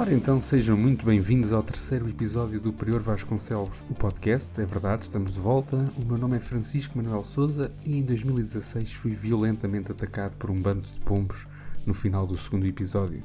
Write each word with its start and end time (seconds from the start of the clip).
Ora 0.00 0.14
então, 0.14 0.40
sejam 0.40 0.78
muito 0.78 1.04
bem-vindos 1.04 1.52
ao 1.52 1.62
terceiro 1.62 2.08
episódio 2.08 2.58
do 2.58 2.72
Prior 2.72 3.02
Vasconcelos, 3.02 3.82
o 3.90 3.94
podcast. 3.94 4.58
É 4.58 4.64
verdade, 4.64 5.02
estamos 5.02 5.30
de 5.30 5.38
volta. 5.38 5.76
O 5.98 6.06
meu 6.06 6.16
nome 6.16 6.38
é 6.38 6.40
Francisco 6.40 6.96
Manuel 6.96 7.22
Souza 7.22 7.70
e 7.84 7.98
em 7.98 8.02
2016 8.02 8.94
fui 8.94 9.10
violentamente 9.10 9.92
atacado 9.92 10.38
por 10.38 10.50
um 10.50 10.58
bando 10.58 10.86
de 10.88 10.98
pombos 11.00 11.46
no 11.86 11.92
final 11.92 12.26
do 12.26 12.38
segundo 12.38 12.66
episódio. 12.66 13.22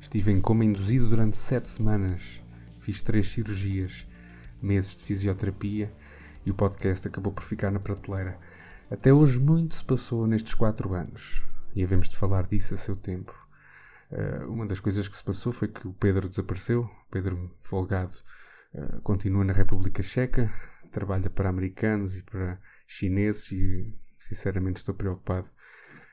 Estive 0.00 0.30
em 0.30 0.40
coma 0.40 0.64
induzido 0.64 1.08
durante 1.08 1.36
sete 1.36 1.68
semanas, 1.68 2.40
fiz 2.82 3.02
três 3.02 3.32
cirurgias, 3.32 4.06
meses 4.62 4.96
de 4.98 5.02
fisioterapia 5.02 5.92
e 6.46 6.52
o 6.52 6.54
podcast 6.54 7.08
acabou 7.08 7.32
por 7.32 7.42
ficar 7.42 7.72
na 7.72 7.80
prateleira. 7.80 8.38
Até 8.88 9.12
hoje 9.12 9.40
muito 9.40 9.74
se 9.74 9.82
passou 9.82 10.24
nestes 10.28 10.54
quatro 10.54 10.94
anos 10.94 11.42
e 11.74 11.82
havemos 11.82 12.08
de 12.08 12.16
falar 12.16 12.46
disso 12.46 12.74
a 12.74 12.76
seu 12.76 12.94
tempo. 12.94 13.41
Uh, 14.12 14.52
uma 14.52 14.66
das 14.66 14.78
coisas 14.78 15.08
que 15.08 15.16
se 15.16 15.24
passou 15.24 15.52
foi 15.52 15.68
que 15.68 15.88
o 15.88 15.94
Pedro 15.94 16.28
desapareceu. 16.28 16.88
Pedro 17.10 17.50
Folgado 17.60 18.12
uh, 18.74 19.00
continua 19.00 19.42
na 19.42 19.54
República 19.54 20.02
Checa, 20.02 20.52
trabalha 20.90 21.30
para 21.30 21.48
americanos 21.48 22.18
e 22.18 22.22
para 22.22 22.60
chineses 22.86 23.50
e 23.52 23.90
sinceramente 24.20 24.76
estou 24.76 24.94
preocupado 24.94 25.48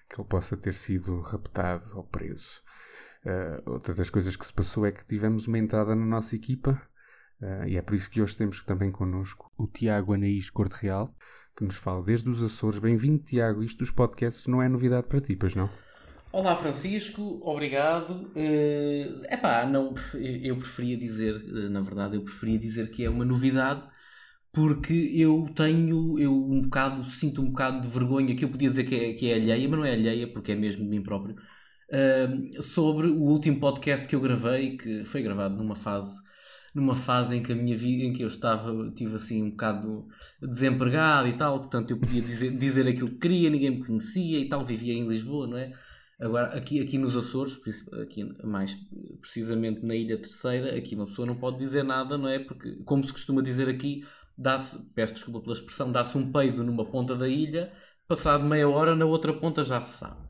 que 0.09 0.19
ele 0.19 0.29
possa 0.29 0.55
ter 0.55 0.73
sido 0.73 1.19
raptado 1.19 1.85
ou 1.97 2.05
preso. 2.05 2.61
Uh, 3.25 3.69
outra 3.69 3.93
das 3.93 4.09
coisas 4.09 4.37
que 4.37 4.45
se 4.45 4.53
passou 4.53 4.85
é 4.85 4.93
que 4.93 5.05
tivemos 5.05 5.45
uma 5.45 5.57
entrada 5.57 5.93
na 5.93 6.05
nossa 6.05 6.35
equipa 6.35 6.81
e 7.67 7.77
é 7.77 7.81
por 7.81 7.95
isso 7.95 8.09
que 8.09 8.21
hoje 8.21 8.35
temos 8.35 8.61
também 8.65 8.91
connosco 8.91 9.49
o 9.57 9.65
Tiago 9.65 10.13
Anaís 10.13 10.49
Corte 10.49 10.73
Real, 10.73 11.07
que 11.55 11.63
nos 11.63 11.77
fala 11.77 12.03
desde 12.03 12.29
os 12.29 12.43
Açores. 12.43 12.79
Bem-vindo, 12.79 13.23
Tiago. 13.23 13.63
Isto 13.63 13.77
dos 13.77 13.91
podcasts 13.91 14.45
não 14.45 14.61
é 14.61 14.67
novidade 14.67 15.07
para 15.07 15.21
ti, 15.21 15.37
pois 15.37 15.55
não? 15.55 15.69
Olá 16.31 16.55
Francisco, 16.55 17.39
obrigado. 17.43 18.31
Uh, 18.35 19.25
epá, 19.31 19.65
não, 19.65 19.95
eu 20.43 20.57
preferia 20.57 20.95
dizer, 20.95 21.35
eh, 21.35 21.69
na 21.69 21.81
verdade, 21.81 22.17
eu 22.17 22.23
preferia 22.23 22.59
dizer 22.59 22.91
que 22.91 23.03
é 23.03 23.09
uma 23.09 23.25
novidade 23.25 23.87
porque 24.51 24.93
eu 25.15 25.47
tenho, 25.55 26.19
eu 26.19 26.31
um 26.31 26.61
bocado, 26.61 27.03
sinto 27.05 27.41
um 27.41 27.49
bocado 27.49 27.81
de 27.81 27.87
vergonha, 27.87 28.35
que 28.35 28.45
eu 28.45 28.49
podia 28.49 28.69
dizer 28.69 28.83
que 28.83 28.95
é, 28.95 29.13
que 29.13 29.31
é 29.31 29.35
alheia, 29.35 29.67
mas 29.67 29.79
não 29.79 29.85
é 29.85 29.93
alheia, 29.93 30.31
porque 30.31 30.51
é 30.51 30.55
mesmo 30.55 30.83
de 30.83 30.89
mim 30.89 31.01
próprio, 31.01 31.35
uh, 31.35 32.63
sobre 32.63 33.07
o 33.07 33.21
último 33.23 33.59
podcast 33.59 34.07
que 34.07 34.15
eu 34.15 34.21
gravei, 34.21 34.77
que 34.77 35.05
foi 35.05 35.23
gravado 35.23 35.55
numa 35.55 35.75
fase 35.75 36.15
numa 36.73 36.95
fase 36.95 37.35
em 37.35 37.41
que 37.43 37.51
a 37.51 37.55
minha 37.55 37.75
vida, 37.75 38.03
em 38.03 38.13
que 38.13 38.23
eu 38.23 38.27
estava, 38.27 38.91
tive 38.91 39.15
assim 39.15 39.41
um 39.41 39.49
bocado 39.49 40.07
desempregado 40.41 41.27
e 41.27 41.33
tal, 41.33 41.61
portanto 41.61 41.91
eu 41.91 41.99
podia 41.99 42.21
dizer, 42.21 42.51
dizer 42.57 42.87
aquilo 42.87 43.09
que 43.09 43.17
queria, 43.17 43.49
ninguém 43.49 43.71
me 43.71 43.85
conhecia 43.85 44.39
e 44.39 44.47
tal, 44.47 44.63
vivia 44.63 44.93
em 44.93 45.07
Lisboa, 45.07 45.47
não 45.47 45.57
é? 45.57 45.73
Agora, 46.19 46.47
aqui, 46.47 46.81
aqui 46.81 46.97
nos 46.97 47.15
Açores, 47.15 47.57
aqui 48.01 48.25
mais 48.43 48.75
precisamente 49.21 49.85
na 49.85 49.95
Ilha 49.95 50.17
Terceira, 50.17 50.77
aqui 50.77 50.93
uma 50.93 51.05
pessoa 51.05 51.25
não 51.25 51.35
pode 51.35 51.57
dizer 51.57 51.83
nada, 51.83 52.17
não 52.17 52.27
é? 52.27 52.39
Porque, 52.39 52.75
como 52.83 53.03
se 53.05 53.13
costuma 53.13 53.41
dizer 53.41 53.69
aqui, 53.69 54.05
dá-se, 54.37 54.77
peço 54.93 55.13
desculpa 55.13 55.39
pela 55.39 55.53
expressão, 55.53 55.89
dá-se 55.89 56.17
um 56.17 56.29
peido 56.29 56.61
numa 56.61 56.85
ponta 56.85 57.15
da 57.15 57.27
ilha, 57.27 57.71
passado 58.05 58.43
meia 58.43 58.67
hora 58.67 58.95
na 58.95 59.05
outra 59.05 59.33
ponta 59.33 59.63
já 59.63 59.81
se 59.81 59.97
sabe. 59.97 60.27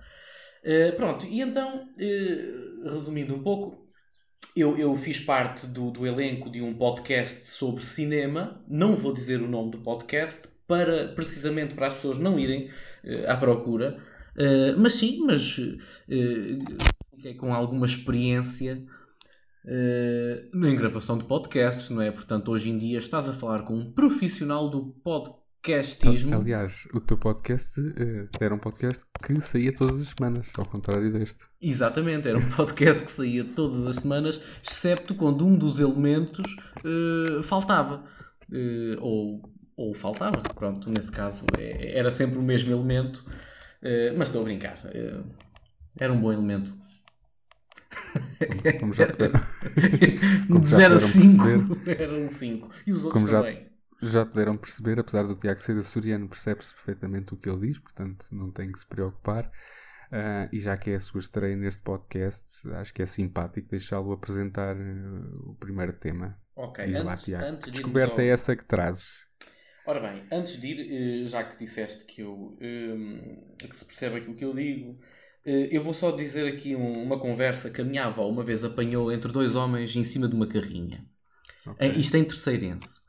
Uh, 0.64 0.96
pronto, 0.96 1.26
e 1.26 1.42
então, 1.42 1.88
uh, 1.88 2.90
resumindo 2.90 3.34
um 3.34 3.42
pouco, 3.42 3.90
eu, 4.56 4.78
eu 4.78 4.96
fiz 4.96 5.20
parte 5.20 5.66
do, 5.66 5.90
do 5.90 6.06
elenco 6.06 6.52
de 6.52 6.62
um 6.62 6.74
podcast 6.74 7.50
sobre 7.50 7.82
cinema, 7.84 8.64
não 8.68 8.96
vou 8.96 9.12
dizer 9.12 9.42
o 9.42 9.48
nome 9.48 9.72
do 9.72 9.80
podcast, 9.80 10.40
para, 10.68 11.08
precisamente 11.10 11.74
para 11.74 11.88
as 11.88 11.96
pessoas 11.96 12.20
não 12.20 12.38
irem 12.38 12.68
uh, 13.04 13.28
à 13.28 13.38
procura, 13.38 14.04
Uh, 14.36 14.78
mas 14.78 14.94
sim, 14.94 15.26
mas 15.26 15.58
uh, 15.58 17.36
com 17.38 17.54
alguma 17.54 17.86
experiência 17.86 18.86
uh, 19.66 20.58
na 20.58 20.74
gravação 20.74 21.18
de 21.18 21.26
podcasts, 21.26 21.90
não 21.90 22.02
é? 22.02 22.12
Portanto, 22.12 22.52
hoje 22.52 22.70
em 22.70 22.78
dia 22.78 23.00
estás 23.00 23.28
a 23.28 23.34
falar 23.34 23.64
com 23.64 23.76
um 23.76 23.92
profissional 23.92 24.70
do 24.70 24.94
podcastismo. 25.04 26.36
Aliás, 26.36 26.88
o 26.94 27.02
teu 27.02 27.18
podcast 27.18 27.80
uh, 27.80 28.30
era 28.40 28.54
um 28.54 28.60
podcast 28.60 29.06
que 29.22 29.42
saía 29.42 29.74
todas 29.74 30.02
as 30.02 30.10
semanas, 30.10 30.48
ao 30.58 30.66
contrário 30.66 31.12
deste. 31.12 31.46
Exatamente, 31.62 32.28
era 32.28 32.38
um 32.38 32.50
podcast 32.56 33.04
que 33.04 33.12
saía 33.12 33.44
todas 33.44 33.86
as 33.88 33.96
semanas, 33.98 34.40
excepto 34.64 35.16
quando 35.16 35.46
um 35.46 35.58
dos 35.58 35.80
elementos 35.80 36.56
faltava. 37.44 38.06
ou, 39.02 39.42
ou 39.76 39.94
faltava, 39.94 40.42
pronto, 40.56 40.90
nesse 40.90 41.12
caso 41.12 41.46
é, 41.58 41.98
era 41.98 42.10
sempre 42.10 42.38
o 42.40 42.42
mesmo 42.42 42.72
elemento 42.72 43.26
Uh, 43.26 43.49
mas 44.18 44.28
estou 44.28 44.42
a 44.42 44.44
brincar. 44.46 44.78
Uh, 44.86 45.28
era 45.98 46.12
um 46.14 46.22
bom 46.22 46.32
elemento. 46.32 46.78
Como 48.80 48.94
já 48.94 49.08
puderam, 49.08 49.40
como 50.48 50.66
0 50.66 50.96
a 50.96 51.00
5 51.00 51.44
era 51.90 52.14
um 52.14 52.30
5. 52.30 52.70
E 52.86 52.92
os 52.92 53.06
outros 53.06 53.14
como 53.14 53.28
já, 53.28 53.40
também. 53.42 53.68
Já 54.02 54.26
puderam 54.26 54.58
perceber, 54.58 55.00
apesar 55.00 55.24
do 55.24 55.36
Tiago 55.36 55.60
ser 55.60 55.78
açoriano, 55.78 56.28
percebe-se 56.30 56.74
perfeitamente 56.74 57.34
o 57.34 57.38
que 57.38 57.50
ele 57.50 57.68
diz, 57.68 57.80
portanto 57.80 58.28
não 58.32 58.52
tem 58.52 58.72
que 58.72 58.80
se 58.80 58.86
preocupar. 58.86 59.52
Uh, 60.12 60.50
e 60.52 60.60
já 60.60 60.76
que 60.76 60.90
é 60.90 60.96
a 60.96 61.00
sua 61.00 61.20
estreia 61.20 61.56
neste 61.56 61.84
podcast, 61.84 62.68
acho 62.74 62.92
que 62.94 63.02
é 63.02 63.06
simpático 63.06 63.70
deixá-lo 63.70 64.12
apresentar 64.12 64.76
uh, 64.76 65.50
o 65.52 65.56
primeiro 65.56 65.94
tema. 65.94 66.36
Ok, 66.56 66.84
Diz 66.86 66.96
antes, 66.96 67.06
lá, 67.06 67.16
Tiago. 67.18 67.46
antes 67.46 67.66
de 67.66 67.72
Descoberta 67.72 68.22
ao- 68.22 68.28
é 68.28 68.30
essa 68.30 68.56
que 68.56 68.66
trazes. 68.66 69.28
Ora 69.90 70.00
bem, 70.02 70.22
antes 70.32 70.62
de 70.62 70.68
ir, 70.68 70.80
eh, 71.24 71.26
já 71.26 71.44
que 71.44 71.58
disseste 71.58 72.06
que 72.06 72.22
eu 72.22 72.56
eh, 72.62 73.66
que 73.68 73.76
se 73.76 73.84
percebe 73.84 74.18
aquilo 74.18 74.36
que 74.36 74.46
eu 74.46 74.54
digo, 74.54 75.00
eh, 75.44 75.68
eu 75.72 75.82
vou 75.82 75.96
só 75.96 76.12
dizer 76.12 76.46
aqui 76.46 76.76
um- 76.76 77.02
uma 77.02 77.18
conversa 77.20 77.72
que 77.72 77.82
a 77.82 77.84
minha 77.84 78.06
avó 78.06 78.30
uma 78.30 78.44
vez 78.44 78.64
apanhou 78.64 79.12
entre 79.12 79.32
dois 79.32 79.56
homens 79.56 79.96
em 79.96 80.04
cima 80.04 80.28
de 80.28 80.36
uma 80.36 80.46
carrinha. 80.46 81.04
Ok. 81.66 81.88
Eh, 81.88 81.98
Isto 81.98 82.18
é 82.18 82.20
em 82.20 82.24
terceirense. 82.24 83.00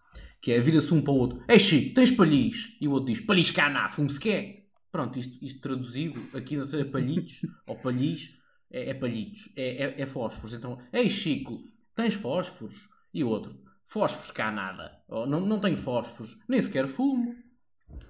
Que 0.40 0.52
é, 0.52 0.58
vira-se 0.60 0.94
um 0.94 1.02
para 1.02 1.12
o 1.12 1.16
outro. 1.16 1.44
Ei 1.46 1.58
Chico, 1.58 1.94
tens 1.96 2.10
palhis? 2.12 2.78
E 2.80 2.88
o 2.88 2.92
outro 2.92 3.12
diz, 3.12 3.20
palhis 3.20 3.50
caná, 3.50 3.90
fumo-se 3.90 4.18
quer. 4.18 4.64
Pronto, 4.90 5.18
isto, 5.18 5.36
isto 5.44 5.60
traduzido, 5.60 6.18
aqui 6.34 6.56
não 6.56 6.64
sei, 6.64 6.80
é 6.80 6.84
palhitos, 6.84 7.42
ou 7.68 7.76
palhis, 7.76 8.38
é, 8.70 8.88
é 8.88 8.94
palhitos, 8.94 9.50
é, 9.54 9.84
é, 9.84 10.00
é 10.00 10.06
fósforos. 10.06 10.54
Então, 10.54 10.78
ei 10.94 11.10
Chico, 11.10 11.62
tens 11.94 12.14
fósforos? 12.14 12.88
E 13.12 13.22
o 13.22 13.28
outro, 13.28 13.54
fósforos 13.90 14.30
cá 14.30 14.50
nada. 14.50 15.02
Ou, 15.08 15.26
não, 15.26 15.40
não 15.40 15.60
tenho 15.60 15.76
fósforos, 15.76 16.38
nem 16.48 16.62
sequer 16.62 16.86
fumo. 16.86 17.34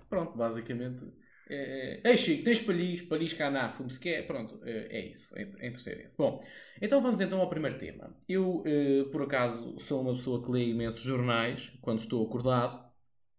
Pronto, 0.08 0.36
basicamente. 0.36 1.04
É, 1.48 2.00
é, 2.04 2.10
Ei 2.10 2.16
Chico, 2.16 2.44
tens 2.44 2.60
palhis? 2.60 3.02
Palhis 3.02 3.32
caná, 3.32 3.70
fumo-se 3.70 3.98
quer? 3.98 4.24
Pronto, 4.26 4.60
é, 4.62 4.98
é 4.98 5.10
isso, 5.10 5.36
em, 5.36 5.42
em 5.66 5.70
terceirense. 5.72 6.16
Bom, 6.16 6.44
então 6.80 7.00
vamos 7.00 7.20
então 7.20 7.40
ao 7.40 7.48
primeiro 7.48 7.78
tema. 7.78 8.14
Eu, 8.28 8.62
eh, 8.66 9.04
por 9.10 9.22
acaso, 9.22 9.80
sou 9.80 10.02
uma 10.02 10.14
pessoa 10.14 10.44
que 10.44 10.50
lê 10.52 10.68
imensos 10.68 11.02
jornais 11.02 11.72
quando 11.80 11.98
estou 11.98 12.24
acordado. 12.24 12.88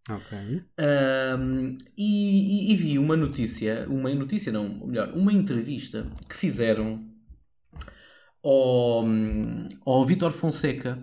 Ok. 0.09 0.37
Ahm, 0.77 1.77
e, 1.97 2.71
e- 2.71 2.73
e 2.73 2.75
vi 2.75 2.97
uma 2.97 3.15
notícia, 3.15 3.85
uma 3.87 4.13
notícia 4.13 4.51
não, 4.51 4.85
melhor, 4.87 5.13
uma 5.13 5.31
entrevista 5.31 6.05
que 6.27 6.35
fizeram 6.35 7.07
ao, 8.43 9.05
ao 9.85 10.05
Vítor 10.05 10.31
Fonseca, 10.31 10.97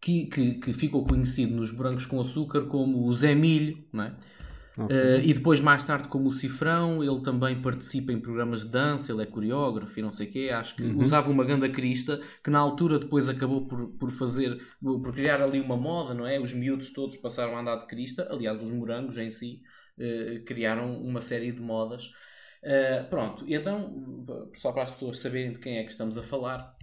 que, 0.00 0.26
que, 0.26 0.54
que 0.54 0.72
ficou 0.72 1.04
conhecido 1.06 1.54
nos 1.54 1.70
Brancos 1.70 2.06
com 2.06 2.20
Açúcar 2.20 2.66
como 2.66 3.04
o 3.06 3.14
Zé 3.14 3.34
Milho, 3.34 3.84
não 3.92 4.04
é? 4.04 4.16
Ok. 4.78 4.94
Eh, 4.94 5.20
e 5.24 5.34
depois, 5.34 5.60
mais 5.60 5.82
tarde, 5.84 6.08
como 6.08 6.28
o 6.28 6.32
Cifrão, 6.32 7.02
ele 7.02 7.20
também 7.22 7.60
participa 7.60 8.12
em 8.12 8.20
programas 8.20 8.62
de 8.64 8.70
dança, 8.70 9.12
ele 9.12 9.22
é 9.22 9.26
coreógrafo 9.26 9.98
e 9.98 10.02
não 10.02 10.12
sei 10.12 10.28
o 10.28 10.30
quê. 10.30 10.50
Acho 10.54 10.76
que 10.76 10.82
Uhum. 10.84 11.02
usava 11.02 11.30
uma 11.30 11.44
ganda 11.44 11.68
crista, 11.68 12.20
que 12.44 12.50
na 12.50 12.58
altura 12.58 12.98
depois 12.98 13.28
acabou 13.28 13.66
por, 13.66 13.88
por 13.98 14.10
fazer, 14.10 14.56
por 14.80 15.12
criar 15.12 15.42
ali 15.42 15.60
uma 15.60 15.76
moda, 15.76 16.14
não 16.14 16.26
é? 16.26 16.38
Os 16.40 16.52
miúdos 16.52 16.90
todos 16.92 17.16
passaram 17.16 17.56
a 17.56 17.60
andar 17.60 17.76
de 17.76 17.86
crista. 17.86 18.28
Aliás, 18.30 18.62
os 18.62 18.70
morangos 18.70 19.18
em 19.18 19.30
si 19.32 19.62
eh, 19.98 20.42
criaram 20.46 21.00
uma 21.02 21.20
série 21.20 21.52
de 21.52 21.60
modas. 21.60 22.10
Eh, 22.62 23.02
pronto, 23.10 23.44
e 23.46 23.54
então, 23.54 24.24
só 24.56 24.72
para 24.72 24.84
as 24.84 24.90
pessoas 24.92 25.18
saberem 25.18 25.52
de 25.52 25.58
quem 25.58 25.78
é 25.78 25.84
que 25.84 25.90
estamos 25.90 26.16
a 26.16 26.22
falar, 26.22 26.76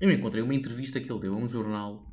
eu 0.00 0.10
encontrei 0.10 0.42
uma 0.42 0.54
entrevista 0.54 1.00
que 1.00 1.10
ele 1.10 1.20
deu 1.20 1.34
a 1.34 1.36
um 1.36 1.46
jornal. 1.46 2.09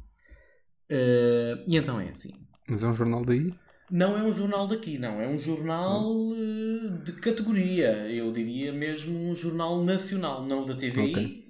Eh, 0.89 1.63
e 1.67 1.77
então 1.77 1.99
é 1.99 2.09
assim. 2.09 2.33
Mas 2.67 2.83
é 2.83 2.87
um 2.87 2.93
jornal 2.93 3.23
daí? 3.25 3.53
Não 3.89 4.17
é 4.17 4.23
um 4.23 4.33
jornal 4.33 4.67
daqui, 4.67 4.97
não. 4.97 5.21
É 5.21 5.27
um 5.27 5.39
jornal 5.39 6.03
eh, 6.35 7.03
de 7.05 7.11
categoria. 7.13 8.09
Eu 8.09 8.31
diria 8.33 8.73
mesmo 8.73 9.17
um 9.29 9.35
jornal 9.35 9.83
nacional, 9.83 10.45
não 10.45 10.65
da 10.65 10.73
TVI, 10.75 11.11
Ok. 11.11 11.45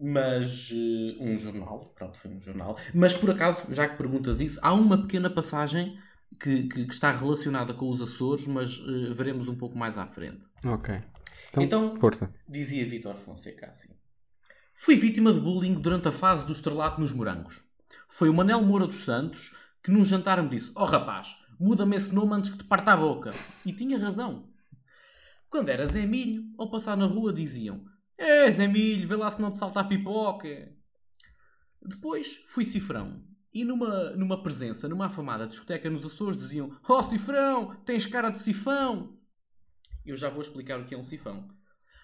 mas 0.00 0.70
eh, 0.72 1.16
um 1.20 1.38
jornal. 1.38 1.92
Pronto, 1.96 2.16
foi 2.18 2.30
um 2.30 2.40
jornal. 2.40 2.76
Mas 2.94 3.14
por 3.14 3.30
acaso, 3.30 3.62
já 3.70 3.88
que 3.88 3.96
perguntas 3.96 4.40
isso, 4.40 4.58
há 4.62 4.72
uma 4.74 5.00
pequena 5.02 5.30
passagem 5.30 5.98
que, 6.38 6.64
que- 6.68 6.84
que 6.84 6.92
está 6.94 7.10
relacionada 7.10 7.72
com 7.72 7.88
os 7.88 8.00
Açores, 8.02 8.46
mas 8.46 8.78
eh, 8.86 9.12
veremos 9.14 9.48
um 9.48 9.54
pouco 9.54 9.76
mais 9.78 9.96
à 9.96 10.06
frente. 10.06 10.46
Ok. 10.66 10.94
Então, 11.50 11.62
Então- 11.62 11.96
força. 11.96 12.30
Dizia 12.46 12.84
Vítor 12.84 13.14
Fonseca 13.24 13.66
assim: 13.68 13.88
Fui 14.74 14.94
vítima 14.96 15.32
de 15.32 15.40
bullying 15.40 15.74
durante 15.80 16.06
a 16.08 16.12
fase 16.12 16.44
do 16.46 16.52
estrelato 16.52 17.00
nos 17.00 17.12
morangos. 17.12 17.66
Foi 18.18 18.28
o 18.28 18.34
Manel 18.34 18.60
Moura 18.62 18.84
dos 18.84 19.04
Santos 19.04 19.54
que 19.80 19.92
num 19.92 20.04
jantar 20.04 20.42
me 20.42 20.48
disse: 20.48 20.72
Oh 20.74 20.84
rapaz, 20.84 21.38
muda-me 21.56 21.94
esse 21.94 22.12
nome 22.12 22.34
antes 22.34 22.50
que 22.50 22.58
te 22.58 22.64
parta 22.64 22.92
a 22.92 22.96
boca. 22.96 23.30
E 23.64 23.72
tinha 23.72 23.96
razão. 23.96 24.48
Quando 25.48 25.68
era 25.68 25.86
Zé 25.86 26.04
Milho, 26.04 26.42
ao 26.58 26.68
passar 26.68 26.96
na 26.96 27.06
rua 27.06 27.32
diziam: 27.32 27.86
É 28.16 28.50
Zé 28.50 28.66
Milho, 28.66 29.06
vê 29.06 29.14
lá 29.14 29.30
se 29.30 29.40
não 29.40 29.52
te 29.52 29.58
salta 29.58 29.78
a 29.78 29.84
pipoca. 29.84 30.48
Depois 31.80 32.44
fui 32.48 32.64
cifrão. 32.64 33.22
E 33.54 33.62
numa, 33.62 34.10
numa 34.10 34.42
presença, 34.42 34.88
numa 34.88 35.06
afamada 35.06 35.46
discoteca 35.46 35.88
nos 35.88 36.04
Açores, 36.04 36.36
diziam: 36.36 36.76
Oh, 36.88 37.04
cifrão, 37.04 37.76
tens 37.84 38.04
cara 38.04 38.30
de 38.30 38.40
sifão. 38.40 39.16
Eu 40.04 40.16
já 40.16 40.28
vou 40.28 40.42
explicar 40.42 40.80
o 40.80 40.84
que 40.84 40.92
é 40.92 40.98
um 40.98 41.04
sifão. 41.04 41.48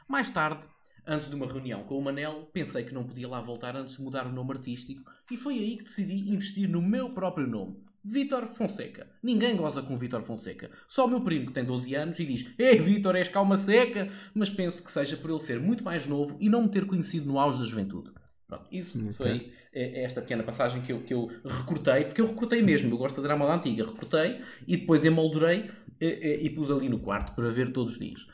Mais 0.09 0.31
tarde, 0.31 0.63
antes 1.07 1.29
de 1.29 1.35
uma 1.35 1.47
reunião 1.47 1.83
com 1.85 1.99
o 1.99 2.03
Manel, 2.03 2.49
pensei 2.53 2.85
que 2.85 2.95
não 2.95 3.05
podia 3.05 3.29
lá 3.29 3.41
voltar 3.41 3.77
antes 3.77 3.97
de 3.97 4.03
mudar 4.03 4.27
o 4.27 4.33
nome 4.33 4.53
artístico 4.53 5.11
e 5.31 5.37
foi 5.37 5.55
aí 5.59 5.77
que 5.77 5.85
decidi 5.85 6.31
investir 6.31 6.69
no 6.69 6.83
meu 6.83 7.11
próprio 7.11 7.47
nome. 7.47 7.77
Vítor 8.07 8.49
Fonseca. 8.49 9.07
Ninguém 9.23 9.57
goza 9.57 9.83
com 9.83 9.97
Vítor 9.97 10.23
Fonseca. 10.23 10.71
Só 10.87 11.07
o 11.07 11.09
meu 11.09 11.23
primo 11.23 11.47
que 11.47 11.53
tem 11.53 11.65
12 11.65 11.95
anos 11.95 12.19
e 12.19 12.27
diz 12.27 12.53
Ei, 12.59 12.79
Vítor, 12.79 13.17
és 13.17 13.29
calma 13.29 13.57
seca! 13.57 14.11
Mas 14.35 14.51
penso 14.51 14.83
que 14.83 14.93
seja 14.93 15.17
por 15.17 15.31
ele 15.31 15.41
ser 15.41 15.59
muito 15.59 15.83
mais 15.83 16.07
novo 16.07 16.37
e 16.39 16.51
não 16.51 16.65
me 16.65 16.69
ter 16.69 16.87
conhecido 16.87 17.27
no 17.27 17.39
auge 17.39 17.59
da 17.59 17.65
juventude. 17.65 18.11
Pronto, 18.47 18.67
isso 18.71 18.99
okay. 18.99 19.13
foi 19.15 19.53
é, 19.73 20.05
esta 20.05 20.21
pequena 20.21 20.43
passagem 20.43 20.83
que 20.83 20.93
eu, 20.93 21.01
que 21.01 21.15
eu 21.15 21.31
recortei, 21.45 22.05
porque 22.05 22.21
eu 22.21 22.27
recortei 22.27 22.61
mesmo, 22.61 22.93
eu 22.93 22.99
gosto 22.99 23.15
de 23.15 23.23
fazer 23.23 23.33
a 23.33 23.37
moda 23.37 23.55
antiga, 23.55 23.87
recortei 23.87 24.43
e 24.67 24.77
depois 24.77 25.03
emoldurei 25.03 25.71
e, 25.99 26.07
e, 26.07 26.47
e 26.47 26.51
pus 26.51 26.71
ali 26.71 26.91
no 26.91 26.99
quarto 26.99 27.35
para 27.35 27.49
ver 27.51 27.73
todos 27.73 27.95
os 27.95 27.99
dias, 27.99 28.27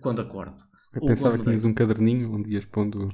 quando 0.00 0.22
acordo. 0.22 0.67
Eu 0.94 1.02
pensava 1.02 1.36
que 1.36 1.44
tinhas 1.44 1.64
um 1.64 1.74
caderninho 1.74 2.32
onde 2.32 2.52
ias 2.52 2.64
pondo 2.64 3.08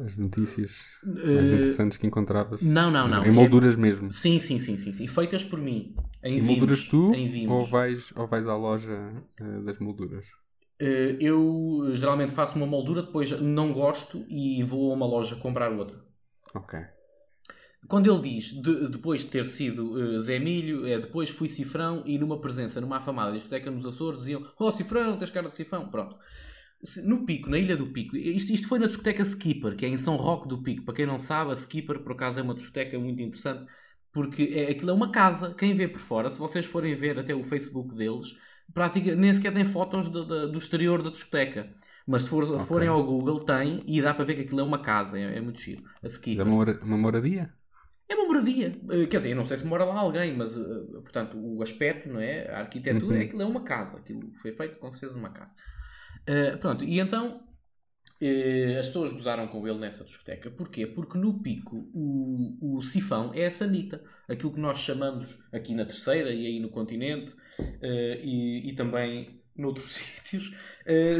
as 0.00 0.16
notícias 0.16 0.80
mais 1.04 1.50
uh, 1.50 1.54
interessantes 1.54 1.98
que 1.98 2.06
encontravas. 2.06 2.62
Não, 2.62 2.90
não, 2.90 3.06
não. 3.06 3.24
Em 3.24 3.30
molduras 3.30 3.74
é... 3.74 3.78
mesmo. 3.78 4.12
Sim, 4.12 4.38
sim, 4.38 4.58
sim, 4.58 4.76
sim, 4.76 4.92
sim. 4.92 5.06
Feitas 5.06 5.44
por 5.44 5.60
mim. 5.60 5.94
Em 6.22 6.38
e 6.38 6.42
molduras 6.42 6.82
tu 6.88 7.12
ou 7.48 7.66
vais, 7.66 8.12
ou 8.16 8.26
vais 8.26 8.46
à 8.46 8.56
loja 8.56 9.12
uh, 9.40 9.62
das 9.64 9.78
molduras? 9.78 10.26
Uh, 10.80 11.16
eu 11.20 11.90
geralmente 11.94 12.32
faço 12.32 12.56
uma 12.56 12.66
moldura, 12.66 13.02
depois 13.02 13.30
não 13.40 13.72
gosto 13.72 14.24
e 14.28 14.62
vou 14.64 14.90
a 14.90 14.94
uma 14.94 15.06
loja 15.06 15.36
comprar 15.36 15.70
outra. 15.70 15.96
Ok. 16.54 16.78
Quando 17.88 18.10
ele 18.10 18.36
diz, 18.36 18.52
de, 18.52 18.88
depois 18.88 19.22
de 19.22 19.26
ter 19.26 19.44
sido 19.44 20.18
Zé 20.20 20.38
Milho, 20.38 20.86
é 20.86 20.98
depois 21.00 21.28
fui 21.28 21.48
Cifrão 21.48 22.02
e 22.06 22.16
numa 22.16 22.40
presença 22.40 22.80
numa 22.80 22.98
afamada 22.98 23.32
discoteca 23.32 23.70
nos 23.72 23.84
Açores 23.84 24.20
diziam 24.20 24.46
Oh 24.56 24.70
Cifrão, 24.70 25.16
tens 25.18 25.30
cara 25.30 25.48
de 25.48 25.54
Cifrão. 25.54 25.88
Pronto 25.88 26.16
no 27.04 27.24
Pico, 27.24 27.48
na 27.48 27.58
Ilha 27.58 27.76
do 27.76 27.86
Pico, 27.86 28.16
isto, 28.16 28.52
isto 28.52 28.68
foi 28.68 28.78
na 28.78 28.86
discoteca 28.86 29.22
Skipper, 29.22 29.76
que 29.76 29.86
é 29.86 29.88
em 29.88 29.96
São 29.96 30.16
Roque 30.16 30.48
do 30.48 30.62
Pico. 30.62 30.84
Para 30.84 30.94
quem 30.94 31.06
não 31.06 31.18
sabe, 31.18 31.52
a 31.52 31.54
Skipper, 31.54 32.00
por 32.00 32.12
acaso, 32.12 32.40
é 32.40 32.42
uma 32.42 32.54
discoteca 32.54 32.98
muito 32.98 33.22
interessante, 33.22 33.70
porque 34.12 34.52
é, 34.54 34.70
aquilo 34.70 34.90
é 34.90 34.94
uma 34.94 35.12
casa. 35.12 35.54
Quem 35.54 35.74
vê 35.74 35.86
por 35.86 36.00
fora, 36.00 36.30
se 36.30 36.38
vocês 36.38 36.64
forem 36.64 36.94
ver 36.96 37.18
até 37.18 37.34
o 37.34 37.44
Facebook 37.44 37.94
deles, 37.94 38.36
praticamente 38.74 39.20
nem 39.20 39.32
sequer 39.32 39.54
tem 39.54 39.64
fotos 39.64 40.08
do, 40.08 40.24
do, 40.24 40.52
do 40.52 40.58
exterior 40.58 41.02
da 41.02 41.10
discoteca. 41.10 41.72
Mas 42.04 42.22
se 42.22 42.28
for, 42.28 42.42
okay. 42.42 42.66
forem 42.66 42.88
ao 42.88 43.04
Google, 43.04 43.44
tem 43.44 43.82
e 43.86 44.02
dá 44.02 44.12
para 44.12 44.24
ver 44.24 44.34
que 44.34 44.42
aquilo 44.42 44.60
é 44.60 44.64
uma 44.64 44.82
casa, 44.82 45.18
é, 45.18 45.36
é 45.36 45.40
muito 45.40 45.60
giro. 45.60 45.84
A 46.02 46.08
Skipper. 46.08 46.44
É 46.44 46.48
uma, 46.48 46.64
uma 46.82 46.98
moradia? 46.98 47.52
É 48.08 48.14
uma 48.16 48.26
moradia. 48.26 48.76
Eh, 48.90 49.06
quer 49.06 49.18
dizer, 49.18 49.30
eu 49.30 49.36
não 49.36 49.46
sei 49.46 49.56
se 49.56 49.66
mora 49.66 49.84
lá 49.84 50.00
alguém, 50.00 50.36
mas, 50.36 50.56
eh, 50.56 50.60
portanto, 50.94 51.38
o 51.38 51.62
aspecto, 51.62 52.08
não 52.08 52.20
é? 52.20 52.50
A 52.50 52.60
arquitetura, 52.60 53.14
uhum. 53.14 53.20
é 53.20 53.24
aquilo 53.24 53.42
é 53.42 53.44
uma 53.44 53.62
casa. 53.62 53.98
Aquilo 53.98 54.32
foi 54.42 54.54
feito 54.54 54.78
com 54.78 54.90
certeza 54.90 55.14
numa 55.14 55.30
casa. 55.30 55.54
Uh, 56.28 56.56
pronto, 56.58 56.84
e 56.84 57.00
então 57.00 57.42
uh, 58.22 58.78
as 58.78 58.86
pessoas 58.86 59.12
gozaram 59.12 59.48
com 59.48 59.66
ele 59.66 59.78
nessa 59.78 60.04
discoteca. 60.04 60.50
Porquê? 60.50 60.86
Porque 60.86 61.18
no 61.18 61.42
pico 61.42 61.88
o, 61.92 62.76
o 62.76 62.82
sifão 62.82 63.32
é 63.34 63.46
a 63.46 63.50
sanita. 63.50 64.02
Aquilo 64.28 64.52
que 64.52 64.60
nós 64.60 64.78
chamamos 64.78 65.38
aqui 65.52 65.74
na 65.74 65.84
terceira 65.84 66.32
e 66.32 66.46
aí 66.46 66.60
no 66.60 66.70
continente 66.70 67.32
uh, 67.32 68.20
e, 68.22 68.70
e, 68.70 68.74
também 68.74 69.40
noutros 69.56 69.92
sítios, 70.24 70.54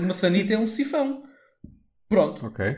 uma 0.03 0.15
sanita 0.15 0.55
é 0.55 0.59
um 0.59 0.67
sifão. 0.67 1.25
Pronto. 2.09 2.47
Ok. 2.47 2.77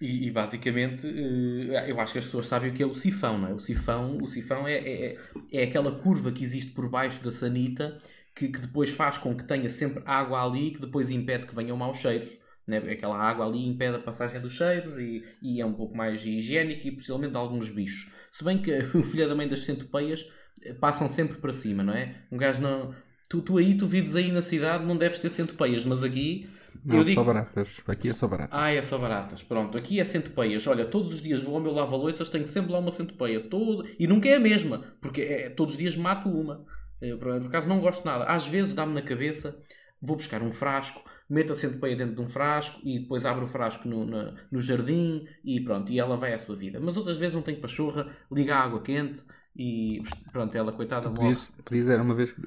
E, 0.00 0.26
e, 0.26 0.30
basicamente 0.30 1.06
eu 1.06 2.00
acho 2.00 2.12
que 2.12 2.18
as 2.18 2.24
pessoas 2.24 2.46
sabem 2.46 2.70
o 2.70 2.74
que 2.74 2.82
é 2.82 2.86
o 2.86 2.92
sifão, 2.92 3.38
não 3.38 3.48
é? 3.48 3.54
O 3.54 3.60
sifão, 3.60 4.18
o 4.18 4.28
sifão 4.28 4.66
é, 4.66 4.74
é, 4.74 5.18
é 5.52 5.62
aquela 5.62 5.92
curva 6.00 6.32
que 6.32 6.42
existe 6.42 6.72
por 6.72 6.90
baixo 6.90 7.22
da 7.22 7.30
sanita 7.30 7.96
que, 8.34 8.48
que, 8.48 8.60
depois 8.60 8.90
faz 8.90 9.16
com 9.16 9.34
que 9.34 9.44
tenha 9.44 9.68
sempre 9.68 10.02
água 10.04 10.44
ali, 10.44 10.72
que 10.72 10.80
depois 10.80 11.10
impede 11.10 11.46
que 11.46 11.54
venham 11.54 11.76
maus 11.76 11.98
cheiros. 11.98 12.38
Né? 12.66 12.78
Aquela 12.78 13.16
água 13.16 13.46
ali 13.46 13.66
impede 13.66 13.96
a 13.96 14.00
passagem 14.00 14.40
dos 14.40 14.54
cheiros 14.54 14.98
e, 14.98 15.22
e 15.42 15.60
é 15.60 15.66
um 15.66 15.74
pouco 15.74 15.96
mais 15.96 16.24
higiênico 16.24 16.86
e 16.86 16.92
possivelmente 16.92 17.36
alguns 17.36 17.68
bichos. 17.68 18.12
Se 18.32 18.42
bem 18.42 18.58
que 18.58 18.72
o 18.96 19.02
filho 19.02 19.28
da 19.28 19.34
mãe 19.34 19.48
das 19.48 19.60
centopeias 19.60 20.28
eh, 20.62 20.72
passam 20.74 21.08
sempre 21.08 21.36
para 21.38 21.52
cima, 21.52 21.82
não 21.82 21.92
é? 21.92 22.16
Um 22.32 22.36
gajo 22.36 22.62
não. 22.62 22.94
Tu, 23.28 23.40
tu 23.42 23.58
aí, 23.58 23.76
tu 23.76 23.86
vives 23.86 24.14
aí 24.16 24.30
na 24.32 24.42
cidade, 24.42 24.84
não 24.84 24.96
deves 24.96 25.18
ter 25.18 25.30
centopeias, 25.30 25.84
mas 25.84 26.02
aqui. 26.02 26.48
Não, 26.84 26.98
eu 26.98 27.04
digo... 27.04 27.20
só 27.20 27.24
baratas. 27.24 27.82
Aqui 27.86 28.08
é 28.08 28.12
só 28.12 28.26
baratas. 28.26 28.58
Ah, 28.58 28.72
é 28.72 28.82
só 28.82 28.98
baratas. 28.98 29.42
Pronto, 29.42 29.78
aqui 29.78 30.00
é 30.00 30.04
centopeias. 30.04 30.66
Olha, 30.66 30.84
todos 30.84 31.14
os 31.14 31.22
dias 31.22 31.42
vou 31.42 31.54
ao 31.54 31.60
meu 31.60 31.72
lava-loiças, 31.72 32.28
tenho 32.28 32.46
sempre 32.46 32.72
lá 32.72 32.78
uma 32.78 32.90
centopeia. 32.90 33.40
Todo... 33.40 33.86
E 33.98 34.06
nunca 34.06 34.28
é 34.28 34.36
a 34.36 34.40
mesma, 34.40 34.84
porque 35.00 35.20
é, 35.22 35.50
todos 35.50 35.74
os 35.74 35.78
dias 35.78 35.96
mato 35.96 36.28
uma. 36.28 36.64
Eu, 37.00 37.18
por 37.18 37.30
acaso, 37.30 37.68
não 37.68 37.80
gosto 37.80 38.04
nada. 38.04 38.24
Às 38.24 38.46
vezes 38.46 38.74
dá-me 38.74 38.94
na 38.94 39.02
cabeça, 39.02 39.62
vou 40.00 40.16
buscar 40.16 40.42
um 40.42 40.50
frasco, 40.50 41.02
meto 41.28 41.52
a 41.52 41.56
centopeia 41.56 41.96
dentro 41.96 42.14
de 42.14 42.20
um 42.20 42.28
frasco 42.28 42.80
e 42.84 43.00
depois 43.00 43.24
abro 43.24 43.44
o 43.44 43.48
frasco 43.48 43.88
no, 43.88 44.04
no, 44.04 44.34
no, 44.50 44.60
jardim 44.60 45.26
e 45.44 45.60
pronto, 45.60 45.92
e 45.92 45.98
ela 45.98 46.16
vai 46.16 46.34
à 46.34 46.38
sua 46.38 46.56
vida. 46.56 46.78
Mas 46.80 46.96
outras 46.96 47.18
vezes 47.18 47.34
não 47.34 47.42
tenho 47.42 47.60
pachorra, 47.60 48.14
liga 48.30 48.54
a 48.54 48.62
água 48.62 48.82
quente 48.82 49.22
e 49.56 50.02
pronto, 50.32 50.56
ela 50.56 50.72
coitada 50.72 51.08
tu 51.08 51.14
podias, 51.14 51.48
morre. 51.48 51.62
Podias 51.62 51.88
era 51.88 52.02
uma 52.02 52.14
vez 52.14 52.32
que 52.32 52.42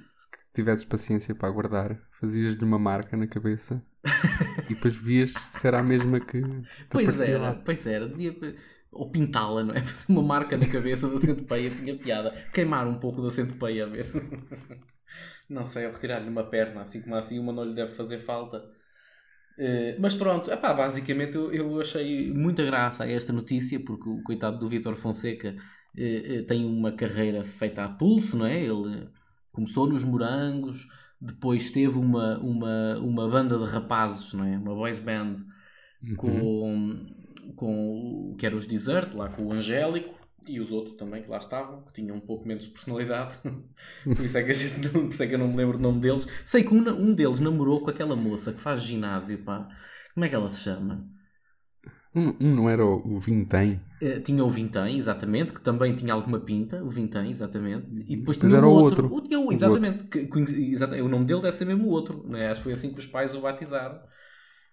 tivesses 0.53 0.85
paciência 0.85 1.35
para 1.35 1.47
aguardar, 1.47 1.99
fazias-lhe 2.11 2.63
uma 2.63 2.79
marca 2.79 3.15
na 3.15 3.27
cabeça 3.27 3.83
e 4.69 4.73
depois 4.73 4.95
vias 4.95 5.31
se 5.31 5.67
era 5.67 5.79
a 5.79 5.83
mesma 5.83 6.19
que. 6.19 6.41
Pois 6.89 7.19
era, 7.19 7.39
lá. 7.39 7.61
pois 7.63 7.85
era. 7.85 8.07
Devia 8.07 8.33
ou 8.97 9.09
pintá-la, 9.09 9.63
não 9.63 9.73
é? 9.73 9.79
Fazer 9.79 10.05
uma 10.11 10.23
marca 10.23 10.57
na 10.57 10.67
cabeça 10.67 11.07
da 11.07 11.19
centopeia 11.19 11.69
tinha 11.69 11.95
piada. 11.95 12.31
Queimar 12.53 12.87
um 12.87 12.99
pouco 12.99 13.21
da 13.21 13.29
centopeia, 13.29 13.87
ver. 13.87 14.05
não 15.49 15.63
sei, 15.63 15.85
ou 15.85 15.91
retirar-lhe 15.91 16.29
uma 16.29 16.43
perna, 16.43 16.81
assim 16.81 17.01
como 17.01 17.15
assim 17.15 17.39
uma 17.39 17.53
não 17.53 17.63
lhe 17.63 17.75
deve 17.75 17.93
fazer 17.93 18.19
falta. 18.19 18.57
Uh, 19.57 19.99
mas 19.99 20.13
pronto, 20.13 20.51
epá, 20.51 20.71
basicamente 20.73 21.35
eu, 21.35 21.51
eu, 21.51 21.81
achei 21.81 22.31
muita 22.31 22.63
graça 22.63 23.03
a 23.03 23.11
esta 23.11 23.33
notícia, 23.33 23.79
porque 23.79 24.07
o 24.07 24.21
coitado 24.21 24.59
do 24.59 24.69
Vitor 24.69 24.95
Fonseca 24.95 25.55
uh, 25.97 26.39
uh, 26.39 26.43
tem 26.45 26.63
uma 26.63 26.91
carreira 26.91 27.43
feita 27.43 27.83
a 27.83 27.89
pulso, 27.89 28.37
não 28.37 28.45
é? 28.45 28.61
Ele 28.61 29.09
começou 29.53 29.87
nos 29.87 30.03
Morangos, 30.03 30.87
depois 31.19 31.71
teve 31.71 31.97
uma, 31.97 32.37
uma, 32.37 32.99
uma 32.99 33.27
banda 33.27 33.57
de 33.57 33.65
rapazes, 33.65 34.31
não 34.33 34.45
é? 34.45 34.57
Uma 34.57 34.75
boys 34.75 34.99
band 34.99 35.37
uhum. 36.03 36.15
com 36.15 37.16
com 37.55 38.35
que 38.37 38.45
era 38.45 38.55
os 38.55 38.67
Desert, 38.67 39.15
lá 39.15 39.29
com 39.29 39.47
o 39.47 39.53
Angélico 39.53 40.15
e 40.47 40.59
os 40.59 40.71
outros 40.71 40.95
também 40.95 41.21
que 41.21 41.29
lá 41.29 41.37
estavam, 41.37 41.81
que 41.81 41.93
tinham 41.93 42.15
um 42.15 42.21
pouco 42.21 42.47
menos 42.47 42.67
personalidade. 42.67 43.37
por, 44.03 44.25
isso 44.25 44.37
é 44.37 44.43
que 44.43 44.51
a 44.51 44.53
gente 44.53 44.79
não, 44.79 45.09
por 45.09 45.21
é 45.21 45.27
que 45.27 45.35
eu 45.35 45.39
não 45.39 45.47
me 45.47 45.55
lembro 45.55 45.77
o 45.77 45.81
nome 45.81 45.99
deles. 45.99 46.27
Sei 46.45 46.63
que 46.63 46.73
um, 46.73 46.87
um 46.89 47.13
deles 47.13 47.39
namorou 47.39 47.81
com 47.81 47.89
aquela 47.89 48.15
moça 48.15 48.53
que 48.53 48.61
faz 48.61 48.81
ginásio, 48.81 49.39
pá. 49.39 49.67
Como 50.13 50.25
é 50.25 50.29
que 50.29 50.35
ela 50.35 50.49
se 50.49 50.61
chama? 50.61 51.07
Um, 52.15 52.35
um 52.39 52.55
não 52.55 52.69
era 52.69 52.83
o, 52.83 53.15
o 53.15 53.19
Vintém? 53.19 53.79
Uh, 54.01 54.19
tinha 54.21 54.43
o 54.43 54.49
Vintém, 54.49 54.97
exatamente, 54.97 55.53
que 55.53 55.61
também 55.61 55.95
tinha 55.95 56.13
alguma 56.13 56.39
pinta, 56.39 56.83
o 56.83 56.89
Vintém, 56.89 57.29
exatamente. 57.29 57.85
E 58.07 58.15
depois 58.15 58.37
tinha 58.37 58.55
era 58.55 58.65
o 58.65 58.71
outro. 58.71 59.03
outro. 59.03 59.17
O, 59.17 59.21
tinha 59.21 59.39
o, 59.39 59.51
exatamente. 59.51 60.03
O, 60.03 60.07
que, 60.07 60.25
que, 60.25 60.71
exatamente. 60.71 61.03
o 61.03 61.09
nome 61.09 61.25
dele 61.25 61.41
deve 61.41 61.57
ser 61.57 61.65
mesmo 61.65 61.87
o 61.87 61.91
outro. 61.91 62.27
Né? 62.27 62.49
Acho 62.49 62.61
que 62.61 62.63
foi 62.63 62.73
assim 62.73 62.93
que 62.93 62.99
os 62.99 63.05
pais 63.05 63.35
o 63.35 63.41
batizaram. 63.41 63.99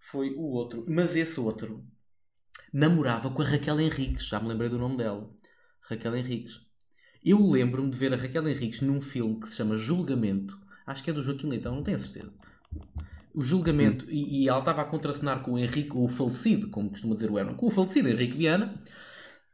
Foi 0.01 0.31
o 0.31 0.43
outro. 0.43 0.85
Mas 0.89 1.17
esse 1.17 1.39
outro 1.41 1.85
namorava 2.75 3.31
com 3.31 3.41
a 3.41 3.45
Raquel 3.45 3.81
Henriques. 3.81 4.27
Já 4.27 4.41
me 4.41 4.49
lembrei 4.49 4.69
do 4.69 4.79
nome 4.79 4.97
dela. 4.97 5.31
Raquel 5.83 6.17
Henriques. 6.17 6.61
Eu 7.25 7.39
lembro-me 7.49 7.89
de 7.89 7.97
ver 7.97 8.13
a 8.13 8.17
Raquel 8.17 8.49
Henriques 8.49 8.81
num 8.81 9.01
filme 9.01 9.39
que 9.41 9.49
se 9.49 9.57
chama 9.57 9.79
Julgamento. 9.79 10.59
Acho 10.85 11.03
que 11.03 11.09
é 11.09 11.13
do 11.13 11.23
Joaquim 11.23 11.49
Leitão, 11.49 11.77
não 11.77 11.85
tenho 11.85 11.99
certeza. 12.01 12.33
O 13.33 13.45
Julgamento. 13.45 14.11
E, 14.11 14.43
e, 14.43 14.49
ela 14.49 14.59
estava 14.59 14.83
a 14.83 14.85
contracenar 14.85 15.41
com 15.41 15.53
o 15.53 15.59
Henrique, 15.59 15.97
o 15.97 16.09
falecido, 16.09 16.69
como 16.69 16.91
costuma 16.91 17.15
dizer 17.15 17.31
o 17.31 17.39
Herman, 17.39 17.55
com 17.55 17.69
o 17.69 17.71
falecido 17.71 18.09
Henrique 18.09 18.37
Viana. 18.37 18.75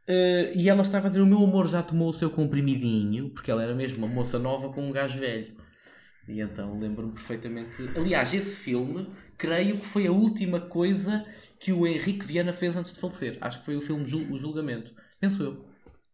Uh, 0.09 0.57
e 0.57 0.67
ela 0.67 0.81
estava 0.81 1.05
a 1.07 1.09
dizer: 1.09 1.21
O 1.21 1.25
meu 1.25 1.43
amor 1.43 1.67
já 1.67 1.81
tomou 1.83 2.09
o 2.09 2.13
seu 2.13 2.29
comprimidinho, 2.29 3.29
porque 3.29 3.51
ela 3.51 3.63
era 3.63 3.75
mesmo 3.75 3.99
uma 3.99 4.07
moça 4.07 4.39
nova 4.39 4.73
com 4.73 4.89
um 4.89 4.91
gajo 4.91 5.19
velho. 5.19 5.55
E 6.27 6.41
então 6.41 6.79
lembro-me 6.79 7.13
perfeitamente. 7.13 7.71
Aliás, 7.95 8.33
esse 8.33 8.55
filme, 8.55 9.07
creio 9.37 9.77
que 9.77 9.85
foi 9.85 10.07
a 10.07 10.11
última 10.11 10.59
coisa 10.59 11.25
que 11.61 11.71
o 11.71 11.85
Henrique 11.85 12.25
Viana 12.25 12.51
fez 12.51 12.75
antes 12.75 12.91
de 12.91 12.99
falecer. 12.99 13.37
Acho 13.39 13.59
que 13.59 13.65
foi 13.65 13.77
o 13.77 13.81
filme 13.81 14.03
Jul 14.03 14.31
O 14.31 14.37
Julgamento. 14.37 14.91
Penso 15.19 15.43
eu. 15.43 15.65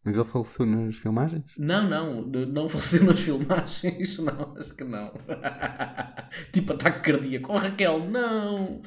Mas 0.04 0.16
ele 0.16 0.26
faleceu 0.26 0.66
nas 0.66 0.98
filmagens? 0.98 1.56
Não, 1.58 1.88
não. 1.88 2.22
Não 2.22 2.68
faleceu 2.68 3.06
nas 3.06 3.20
filmagens. 3.22 4.20
Não, 4.20 4.58
acho 4.58 4.76
que 4.76 4.84
não. 4.84 5.14
tipo 6.52 6.74
ataque 6.74 7.12
cardíaco. 7.12 7.52
Oh, 7.52 7.58
Raquel, 7.58 8.00
não! 8.10 8.82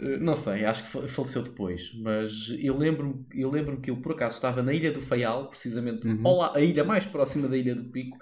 Eh, 0.00 0.18
não 0.18 0.34
sei, 0.34 0.64
acho 0.64 0.82
que 0.82 1.08
faleceu 1.08 1.42
depois. 1.42 1.92
Mas 2.02 2.48
eu 2.58 2.76
lembro-me 2.76 3.24
eu 3.32 3.50
lembro 3.50 3.80
que 3.80 3.90
eu, 3.90 3.96
por 3.96 4.12
acaso, 4.12 4.36
estava 4.36 4.62
na 4.62 4.72
Ilha 4.72 4.92
do 4.92 5.00
Faial, 5.00 5.48
precisamente 5.48 6.08
uhum. 6.08 6.42
a 6.42 6.60
ilha 6.60 6.84
mais 6.84 7.06
próxima 7.06 7.48
da 7.48 7.56
Ilha 7.56 7.74
do 7.74 7.84
Pico. 7.90 8.18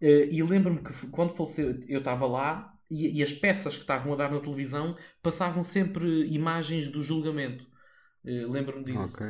Eh, 0.00 0.28
e 0.30 0.42
lembro-me 0.42 0.80
que 0.80 0.92
quando 1.08 1.34
faleceu, 1.34 1.78
eu 1.88 1.98
estava 1.98 2.26
lá 2.26 2.75
e, 2.90 3.18
e, 3.18 3.22
as 3.22 3.32
peças 3.32 3.74
que 3.74 3.82
estavam 3.82 4.12
a 4.12 4.16
dar 4.16 4.30
na 4.30 4.40
televisão 4.40 4.96
passavam 5.22 5.64
sempre 5.64 6.26
imagens 6.26 6.88
do 6.88 7.00
julgamento. 7.02 7.64
Uh, 8.24 8.50
Lembro-me 8.50 8.84
disso. 8.84 9.16
Ok. 9.16 9.22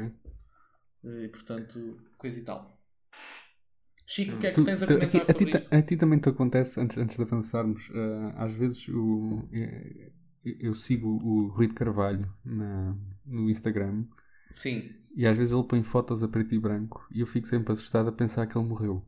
E, 1.03 1.29
portanto, 1.29 1.99
coisa 2.19 2.39
e 2.41 2.45
tal. 2.45 2.79
Chico, 4.07 4.37
o 4.37 4.39
que 4.41 4.47
é 4.49 4.53
que 4.53 4.57
Tu- 4.57 4.65
tens 4.65 4.83
a 4.83 4.87
comentar 4.89 5.03
a, 5.03 5.07
ti, 5.07 5.25
a, 5.29 5.35
ti, 5.35 5.45
sobre 5.51 5.69
a 5.71 5.83
ti 5.83 5.97
também 5.97 6.19
te 6.19 6.29
acontece, 6.29 6.81
antes, 6.81 6.97
antes 6.99 7.17
de 7.17 7.23
avançarmos, 7.23 7.89
eh, 7.93 8.33
às 8.37 8.53
vezes 8.55 8.89
o, 8.89 9.49
eh, 9.53 10.11
eu 10.45 10.75
sigo 10.75 11.09
o 11.23 11.49
Rui 11.49 11.67
de 11.69 11.75
Carvalho 11.75 12.33
na, 12.45 12.97
no 13.25 13.51
Instagram 13.51 14.05
Sim. 14.51 14.97
e 15.17 15.27
às 15.27 15.37
vezes 15.37 15.53
ele 15.53 15.65
põe 15.67 15.83
fotos 15.83 16.23
a 16.23 16.29
preto 16.29 16.55
e 16.55 16.61
branco 16.61 17.05
e 17.11 17.19
eu 17.21 17.27
fico 17.27 17.49
sempre 17.49 17.73
assustado 17.73 18.09
a 18.09 18.13
pensar 18.13 18.47
que 18.47 18.57
ele 18.57 18.69
morreu. 18.69 19.05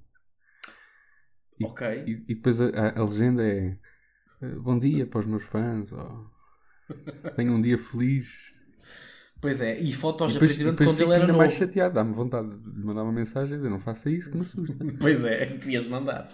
E, 1.58 1.64
Ok. 1.64 1.82
e, 2.06 2.12
e 2.28 2.34
depois 2.34 2.60
a, 2.60 2.66
a- 2.98 3.04
legenda 3.04 3.42
é 3.46 3.78
Bom 4.40 4.78
dia 4.80 5.06
para 5.06 5.20
os 5.20 5.26
meus 5.26 5.44
fãs, 5.44 5.92
tenho 7.34 7.54
um 7.54 7.62
dia 7.62 7.78
feliz. 7.78 8.54
Pois 9.42 9.60
é, 9.60 9.72
e 9.80 9.92
fotos 10.02 10.32
depois, 10.34 10.52
e 10.60 10.64
depois 10.70 10.92
quando 10.92 11.00
fico 11.00 11.02
ele 11.02 11.14
era 11.14 11.26
ainda 11.26 11.32
novo. 11.36 11.38
mais 11.40 11.52
chateado, 11.54 11.94
dá-me 11.94 12.12
vontade 12.14 12.48
de 12.60 12.70
lhe 12.70 12.84
mandar 12.84 13.02
uma 13.04 13.12
mensagem 13.12 13.54
e 13.54 13.56
dizer 13.58 13.70
não 13.70 13.78
faça 13.78 14.10
isso 14.10 14.30
que 14.30 14.36
me 14.36 14.42
assusta. 14.42 14.84
Pois 15.00 15.24
é, 15.24 15.46
devias 15.46 15.86
mandar. 15.86 16.28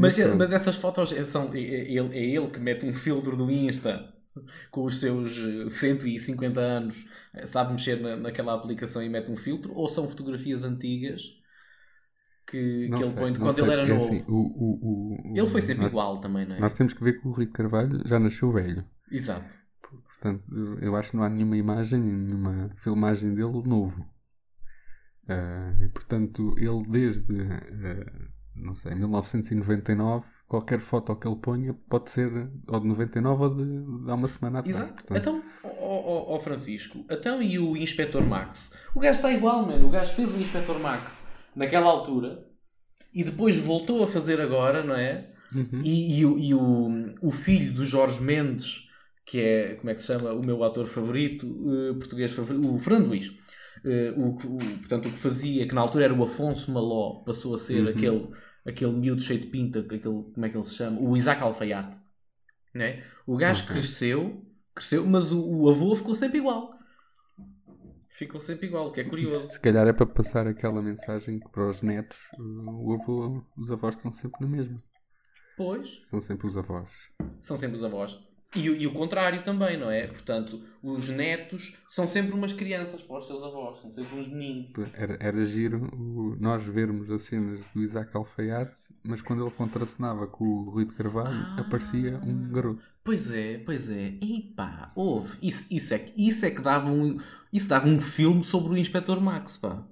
Mas 0.00 0.14
Mas, 0.16 0.16
pronto. 0.16 0.36
mas 0.36 0.52
essas 0.52 0.76
fotos 0.76 1.10
são, 1.28 1.52
é, 1.54 1.58
é 1.58 1.92
ele, 1.92 2.16
é 2.18 2.24
ele 2.36 2.50
que 2.50 2.58
mete 2.60 2.84
um 2.86 2.92
filtro 2.94 3.36
do 3.36 3.50
Insta 3.50 4.12
com 4.70 4.84
os 4.84 4.98
seus 5.00 5.36
eh, 5.38 5.68
150 5.70 6.60
anos, 6.60 7.06
eh, 7.34 7.46
sabe 7.46 7.72
mexer 7.72 8.00
na, 8.00 8.16
naquela 8.16 8.54
aplicação 8.54 9.02
e 9.02 9.08
mete 9.08 9.30
um 9.30 9.36
filtro, 9.36 9.74
ou 9.74 9.88
são 9.88 10.08
fotografias 10.08 10.64
antigas 10.64 11.22
que, 12.46 12.88
Não 12.88 12.98
que 12.98 13.04
ele 13.04 13.10
sei, 13.12 13.20
põe 13.22 13.32
de 13.32 13.38
quando 13.38 13.52
sei. 13.54 13.64
ele 13.64 13.72
era 13.72 13.82
É 13.82 13.86
novo? 13.88 14.04
assim, 14.04 14.24
o- 14.28 14.34
o- 14.34 15.32
o- 15.32 15.36
Ele 15.36 15.46
foi 15.50 15.60
sempre 15.62 15.82
nós, 15.82 15.92
igual 15.92 16.18
também, 16.18 16.46
não 16.46 16.56
é? 16.56 16.60
Nós 16.60 16.72
temos 16.72 16.92
que 16.92 17.02
ver 17.02 17.20
que 17.20 17.26
o 17.26 17.32
Rui 17.32 17.46
de 17.46 17.52
Carvalho 17.52 18.02
já 18.06 18.18
nasceu 18.20 18.50
velho. 18.52 18.84
Exato. 19.10 19.54
Portanto, 20.08 20.78
eu 20.80 20.96
acho 20.96 21.10
que 21.10 21.16
não 21.16 21.24
há 21.24 21.28
nenhuma 21.28 21.56
imagem, 21.56 22.00
nenhuma 22.00 22.70
filmagem 22.76 23.34
dele 23.34 23.62
novo. 23.66 24.06
Ah, 25.28 25.74
e, 25.84 25.88
portanto, 25.88 26.54
ele 26.56 26.82
desde, 26.88 27.42
ah, 27.42 28.28
não 28.54 28.74
sei, 28.76 28.94
1999, 28.94 30.24
qualquer 30.46 30.78
foto 30.78 31.14
que 31.16 31.26
ele 31.26 31.36
ponha 31.36 31.74
pode 31.88 32.10
ser 32.10 32.48
ou 32.68 32.80
de 32.80 32.86
99 32.86 33.42
ou 33.44 33.54
de, 33.54 34.10
há 34.10 34.14
uma 34.14 34.28
semana 34.28 34.60
atrás. 34.60 34.76
Exato. 34.76 34.94
Portanto, 34.94 35.18
Então, 35.18 35.42
ó 35.64 36.38
Francisco, 36.40 37.04
então 37.10 37.42
e 37.42 37.58
o 37.58 37.76
Inspector 37.76 38.24
Max? 38.24 38.72
O 38.94 39.00
gajo 39.00 39.16
está 39.16 39.32
igual, 39.32 39.66
mano. 39.66 39.86
O 39.86 39.90
gajo 39.90 40.14
fez 40.14 40.30
o 40.30 40.36
Inspector 40.36 40.78
Max 40.78 41.25
naquela 41.56 41.86
altura 41.90 42.46
e 43.12 43.24
depois 43.24 43.56
voltou 43.56 44.04
a 44.04 44.08
fazer 44.08 44.40
agora, 44.40 44.82
não 44.84 44.94
é? 44.94 45.30
uhum. 45.54 45.92
E, 45.92 46.20
e 46.20 46.26
o, 46.26 46.38
e 46.38 46.54
o, 46.54 46.88
o 47.22 47.30
filho 47.30 47.72
do 47.74 47.84
Jorge 47.84 48.22
Mendes, 48.22 48.88
que 49.24 49.40
é, 49.40 49.74
como 49.76 49.90
é 49.90 49.94
que 49.94 50.00
se 50.00 50.06
chama, 50.08 50.32
o 50.32 50.42
meu 50.44 50.62
ator 50.64 50.86
favorito, 50.86 51.46
eh, 51.90 51.94
português 51.94 52.32
favorito, 52.32 52.74
o 52.74 52.78
Fernando 52.78 53.08
Luís. 53.08 53.30
Eh, 53.84 54.12
o, 54.16 54.30
o- 54.30 54.58
portanto, 54.80 55.08
o 55.08 55.12
que 55.12 55.18
fazia, 55.18 55.66
que 55.68 55.74
na 55.74 55.80
altura 55.82 56.04
era 56.06 56.14
o 56.14 56.22
Afonso 56.24 56.70
Maló, 56.70 57.22
passou 57.24 57.54
a 57.54 57.58
ser 57.58 57.86
Uhum. 57.86 57.88
aquele, 57.88 58.28
aquele 58.64 58.92
miúdo 58.92 59.22
cheio 59.22 59.40
de 59.40 59.46
pinta, 59.48 59.80
aquele, 59.80 60.00
como 60.02 60.46
é 60.46 60.48
que 60.50 60.56
ele 60.56 60.64
se 60.64 60.74
chama? 60.74 61.00
O 61.00 61.16
Isaac 61.16 61.42
Alfaiate. 61.42 61.98
Né? 62.74 63.02
O 63.26 63.36
gajo 63.36 63.64
Ok. 63.64 63.70
cresceu, 63.70 64.44
cresceu, 64.74 65.06
mas 65.06 65.32
o, 65.32 65.40
o 65.42 65.70
avô 65.70 65.94
ficou 65.96 66.14
sempre 66.14 66.38
igual. 66.38 66.75
Ficou 68.16 68.40
sempre 68.40 68.66
igual, 68.66 68.90
que 68.92 69.00
é 69.00 69.04
curioso. 69.04 69.50
Se 69.50 69.60
calhar 69.60 69.86
é 69.86 69.92
para 69.92 70.06
passar 70.06 70.46
aquela 70.46 70.80
mensagem 70.80 71.38
que 71.38 71.48
para 71.50 71.68
os 71.68 71.82
netos, 71.82 72.16
o 72.38 72.94
avô, 72.94 73.42
os 73.58 73.70
avós 73.70 73.94
estão 73.96 74.10
sempre 74.12 74.38
na 74.40 74.48
mesma. 74.48 74.82
Pois, 75.56 75.98
São 76.08 76.20
sempre 76.20 76.46
os 76.46 76.56
avós. 76.56 76.90
são 77.40 77.56
sempre 77.56 77.76
os 77.76 77.84
avós. 77.84 78.18
E, 78.54 78.70
o- 78.70 78.76
e 78.76 78.86
o 78.86 78.92
contrário 78.94 79.42
também, 79.42 79.76
não 79.78 79.90
é? 79.90 80.06
Portanto, 80.06 80.62
os 80.82 81.08
netos 81.08 81.76
são 81.88 82.06
sempre 82.06 82.32
umas 82.32 82.52
crianças 82.52 83.02
para 83.02 83.18
os 83.18 83.26
seus 83.26 83.42
avós, 83.42 83.80
são 83.80 83.90
sempre 83.90 84.18
uns 84.18 84.28
meninos. 84.28 84.70
Era, 84.94 85.16
era 85.20 85.44
giro 85.44 85.86
o- 85.94 86.36
nós 86.40 86.64
vermos 86.64 87.10
as 87.10 87.22
cenas 87.22 87.60
do 87.74 87.82
Isaac 87.82 88.16
Alfaiate, 88.16 88.78
mas 89.04 89.20
quando 89.20 89.42
ele 89.42 89.50
contracenava 89.54 90.26
com 90.26 90.44
o 90.44 90.70
Rui 90.70 90.84
de 90.86 90.94
Carvalho, 90.94 91.36
Ah. 91.36 91.60
aparecia 91.60 92.18
um 92.18 92.50
garoto. 92.50 92.82
Pois 93.06 93.30
é, 93.30 93.58
pois 93.58 93.88
é. 93.88 94.18
Epá, 94.20 94.92
houve. 94.94 95.38
Isso, 95.40 95.64
isso, 95.70 95.94
é, 95.94 95.98
que- 96.00 96.28
isso 96.28 96.44
é 96.44 96.50
que 96.50 96.60
dava 96.60 96.90
um, 96.90 97.18
isso 97.52 97.68
dava 97.68 97.86
um 97.88 98.00
filme 98.00 98.44
sobre 98.44 98.72
o 98.72 98.76
Inspector 98.76 99.20
Max, 99.20 99.56
pá. 99.56 99.82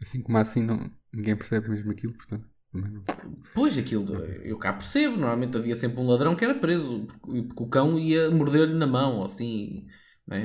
Assim 0.00 0.22
como 0.22 0.38
assim, 0.38 0.62
não, 0.62 0.90
ninguém 1.12 1.36
percebe 1.36 1.68
mesmo 1.68 1.90
aquilo, 1.90 2.12
portanto. 2.14 2.48
também 2.72 2.90
não- 2.92 3.04
Pois, 3.54 3.76
aquilo, 3.78 4.14
eu 4.44 4.58
cá 4.58 4.72
percebo. 4.74 5.16
Normalmente 5.16 5.56
havia 5.56 5.74
sempre 5.74 5.98
um 6.00 6.06
ladrão 6.06 6.36
que 6.36 6.44
era 6.44 6.54
preso, 6.54 7.06
porque, 7.06 7.42
porque 7.42 7.62
o 7.62 7.68
cão 7.68 7.98
ia 7.98 8.30
morder-lhe 8.30 8.74
na 8.74 8.86
mão, 8.86 9.24
assim, 9.24 9.86
não 10.26 10.36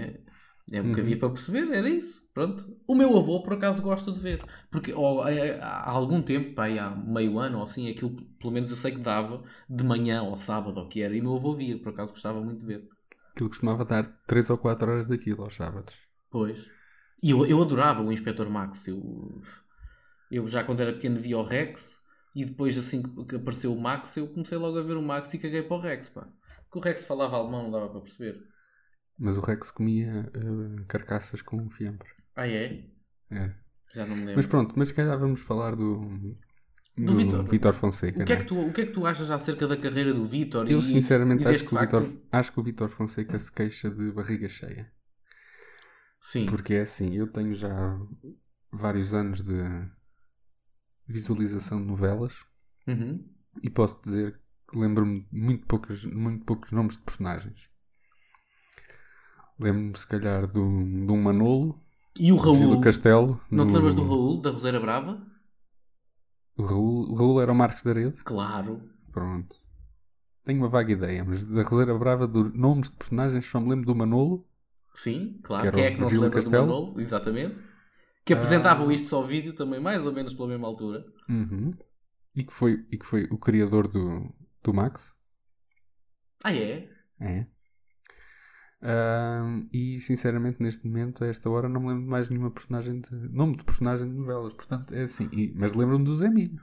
é? 0.71 0.77
É 0.77 0.81
o 0.81 0.89
que 0.91 0.99
Uhum. 0.99 1.01
havia 1.01 1.17
para 1.19 1.29
perceber, 1.29 1.71
era 1.73 1.89
isso. 1.89 2.27
Pronto. 2.33 2.77
O 2.87 2.95
meu 2.95 3.17
avô, 3.17 3.41
por 3.43 3.53
acaso, 3.53 3.81
gosta 3.81 4.11
de 4.11 4.19
ver. 4.19 4.45
Porque 4.71 4.93
ó, 4.93 5.27
é, 5.27 5.59
há 5.61 5.89
algum 5.91 6.21
tempo, 6.21 6.53
pá, 6.55 6.65
aí 6.65 6.79
há 6.79 6.89
meio 6.91 7.37
ano 7.39 7.57
ou 7.59 7.63
assim, 7.63 7.89
aquilo, 7.89 8.15
pelo 8.39 8.51
menos 8.53 8.69
eu 8.71 8.77
sei 8.77 8.91
que 8.93 8.99
dava 8.99 9.43
de 9.69 9.83
manhã 9.83 10.23
ou 10.23 10.37
sábado 10.37 10.79
ou 10.79 10.85
o 10.85 10.89
que 10.89 11.01
era. 11.01 11.15
E 11.15 11.19
o 11.21 11.23
meu 11.23 11.35
avô 11.35 11.55
via, 11.55 11.77
por 11.79 11.89
acaso 11.93 12.11
gostava 12.13 12.41
muito 12.41 12.59
de 12.61 12.65
ver. 12.65 12.89
Aquilo 13.33 13.49
costumava 13.49 13.83
dar 13.83 14.05
3 14.25 14.49
ou 14.49 14.57
4 14.57 14.89
horas 14.89 15.07
daquilo 15.09 15.43
aos 15.43 15.55
sábados. 15.55 15.95
Pois. 16.29 16.59
E 17.23 17.29
eu, 17.31 17.45
eu 17.45 17.61
adorava 17.61 18.01
o 18.01 18.11
Inspector 18.11 18.49
Max. 18.49 18.87
Eu, 18.87 19.41
eu 20.31 20.47
já 20.47 20.63
quando 20.63 20.81
era 20.81 20.93
pequeno 20.93 21.19
via 21.21 21.37
o 21.37 21.43
Rex 21.43 22.01
e 22.35 22.45
depois 22.45 22.77
assim 22.77 23.03
que, 23.03 23.25
que 23.25 23.35
apareceu 23.37 23.73
o 23.73 23.81
Max 23.81 24.17
eu 24.17 24.27
comecei 24.33 24.57
logo 24.57 24.79
a 24.79 24.83
ver 24.83 24.97
o 24.97 25.01
Max 25.03 25.33
e 25.33 25.39
caguei 25.39 25.63
para 25.63 25.77
o 25.77 25.81
Rex, 25.81 26.09
pá. 26.09 26.27
Porque 26.65 26.79
o 26.79 26.81
Rex 26.81 27.05
falava 27.05 27.37
alemão, 27.37 27.63
não 27.65 27.71
dava 27.71 27.89
para 27.89 28.01
perceber. 28.01 28.47
Mas 29.23 29.37
o 29.37 29.41
Rex 29.41 29.69
comia 29.69 30.31
eh, 30.33 30.83
carcaças 30.87 31.43
com 31.43 31.69
fiambre. 31.69 32.09
Ah 32.35 32.47
é? 32.47 32.83
É. 33.29 33.53
Já 33.93 34.03
não 34.07 34.15
me 34.15 34.21
lembro. 34.21 34.37
Mas 34.37 34.45
pronto, 34.47 34.73
mas 34.75 34.87
se 34.87 34.95
calhar 34.95 35.17
vamos 35.19 35.41
falar 35.41 35.75
do, 35.75 35.99
Do 36.97 37.25
do. 37.25 37.43
Vítor 37.43 37.75
Fonseca. 37.75 38.23
o, 38.23 38.25
que 38.25 38.33
é 38.33 38.37
que 38.37 38.45
tu, 38.45 38.59
o 38.59 38.73
que 38.73 38.81
é 38.81 38.85
que 38.87 38.93
tu 38.93 39.05
achas 39.05 39.29
acerca 39.29 39.67
da 39.67 39.77
carreira 39.77 40.11
do 40.11 40.23
Vitor? 40.25 40.67
Eu 40.67 40.79
e, 40.79 40.81
sinceramente 40.81 41.43
e 41.43 41.47
acho 41.47 41.65
que, 41.67 41.75
acho 42.31 42.51
que 42.51 42.59
o 42.59 42.63
Vítor 42.63 42.89
Fonseca 42.89 43.37
se 43.37 43.51
queixa 43.51 43.91
de 43.91 44.11
barriga 44.11 44.49
cheia. 44.49 44.91
Sim. 46.19 46.47
Porque 46.47 46.73
é 46.73 46.81
assim, 46.81 47.15
eu 47.15 47.27
tenho 47.27 47.53
já 47.53 47.99
vários 48.71 49.13
anos 49.13 49.41
de 49.41 49.53
visualização 51.07 51.79
de 51.79 51.87
novelas 51.87 52.35
Uhum. 52.87 53.23
e 53.61 53.69
posso 53.69 54.01
dizer 54.01 54.39
que 54.67 54.77
lembro-me 54.79 55.27
de 55.31 55.39
muito 55.39 55.67
poucos, 55.67 56.05
muito 56.05 56.43
poucos 56.45 56.71
nomes 56.71 56.97
de 56.97 57.03
personagens. 57.03 57.69
Lembro-me 59.61 59.97
se 59.97 60.07
calhar 60.07 60.47
do, 60.47 60.53
de 60.53 61.11
um 61.11 61.21
Manolo, 61.21 61.79
E 62.19 62.31
o 62.31 62.35
do 62.35 62.41
Raul? 62.41 62.75
do 62.75 62.81
Castelo. 62.81 63.39
Não 63.49 63.65
te 63.65 63.69
no- 63.71 63.75
lembras 63.77 63.93
do 63.93 64.03
Raul, 64.03 64.41
da 64.41 64.49
Roseira 64.49 64.79
Brava? 64.79 65.21
O 66.57 66.63
Raul, 66.63 67.09
o 67.11 67.15
Raul 67.15 67.41
era 67.41 67.51
o 67.51 67.55
Marcos 67.55 67.83
da 67.83 67.93
Rede. 67.93 68.21
Claro. 68.23 68.81
Pronto. 69.11 69.55
Tenho 70.43 70.59
uma 70.59 70.69
vaga 70.69 70.91
ideia, 70.91 71.23
mas 71.23 71.45
da 71.45 71.63
Roseira 71.63 71.97
Brava, 71.97 72.27
dos 72.27 72.53
nomes 72.53 72.89
de 72.89 72.97
personagens, 72.97 73.45
só 73.45 73.59
me 73.59 73.69
lembro 73.69 73.85
do 73.85 73.95
Manolo. 73.95 74.45
Sim, 74.93 75.39
claro. 75.43 75.63
Que 75.63 75.71
Quem 75.71 75.83
é 75.85 75.91
que 75.91 76.01
não 76.01 76.09
se 76.09 76.15
do 76.15 76.21
lembra 76.21 76.39
do 76.39 76.43
Castelo? 76.43 76.67
Manolo? 76.67 76.99
Exatamente. 76.99 77.55
Que 78.25 78.33
apresentavam 78.33 78.89
Ah. 78.89 78.93
isto 78.93 79.15
ao 79.15 79.25
vídeo 79.25 79.53
também, 79.55 79.79
mais 79.79 80.05
ou 80.05 80.11
menos 80.11 80.33
pela 80.33 80.47
mesma 80.49 80.67
altura. 80.67 81.05
Uhum. 81.29 81.73
E, 82.35 82.43
que 82.43 82.53
foi, 82.53 82.85
e 82.91 82.97
que 82.97 83.05
foi 83.05 83.23
o 83.31 83.37
criador 83.37 83.87
do, 83.87 84.33
do 84.63 84.73
Max. 84.73 85.13
Ah, 86.43 86.53
é? 86.53 86.89
É. 87.19 87.45
E 89.71 89.99
sinceramente, 89.99 90.61
neste 90.61 90.87
momento, 90.87 91.23
a 91.23 91.27
esta 91.27 91.49
hora, 91.49 91.69
não 91.69 91.81
me 91.81 91.87
lembro 91.89 92.03
de 92.03 92.09
mais 92.09 92.29
nenhuma 92.29 92.51
personagem 92.51 92.99
de. 93.01 93.09
nome 93.29 93.57
de 93.57 93.63
personagem 93.63 94.09
de 94.09 94.15
novelas. 94.15 94.53
Portanto, 94.53 94.93
é 94.93 95.03
assim. 95.03 95.29
E- 95.31 95.53
mas 95.55 95.73
lembro-me 95.73 96.03
do 96.03 96.15
Zé 96.15 96.29
Milho. 96.29 96.59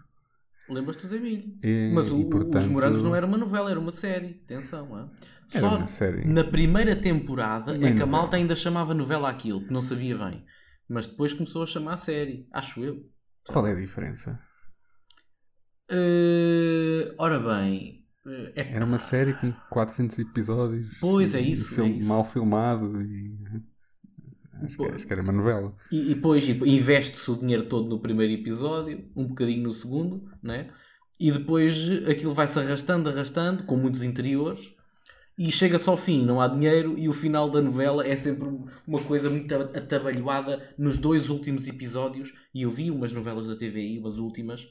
Lembras-te 0.69 1.03
do 1.03 1.09
Zé 1.09 1.19
Milho? 1.19 1.59
E- 1.63 1.93
Mas 1.95 2.11
o- 2.11 2.21
e, 2.21 2.25
portanto, 2.25 2.63
Os 2.63 2.69
Morangos 2.69 3.03
não 3.03 3.15
era 3.15 3.27
uma 3.27 3.39
novela, 3.39 3.71
era 3.71 3.81
uma 3.81 3.93
série. 3.93 4.41
Atenção? 4.45 5.11
Era 5.53 5.69
Só 5.69 5.77
uma 5.77 5.87
série. 5.87 6.25
na 6.27 6.45
primeira 6.45 6.95
temporada 6.95 7.73
Nem 7.77 7.93
é 7.93 7.97
que 7.97 8.03
a 8.03 8.07
malta 8.07 8.37
ainda 8.37 8.55
chamava 8.55 8.93
novela 8.93 9.31
aquilo, 9.31 9.65
que 9.65 9.73
não 9.73 9.81
sabia 9.81 10.17
bem. 10.19 10.45
Mas 10.89 11.07
depois 11.07 11.33
começou 11.33 11.63
a 11.63 11.67
chamar 11.67 11.97
série. 11.97 12.47
Acho 12.53 12.85
eu. 12.85 13.09
Qual 13.47 13.67
é 13.67 13.73
a 13.73 13.77
diferença? 13.77 14.39
Eh, 15.91 17.15
ora 17.19 17.39
bem. 17.39 17.98
Eh, 18.29 18.53
é- 18.57 18.75
Era 18.75 18.85
uma 18.85 18.99
série 18.99 19.35
com 19.35 19.53
400 19.71 20.19
episódios. 20.19 20.99
Pois, 21.01 21.35
é 21.35 21.41
isso, 21.41 21.69
filme 21.75 21.95
é 21.95 21.99
isso. 21.99 22.09
Mal 22.09 22.25
filmado 22.25 23.01
e. 23.03 23.35
Acho 24.63 24.77
que, 24.77 24.77
Pois. 24.79 24.95
acho 24.97 25.07
que 25.07 25.13
era 25.13 25.23
uma 25.23 25.33
novela. 25.33 25.73
E, 25.93 26.15
depois 26.15 26.45
e 26.45 26.53
depois 26.53 26.71
investe-se 26.71 27.31
o 27.31 27.37
dinheiro 27.37 27.67
todo 27.69 27.89
no 27.89 28.01
primeiro 28.01 28.33
episódio, 28.33 29.05
um 29.15 29.25
bocadinho 29.27 29.63
no 29.63 29.73
segundo, 29.75 30.29
né? 30.43 30.71
e 31.21 31.33
depois 31.33 31.75
aquilo 32.09 32.33
vai-se 32.33 32.57
arrastando, 32.61 33.09
arrastando, 33.09 33.65
com 33.65 33.77
muitos 33.77 34.05
interiores, 34.05 34.73
e 35.37 35.51
chega-se 35.51 35.89
ao 35.89 35.97
fim, 35.97 36.25
não 36.25 36.41
há 36.41 36.47
dinheiro, 36.47 36.97
e 36.97 37.09
o 37.09 37.13
final 37.13 37.51
da 37.51 37.61
novela 37.61 38.07
é 38.07 38.15
sempre 38.15 38.49
uma 38.87 39.01
coisa 39.01 39.29
muito 39.29 39.53
atabalhoada 39.53 40.63
nos 40.79 40.97
dois 40.97 41.29
últimos 41.29 41.67
episódios. 41.67 42.33
E 42.55 42.63
eu 42.63 42.71
vi 42.71 42.91
umas 42.91 43.13
novelas 43.13 43.47
da 43.49 43.57
TVI, 43.57 43.99
umas 43.99 44.17
últimas, 44.17 44.69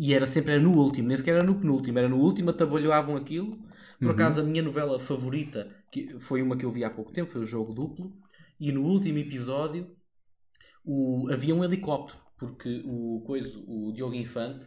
e 0.00 0.14
era 0.14 0.26
sempre 0.26 0.54
era 0.54 0.62
no 0.62 0.72
último, 0.72 1.08
nem 1.08 1.16
sequer 1.18 1.34
era 1.34 1.44
no 1.44 1.60
penúltimo, 1.60 1.98
era 1.98 2.08
no 2.08 2.16
último, 2.16 2.48
atabalhoavam 2.48 3.16
aquilo. 3.16 3.58
Por 3.98 4.06
Uhum. 4.06 4.12
acaso, 4.12 4.40
a 4.40 4.44
minha 4.44 4.62
novela 4.62 4.98
favorita, 4.98 5.76
que 5.92 6.18
foi 6.18 6.40
uma 6.40 6.56
que 6.56 6.64
eu 6.64 6.72
vi 6.72 6.82
há 6.84 6.88
pouco 6.88 7.12
tempo, 7.12 7.30
foi 7.30 7.42
o 7.42 7.46
Jogo 7.46 7.74
Duplo. 7.74 8.10
E 8.58 8.72
no 8.72 8.82
último 8.82 9.18
episódio 9.18 9.94
o, 10.82 11.28
havia 11.30 11.54
um 11.54 11.62
helicóptero, 11.62 12.18
porque 12.38 12.82
o, 12.86 13.22
coisa, 13.26 13.58
o 13.66 13.92
Diogo 13.92 14.14
Infante, 14.14 14.66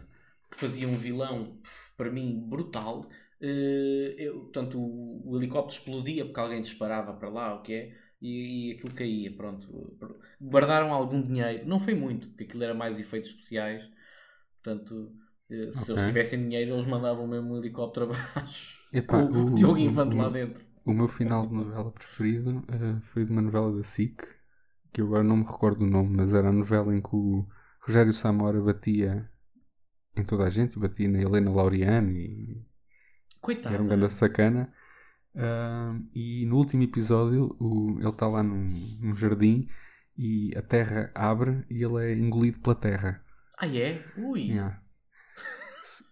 que 0.51 0.59
fazia 0.59 0.87
um 0.87 0.93
vilão, 0.93 1.59
para 1.97 2.11
mim, 2.11 2.45
brutal, 2.47 3.09
eh, 3.41 4.13
eu, 4.19 4.41
portanto, 4.41 4.79
o, 4.79 5.31
o, 5.31 5.37
helicóptero 5.37 5.79
explodia 5.79 6.25
porque 6.25 6.39
alguém 6.39 6.61
disparava 6.61 7.11
para 7.11 7.29
lá, 7.29 7.55
o 7.55 7.63
que 7.63 7.73
é, 7.73 7.97
e, 8.21 8.69
e 8.69 8.71
aquilo 8.73 8.93
caía, 8.93 9.35
pronto. 9.35 9.97
Guardaram 10.39 10.93
algum 10.93 11.19
dinheiro, 11.23 11.67
não 11.67 11.79
foi 11.79 11.95
muito, 11.95 12.27
porque 12.27 12.43
aquilo 12.43 12.63
era 12.63 12.75
mais 12.75 12.99
efeitos 12.99 13.31
especiais, 13.31 13.83
portanto, 14.61 15.22
se 15.47 15.91
okay. 15.91 15.93
eles 15.93 16.07
tivessem 16.07 16.39
dinheiro, 16.39 16.75
eles 16.75 16.87
mandavam 16.87 17.27
mesmo 17.27 17.53
um 17.53 17.57
helicóptero 17.57 18.11
abaixo, 18.13 18.81
Epá, 18.91 19.25
com 19.25 19.33
o, 19.33 19.45
o 19.45 19.55
Diogo 19.55 19.77
Infante 19.77 20.15
lá 20.15 20.29
dentro. 20.29 20.63
O 20.85 20.93
meu 20.93 21.07
final 21.07 21.47
de 21.47 21.53
novela 21.53 21.91
preferido 21.91 22.57
uh, 22.57 23.01
foi 23.01 23.25
de 23.25 23.31
uma 23.31 23.41
novela 23.41 23.75
da 23.75 23.83
SIC, 23.83 24.21
que 24.91 25.01
eu 25.01 25.07
agora 25.07 25.23
não 25.23 25.37
me 25.37 25.43
recordo 25.43 25.83
o 25.83 25.89
nome, 25.89 26.17
mas 26.17 26.33
era 26.33 26.49
a 26.49 26.53
novela 26.53 26.95
em 26.95 27.01
que 27.01 27.15
o 27.15 27.47
Rogério 27.79 28.13
Samora 28.13 28.61
batia 28.61 29.29
em 30.15 30.23
toda 30.23 30.43
a 30.43 30.49
gente, 30.49 30.77
batia 30.77 31.09
na 31.09 31.21
Helena 31.21 31.51
Laureano 31.51 32.11
e 32.11 32.65
era 33.65 33.81
um 33.81 33.87
grande 33.87 34.13
sacana. 34.13 34.71
Uh, 35.35 36.05
e 36.13 36.45
no 36.45 36.57
último 36.57 36.83
episódio 36.83 37.55
o, 37.59 37.97
ele 37.99 38.09
está 38.09 38.27
lá 38.27 38.43
num, 38.43 38.69
num, 39.01 39.15
jardim 39.15 39.67
e 40.15 40.55
a 40.55 40.61
terra 40.61 41.11
abre 41.15 41.65
e 41.71 41.83
ele 41.83 42.05
é 42.05 42.13
engolido 42.13 42.59
pela 42.59 42.75
terra. 42.75 43.23
Ah 43.57 43.67
é? 43.67 44.05
Ui! 44.15 44.51
Yeah. 44.51 44.82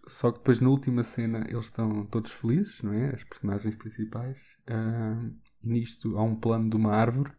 Só 0.06 0.30
que 0.30 0.38
depois 0.38 0.60
na 0.60 0.68
última 0.68 1.02
cena 1.02 1.46
eles 1.48 1.64
estão 1.64 2.04
todos 2.06 2.30
felizes, 2.30 2.82
não 2.82 2.92
é? 2.92 3.14
As 3.14 3.24
personagens 3.24 3.74
principais. 3.76 4.38
Uh, 4.68 5.34
e 5.62 5.68
nisto 5.68 6.18
há 6.18 6.22
um 6.22 6.36
plano 6.36 6.68
de 6.68 6.76
uma 6.76 6.92
árvore 6.92 7.32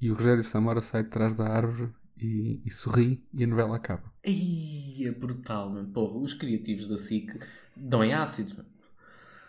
e 0.00 0.10
o 0.10 0.14
Rogério 0.14 0.44
Samora 0.44 0.80
sai 0.80 1.02
de 1.02 1.10
trás 1.10 1.34
da 1.34 1.48
árvore 1.48 1.92
e, 2.16 2.62
e 2.64 2.70
sorri 2.70 3.26
e 3.34 3.42
a 3.42 3.46
novela 3.46 3.76
acaba. 3.76 4.12
Ih, 4.24 5.06
é 5.06 5.10
brutal, 5.10 5.70
mano. 5.70 5.88
Porra, 5.92 6.18
os 6.18 6.34
criativos 6.34 6.88
da 6.88 6.96
SIC 6.96 7.32
dão 7.76 8.04
em 8.04 8.12
ácidos, 8.12 8.54
mano. 8.54 8.68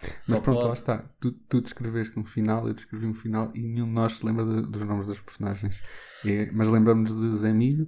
Mas 0.01 0.39
pronto, 0.39 0.57
pode... 0.57 0.67
lá 0.67 0.73
está. 0.73 0.97
Tu, 1.19 1.31
tu 1.31 1.61
descreveste 1.61 2.17
um 2.17 2.25
final, 2.25 2.67
eu 2.67 2.73
descrevi 2.73 3.05
um 3.05 3.13
final 3.13 3.51
e 3.53 3.61
nenhum 3.61 3.85
de 3.85 3.91
nós 3.91 4.13
se 4.13 4.25
lembra 4.25 4.43
de, 4.43 4.67
dos 4.67 4.83
nomes 4.83 5.05
das 5.05 5.19
personagens. 5.19 5.81
É, 6.25 6.51
mas 6.51 6.67
lembramos 6.69 7.15
de 7.15 7.37
Zé 7.37 7.53
Milho 7.53 7.87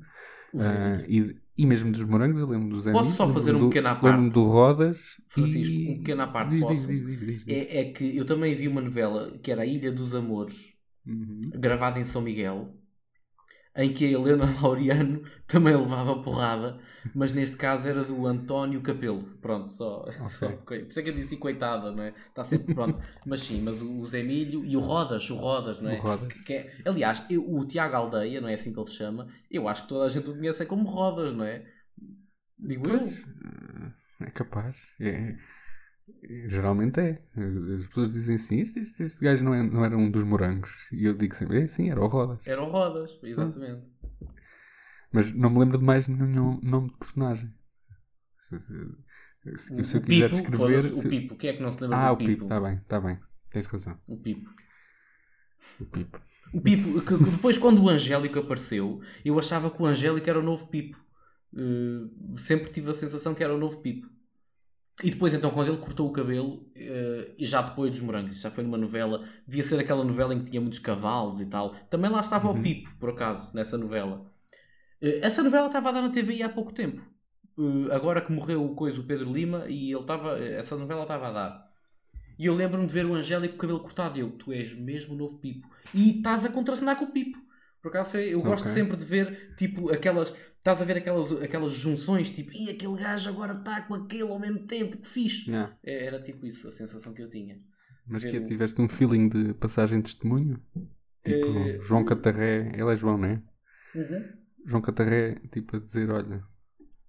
uh, 0.54 1.04
e, 1.08 1.42
e 1.58 1.66
mesmo 1.66 1.92
dos 1.92 2.04
morangos. 2.04 2.38
Eu 2.38 2.48
lembro 2.48 2.70
do 2.70 2.80
Zé 2.80 2.92
Posso 2.92 3.12
só 3.12 3.32
fazer 3.32 3.56
um 3.56 3.70
pequeno 3.70 3.90
à 3.90 3.96
parte? 3.96 4.06
Lembro-me 4.06 4.30
do 4.32 4.44
Rodas. 4.44 5.22
Francisco, 5.28 5.74
e... 5.74 5.90
um 5.92 5.98
pequeno 5.98 6.22
à 6.22 6.28
parte. 6.28 6.50
Diz, 6.56 6.66
diz, 6.66 6.88
diz, 6.88 7.20
diz, 7.20 7.48
é, 7.48 7.80
é, 7.80 7.84
que 7.92 8.16
eu 8.16 8.26
também 8.26 8.56
vi 8.56 8.68
uma 8.68 8.82
novela 8.82 9.38
que 9.42 9.52
era 9.52 9.62
A 9.62 9.66
Ilha 9.66 9.92
dos 9.92 10.16
Amores 10.16 10.74
uhum. 11.06 11.42
gravada 11.54 12.00
em 12.00 12.04
São 12.04 12.22
Miguel, 12.22 12.74
em 13.76 13.92
que 13.92 14.06
a 14.06 14.10
Helena 14.10 14.46
Laureano 14.62 15.24
também 15.48 15.76
levava 15.76 16.22
porrada, 16.22 16.80
mas 17.14 17.34
neste 17.34 17.58
caso 17.58 17.88
era 17.88 18.04
do 18.04 18.28
António 18.28 18.82
Capelo. 18.82 19.24
Pronto, 19.42 19.74
só. 19.74 20.02
Okay. 20.02 20.30
só 20.30 20.50
por 20.50 20.78
isso 20.78 21.00
é 21.00 21.04
que 21.04 21.10
eu 21.10 21.14
disse 21.14 21.38
coitada, 21.38 21.92
não 21.92 22.04
é? 22.04 22.14
Está 22.30 22.44
sempre 22.44 22.74
pronto. 22.76 23.02
mas 23.26 23.42
sim, 23.42 23.62
mas 23.62 23.82
o 23.82 24.08
Zé 24.08 24.22
Milho 24.22 24.64
e 24.64 24.78
o 24.78 24.80
Rodas, 24.80 25.30
o 25.30 25.36
Rodas, 25.36 25.80
não 25.80 25.90
é? 25.90 25.98
O 25.98 26.02
Rodas. 26.02 26.34
Que 26.42 26.54
é 26.54 26.74
aliás, 26.86 27.26
eu, 27.30 27.50
o 27.50 27.66
Tiago 27.66 27.96
Aldeia, 27.96 28.40
não 28.40 28.50
é 28.50 28.54
assim 28.54 28.72
que 28.72 28.80
ele 28.80 28.88
se 28.88 28.96
chama, 28.96 29.28
eu 29.50 29.68
acho 29.68 29.84
que 29.84 29.90
toda 29.90 30.06
a 30.06 30.10
gente 30.10 30.30
o 30.30 30.36
conhece 30.36 30.66
como 30.66 30.90
Rodas, 30.90 31.34
não 31.36 31.46
é? 31.46 31.66
Digo 32.60 32.84
pois, 32.84 33.20
eu. 33.20 34.28
É 34.28 34.32
capaz. 34.32 34.78
É. 35.02 35.36
Geralmente 36.48 37.00
é. 37.00 37.22
As 37.76 37.88
pessoas 37.88 38.14
dizem 38.14 38.36
assim: 38.36 38.60
este, 38.60 38.80
este, 38.80 39.04
este 39.04 39.24
gajo 39.24 39.44
não, 39.44 39.54
é, 39.54 39.64
não 39.64 39.86
era 39.86 39.98
um 39.98 40.10
dos 40.10 40.24
morangos. 40.24 40.72
E 40.92 41.06
eu 41.06 41.14
digo 41.14 41.34
sempre: 41.36 41.62
é, 41.62 41.68
sim, 41.68 41.90
era 41.90 42.02
o 42.02 42.08
Rodas. 42.08 42.46
Era 42.46 42.62
o 42.62 42.70
Rodas, 42.70 43.18
exatamente. 43.24 43.88
Mas 45.12 45.32
não 45.34 45.50
me 45.50 45.60
lembro 45.60 45.78
de 45.78 45.84
mais 45.84 46.08
nenhum 46.08 46.60
nome 46.62 46.90
de 46.90 46.98
personagem. 46.98 47.54
Se, 48.38 48.60
se, 48.60 49.84
se 49.84 49.98
eu 49.98 50.02
quiser 50.02 50.30
Pipo, 50.30 50.42
descrever. 50.42 50.94
O 50.94 51.10
Pipo, 51.10 51.36
quem 51.38 51.50
é 51.52 51.54
que 51.54 51.62
não 51.62 51.72
se 51.72 51.82
lembra 51.82 51.98
ah, 51.98 52.14
do 52.14 52.18
Pipo? 52.18 52.24
Ah, 52.24 52.24
o 52.24 52.28
Pipo, 52.28 52.44
está 52.44 52.60
bem, 52.60 52.76
está 52.76 53.00
bem. 53.00 53.20
Tens 53.52 53.66
razão. 53.68 53.98
O 54.08 54.18
Pipo. 54.18 54.50
O 55.80 55.86
Pipo. 55.86 56.22
O 56.54 56.62
Pipo, 56.62 57.02
que, 57.02 57.18
que 57.18 57.32
depois 57.32 57.58
quando 57.58 57.82
o 57.82 57.90
Angélico 57.90 58.40
apareceu, 58.40 59.02
eu 59.24 59.40
achava 59.40 59.70
que 59.70 59.82
o 59.82 59.86
Angélico 59.86 60.30
era 60.30 60.40
o 60.40 60.44
novo 60.44 60.68
Pipo. 60.68 60.98
Uh, 61.54 62.38
sempre 62.38 62.72
tive 62.72 62.90
a 62.90 62.94
sensação 62.94 63.34
que 63.34 63.44
era 63.44 63.54
o 63.54 63.58
novo 63.58 63.82
Pipo. 63.82 64.13
E 65.02 65.10
depois, 65.10 65.34
então, 65.34 65.50
quando 65.50 65.70
ele 65.70 65.78
cortou 65.78 66.08
o 66.08 66.14
cabelo, 66.14 66.68
uh, 66.76 67.34
e 67.38 67.46
já 67.46 67.62
depois 67.62 67.92
dos 67.92 68.00
morangos, 68.02 68.40
já 68.40 68.52
foi 68.52 68.64
numa 68.64 68.78
novela, 68.78 69.28
devia 69.48 69.64
ser 69.64 69.80
aquela 69.80 70.04
novela 70.04 70.36
em 70.36 70.44
que 70.44 70.52
tinha 70.52 70.62
muitos 70.62 70.80
cavalos 70.80 71.42
e 71.42 71.46
tal. 71.46 71.74
Também 71.90 72.12
lá 72.12 72.20
estava 72.20 72.50
uhum. 72.50 72.60
o 72.60 72.62
Pipo, 72.62 72.96
por 73.00 73.10
acaso, 73.10 73.50
nessa 73.56 73.78
novela. 73.78 74.32
Uh, 75.02 75.20
essa 75.22 75.42
novela 75.42 75.68
estava 75.68 75.90
a 75.90 75.92
dar 75.94 76.02
na 76.02 76.10
TVI 76.10 76.44
há 76.44 76.50
pouco 76.50 76.74
tempo. 76.74 77.02
Uh, 77.58 77.92
agora 77.92 78.22
que 78.22 78.32
morreu 78.32 78.64
o 78.64 78.76
coisa, 78.76 79.00
o 79.00 79.04
Pedro 79.04 79.34
Lima, 79.34 79.66
e 79.68 79.92
ele 79.92 80.02
estava, 80.02 80.38
essa 80.38 80.76
novela 80.76 81.04
estava 81.04 81.28
a 81.28 81.32
dar. 81.32 81.74
E 82.38 82.46
eu 82.46 82.54
lembro-me 82.54 82.86
de 82.86 82.94
ver 82.94 83.06
o 83.06 83.16
Angélico 83.16 83.54
com 83.54 83.58
o 83.58 83.62
cabelo 83.62 83.80
cortado. 83.80 84.18
E 84.18 84.22
eu, 84.22 84.32
tu 84.32 84.52
és 84.52 84.74
mesmo 84.74 85.16
o 85.16 85.18
novo 85.18 85.40
Pipo. 85.40 85.68
E 85.94 86.18
estás 86.18 86.46
a 86.46 86.50
contracenar 86.50 86.98
com 86.98 87.06
o 87.06 87.12
Pipo. 87.12 87.40
Por 87.82 87.90
acaso, 87.90 88.18
eu 88.18 88.40
gosto 88.42 88.64
okay. 88.64 88.74
sempre 88.74 88.96
de 88.96 89.04
ver, 89.04 89.56
tipo, 89.58 89.92
aquelas 89.92 90.34
Estás 90.64 90.82
a 90.82 90.86
ver 90.86 90.96
aquelas, 90.96 91.30
aquelas 91.42 91.74
junções, 91.74 92.30
tipo, 92.30 92.54
e 92.54 92.70
aquele 92.70 92.96
gajo 92.96 93.30
agora 93.30 93.52
está 93.52 93.82
com 93.82 93.96
aquele 93.96 94.32
ao 94.32 94.40
mesmo 94.40 94.66
tempo, 94.66 94.96
que 94.96 95.10
fixe. 95.10 95.52
Yeah. 95.52 95.76
É, 95.84 96.06
era 96.06 96.22
tipo 96.22 96.46
isso, 96.46 96.66
a 96.70 96.72
sensação 96.72 97.14
que 97.14 97.22
eu 97.22 97.30
tinha. 97.30 97.58
Mas 98.08 98.24
que 98.24 98.38
o... 98.38 98.46
tiveste 98.46 98.82
um 98.82 98.88
feeling 98.88 99.28
de 99.28 99.54
passagem 99.56 100.00
de 100.00 100.06
testemunho? 100.06 100.64
Tipo, 101.22 101.50
é... 101.60 101.80
João 101.82 102.06
Catarré, 102.06 102.72
ele 102.78 102.94
é 102.94 102.96
João, 102.96 103.18
não 103.18 103.28
é? 103.28 103.42
Uhum. 103.94 104.24
João 104.66 104.82
Catarré, 104.82 105.36
tipo, 105.52 105.76
a 105.76 105.80
dizer, 105.82 106.10
olha, 106.10 106.42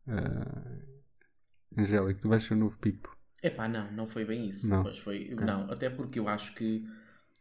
uh, 0.09 1.81
Angélico, 1.81 2.23
tu 2.23 2.29
vais 2.29 2.43
ser 2.43 2.55
o 2.55 2.57
novo 2.57 2.77
Pipo. 2.79 3.17
Epá, 3.41 3.69
não, 3.69 3.89
não 3.93 4.09
foi 4.09 4.25
bem 4.25 4.49
isso. 4.49 4.67
Não, 4.67 4.83
mas 4.83 4.99
foi, 4.99 5.33
okay. 5.33 5.47
não 5.47 5.71
até 5.71 5.89
porque 5.89 6.19
eu 6.19 6.27
acho 6.27 6.57
que 6.57 6.85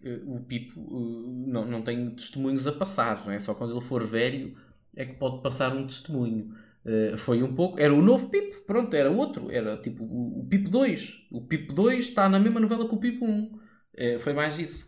uh, 0.03 0.35
o 0.35 0.43
Pipo 0.43 0.79
uh, 0.79 1.47
não, 1.47 1.65
não 1.65 1.81
tem 1.81 2.13
testemunhos 2.13 2.67
a 2.67 2.71
passar, 2.71 3.25
não 3.25 3.31
é? 3.31 3.39
Só 3.39 3.55
quando 3.55 3.71
ele 3.73 3.83
for 3.83 4.05
velho 4.05 4.55
é 4.95 5.05
que 5.05 5.13
pode 5.13 5.41
passar 5.41 5.75
um 5.75 5.85
testemunho. 5.85 6.53
Uh, 6.85 7.17
foi 7.17 7.41
um 7.41 7.53
pouco. 7.53 7.79
Era 7.79 7.93
o 7.93 8.01
novo 8.01 8.29
Pipo, 8.29 8.61
pronto, 8.65 8.93
era 8.95 9.09
outro. 9.09 9.49
Era 9.49 9.77
tipo 9.77 10.03
o, 10.03 10.41
o 10.41 10.47
Pipo 10.47 10.69
2. 10.69 11.27
O 11.31 11.41
Pipo 11.41 11.73
2 11.73 12.05
está 12.05 12.27
na 12.27 12.39
mesma 12.39 12.59
novela 12.59 12.87
que 12.87 12.95
o 12.95 12.99
Pipo 12.99 13.25
1. 13.25 13.29
Uh, 13.29 13.59
eh, 13.95 14.19
foi 14.19 14.33
mais 14.33 14.59
isso. 14.59 14.87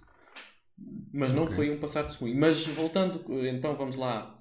Mas 1.13 1.31
não 1.31 1.43
okay. 1.43 1.55
foi 1.55 1.71
um 1.71 1.79
passar 1.79 2.03
testemunho. 2.03 2.37
Mas 2.39 2.65
voltando, 2.67 3.23
então 3.47 3.75
vamos 3.75 3.95
lá. 3.95 4.31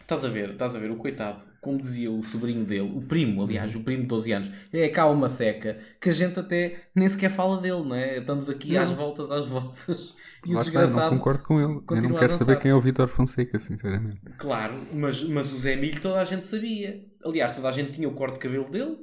Estás 0.00 0.24
a 0.24 0.28
ver, 0.28 0.50
estás 0.50 0.74
a 0.74 0.78
ver, 0.78 0.90
o 0.90 0.96
coitado, 0.96 1.46
como 1.60 1.80
dizia 1.80 2.10
o 2.10 2.22
sobrinho 2.24 2.64
dele, 2.64 2.92
o 2.94 3.00
primo, 3.00 3.42
aliás, 3.42 3.74
uhum. 3.74 3.80
o 3.80 3.84
primo 3.84 4.02
de 4.02 4.08
12 4.08 4.32
anos, 4.32 4.52
é 4.70 4.88
cá 4.88 5.06
uma 5.06 5.28
seca 5.30 5.78
que 5.98 6.10
a 6.10 6.12
gente 6.12 6.38
até 6.38 6.82
nem 6.94 7.08
sequer 7.08 7.30
fala 7.30 7.58
dele, 7.60 7.82
não 7.84 7.94
é? 7.94 8.18
Estamos 8.18 8.50
aqui 8.50 8.74
não. 8.74 8.82
às 8.82 8.90
voltas, 8.90 9.30
às 9.30 9.46
voltas 9.46 10.14
e 10.46 10.52
Lá 10.52 10.60
o 10.60 10.62
está, 10.62 10.86
não 10.86 11.10
concordo 11.10 11.42
com 11.42 11.60
ele. 11.60 11.82
Eu 11.90 12.02
não 12.08 12.18
quero 12.18 12.32
saber 12.32 12.58
quem 12.58 12.70
é 12.70 12.74
o 12.74 12.80
Vitor 12.80 13.08
Fonseca, 13.08 13.58
sinceramente. 13.58 14.22
Claro, 14.38 14.74
mas, 14.92 15.22
mas 15.24 15.52
o 15.52 15.58
Zé 15.58 15.76
Milho 15.76 16.00
toda 16.00 16.20
a 16.20 16.24
gente 16.24 16.46
sabia. 16.46 17.04
Aliás, 17.24 17.52
toda 17.52 17.68
a 17.68 17.72
gente 17.72 17.92
tinha 17.92 18.08
o 18.08 18.14
corte 18.14 18.34
de 18.34 18.40
cabelo 18.40 18.70
dele, 18.70 18.98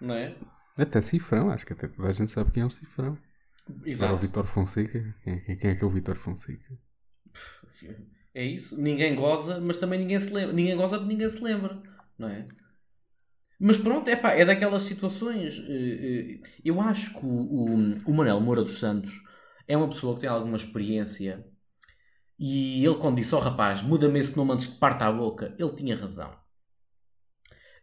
não 0.00 0.14
é? 0.14 0.34
Até 0.76 1.02
Cifrão, 1.02 1.50
acho 1.50 1.66
que 1.66 1.72
até 1.72 1.88
toda 1.88 2.08
a 2.08 2.12
gente 2.12 2.30
sabe 2.30 2.50
quem 2.50 2.62
é 2.62 2.66
o 2.66 2.70
Cifrão. 2.70 3.18
Exato. 3.84 4.04
Agora 4.04 4.18
o 4.18 4.26
Vitor 4.26 4.46
Fonseca, 4.46 5.14
quem, 5.22 5.34
é, 5.34 5.56
quem 5.56 5.70
é 5.70 5.74
que 5.74 5.84
é 5.84 5.86
o 5.86 5.90
Vitor 5.90 6.16
Fonseca? 6.16 6.78
É 8.34 8.44
isso. 8.44 8.80
Ninguém 8.80 9.14
goza, 9.14 9.60
mas 9.60 9.76
também 9.76 9.98
ninguém 9.98 10.18
se 10.18 10.32
lembra. 10.32 10.52
Ninguém 10.52 10.76
goza 10.76 10.96
porque 10.96 11.12
ninguém 11.12 11.28
se 11.28 11.42
lembra, 11.42 11.80
não 12.18 12.28
é? 12.28 12.46
Mas 13.60 13.76
pronto, 13.76 14.08
é 14.08 14.16
pá, 14.16 14.32
é 14.32 14.44
daquelas 14.44 14.82
situações. 14.82 15.56
Eh, 15.68 16.40
eh, 16.42 16.48
eu 16.64 16.80
acho 16.80 17.12
que 17.14 17.24
o, 17.24 17.28
o, 17.28 17.96
o 18.06 18.14
Manel 18.14 18.40
Moura 18.40 18.62
dos 18.62 18.78
Santos 18.78 19.22
é 19.66 19.76
uma 19.76 19.88
pessoa 19.88 20.14
que 20.14 20.20
tem 20.20 20.28
alguma 20.28 20.56
experiência 20.56 21.44
e 22.38 22.84
ele, 22.84 22.96
quando 22.96 23.16
disse 23.16 23.32
ao 23.34 23.40
oh, 23.40 23.44
rapaz, 23.44 23.82
muda-me 23.82 24.18
esse 24.18 24.36
nome 24.36 24.52
antes 24.52 24.66
que 24.66 24.76
parta 24.76 25.06
a 25.06 25.12
boca, 25.12 25.54
ele 25.58 25.70
tinha 25.76 25.96
razão. 25.96 26.30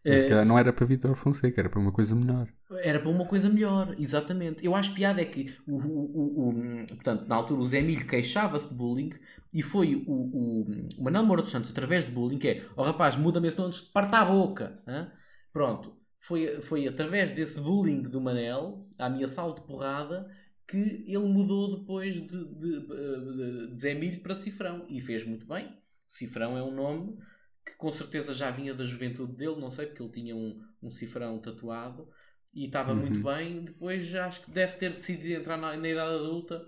Mas 0.04 0.24
uh, 0.24 0.46
não 0.46 0.58
era 0.58 0.74
para 0.74 0.86
Vitor 0.86 1.16
Fonseca, 1.16 1.62
era 1.62 1.70
para 1.70 1.80
uma 1.80 1.92
coisa 1.92 2.16
melhor. 2.16 2.48
Era 2.84 3.00
para 3.00 3.10
uma 3.10 3.26
coisa 3.26 3.50
melhor, 3.50 3.96
exatamente. 3.98 4.66
Eu 4.66 4.76
acho 4.76 4.94
piada 4.94 5.22
é 5.22 5.26
que, 5.26 5.56
o, 5.68 5.78
o, 5.78 6.50
o 6.50 6.86
portanto, 6.88 7.26
na 7.28 7.36
altura 7.36 7.62
o 7.62 7.66
Zé 7.66 7.80
Emílio 7.80 8.06
queixava-se 8.06 8.68
de 8.68 8.74
bullying 8.74 9.12
e 9.54 9.62
foi 9.62 9.96
o, 10.08 10.12
o, 10.12 10.68
o 10.98 11.04
Manuel 11.04 11.26
Moura 11.26 11.42
dos 11.42 11.52
Santos, 11.52 11.72
através 11.72 12.06
de 12.06 12.12
bullying, 12.12 12.38
que 12.38 12.48
é, 12.48 12.66
ó 12.76 12.82
oh, 12.82 12.86
rapaz, 12.86 13.16
muda-me 13.16 13.48
esse 13.48 13.58
nome 13.58 13.70
antes 13.70 13.82
que 13.82 13.94
parta 13.94 14.20
a 14.20 14.26
boca. 14.26 14.82
Hein? 14.88 15.08
Pronto. 15.54 15.98
Foi, 16.22 16.62
foi 16.62 16.86
através 16.86 17.34
desse 17.34 17.60
bullying 17.62 18.02
do 18.02 18.20
Manel, 18.20 18.86
a 18.98 19.06
ameaçá-lo 19.06 19.56
de 19.56 19.62
porrada, 19.62 20.30
que 20.70 21.04
ele 21.08 21.18
mudou 21.18 21.80
depois 21.80 22.14
de, 22.14 22.22
de, 22.22 22.80
de, 22.86 23.68
de 23.72 23.76
Zé 23.76 23.96
Milho 23.96 24.22
para 24.22 24.36
Cifrão. 24.36 24.86
E 24.88 25.02
fez 25.02 25.26
muito 25.26 25.48
bem. 25.48 25.76
Cifrão 26.08 26.56
é 26.56 26.64
um 26.64 26.72
nome 26.72 27.18
que 27.66 27.76
com 27.76 27.90
certeza 27.92 28.34
já 28.34 28.52
vinha 28.52 28.74
da 28.74 28.84
juventude 28.84 29.34
dele, 29.34 29.60
não 29.60 29.72
sei, 29.72 29.88
porque 29.88 30.04
ele 30.04 30.12
tinha 30.12 30.36
um, 30.36 30.64
um 30.82 30.90
cifrão 30.92 31.40
tatuado 31.40 32.08
e 32.54 32.66
estava 32.66 32.94
uhum. 32.94 33.00
muito 33.00 33.24
bem. 33.24 33.64
Depois 33.64 34.06
já 34.06 34.28
acho 34.28 34.42
que 34.42 34.52
deve 34.52 34.76
ter 34.76 34.94
decidido 34.94 35.42
entrar 35.42 35.58
na, 35.58 35.76
na 35.76 35.90
idade 35.90 36.16
adulta 36.16 36.64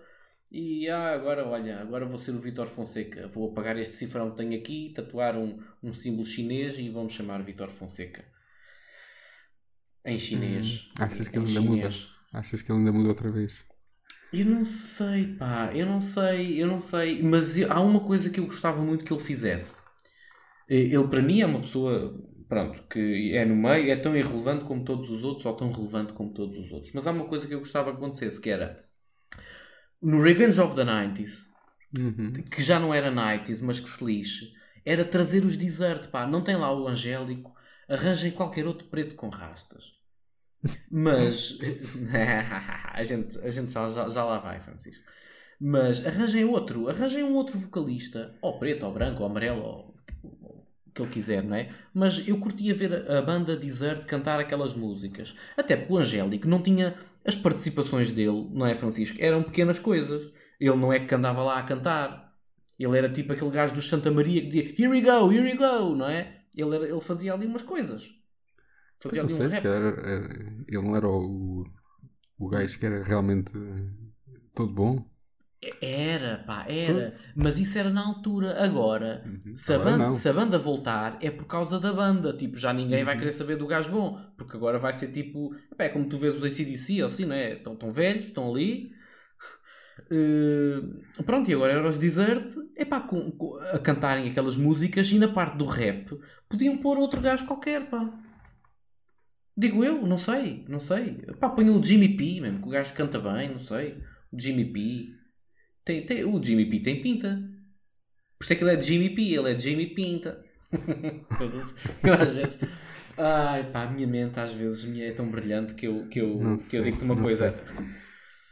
E 0.52 0.90
ah, 0.90 1.14
agora, 1.14 1.48
olha, 1.48 1.80
agora 1.80 2.06
vou 2.06 2.18
ser 2.18 2.32
o 2.32 2.40
Vitor 2.40 2.68
Fonseca. 2.68 3.28
Vou 3.28 3.52
apagar 3.52 3.78
este 3.78 3.96
cifrão 3.96 4.32
que 4.32 4.38
tenho 4.38 4.60
aqui, 4.60 4.94
tatuar 4.96 5.38
um, 5.38 5.62
um 5.84 5.94
símbolo 5.94 6.26
chinês 6.26 6.78
e 6.80 6.90
vou-me 6.90 7.10
chamar 7.10 7.44
Vitor 7.44 7.70
Fonseca. 7.70 8.26
Em 10.04 10.18
chinês. 10.18 10.90
Hum, 11.00 11.04
achas 11.04 11.28
que 11.28 11.38
ele 11.38 11.48
ainda 11.48 11.62
muda? 11.62 11.90
Achas 12.34 12.62
que 12.64 12.72
ele 12.72 12.80
ainda 12.80 12.92
muda 12.92 13.10
outra 13.10 13.32
vez? 13.32 13.64
Eu 14.32 14.46
não 14.46 14.63
sei, 14.63 15.36
pá, 15.38 15.72
eu 15.76 15.86
não 15.86 16.00
sei, 16.00 16.62
eu 16.62 16.67
não 16.67 16.80
sei, 16.82 17.22
mas 17.22 17.58
eu- 17.58 17.72
há 17.72 17.82
uma 17.82 18.00
coisa 18.06 18.30
que 18.30 18.39
eu 18.39 18.46
gostava 18.46 18.82
muito 18.82 19.04
que 19.06 19.12
ele 19.13 19.22
fizesse. 19.22 19.82
Eh, 20.70 20.76
Ele, 20.96 21.08
para 21.10 21.22
mim, 21.24 21.41
é 21.41 21.46
uma 21.48 21.62
pessoa, 21.62 22.15
pronto, 22.50 22.84
que 22.89 23.36
é 23.36 23.46
no 23.46 23.56
meio, 23.56 23.91
é 23.91 23.96
tão 23.98 24.15
irrelevante 24.17 24.65
como 24.65 24.84
todos 24.86 25.10
os 25.12 25.24
outros, 25.24 25.46
ou 25.46 25.56
tão 25.56 25.72
relevante 25.72 26.13
como 26.13 26.34
todos 26.34 26.58
os 26.58 26.72
outros. 26.72 26.94
Mas 26.94 27.08
há 27.08 27.12
uma 27.12 27.28
coisa 27.28 27.48
que 27.48 27.56
eu 27.56 27.60
gostava 27.60 27.91
que 27.91 27.98
acontecesse, 27.98 28.41
que 28.41 28.50
era 28.52 28.86
no 30.02 30.22
Revenge 30.22 30.60
of 30.60 30.76
the 30.76 30.84
90s, 30.84 31.48
Uhum. 31.98 32.52
que 32.52 32.62
já 32.62 32.80
não 32.80 32.94
era 32.94 33.10
90s, 33.12 33.62
mas 33.63 33.80
que 33.80 33.89
se 33.89 34.04
lixe, 34.06 34.54
era 34.86 35.04
trazer 35.06 35.44
os 35.46 35.56
desert, 35.58 36.10
pá, 36.12 36.28
não 36.28 36.44
tem 36.44 36.56
lá 36.56 36.72
o 36.74 36.88
Angélico, 36.88 37.54
arranjem 37.88 38.32
qualquer 38.32 38.67
outro 38.67 38.88
preto 38.89 39.15
com 39.15 39.30
rastas. 39.30 40.01
Mas 40.91 41.58
a 42.93 43.04
gente, 43.04 43.38
a 43.39 43.50
gente 43.50 43.71
já, 43.71 43.89
já, 43.89 44.24
lá 44.24 44.39
vai, 44.39 44.60
Francisco. 44.60 45.04
Mas 45.60 46.06
arranjem 46.06 46.45
outro, 46.45 46.89
arranjem 46.89 47.24
um 47.24 47.36
outro 47.36 47.58
vocalista, 47.58 48.36
ou 48.41 48.58
preto, 48.60 48.86
ou 48.86 48.93
branco, 48.93 49.21
ou 49.21 49.30
amarelo, 49.30 49.62
ou 49.62 49.95
ou 50.24 50.67
o 50.88 50.91
que 50.93 51.02
ele 51.04 51.12
quiser, 51.12 51.43
não 51.43 51.56
é? 51.56 51.69
Mas 51.93 52.28
eu 52.28 52.38
curtia 52.39 52.76
ver 52.76 53.10
a 53.10 53.19
a 53.19 53.21
banda 53.21 53.56
Desert 53.56 54.06
cantar 54.06 54.39
aquelas 54.39 54.74
músicas. 54.76 55.36
Até 55.56 55.76
porque 55.78 55.93
o 55.93 55.97
Angélico 55.97 56.47
não 56.47 56.62
tinha 56.62 56.95
as 57.26 57.36
participações 57.36 58.12
dele, 58.12 58.47
não 58.52 58.65
é, 58.65 58.76
Francisco? 58.76 59.17
Eram 59.21 59.43
pequenas 59.43 59.80
coisas. 59.80 60.32
Ele 60.60 60.76
não 60.76 60.91
é 60.91 61.00
que 61.00 61.15
andava 61.15 61.41
lá 61.43 61.60
a 61.60 61.63
cantar. 61.63 62.36
Ele 62.78 62.97
era 62.97 63.10
tipo 63.10 63.32
aquele 63.34 63.52
gajo 63.52 63.74
do 63.74 63.82
Santa 63.82 64.12
Maria 64.12 64.41
que 64.41 64.47
dizia 64.47 64.76
Here 64.78 64.88
we 64.89 65.02
go, 65.02 65.32
here 65.32 65.43
we 65.43 65.56
go, 65.56 65.95
não 65.95 66.08
é? 66.10 66.41
Ele, 66.56 66.76
era- 66.76 66.88
ele 66.89 67.02
fazia 67.02 67.34
ali 67.34 67.45
umas 67.45 67.63
coisas. 67.63 68.10
Fazia 69.02 69.24
Não 69.24 69.30
ali 69.30 69.34
um 69.34 69.38
sei, 69.38 69.50
se 69.50 69.56
rap. 69.56 69.66
era- 69.66 70.66
ele 70.68 70.82
não 70.82 70.96
era 70.96 71.08
o, 71.08 71.66
o 72.40 72.48
gajo 72.48 72.78
que 72.80 72.86
era 72.86 73.04
realmente 73.04 73.52
eh, 73.58 74.36
todo 74.56 74.74
bom. 74.74 75.06
Era, 75.80 76.40
pá, 76.48 76.66
era. 76.68 77.16
Mas 77.36 77.60
isso 77.60 77.78
era 77.78 77.90
na 77.92 78.06
altura. 78.06 78.64
Agora, 78.64 79.24
Uhum. 79.26 79.56
se 79.56 79.72
a, 79.74 79.78
banda, 79.78 80.12
se 80.12 80.28
a 80.28 80.34
banda 80.34 80.58
voltar, 80.58 81.20
é 81.22 81.30
por 81.30 81.46
causa 81.46 81.80
da 81.80 81.94
banda. 81.94 82.34
Tipo, 82.36 82.58
já 82.58 82.74
ninguém 82.74 83.04
vai 83.04 83.14
Uhum. 83.14 83.20
querer 83.20 83.32
saber 83.32 83.58
do 83.58 83.68
gajo 83.68 83.92
bom. 83.92 84.20
Porque 84.38 84.58
agora 84.58 84.80
vai 84.80 84.92
ser 84.94 85.12
tipo. 85.12 85.56
É 85.78 85.90
como 85.90 86.10
tu 86.10 86.18
vês 86.18 86.36
os 86.36 86.44
ACDC, 86.44 87.02
assim, 87.04 87.26
não 87.26 87.36
é? 87.36 87.54
Estão, 87.54 87.74
estão 87.74 87.92
velhos, 87.94 88.26
estão 88.28 88.50
ali. 88.50 88.92
Eh, 90.10 90.82
pronto, 91.26 91.50
e 91.50 91.54
agora 91.54 91.74
era 91.74 91.88
os 91.88 91.98
Desert 91.98 92.54
epá, 92.76 93.00
com, 93.02 93.32
com- 93.32 93.56
a 93.72 93.80
cantarem 93.80 94.30
aquelas 94.30 94.56
músicas 94.56 95.10
e 95.12 95.20
na 95.20 95.28
parte 95.28 95.58
do 95.58 95.66
rap 95.66 96.10
podiam 96.50 96.78
pôr 96.78 96.98
outro 96.98 97.22
gajo 97.22 97.46
qualquer, 97.46 97.90
pá. 97.90 98.10
Digo 99.58 99.84
eu, 99.84 100.06
não 100.08 100.18
sei, 100.18 100.66
não 100.68 100.80
sei. 100.80 101.14
Pá, 101.40 101.54
o 101.54 101.84
Jimmy 101.84 102.16
P, 102.18 102.42
mesmo, 102.42 102.62
que 102.62 102.68
o 102.68 102.72
gajo 102.72 102.94
canta 102.94 103.20
bem, 103.20 103.50
não 103.50 103.60
sei. 103.60 103.98
O 104.32 104.40
Jimmy 104.40 104.66
P. 104.66 105.10
Tem, 105.86 106.06
tem, 106.06 106.24
o 106.26 106.42
Jimmy 106.42 106.66
P 106.70 106.80
tem 106.80 107.02
pinta. 107.02 107.42
Por 108.38 108.44
isso 108.44 108.54
é 108.54 108.56
que 108.56 108.64
ele 108.64 108.76
é 108.76 108.82
Jimmy 108.82 109.10
P, 109.16 109.22
ele 109.34 109.52
é 109.54 109.60
Jimmy 109.60 109.88
Pinta. 109.88 110.44
Eu 112.04 112.14
às 112.14 112.32
vezes. 112.32 112.60
Ai 113.18 113.72
pá, 113.72 113.84
a 113.84 113.92
minha 113.92 114.08
mente 114.08 114.40
às 114.40 114.54
vezes 114.54 114.84
é 115.00 115.12
tão 115.12 115.30
brilhante 115.30 115.74
que 115.76 115.86
eu, 115.86 116.08
que 116.08 116.20
eu, 116.20 116.40
Não 116.40 116.58
que 116.70 116.78
sei, 116.78 116.80
eu 116.80 116.84
digo-te 116.84 117.04
uma 117.04 117.16
coisa. 117.16 117.54
sei. 117.54 117.82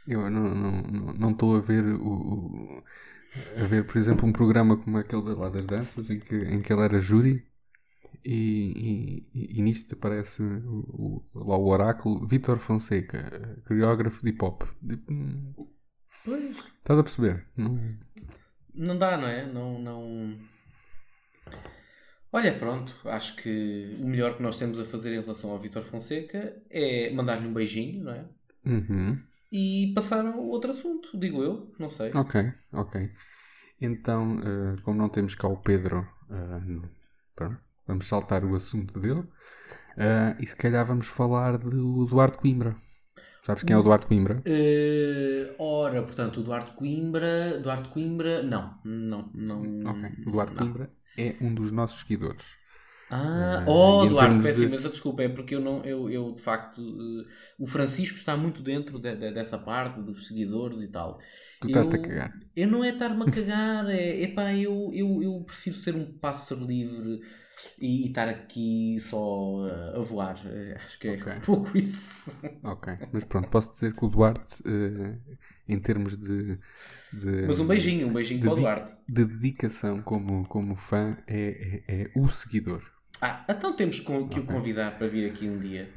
Eu 0.06 0.30
não 0.30 1.30
estou 1.30 1.52
não, 1.52 1.56
não 1.56 1.56
a 1.56 1.60
ver 1.60 1.84
o, 1.86 2.78
o- 2.78 2.84
a 3.62 3.66
ver, 3.66 3.84
por 3.86 3.96
exemplo, 3.96 4.26
um 4.28 4.32
programa 4.32 4.76
como 4.76 4.98
aquele 4.98 5.22
da 5.24 5.34
lá 5.34 5.48
das 5.48 5.66
danças 5.66 6.10
em 6.10 6.18
que, 6.20 6.34
em 6.36 6.62
que 6.62 6.72
ele 6.72 6.82
era 6.82 6.98
júri 7.00 7.49
e, 8.24 9.26
e, 9.34 9.58
e 9.58 9.62
nisto 9.62 9.94
aparece 9.94 10.42
o, 10.42 11.24
o- 11.34 11.38
lá 11.48 11.56
o 11.56 11.66
oráculo 11.68 12.26
Vítor 12.26 12.58
Fonseca, 12.58 13.62
coreógrafo 13.66 14.22
de 14.22 14.30
hip 14.30 14.44
hop. 14.44 14.62
Pois. 16.24 16.56
Estás 16.78 16.98
a 16.98 17.02
perceber? 17.02 17.46
Não- 17.56 17.78
Não 18.74 18.98
dá, 18.98 19.16
não 19.16 19.28
é? 19.28 19.46
Não, 19.46 19.78
não. 19.78 20.38
Olha, 22.32 22.56
pronto, 22.56 22.96
acho 23.06 23.34
que 23.36 23.96
o 24.00 24.06
melhor 24.06 24.36
que 24.36 24.42
nós 24.42 24.56
temos 24.56 24.78
a 24.80 24.84
fazer 24.84 25.12
em 25.14 25.20
relação 25.20 25.50
ao 25.50 25.58
Vitor 25.58 25.82
Fonseca 25.82 26.56
é 26.70 27.10
mandar-lhe 27.10 27.46
um 27.46 27.52
beijinho, 27.52 28.04
não 28.04 28.12
é? 28.12 28.24
Uhum. 28.64 29.20
E 29.50 29.92
passar 29.94 30.24
a 30.24 30.36
outro 30.36 30.70
assunto, 30.70 31.18
digo 31.18 31.42
eu, 31.42 31.72
não 31.78 31.90
sei. 31.90 32.12
Ok, 32.14 32.52
ok. 32.72 33.10
Então, 33.80 34.38
eh, 34.40 34.76
como 34.82 34.98
não 34.98 35.08
temos 35.08 35.34
cá 35.34 35.48
o 35.48 35.56
Pedro, 35.56 36.06
pronto, 37.34 37.58
vamos 37.90 38.06
saltar 38.06 38.44
o 38.44 38.54
assunto 38.54 38.98
dele. 39.00 39.24
Eh, 39.96 40.36
e 40.42 40.46
se 40.46 40.56
calhar 40.56 40.86
vamos 40.86 41.06
falar 41.08 41.58
do 41.58 42.06
Duarte 42.06 42.38
Coimbra. 42.38 42.72
Sabes 43.46 43.64
quem 43.64 43.74
é 43.74 43.78
o 43.78 43.82
Duarte 43.82 44.06
Coimbra? 44.08 44.36
Eh, 44.44 45.54
ora, 45.58 46.02
portanto, 46.02 46.40
o 46.40 46.42
Duarte 46.42 46.72
Coimbra. 46.72 47.58
Duarte 47.60 47.88
Coimbra. 47.90 48.42
Não, 48.42 48.80
não, 48.84 49.30
não. 49.34 49.62
Ok. 49.84 50.04
O 50.26 50.30
Duarte 50.30 50.54
não. 50.54 50.54
Coimbra 50.54 50.90
é 51.16 51.36
um 51.40 51.54
dos 51.54 51.70
nossos 51.72 52.00
seguidores. 52.00 52.46
Ah, 53.12 53.64
Eh, 53.64 53.66
oh, 53.66 54.06
Duarte, 54.08 54.40
peço 54.40 54.64
de- 54.66 54.66
imensa 54.66 54.88
desculpa, 54.88 55.22
é 55.22 55.28
porque 55.28 55.54
eu, 55.56 55.60
não, 55.60 55.84
eu, 55.84 56.08
eu 56.08 56.32
de 56.32 56.40
facto. 56.42 56.80
eh, 56.80 57.26
o 57.58 57.66
Francisco 57.66 58.16
está 58.16 58.36
muito 58.36 58.62
dentro 58.62 58.98
de- 59.00 59.16
de- 59.16 59.32
dessa 59.32 59.58
parte 59.58 60.00
dos 60.00 60.28
seguidores 60.28 60.80
e 60.80 60.88
tal. 60.88 61.20
Tu 61.60 61.66
estás-te 61.68 61.96
a 61.96 61.98
cagar. 62.06 62.32
Eu 62.54 62.68
não 62.68 62.84
é 62.84 62.90
estar-me 62.90 63.24
a 63.24 63.26
cagar, 63.30 63.88
é 63.90 64.22
epá, 64.22 64.54
eu, 64.54 64.90
eu, 64.94 65.22
eu 65.22 65.44
prefiro 65.44 65.76
ser 65.76 65.94
um 65.96 66.12
pássaro 66.18 66.64
livre 66.66 67.20
e, 67.80 68.04
e 68.04 68.08
estar 68.08 68.28
aqui 68.28 68.98
só 69.00 69.66
eh, 69.68 69.98
a 69.98 70.00
voar. 70.02 70.40
Eh, 70.46 70.74
Acho 70.76 70.98
que 70.98 71.08
é 71.08 71.12
Ok. 71.14 71.26
um 71.26 71.40
pouco 71.40 71.76
isso. 71.78 72.30
Ok. 72.62 72.86
Mas 73.12 73.24
pronto, 73.24 73.48
posso 73.48 73.72
dizer 73.72 73.94
que 73.94 74.04
o 74.04 74.08
Duarte, 74.08 74.62
eh, 74.66 75.18
em 75.68 75.80
termos 75.80 76.16
de, 76.16 76.58
de- 77.12 77.46
Mas 77.46 77.58
um 77.60 77.66
beijinho, 77.66 78.08
um 78.08 78.12
beijinho 78.14 78.42
para 78.42 78.52
o 78.52 78.56
Duarte. 78.56 78.92
de 79.08 79.24
dedicação 79.26 80.02
como, 80.02 80.46
como 80.48 80.76
fã, 80.76 81.16
é, 81.26 81.84
é- 81.88 82.02
é 82.04 82.12
o 82.14 82.28
seguidor. 82.28 82.82
Ah, 83.22 83.46
então 83.48 83.74
temos 83.74 83.98
que 83.98 84.12
o 84.12 84.28
Ok. 84.28 84.46
convidar 84.46 84.98
para 84.98 85.06
vir 85.08 85.30
aqui 85.30 85.48
um 85.48 85.58
dia. 85.58 85.90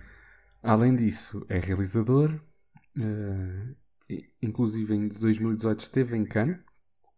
Além 0.62 0.96
disso, 0.96 1.46
é 1.50 1.60
realizador. 1.60 2.30
eh, 3.00 3.76
inclusive 4.42 4.94
em 4.96 5.08
2018 5.10 5.82
esteve 5.82 6.16
em 6.18 6.26
Cannes 6.26 6.60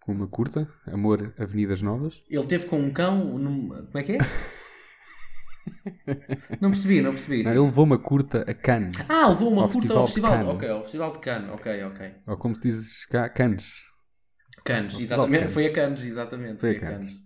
com 0.06 0.12
uma 0.14 0.28
curta, 0.28 0.70
Amor 0.86 1.34
Avenidas 1.38 1.82
Novas. 1.82 2.24
Ele 2.30 2.46
teve 2.46 2.66
com 2.68 2.80
um 2.80 2.92
cão 2.94 3.38
num... 3.38 3.68
Como 3.70 3.98
é 3.98 4.04
que 4.04 4.14
é? 4.14 4.18
não 6.62 6.70
percebi, 6.72 7.02
não 7.02 7.12
percebi. 7.12 7.44
Não, 7.44 7.52
ele 7.52 7.60
levou 7.60 7.84
uma 7.86 7.98
curta 7.98 8.42
a 8.50 8.54
Cannes, 8.54 8.98
Ah, 9.10 9.28
levou 9.30 9.52
uma 9.52 9.64
Ao 9.64 9.68
curta 9.70 9.82
Festival 9.82 9.98
ao 9.98 10.06
de 10.06 10.14
festival. 10.14 10.32
Cannes. 10.32 10.56
Ok, 10.56 10.70
ao 10.70 10.82
Festival 10.84 11.12
de 11.14 11.20
Cannes. 11.20 11.52
Ok, 11.52 11.84
ok. 11.84 12.16
ou 12.28 12.38
como 12.38 12.56
se 12.56 12.62
diz 12.62 13.06
cá, 13.08 13.28
Cannes. 13.30 13.84
Cannes, 14.64 14.96
de 14.96 15.04
exatamente. 15.04 15.40
Cannes. 15.40 15.54
Foi 15.54 15.66
a 15.66 15.74
Cannes, 15.74 16.00
exatamente. 16.02 16.60
Foi 16.60 16.78
a 16.78 16.80
Cannes. 16.80 17.26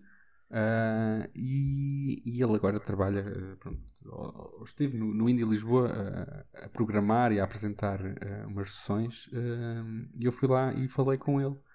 Ah, 0.52 1.30
e, 1.36 2.24
e 2.26 2.42
ele 2.42 2.56
agora 2.56 2.80
trabalha, 2.80 3.20
eh, 3.20 3.56
pronto, 3.60 3.80
ou- 4.08 4.56
ou 4.60 4.64
esteve 4.66 4.98
no, 4.98 5.14
no 5.14 5.30
Indie 5.30 5.44
Lisboa 5.46 6.44
a, 6.56 6.66
a 6.66 6.70
programar 6.70 7.32
e 7.32 7.40
a 7.40 7.44
apresentar 7.44 8.00
eh, 8.04 8.46
umas 8.48 8.72
sessões 8.72 9.30
eh, 9.32 9.84
e 10.20 10.26
eu 10.26 10.32
fui 10.32 10.48
lá 10.50 10.74
e 10.74 10.88
falei 10.90 11.20
com 11.20 11.40
ele 11.40 11.54
eh, 11.56 11.69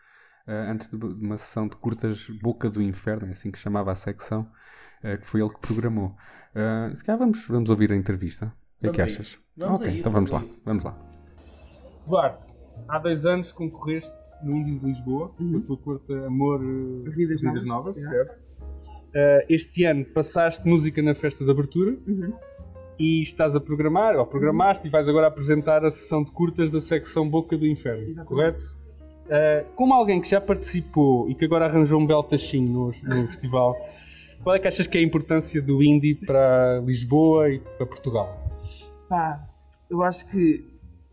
antes 0.47 0.89
de, 0.89 0.97
uma 0.97 1.39
sessão 1.39 1.67
de 1.67 1.77
curtas 1.77 2.29
Boca 2.43 2.69
do 2.71 2.83
Inferno, 2.83 3.29
é 3.29 3.31
assim 3.31 3.51
que 3.51 3.59
chamava 3.59 3.91
a 3.93 3.95
secção, 3.95 4.47
eh, 5.03 5.17
que 5.17 5.27
foi 5.27 5.41
ele 5.41 5.51
que 5.51 5.61
programou. 5.61 6.15
Ah, 6.55 6.91
se 6.95 7.03
calhar 7.05 7.19
vamos, 7.19 7.47
vamos 7.47 7.71
ouvir 7.71 7.93
a 7.93 7.97
entrevista. 7.97 8.53
O 8.79 8.83
que 8.83 8.89
é 8.89 8.93
que 8.93 9.03
achas? 9.03 9.39
Vamos 9.57 9.81
ok, 9.81 9.91
isso, 9.91 10.01
então 10.01 10.13
vamos 10.13 10.31
lá, 10.31 10.45
vamos 10.65 10.85
lá. 10.85 10.99
Duarte, 12.07 12.47
há 12.89 12.99
dois 12.99 13.25
anos 13.25 13.53
concorreste 13.53 14.13
no 14.45 14.57
Indies 14.57 14.81
de 14.81 14.87
Lisboa, 14.87 15.31
com 15.31 15.57
a 15.57 15.61
tua 15.61 15.79
curta 15.79 16.27
Amor 16.27 16.61
eh, 16.61 17.11
Vidas 17.11 17.41
Vidas 17.41 17.65
Novas, 17.65 17.65
Novas, 17.65 17.97
yeah. 17.97 18.17
certo? 18.17 18.45
Eh, 19.15 19.47
este 19.49 19.85
ano 19.85 20.05
passaste 20.13 20.69
música 20.69 21.01
na 21.03 21.15
festa 21.15 21.45
de 21.45 21.51
abertura 21.51 21.93
Uhum. 22.07 22.33
e 22.99 23.21
estás 23.23 23.57
a 23.57 23.61
programar, 23.61 24.17
ou 24.17 24.27
programaste, 24.27 24.89
e 24.89 24.91
vais 24.91 25.09
agora 25.09 25.29
apresentar 25.29 25.85
a 25.85 25.91
sessão 25.91 26.23
de 26.23 26.33
curtas 26.33 26.71
da 26.71 26.81
secção 26.81 27.29
Boca 27.29 27.57
do 27.57 27.67
Inferno, 27.67 28.03
Exatamente. 28.03 28.29
correto? 28.29 28.84
Eh, 29.29 29.65
como 29.75 29.95
alguém 29.95 30.21
que 30.21 30.29
já 30.29 30.41
participou 30.41 31.29
e 31.31 31.35
que 31.35 31.45
agora 31.45 31.67
arranjou 31.67 32.01
um 32.01 32.07
belo 32.07 32.23
tachinho 32.23 32.69
no, 32.69 32.87
no 32.87 33.27
festival, 33.27 33.75
qual 34.43 34.57
é 34.57 34.59
que 34.59 34.69
achas 34.69 34.87
que 34.87 34.99
é 34.99 35.01
a 35.01 35.05
importância 35.05 35.63
do 35.63 35.83
indie 35.83 36.15
para 36.15 36.83
Lisboa 36.85 37.51
e 37.51 37.59
para 37.59 37.87
Portugal? 37.87 38.39
Pá, 39.09 39.43
eu 39.89 40.03
acho 40.03 40.29
que 40.31 40.63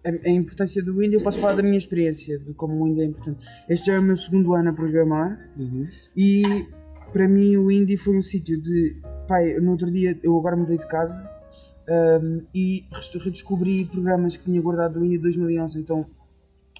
a, 0.04 0.10
a 0.28 0.30
importância 0.30 0.84
do 0.84 1.02
indie, 1.02 1.16
eu 1.16 1.24
posso 1.24 1.40
falar 1.40 1.56
da 1.56 1.64
minha 1.64 1.78
experiência, 1.78 2.38
de 2.40 2.54
como 2.54 2.84
o 2.84 2.88
indie 2.88 3.02
é 3.02 3.06
importante. 3.06 3.46
Este 3.70 3.88
já 3.88 3.94
é 3.94 4.00
o 4.00 4.04
meu 4.04 4.18
segundo 4.18 4.54
ano 4.54 4.72
a 4.72 4.74
programar 4.74 5.50
e 6.18 6.68
para 7.14 7.28
mim 7.28 7.56
o 7.58 7.72
indie 7.72 7.98
foi 7.98 8.18
um 8.18 8.22
sítio 8.22 8.62
de. 8.62 9.02
Pai, 9.28 9.54
no 9.62 9.72
outro 9.72 9.90
dia 9.90 10.20
eu 10.22 10.38
agora 10.38 10.58
mudei 10.58 10.78
de 10.78 10.88
casa 10.88 11.16
um, 12.22 12.42
e 12.54 12.84
redescobri 13.24 13.86
programas 13.86 14.36
que 14.36 14.44
tinha 14.44 14.62
guardado 14.62 15.00
do 15.00 15.06
indie 15.06 15.18
de 15.18 15.24
2011, 15.24 15.80
então 15.80 16.06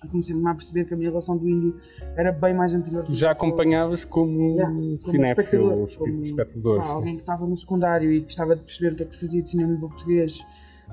comecei-me 0.10 0.48
a 0.48 0.54
perceber 0.54 0.86
que 0.86 0.94
a 0.94 0.98
minha 0.98 1.10
relação 1.10 1.38
do 1.38 1.48
índio 1.48 1.76
era 2.16 2.32
bem 2.32 2.54
mais 2.54 2.74
anterior. 2.74 3.04
Tu 3.04 3.14
já 3.14 3.32
acompanhavas 3.32 4.04
como 4.04 4.52
Yeah, 4.56 4.74
como 4.74 5.00
cinéfilo, 5.00 5.84
espectador, 5.84 5.98
como, 5.98 6.22
espectador. 6.22 6.86
sim. 6.86 6.94
alguém 6.94 7.16
que 7.16 7.22
estava 7.22 7.46
no 7.46 7.58
secundário 7.58 8.12
e 8.12 8.22
gostava 8.22 8.56
de 8.56 8.64
perceber 8.64 8.94
o 8.94 8.96
que 8.96 9.04
é 9.04 9.06
que 9.06 9.16
se 9.16 9.22
fazia 9.22 9.42
de 9.42 9.50
cinema 9.50 9.80
português 9.80 10.46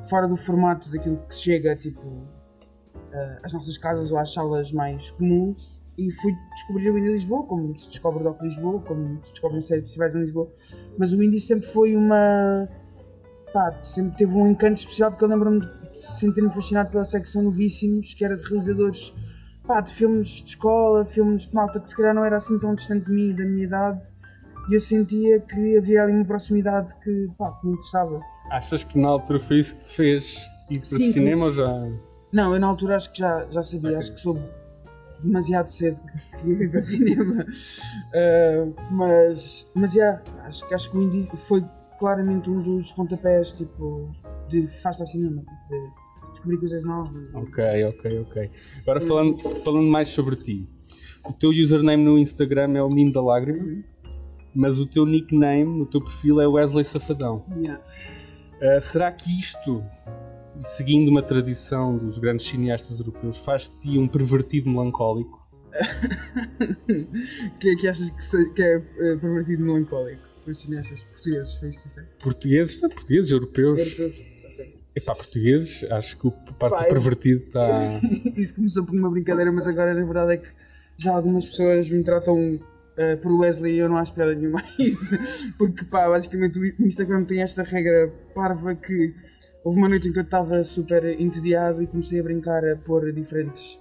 fora 0.09 0.29
do 0.29 0.37
formato 0.37 0.91
daquilo 0.91 1.17
que 1.29 1.35
chega 1.35 1.75
tipo 1.75 2.23
eh, 3.13 3.39
às 3.43 3.53
nossas 3.53 3.77
casas 3.79 4.13
ou 4.13 4.19
às 4.19 4.33
salas 4.33 4.71
mais 4.73 5.11
comuns 5.11 5.81
e 5.97 6.13
fui 6.13 6.33
descobrir 6.55 6.91
o 6.91 6.99
Indie 6.99 7.11
Lisboa, 7.11 7.45
como 7.47 7.77
se 7.77 7.89
descobre 7.89 8.21
o 8.21 8.23
Doc 8.23 8.41
Lisboa, 8.41 8.81
como 8.83 9.21
se 9.21 9.33
descobre 9.33 9.57
uma 9.57 9.63
série 9.63 9.81
de 9.81 9.87
festivais 9.87 10.15
em 10.15 10.21
Lisboa, 10.21 10.49
mas 10.97 11.13
o 11.13 11.23
Indie 11.23 11.41
sempre 11.41 11.67
foi 11.67 11.97
uma 11.97 12.69
pá, 13.53 13.83
sempre 13.83 14.17
teve 14.17 14.33
um 14.33 14.47
encanto 14.47 14.75
especial 14.75 15.11
porque 15.11 15.25
eu 15.25 15.29
lembro-me 15.29 15.67
de 15.93 15.99
sentir-me 16.19 16.51
fascinado 16.51 16.91
pela 16.91 17.05
secção 17.05 17.43
Novíssimos, 17.43 18.15
que 18.15 18.25
era 18.25 18.37
de 18.37 18.43
realizadores 18.49 19.13
pá, 19.67 19.81
de 19.81 19.93
filmes 19.93 20.29
de 20.29 20.51
escola, 20.51 21.05
filmes 21.05 21.47
de 21.47 21.55
malta 21.55 21.79
que 21.81 21.89
se 21.89 21.97
calhar 21.97 22.15
não 22.15 22.25
era 22.25 22.37
assim 22.39 22.59
tão 22.59 22.75
distante 22.75 23.07
de 23.07 23.13
mim, 23.13 23.35
da 23.35 23.45
minha 23.45 23.65
idade, 23.65 24.05
e 24.71 24.75
eu 24.75 24.81
sentia 24.81 25.41
que 25.41 25.79
havia 25.79 26.03
ali 26.03 26.13
uma 26.13 26.25
proximidade 26.25 26.95
que, 27.01 27.31
pá, 27.39 27.53
que 27.53 27.67
me 27.67 27.73
interessava. 27.75 28.21
Achas 28.51 28.83
que 28.85 28.99
na 28.99 29.09
altura 29.09 29.39
foi 29.41 29.59
isso 29.59 29.75
que 29.77 29.83
te 29.83 29.93
fez 29.95 30.51
ir 30.71 30.79
para 30.81 30.99
Sim, 30.99 31.13
cinema 31.13 31.45
ou 31.47 31.51
já. 31.51 31.71
Não, 32.33 32.55
eu 32.55 32.61
na 32.61 32.67
altura 32.67 32.97
acho 32.97 33.13
que 33.13 33.19
já, 33.19 33.47
já 33.51 33.63
sabia, 33.63 33.99
acho 33.99 34.15
que 34.15 34.21
soube 34.21 34.43
demasiado 35.23 35.71
cedo 35.71 36.01
que 36.41 36.47
ia 36.49 36.57
vir 36.57 36.71
para 36.71 36.81
cinema. 36.81 37.47
Ah, 38.15 38.67
mas, 38.91 39.71
mas 39.75 39.93
já, 39.93 40.21
acho, 40.45 40.67
que- 40.67 40.75
acho 40.75 40.91
que 40.91 40.97
o 40.97 41.03
Indie 41.03 41.29
foi 41.47 41.65
claramente 41.99 42.49
um 42.49 42.63
dos 42.63 42.93
pontapés, 42.93 43.53
tipo, 43.53 44.07
de 44.49 44.69
ao 44.85 45.07
cinema, 45.07 45.43
de 45.69 46.31
descobrir 46.31 46.59
coisas 46.59 46.85
novas. 46.85 47.35
Ok, 47.35 47.85
ok, 47.85 48.21
ok. 48.21 48.51
Agora 48.83 49.01
falando, 49.01 49.39
falando 49.39 49.89
mais 49.89 50.09
sobre 50.09 50.37
ti. 50.37 50.69
O 51.25 51.33
teu 51.33 51.51
username 51.51 52.03
no 52.05 52.19
Instagram 52.19 52.77
é 52.77 52.83
o 52.83 52.89
Menino 52.89 53.13
da 53.13 53.23
Lágrima, 53.23 53.83
mas 54.55 54.79
o 54.79 54.87
teu 54.87 55.05
nickname 55.05 55.65
no 55.79 55.87
teu 55.87 56.01
perfil 56.01 56.41
é 56.41 56.47
Wesley 56.47 56.85
Safadão. 56.85 57.45
Yeah. 57.65 57.83
Uh, 57.83 58.81
será 58.81 59.13
que 59.13 59.31
isto, 59.39 59.83
seguindo 60.63 61.09
uma 61.11 61.23
tradição 61.23 61.99
dos 61.99 62.19
grandes 62.19 62.47
cineastas 62.47 62.99
europeus, 63.01 63.37
faz 63.39 63.69
de 63.71 63.81
ti 63.81 63.99
um 63.99 64.09
pervertido 64.09 64.71
melancólico? 64.71 65.39
Que, 67.61 67.77
que 67.77 67.89
achas 67.89 68.11
que, 68.11 68.25
se- 68.25 68.53
que 68.55 68.63
é 68.63 68.77
eh, 68.77 69.17
pervertido 69.17 69.63
melancólico? 69.65 70.23
Os 70.47 70.59
cineastas 70.63 71.03
portugueses, 71.05 71.61
disseste? 71.61 72.25
Portugueses, 72.25 72.81
portugueses, 72.81 73.31
europeus. 73.31 73.81
Europeus. 73.81 74.38
Epá, 74.99 75.15
portugueses, 75.15 75.85
acho 75.91 76.17
que 76.19 76.27
o 76.27 76.31
parte 76.31 76.85
eu- 76.85 76.89
pervertido 76.89 77.43
está. 77.45 78.01
Isso 78.37 78.55
começou 78.55 78.85
por 78.85 78.95
uma 78.95 79.11
brincadeira, 79.11 79.51
mas 79.53 79.67
agora 79.67 79.95
na 79.95 80.05
verdade 80.05 80.33
é 80.35 80.37
que 80.39 80.49
já 80.99 81.13
algumas 81.15 81.49
pessoas 81.49 81.89
me 81.91 82.03
tratam 82.03 82.59
eh, 82.97 83.17
por 83.17 83.33
Wesley 83.33 83.75
e 83.77 83.79
eu 83.79 83.89
não 83.89 83.97
acho 83.97 84.13
piada 84.15 84.35
nenhuma 84.35 84.61
a 84.61 84.83
isso. 84.83 85.15
Porque 85.57 85.85
pá, 85.85 86.09
basicamente 86.09 86.59
o 86.59 86.83
Instagram 86.85 87.25
tem 87.25 87.41
esta 87.43 87.63
regra 87.63 88.13
parva 88.35 88.75
que 88.75 89.15
houve 89.65 89.79
uma 89.79 89.89
noite 89.89 90.09
em 90.09 90.13
que 90.13 90.19
eu 90.19 90.25
estava 90.25 90.65
super 90.65 91.05
entediado 91.21 91.83
e 91.83 91.87
comecei 91.87 92.19
a 92.21 92.23
brincar 92.23 92.65
a 92.67 92.77
pôr 92.77 93.13
diferentes. 93.13 93.79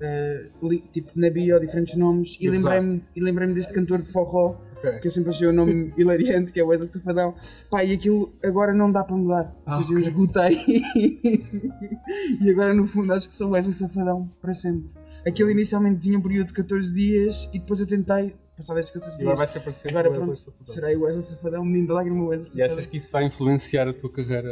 eh, 0.00 0.46
li- 0.62 0.82
tipo 0.92 1.12
na 1.16 1.30
bio, 1.30 1.58
diferentes 1.60 1.94
nomes 1.96 2.36
e 2.40 2.48
lembrei-me 2.50 3.02
lembrei 3.16 3.54
deste 3.54 3.72
cantor 3.72 4.02
de 4.02 4.10
forró 4.10 4.60
Ok. 4.78 4.98
que 5.00 5.06
eu 5.06 5.10
sempre 5.10 5.30
achei 5.30 5.46
o 5.46 5.52
nome 5.52 5.92
hilariante, 5.98 6.52
que 6.52 6.60
é 6.60 6.64
o 6.64 6.68
Wesley 6.68 6.88
Safadão. 6.88 7.34
Pá, 7.70 7.82
e 7.84 7.92
aquilo 7.94 8.32
agora 8.44 8.74
não 8.74 8.90
dá 8.92 9.02
para 9.04 9.16
mudar. 9.16 9.44
Ou 9.44 9.62
Ah, 9.66 9.82
seja, 9.82 9.92
eu 9.92 9.98
ok. 9.98 10.08
esgotei. 10.08 10.82
e 12.42 12.50
agora 12.50 12.74
no 12.74 12.86
fundo 12.86 13.12
acho 13.12 13.28
que 13.28 13.34
sou 13.34 13.50
Wesley 13.50 13.74
Safadão 13.74 14.28
para 14.40 14.52
sempre. 14.52 14.88
Aquilo 15.26 15.50
inicialmente 15.50 16.00
tinha 16.00 16.18
um 16.18 16.22
período 16.22 16.48
de 16.48 16.52
14 16.52 16.92
dias 16.92 17.48
e 17.52 17.58
depois 17.58 17.80
eu 17.80 17.86
tentei, 17.86 18.34
passar 18.56 18.78
estes 18.78 18.94
14 18.94 19.18
dias. 19.18 19.38
vais 19.38 19.56
aparecer 19.56 19.88
Agora 19.90 20.10
pronto, 20.10 20.36
serei 20.62 20.96
o 20.96 21.02
Wesley 21.02 21.22
Safadão, 21.22 21.64
menino 21.64 21.88
de 21.88 21.92
lágrima, 21.92 22.24
Wesley 22.26 22.42
E 22.46 22.50
Safadão. 22.50 22.76
achas 22.76 22.86
que 22.86 22.96
isso 22.96 23.10
vai 23.12 23.24
influenciar 23.24 23.88
a 23.88 23.92
tua 23.92 24.10
carreira 24.12 24.48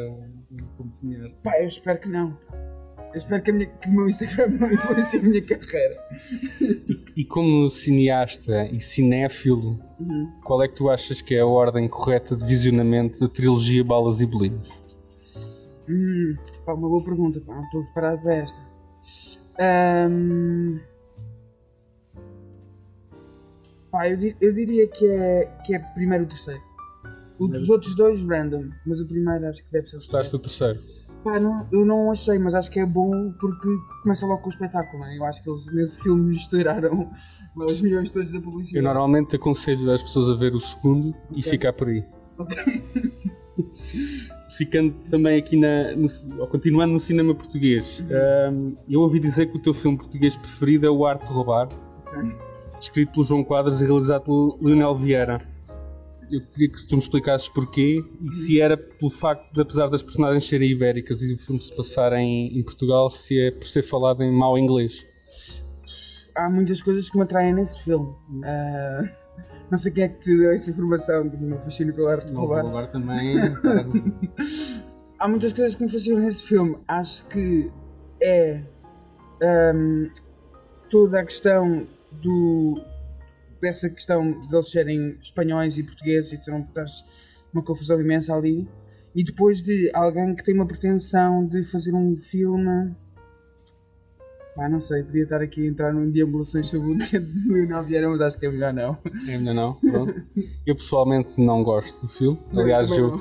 como 0.77 0.93
cineasta? 0.93 1.41
Pá, 1.45 1.61
eu 1.61 1.67
espero 1.67 2.01
que 2.01 2.09
não. 2.09 2.37
Eu 3.15 3.19
espero 3.19 3.43
que, 3.45 3.51
a 3.51 3.55
minha- 3.55 3.67
que 3.69 3.89
o 3.89 3.93
meu 3.93 4.09
Instagram 4.09 4.49
não 4.59 4.73
influencie 4.73 5.21
a 5.21 5.23
minha 5.23 5.41
carreira. 5.47 5.97
E 7.17 7.25
como 7.25 7.71
cineasta 7.71 8.67
e 8.67 8.81
cinéfilo, 8.81 9.79
Uhum. 10.01 10.33
qual 10.43 10.61
é 10.65 10.67
que 10.69 10.75
tu 10.75 10.91
achas 10.91 11.23
que 11.23 11.33
é 11.37 11.41
a 11.41 11.47
ordem 11.47 11.87
correta 11.87 12.35
de 12.37 12.45
visionamento 12.45 13.21
da 13.21 13.29
trilogia 13.29 13.85
Balas 13.85 14.21
e 14.21 14.27
Bolinhos? 14.27 14.83
Hum, 15.89 16.35
pá, 16.67 16.75
uma 16.75 16.89
boa 16.89 17.05
pergunta, 17.05 17.41
pá, 17.41 17.55
não 17.55 17.65
estou 17.65 17.85
preparado 17.85 18.21
para 18.21 18.35
esta. 18.35 18.61
Ahm, 19.61 20.81
pá, 23.93 24.09
eu, 24.09 24.17
di- 24.17 24.37
eu 24.41 24.53
diria 24.53 24.89
que 24.89 25.07
é, 25.07 25.47
que 25.65 25.75
é 25.75 25.79
primeiro 25.79 26.25
o 26.25 26.27
terceiro. 26.27 26.61
O 27.39 27.47
dos 27.47 27.69
outros 27.69 27.95
dois, 27.95 28.25
random, 28.25 28.71
mas 28.87 29.01
o 29.01 29.07
primeiro 29.07 29.47
acho 29.49 29.65
que 29.65 29.71
deve 29.71 29.87
ser 29.87 29.97
o 29.97 29.99
Gostaste 30.01 30.33
do 30.33 30.39
terceiro? 30.41 30.83
Pá, 31.25 31.41
não, 31.41 31.67
eu 31.73 31.87
não 31.87 32.13
achei, 32.13 32.39
mas 32.39 32.55
acho 32.55 32.71
que 32.71 32.79
é 32.79 32.85
bom 32.85 33.33
porque 33.41 33.69
começa 34.03 34.27
logo 34.27 34.43
com 34.43 34.49
o 34.51 34.53
espetáculo, 34.53 34.99
não 34.99 35.07
é? 35.07 35.17
Eu 35.17 35.25
acho 35.25 35.43
que 35.43 35.49
eles 35.49 35.73
nesse 35.75 36.03
filme 36.03 36.29
misturaram 36.29 37.09
os 37.57 37.81
milhões 37.81 38.11
todos 38.11 38.31
da 38.31 38.39
Eu 38.39 38.43
publicidade. 38.43 38.85
normalmente 38.85 39.35
aconselho 39.35 39.91
as 39.91 40.03
pessoas 40.03 40.29
a 40.29 40.35
ver 40.35 40.55
o 40.55 40.61
segundo 40.61 41.15
e 41.35 41.43
ficar 41.43 41.73
por 41.73 41.89
aí. 41.89 42.05
Ok. 42.39 42.57
Ficando 44.57 44.95
também 45.11 45.39
aqui 45.39 45.57
na. 45.57 45.97
No, 45.97 46.07
ou 46.39 46.47
continuando 46.47 46.93
no 46.93 46.99
cinema 46.99 47.35
português, 47.35 48.05
hum, 48.53 48.77
eu 48.89 49.01
ouvi 49.01 49.19
dizer 49.19 49.47
que 49.47 49.57
o 49.57 49.61
teu 49.61 49.75
filme 49.75 49.97
português 49.97 50.37
preferido 50.37 50.87
é 50.87 50.91
O 50.91 51.05
Arte 51.07 51.27
de 51.27 51.33
Roubar, 51.33 51.69
escrito 52.79 53.13
pelo 53.13 53.25
João 53.25 53.43
Quadros 53.43 53.81
e 53.81 53.85
realizado 53.85 54.25
pelo 54.25 54.59
Leonel 54.61 54.95
Vieira. 54.95 55.39
Eu 56.31 56.41
queria 56.47 56.69
que 56.71 56.87
tu 56.87 56.97
me 56.97 57.03
explicasses 57.03 57.49
porquê 57.49 58.05
e 58.23 58.31
se 58.33 58.61
era 58.61 58.77
pelo 58.77 59.11
facto 59.11 59.53
de, 59.53 59.61
apesar 59.61 59.89
das 59.89 60.03
personagens 60.03 60.49
serem 60.49 60.71
ibéricas 60.71 61.23
e 61.23 61.33
o 61.33 61.37
filme 61.37 61.61
se 61.61 61.75
passar 61.77 62.13
em, 62.15 62.59
em 62.59 62.63
Portugal, 62.63 63.11
se 63.11 63.39
é 63.39 63.51
por 63.51 63.65
ser 63.65 63.83
falado 63.83 64.23
em 64.23 64.33
mau 64.33 64.59
inglês. 64.59 65.07
Há 66.37 66.51
muitas 66.51 66.81
coisas 66.81 67.09
que 67.09 67.17
me 67.17 67.25
atraem 67.25 67.55
nesse 67.55 67.83
filme. 67.83 68.13
Ah, 68.45 69.01
não 69.71 69.79
sei 69.79 69.93
quem 69.93 70.05
é 70.05 70.09
que 70.09 70.21
te 70.21 70.37
deu 70.37 70.53
essa 70.53 70.71
informação 70.71 71.29
do 71.29 71.39
meu 71.39 71.59
fascínio 71.59 71.95
pela 71.95 72.13
arte 72.13 72.29
de 72.29 72.35
roubar. 72.35 72.63
roubar 72.63 72.91
também. 72.91 73.37
Há 75.19 75.29
muitas 75.29 75.53
coisas 75.53 75.75
que 75.75 75.85
me 75.85 75.91
fascinam 75.91 76.21
nesse 76.21 76.43
filme. 76.43 76.77
Acho 76.89 77.25
que 77.27 77.71
é 78.21 78.63
ahm, 79.43 80.11
toda 80.91 81.21
a 81.21 81.25
questão 81.25 81.87
do 82.23 82.81
dessa 83.65 83.89
questão 83.89 84.39
de 84.41 84.55
eles 84.55 84.71
serem 84.71 85.17
espanhóis 85.21 85.79
e 85.79 85.83
portugueses 85.83 86.33
e 86.33 86.37
estás 86.37 87.49
uma 87.53 87.63
confusão 87.63 88.01
imensa 88.01 88.35
ali. 88.35 88.69
E 89.15 89.25
depois 89.25 89.63
de 89.63 89.91
alguém 89.95 90.35
que 90.35 90.45
tem 90.45 90.55
uma 90.55 90.67
pretensão 90.67 91.49
de 91.49 91.63
fazer 91.63 91.95
um 91.95 92.17
filme. 92.17 92.95
Ah, 94.59 94.69
não 94.69 94.79
sei, 94.79 95.03
podia 95.03 95.25
estar 95.25 95.41
aqui 95.41 95.67
a 95.67 95.71
entrar 95.71 95.93
num 95.93 96.11
deambulações 96.11 96.67
sobre 96.67 96.93
o 96.93 96.99
dia 96.99 97.21
de 97.21 97.49
Leonel 97.49 97.85
Vieira, 97.85 98.09
mas 98.09 98.21
acho 98.21 98.39
que 98.39 98.47
é 98.47 98.51
melhor 98.51 98.73
não. 98.73 98.99
É 99.29 99.39
melhor 99.39 99.55
não? 99.55 99.75
Pronto. 99.75 100.15
Eu 100.65 100.77
pessoalmente 100.77 101.41
não 101.41 101.63
gosto 101.63 102.03
do 102.03 102.09
filme. 102.09 102.39
Aliás, 102.53 102.91
Também 102.91 103.05
eu. 103.05 103.21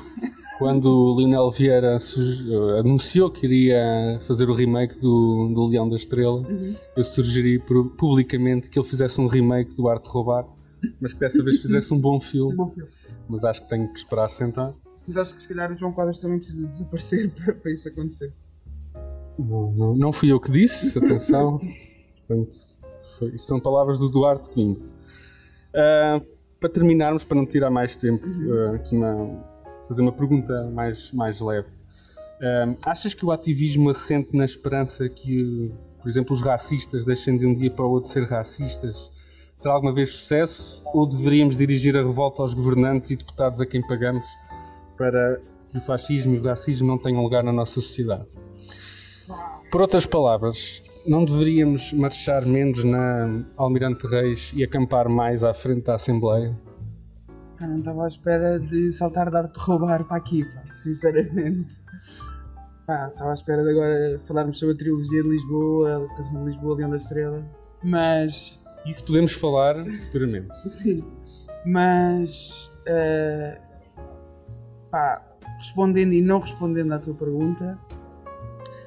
Quando 0.58 0.86
o 0.86 1.18
Lionel 1.18 1.50
Vieira 1.50 1.96
eh, 1.96 2.78
anunciou 2.80 3.30
que 3.30 3.44
iria 3.46 4.20
fazer 4.26 4.48
o 4.48 4.54
remake 4.54 4.98
do, 5.00 5.50
do 5.54 5.66
Leão 5.66 5.88
da 5.88 5.96
Estrela, 5.96 6.40
Uhum. 6.40 6.74
eu 6.96 7.04
sugeri 7.04 7.58
pu- 7.58 7.90
publicamente 7.98 8.68
que 8.68 8.78
ele 8.78 8.86
fizesse 8.88 9.20
um 9.20 9.26
remake 9.26 9.74
do 9.74 9.88
Arte 9.88 10.08
Roubar, 10.08 10.46
mas 11.00 11.12
que 11.12 11.20
dessa 11.20 11.42
vez 11.42 11.60
fizesse 11.60 11.92
um 11.92 11.98
bom 11.98 12.20
filme. 12.20 12.54
Bom 12.56 12.68
filme. 12.68 12.88
Mas 13.28 13.44
acho 13.44 13.62
que 13.62 13.68
tenho 13.68 13.88
que 13.92 13.98
esperar 13.98 14.28
sentar. 14.28 14.72
Mas 15.06 15.16
acho 15.16 15.34
que 15.34 15.42
se 15.42 15.48
calhar 15.48 15.72
o 15.72 15.76
João 15.76 15.92
Quadros 15.92 16.18
também 16.18 16.38
precisa 16.38 16.66
desaparecer 16.66 17.30
para, 17.34 17.54
para 17.54 17.72
isso 17.72 17.88
acontecer. 17.88 18.32
Não, 19.38 19.72
não, 19.72 19.94
não 19.96 20.12
fui 20.12 20.30
eu 20.30 20.38
que 20.40 20.50
disse, 20.50 20.96
atenção. 20.98 21.58
Portanto, 22.28 22.54
foi- 23.18 23.36
são 23.38 23.58
palavras 23.60 23.98
do 23.98 24.08
Duarte 24.08 24.50
Coimbra. 24.50 24.82
Ah, 25.74 26.20
para 26.60 26.68
terminarmos, 26.70 27.24
para 27.24 27.36
não 27.36 27.44
tirar 27.44 27.70
mais 27.70 27.96
tempo, 27.96 28.22
ah, 28.24 28.76
aqui 28.76 28.94
uma, 28.96 29.44
fazer 29.86 30.02
uma 30.02 30.12
pergunta 30.12 30.70
mais, 30.70 31.12
mais 31.12 31.40
leve. 31.40 31.68
Ah, 32.40 32.90
achas 32.90 33.14
que 33.14 33.24
o 33.24 33.30
ativismo 33.30 33.88
assente 33.90 34.36
na 34.36 34.44
esperança 34.44 35.08
que, 35.08 35.72
por 36.00 36.08
exemplo, 36.08 36.34
os 36.34 36.40
racistas 36.40 37.04
deixem 37.04 37.36
de 37.36 37.46
um 37.46 37.54
dia 37.54 37.70
para 37.70 37.84
o 37.84 37.90
outro 37.90 38.10
ser 38.10 38.24
racistas? 38.24 39.10
Terá 39.62 39.74
alguma 39.74 39.94
vez 39.94 40.10
sucesso? 40.10 40.82
Ou 40.92 41.06
deveríamos 41.06 41.56
dirigir 41.56 41.96
a 41.96 42.02
revolta 42.02 42.42
aos 42.42 42.52
governantes 42.52 43.10
e 43.10 43.16
deputados 43.16 43.60
a 43.60 43.66
quem 43.66 43.80
pagamos 43.86 44.26
para 44.96 45.40
que 45.70 45.78
o 45.78 45.80
fascismo 45.80 46.34
e 46.34 46.38
o 46.38 46.42
racismo 46.42 46.86
não 46.86 46.98
tenham 46.98 47.22
lugar 47.22 47.42
na 47.42 47.52
nossa 47.52 47.80
sociedade? 47.80 48.36
Por 49.70 49.80
outras 49.80 50.04
palavras, 50.04 50.82
não 51.06 51.24
deveríamos 51.24 51.92
marchar 51.94 52.44
menos 52.44 52.84
na 52.84 53.42
Almirante 53.56 54.06
Reis 54.06 54.52
e 54.54 54.62
acampar 54.62 55.08
mais 55.08 55.42
à 55.42 55.54
frente 55.54 55.84
da 55.84 55.94
Assembleia? 55.94 56.54
Eu 57.60 57.68
não 57.68 57.78
estava 57.78 58.04
à 58.04 58.06
espera 58.06 58.58
de 58.58 58.90
saltar 58.92 59.30
de 59.30 59.36
arte 59.36 59.58
roubar 59.58 60.04
para 60.06 60.16
aqui, 60.16 60.44
pá, 60.44 60.74
sinceramente. 60.74 61.74
pá, 62.86 63.08
estava 63.08 63.30
à 63.30 63.34
espera 63.34 63.62
de 63.62 63.70
agora 63.70 64.20
falarmos 64.24 64.58
sobre 64.58 64.74
a 64.74 64.78
trilogia 64.78 65.22
de 65.22 65.28
Lisboa, 65.28 66.04
a 66.04 66.16
canção 66.16 66.40
de 66.40 66.46
Lisboa, 66.46 66.76
Leão 66.76 66.90
da 66.90 66.96
Estrela, 66.96 67.44
mas. 67.82 68.60
Isso 68.86 69.04
podemos 69.04 69.32
falar 69.32 69.76
futuramente. 70.04 70.54
Sim. 70.68 71.04
Mas. 71.64 72.72
Uh, 72.88 73.60
pá, 74.90 75.22
respondendo 75.58 76.12
e 76.12 76.20
não 76.20 76.40
respondendo 76.40 76.92
à 76.92 76.98
tua 76.98 77.14
pergunta, 77.14 77.78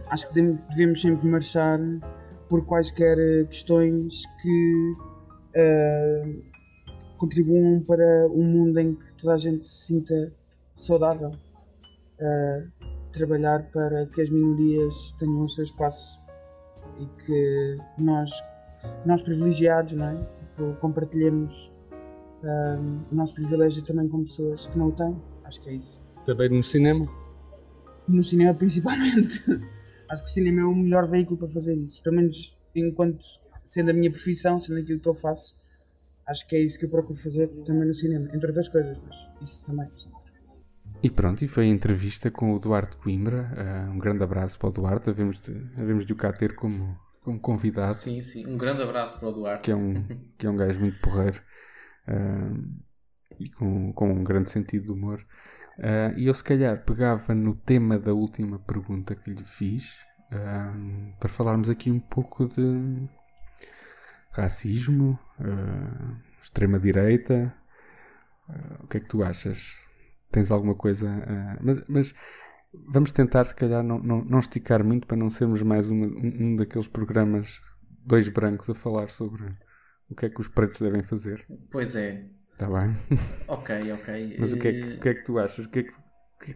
acho 0.10 0.28
que 0.28 0.42
devemos 0.70 1.02
sempre 1.02 1.28
marchar 1.28 1.80
por 2.50 2.66
quaisquer 2.66 3.18
questões 3.48 4.24
que 4.42 4.94
uh, 5.56 6.57
contribuam 7.18 7.82
para 7.82 8.28
um 8.30 8.44
mundo 8.44 8.80
em 8.80 8.96
que 8.96 9.14
toda 9.16 9.34
a 9.34 9.38
gente 9.38 9.68
se 9.68 9.88
sinta 9.88 10.32
saudável. 10.76 11.34
Uh, 12.20 12.88
trabalhar 13.12 13.64
para 13.72 14.06
que 14.08 14.22
as 14.22 14.30
minorias 14.30 15.12
tenham 15.20 15.42
o 15.42 15.50
seu 15.50 15.64
espaço 15.64 16.20
e 17.00 17.06
que 17.26 17.78
nós, 17.98 18.32
nós 19.06 19.22
privilegiados, 19.22 19.94
não 19.94 20.08
é? 20.08 20.18
Tipo, 20.40 20.76
compartilhemos 20.80 21.72
um, 22.44 23.02
o 23.12 23.16
nosso 23.16 23.34
privilégio 23.34 23.84
também 23.84 24.08
com 24.08 24.22
pessoas 24.22 24.68
que 24.68 24.78
não 24.78 24.90
o 24.90 24.92
têm. 24.92 25.22
Acho 25.44 25.62
que 25.62 25.70
é 25.70 25.74
isso. 25.74 26.04
Também 26.26 26.50
no 26.50 26.64
cinema? 26.64 27.08
No 28.08 28.24
cinema, 28.24 28.54
principalmente. 28.54 29.44
Acho 30.10 30.24
que 30.24 30.30
o 30.30 30.34
cinema 30.34 30.62
é 30.62 30.66
o 30.66 30.76
melhor 30.76 31.08
veículo 31.08 31.38
para 31.38 31.50
fazer 31.50 31.76
isso. 31.76 32.02
Pelo 32.02 32.16
menos 32.16 32.58
enquanto 32.76 33.26
sendo 33.66 33.92
a 33.92 33.94
minha 33.94 34.10
profissão, 34.10 34.60
sendo 34.60 34.80
aquilo 34.80 35.00
que 35.00 35.08
eu 35.10 35.14
faço, 35.14 35.56
acho 36.28 36.48
que 36.48 36.56
é 36.56 36.60
isso 36.60 36.78
que 36.78 36.86
eu 36.86 36.90
procuro 36.90 37.18
fazer 37.18 37.48
também 37.64 37.88
no 37.88 37.94
cinema. 37.94 38.28
Entre 38.34 38.48
outras 38.48 38.70
coisas, 38.70 39.02
mas 39.02 39.18
isso 39.42 39.66
também. 39.66 39.90
Sim. 39.96 40.12
E 41.02 41.10
pronto, 41.10 41.44
e 41.46 41.48
foi 41.48 41.66
a 41.66 41.68
entrevista 41.68 42.32
com 42.32 42.54
o 42.54 42.60
Duarte 42.60 42.98
Coimbra. 42.98 43.52
Uh, 43.54 43.92
um 43.92 44.00
grande 44.00 44.24
abraço 44.24 44.58
para 44.58 44.70
o 44.70 44.72
Duarte. 44.72 45.10
Havemos 45.10 45.40
de, 45.40 45.52
havemos 45.78 46.06
de 46.06 46.14
o 46.14 46.16
cá 46.16 46.34
ter 46.34 46.56
como, 46.56 46.98
como 47.22 47.40
convidado. 47.40 47.96
Sim, 47.96 48.22
sim. 48.24 48.46
Um 48.48 48.58
grande 48.58 48.82
abraço 48.82 49.18
para 49.20 49.30
o 49.30 49.32
Duarte. 49.32 49.64
Que 49.64 49.72
é 49.72 49.76
um, 49.76 50.04
que 50.38 50.48
é 50.48 50.50
um 50.50 50.58
gajo 50.58 50.80
muito 50.80 51.00
porreiro 51.00 51.40
uh, 52.08 53.40
e 53.40 53.50
com, 53.52 53.94
com 53.94 54.12
um 54.12 54.24
grande 54.24 54.50
sentido 54.50 54.86
de 54.86 54.92
humor. 54.92 55.24
Uh, 55.78 56.18
e 56.18 56.26
eu, 56.26 56.34
se 56.34 56.44
calhar, 56.44 56.84
pegava 56.84 57.36
no 57.36 57.56
tema 57.56 58.00
da 58.00 58.12
última 58.12 58.58
pergunta 58.58 59.14
que 59.14 59.30
lhe 59.30 59.44
fiz 59.44 59.96
para 61.22 61.30
falarmos 61.30 61.70
aqui 61.70 61.90
um 61.90 62.02
pouco 62.02 62.46
de 62.46 62.62
racismo, 64.32 65.20
extrema-direita. 66.42 67.54
o 68.84 68.88
que 68.88 68.98
é 68.98 69.00
que 69.00 69.08
tu 69.08 69.24
achas? 69.24 69.88
tens 70.32 70.52
alguma 70.52 70.76
coisa. 70.76 71.10
Uh, 71.10 71.58
mas, 71.62 71.84
mas, 71.88 72.14
vamos 72.74 73.12
tentar, 73.12 73.44
se 73.46 73.56
calhar, 73.56 73.84
não, 73.84 74.00
não, 74.00 74.24
não, 74.24 74.40
esticar 74.40 74.84
muito 74.84 75.08
para 75.08 75.18
não 75.18 75.30
sermos 75.30 75.62
mais 75.64 75.90
uma, 75.90 76.06
um, 76.06 76.38
um 76.40 76.56
daqueles 76.56 76.88
programas, 76.88 77.60
dois 78.06 78.30
brancos, 78.30 78.70
a 78.70 78.76
falar 78.76 79.10
sobre 79.10 79.44
o 80.10 80.16
que 80.16 80.26
é 80.26 80.30
que 80.30 80.40
os 80.40 80.48
pretos 80.48 80.82
devem 80.82 81.04
fazer. 81.04 81.46
Pois 81.72 81.96
é. 81.96 82.26
Está 82.52 82.68
bem. 82.68 82.96
Ok, 83.48 83.94
ok. 83.94 84.36
mas 84.40 84.52
o 84.52 84.58
que, 84.58 84.68
é 84.68 84.72
que, 84.72 84.94
o 84.96 85.00
que 85.00 85.10
é 85.10 85.14
que 85.14 85.24
tu 85.24 85.40
achas? 85.40 85.66
O 85.66 85.70
que 85.70 85.80
é 85.80 85.84
que, 85.84 85.92
que, 86.42 86.52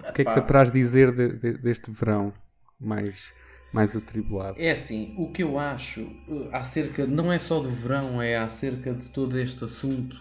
o 0.00 0.12
que, 0.12 0.22
é 0.22 0.24
que 0.24 0.32
te 0.32 0.38
apraz 0.38 0.70
dizer 0.70 1.12
de, 1.12 1.28
de, 1.28 1.58
deste 1.58 1.90
verão 1.90 2.32
mais 2.80 3.32
mais 3.72 3.96
atribulado. 3.96 4.58
É 4.58 4.70
assim, 4.70 5.14
o 5.18 5.30
que 5.30 5.42
eu 5.42 5.58
acho 5.58 6.02
uh, 6.28 6.48
acerca, 6.52 7.06
não 7.06 7.32
é 7.32 7.38
só 7.38 7.60
do 7.60 7.70
verão, 7.70 8.20
é 8.22 8.36
acerca 8.36 8.94
de 8.94 9.08
todo 9.10 9.38
este 9.38 9.64
assunto 9.64 10.20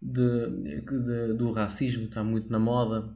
de, 0.00 0.80
de, 0.82 1.34
do 1.34 1.52
racismo 1.52 2.04
está 2.04 2.22
muito 2.22 2.50
na 2.50 2.58
moda. 2.58 3.14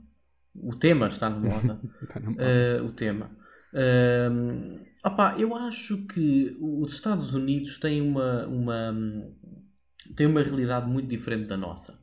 O 0.54 0.74
tema 0.74 1.08
está 1.08 1.30
na 1.30 1.38
moda. 1.38 1.80
está 2.02 2.20
na 2.20 2.30
moda. 2.30 2.44
Uh, 2.44 2.84
o 2.84 2.92
tema. 2.92 3.30
Uh, 3.72 4.80
opa, 5.04 5.36
eu 5.38 5.54
acho 5.54 6.06
que 6.06 6.56
os 6.60 6.94
Estados 6.94 7.32
Unidos 7.32 7.78
têm 7.78 8.00
uma, 8.00 8.46
uma, 8.46 8.94
têm 10.16 10.26
uma 10.26 10.42
realidade 10.42 10.88
muito 10.88 11.08
diferente 11.08 11.46
da 11.46 11.56
nossa. 11.56 11.98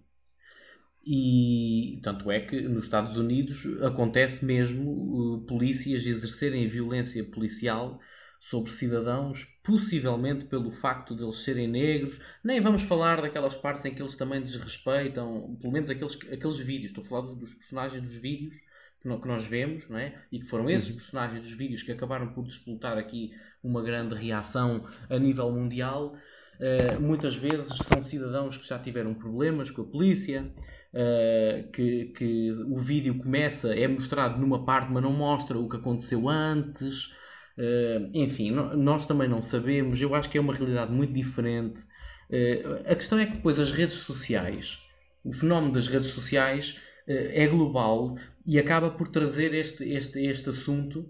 E 1.09 2.01
tanto 2.03 2.29
é 2.29 2.41
que 2.41 2.59
nos 2.59 2.83
Estados 2.83 3.15
Unidos 3.15 3.65
acontece 3.81 4.43
mesmo 4.43 5.35
uh, 5.35 5.41
polícias 5.45 6.05
exercerem 6.05 6.67
violência 6.67 7.23
policial 7.23 7.97
sobre 8.37 8.71
cidadãos, 8.71 9.45
possivelmente 9.63 10.43
pelo 10.45 10.69
facto 10.69 11.15
de 11.15 11.23
eles 11.23 11.37
serem 11.37 11.65
negros. 11.65 12.19
Nem 12.43 12.59
vamos 12.59 12.81
falar 12.81 13.21
daquelas 13.21 13.55
partes 13.55 13.85
em 13.85 13.93
que 13.93 14.01
eles 14.01 14.15
também 14.15 14.41
desrespeitam, 14.41 15.57
pelo 15.61 15.71
menos 15.71 15.89
aqueles, 15.89 16.19
aqueles 16.29 16.59
vídeos. 16.59 16.91
Estou 16.91 17.05
a 17.05 17.07
falar 17.07 17.33
dos, 17.35 17.53
personagens 17.53 18.01
dos 18.03 18.15
vídeos 18.15 18.57
que, 19.01 19.07
nós 19.07 19.45
vemos, 19.45 19.87
não 19.87 19.97
é? 19.97 20.13
E 20.29 20.39
que 20.39 20.45
foram 20.45 20.69
esses 20.69 20.89
uhum. 20.89 20.97
personagens 20.97 21.41
dos 21.41 21.53
vídeos 21.53 21.83
que 21.83 21.91
acabaram 21.93 22.33
por 22.33 22.45
disputar 22.45 22.97
aqui 22.97 23.31
uma 23.63 23.81
grande 23.81 24.13
reação 24.13 24.85
a 25.09 25.17
nível 25.17 25.49
mundial. 25.53 26.17
Uh, 26.59 27.01
muitas 27.01 27.35
vezes 27.35 27.77
são 27.77 28.03
cidadãos 28.03 28.57
que 28.57 28.67
já 28.67 28.77
tiveram 28.77 29.13
problemas 29.13 29.71
com 29.71 29.83
a 29.83 29.85
polícia. 29.85 30.51
Uh, 30.93 31.69
que, 31.71 32.05
que 32.05 32.51
o 32.65 32.77
vídeo 32.77 33.17
começa, 33.17 33.75
é 33.75 33.87
mostrado 33.87 34.39
numa 34.39 34.63
parte, 34.63 34.91
mas 34.91 35.03
não 35.03 35.11
mostra 35.11 35.59
o 35.59 35.67
que 35.67 35.75
aconteceu 35.75 36.29
antes. 36.29 37.07
Uh, 37.57 38.09
enfim, 38.13 38.51
nós 38.51 39.05
também 39.05 39.27
não 39.27 39.41
sabemos, 39.41 40.01
eu 40.01 40.15
acho 40.15 40.29
que 40.29 40.37
é 40.37 40.41
uma 40.41 40.53
realidade 40.53 40.91
muito 40.91 41.13
diferente. 41.13 41.81
Uh, 42.29 42.89
a 42.89 42.95
questão 42.95 43.19
é 43.19 43.25
que 43.25 43.33
depois 43.33 43.59
as 43.59 43.71
redes 43.71 43.97
sociais, 43.97 44.81
o 45.23 45.31
fenómeno 45.31 45.73
das 45.73 45.87
redes 45.87 46.07
sociais 46.07 46.79
é 47.09 47.47
global 47.47 48.17
e 48.45 48.59
acaba 48.59 48.89
por 48.89 49.07
trazer 49.07 49.53
este, 49.53 49.81
este, 49.93 50.19
este 50.25 50.49
assunto 50.49 51.09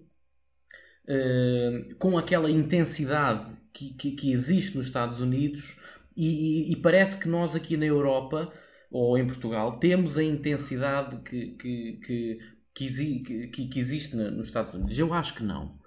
com 1.98 2.20
aquela 2.20 2.52
intensidade 2.52 3.52
que, 3.74 3.96
que, 3.96 4.12
que, 4.12 4.32
existe 4.32 4.78
nos 4.78 4.86
Estados 4.86 5.20
Unidos 5.20 5.76
e, 6.16 6.28
e, 6.70 6.72
e, 6.72 6.76
parece 6.76 7.18
que 7.18 7.28
nós 7.28 7.56
aqui 7.56 7.76
na 7.78 7.86
Europa 7.88 8.54
ou 8.92 9.18
em 9.18 9.26
Portugal 9.26 9.80
temos 9.80 10.18
a 10.18 10.24
intensidade 10.24 11.18
que, 11.24 11.52
que, 11.52 12.40
que, 12.74 13.48
que, 13.50 13.68
que 13.68 13.80
existe 13.80 14.16
nos 14.16 14.48
Estados 14.48 14.74
Unidos. 14.74 14.98
Eu 14.98 15.14
acho 15.14 15.34
que 15.36 15.44
não. 15.44 15.78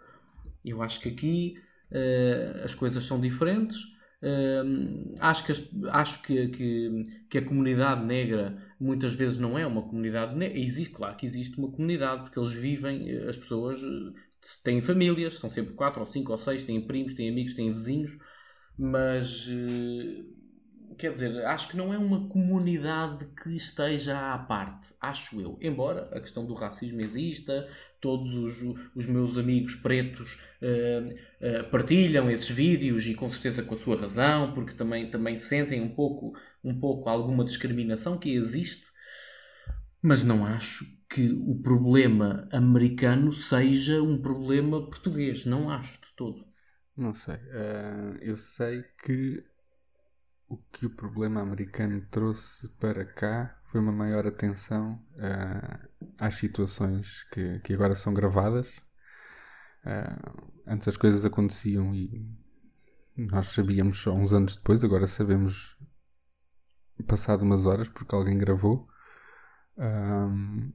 Eu 0.65 0.83
acho 0.83 1.01
que 1.01 1.09
aqui 1.09 1.59
uh, 1.91 2.65
as 2.65 2.75
coisas 2.75 3.05
são 3.05 3.21
diferentes. 3.21 3.79
Uh, 4.23 5.15
acho 5.19 5.45
que, 5.47 5.53
acho 5.89 6.23
que, 6.23 6.49
que, 6.49 7.05
que, 7.31 7.39
a 7.39 7.43
comunidade 7.45 8.05
negra 8.05 8.63
muitas 8.79 9.15
vezes 9.15 9.39
não 9.39 9.59
é 9.59 9.67
uma 9.67 9.83
comunidade 9.83 10.37
negra. 10.37 10.59
Existe, 10.59 10.93
claro 10.93 11.17
que 11.17 11.25
existe 11.25 11.57
uma 11.59 11.71
comunidade, 11.71 12.25
porque 12.25 12.39
eles 12.39 12.53
vivem, 12.53 13.11
as 13.29 13.37
pessoas 13.37 13.81
têm 14.63 14.81
famílias, 14.81 15.35
são 15.39 15.49
sempre 15.49 15.75
quatro 15.75 16.01
ou 16.01 16.07
cinco 16.07 16.33
ou 16.33 16.39
seis, 16.39 16.65
têm 16.65 16.87
primos, 16.87 17.15
têm 17.15 17.31
amigos, 17.31 17.55
têm 17.55 17.73
vizinhos, 17.73 18.19
mas 18.77 19.47
uh, 19.47 20.40
quer 20.97 21.11
dizer, 21.11 21.45
acho 21.47 21.69
que 21.69 21.77
não 21.77 21.93
é 21.93 21.99
uma 21.99 22.29
comunidade 22.29 23.25
que 23.43 23.55
esteja 23.55 24.35
à 24.35 24.39
parte, 24.39 24.95
acho 25.01 25.41
eu. 25.41 25.59
Embora 25.61 26.09
a 26.13 26.21
questão 26.21 26.47
do 26.47 26.55
racismo 26.55 27.01
exista, 27.01 27.69
todos 28.01 28.33
os, 28.35 28.79
os 28.95 29.07
meus 29.07 29.37
amigos 29.37 29.75
pretos 29.77 30.43
uh, 30.63 31.05
uh, 31.07 31.71
partilham 31.71 32.31
esses 32.31 32.51
vídeos 32.51 33.07
e 33.07 33.15
com 33.15 33.31
certeza 33.31 33.63
com 33.63 33.75
a 33.75 33.77
sua 33.77 33.97
razão, 33.97 34.53
porque 34.53 34.75
também, 34.75 35.11
também 35.11 35.37
sentem 35.37 35.81
um 35.81 35.89
pouco, 35.89 36.33
um 36.63 36.79
pouco 36.79 37.09
alguma 37.09 37.45
discriminação 37.45 38.19
que 38.19 38.35
existe, 38.35 38.89
mas 40.03 40.23
não 40.23 40.47
acho 40.47 40.85
que 41.09 41.31
o 41.31 41.61
problema 41.61 42.49
americano 42.53 43.33
seja 43.33 44.01
um 44.01 44.21
problema 44.21 44.89
português. 44.89 45.45
Não 45.45 45.69
acho 45.69 46.01
de 46.01 46.07
todo. 46.17 46.47
Não 46.97 47.15
sei. 47.15 47.35
Uh, 47.35 48.17
eu 48.21 48.37
sei 48.37 48.85
que 49.05 49.43
o 50.51 50.57
que 50.73 50.85
o 50.85 50.91
problema 50.91 51.41
americano 51.41 52.05
trouxe 52.11 52.69
para 52.81 53.05
cá 53.05 53.57
foi 53.67 53.81
uma 53.81 53.93
maior 53.93 54.27
atenção 54.27 55.01
uh, 55.15 55.89
às 56.19 56.35
situações 56.35 57.23
que, 57.33 57.61
que 57.61 57.73
agora 57.73 57.95
são 57.95 58.13
gravadas. 58.13 58.79
Uh, 59.87 60.53
antes 60.67 60.89
as 60.89 60.97
coisas 60.97 61.25
aconteciam 61.25 61.95
e 61.95 62.29
nós 63.17 63.51
sabíamos 63.51 63.99
só 64.01 64.13
uns 64.13 64.33
anos 64.33 64.57
depois, 64.57 64.83
agora 64.83 65.07
sabemos 65.07 65.79
passado 67.07 67.43
umas 67.43 67.65
horas 67.65 67.89
porque 67.89 68.13
alguém 68.13 68.37
gravou. 68.37 68.89
Uh, 69.77 70.73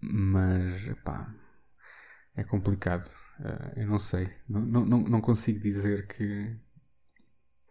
mas 0.00 0.94
pá, 1.02 1.34
é 2.36 2.44
complicado. 2.44 3.10
eu 3.74 3.88
não 3.88 3.98
sei, 3.98 4.32
não, 4.48 4.60
não, 4.60 5.02
não 5.02 5.20
consigo 5.20 5.58
dizer 5.58 6.06
que, 6.06 6.56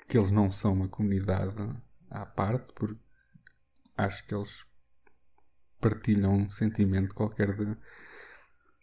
que 0.08 0.18
eles 0.18 0.32
não 0.32 0.52
são 0.52 0.74
uma 0.74 0.88
comunidade 0.88 1.56
à 2.10 2.26
parte, 2.26 2.74
porque 2.74 3.00
acho 3.98 4.26
que 4.28 4.36
eles 4.36 4.66
partilham 5.80 6.34
um 6.34 6.50
sentimento 6.50 7.14
qualquer 7.14 7.56
de, 7.56 7.76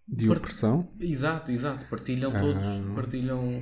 de 0.08 0.26
Part... 0.26 0.40
opressão. 0.40 0.88
Exato, 1.00 1.50
exato. 1.50 1.86
Partilham 1.86 2.32
todos. 2.32 2.66
Ah. 2.66 2.92
Partilham. 2.94 3.58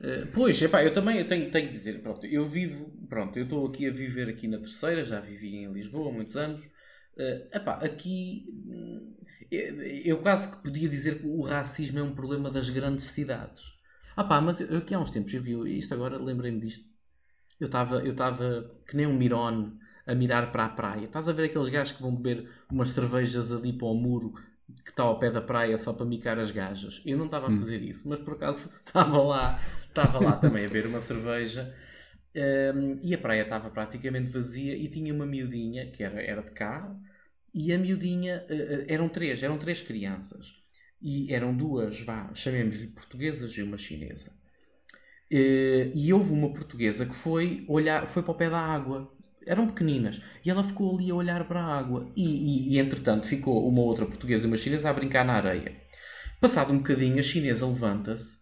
Uh, 0.00 0.26
pois, 0.34 0.60
epá, 0.60 0.84
eu 0.84 0.92
também 0.92 1.18
eu 1.18 1.26
tenho, 1.26 1.50
tenho 1.50 1.68
que 1.68 1.72
dizer, 1.72 2.02
pronto, 2.02 2.26
eu 2.26 2.48
vivo, 2.48 2.90
pronto, 3.08 3.38
eu 3.38 3.44
estou 3.44 3.66
aqui 3.66 3.86
a 3.86 3.92
viver 3.92 4.28
aqui 4.28 4.48
na 4.48 4.58
terceira, 4.58 5.04
já 5.04 5.20
vivi 5.20 5.56
em 5.56 5.72
Lisboa 5.72 6.10
há 6.10 6.12
muitos 6.12 6.36
anos, 6.36 6.68
Uh, 7.14 7.44
epá, 7.54 7.74
aqui 7.74 8.46
hum, 8.66 9.14
eu 9.50 10.22
quase 10.22 10.50
que 10.50 10.62
podia 10.62 10.88
dizer 10.88 11.18
que 11.18 11.26
o 11.26 11.42
racismo 11.42 11.98
é 11.98 12.02
um 12.02 12.14
problema 12.14 12.50
das 12.50 12.70
grandes 12.70 13.04
cidades. 13.06 13.62
Ah 14.16 14.24
pá, 14.24 14.40
mas 14.40 14.60
eu, 14.60 14.78
aqui 14.78 14.94
há 14.94 14.98
uns 14.98 15.10
tempos 15.10 15.32
eu 15.32 15.42
vi 15.42 15.78
isto 15.78 15.94
agora, 15.94 16.18
lembrei-me 16.18 16.60
disto. 16.60 16.84
Eu 17.60 17.66
estava 17.66 17.98
eu 18.04 18.12
estava 18.12 18.70
que 18.86 18.96
nem 18.96 19.06
um 19.06 19.16
mirone 19.16 19.78
a 20.06 20.14
mirar 20.14 20.50
para 20.52 20.66
a 20.66 20.68
praia. 20.68 21.04
Estás 21.04 21.28
a 21.28 21.32
ver 21.32 21.44
aqueles 21.44 21.68
gajos 21.68 21.94
que 21.94 22.02
vão 22.02 22.14
beber 22.14 22.48
umas 22.70 22.88
cervejas 22.88 23.52
ali 23.52 23.72
para 23.72 23.86
o 23.86 23.94
muro 23.94 24.32
que 24.84 24.90
está 24.90 25.02
ao 25.02 25.18
pé 25.18 25.30
da 25.30 25.40
praia 25.40 25.76
só 25.78 25.92
para 25.92 26.06
micar 26.06 26.38
as 26.38 26.50
gajas. 26.50 27.02
Eu 27.04 27.18
não 27.18 27.26
estava 27.26 27.48
a 27.48 27.50
hum. 27.50 27.56
fazer 27.56 27.82
isso, 27.82 28.08
mas 28.08 28.20
por 28.20 28.34
acaso 28.34 28.70
estava 28.84 29.22
lá, 29.22 29.58
estava 29.88 30.18
lá 30.18 30.36
também 30.36 30.64
a 30.64 30.68
beber 30.68 30.86
uma 30.86 31.00
cerveja. 31.00 31.74
Um, 32.34 32.98
e 33.02 33.14
a 33.14 33.18
praia 33.18 33.42
estava 33.42 33.70
praticamente 33.70 34.30
vazia 34.30 34.74
e 34.74 34.88
tinha 34.88 35.12
uma 35.12 35.26
miudinha 35.26 35.90
que 35.90 36.02
era, 36.02 36.20
era 36.22 36.42
de 36.42 36.50
carro 36.52 36.98
e 37.54 37.70
a 37.74 37.78
miudinha 37.78 38.42
uh, 38.48 38.84
eram 38.88 39.06
três, 39.08 39.42
eram 39.42 39.58
três 39.58 39.82
crianças 39.82 40.61
e 41.02 41.32
eram 41.32 41.56
duas, 41.56 42.00
vá, 42.00 42.30
chamemos-lhe 42.34 42.88
portuguesas 42.88 43.52
e 43.52 43.62
uma 43.62 43.76
chinesa. 43.76 44.30
Uh, 45.32 45.90
e 45.94 46.12
houve 46.12 46.32
uma 46.32 46.52
portuguesa 46.52 47.06
que 47.06 47.14
foi 47.14 47.64
olhar, 47.68 48.06
foi 48.06 48.22
para 48.22 48.32
o 48.32 48.34
pé 48.34 48.50
da 48.50 48.58
água 48.58 49.10
eram 49.46 49.66
pequeninas. 49.66 50.20
E 50.44 50.50
ela 50.50 50.64
ficou 50.64 50.96
ali 50.96 51.10
a 51.10 51.14
olhar 51.14 51.44
para 51.46 51.60
a 51.60 51.78
água. 51.78 52.10
E, 52.16 52.24
e, 52.24 52.74
e, 52.74 52.78
entretanto 52.78 53.26
ficou 53.26 53.68
uma 53.68 53.80
outra 53.82 54.06
portuguesa 54.06 54.44
e 54.44 54.48
uma 54.48 54.56
chinesa 54.56 54.90
a 54.90 54.92
brincar 54.92 55.24
na 55.24 55.34
areia. 55.34 55.76
Passado 56.40 56.72
um 56.72 56.78
bocadinho, 56.78 57.20
a 57.20 57.22
chinesa 57.22 57.66
levanta-se, 57.66 58.38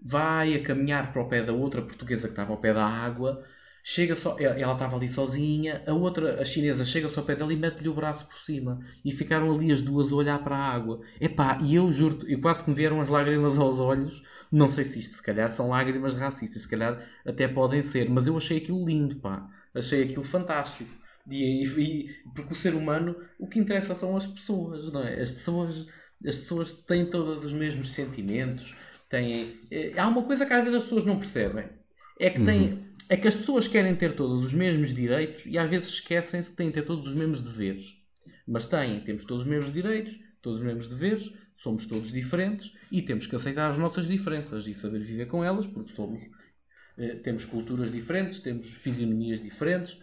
vai 0.00 0.54
a 0.54 0.62
caminhar 0.62 1.12
para 1.12 1.22
o 1.22 1.28
pé 1.28 1.42
da 1.42 1.52
outra 1.52 1.82
portuguesa 1.82 2.28
que 2.28 2.32
estava 2.32 2.52
ao 2.52 2.60
pé 2.60 2.72
da 2.72 2.84
água. 2.84 3.44
Chega 3.84 4.14
só, 4.14 4.36
ela 4.38 4.72
estava 4.72 4.96
ali 4.96 5.08
sozinha, 5.08 5.82
a 5.86 5.92
outra, 5.92 6.40
a 6.40 6.44
chinesa, 6.44 6.84
chega-se 6.84 7.18
ao 7.18 7.24
pé 7.24 7.34
dela 7.34 7.52
e 7.52 7.56
mete-lhe 7.56 7.88
o 7.88 7.94
braço 7.94 8.26
por 8.26 8.38
cima. 8.38 8.80
E 9.04 9.10
ficaram 9.10 9.52
ali 9.52 9.72
as 9.72 9.82
duas 9.82 10.12
a 10.12 10.14
olhar 10.14 10.42
para 10.42 10.56
a 10.56 10.72
água. 10.72 11.00
Epá, 11.20 11.58
e 11.62 11.74
eu 11.74 11.90
juro 11.90 12.20
eu 12.28 12.40
quase 12.40 12.62
que 12.64 12.70
me 12.70 12.76
vieram 12.76 13.00
as 13.00 13.08
lágrimas 13.08 13.58
aos 13.58 13.78
olhos. 13.78 14.22
Não 14.50 14.68
sei 14.68 14.84
se 14.84 15.00
isto, 15.00 15.16
se 15.16 15.22
calhar, 15.22 15.48
são 15.48 15.68
lágrimas 15.68 16.14
racistas, 16.14 16.62
se 16.62 16.68
calhar 16.68 17.02
até 17.26 17.48
podem 17.48 17.82
ser, 17.82 18.08
mas 18.10 18.26
eu 18.26 18.36
achei 18.36 18.58
aquilo 18.58 18.84
lindo, 18.84 19.16
pá 19.16 19.48
achei 19.74 20.04
aquilo 20.04 20.22
fantástico. 20.22 20.90
E, 21.30 21.64
e, 21.64 22.14
porque 22.34 22.52
o 22.52 22.56
ser 22.56 22.74
humano, 22.74 23.16
o 23.38 23.46
que 23.46 23.58
interessa 23.58 23.94
são 23.94 24.16
as 24.16 24.26
pessoas, 24.26 24.90
não 24.90 25.02
é? 25.02 25.20
As 25.20 25.30
pessoas, 25.30 25.86
as 26.26 26.36
pessoas 26.36 26.72
têm 26.72 27.06
todos 27.06 27.44
os 27.44 27.52
mesmos 27.52 27.90
sentimentos. 27.90 28.74
Têm, 29.08 29.60
é, 29.70 29.92
há 29.98 30.08
uma 30.08 30.22
coisa 30.22 30.44
que 30.44 30.52
às 30.52 30.64
vezes 30.64 30.78
as 30.78 30.84
pessoas 30.84 31.04
não 31.04 31.18
percebem. 31.18 31.66
É 32.18 32.30
que, 32.30 32.44
têm, 32.44 32.72
uhum. 32.72 32.84
É 33.08 33.16
que 33.16 33.28
as 33.28 33.34
pessoas 33.34 33.68
querem 33.68 33.94
ter 33.94 34.12
todos 34.14 34.42
os 34.42 34.52
mesmos 34.52 34.92
direitos 34.92 35.46
e 35.46 35.58
às 35.58 35.68
vezes 35.68 35.88
esquecem-se 35.88 36.50
que 36.50 36.56
têm 36.56 36.68
que 36.68 36.74
ter 36.74 36.86
todos 36.86 37.06
os 37.06 37.14
mesmos 37.14 37.40
deveres. 37.40 37.96
Mas 38.46 38.66
têm, 38.66 39.00
temos 39.00 39.24
todos 39.24 39.44
os 39.44 39.48
mesmos 39.48 39.72
direitos, 39.72 40.18
todos 40.40 40.60
os 40.60 40.66
mesmos 40.66 40.88
deveres, 40.88 41.32
somos 41.56 41.86
todos 41.86 42.10
diferentes 42.10 42.74
e 42.90 43.02
temos 43.02 43.26
que 43.26 43.36
aceitar 43.36 43.70
as 43.70 43.78
nossas 43.78 44.08
diferenças 44.08 44.66
e 44.66 44.74
saber 44.74 45.00
viver 45.00 45.26
com 45.26 45.44
elas 45.44 45.66
porque 45.66 45.92
somos 45.94 46.22
eh, 46.98 47.14
temos 47.16 47.44
culturas 47.44 47.90
diferentes, 47.90 48.40
temos 48.40 48.72
fisionomias 48.72 49.40
diferentes, 49.40 49.98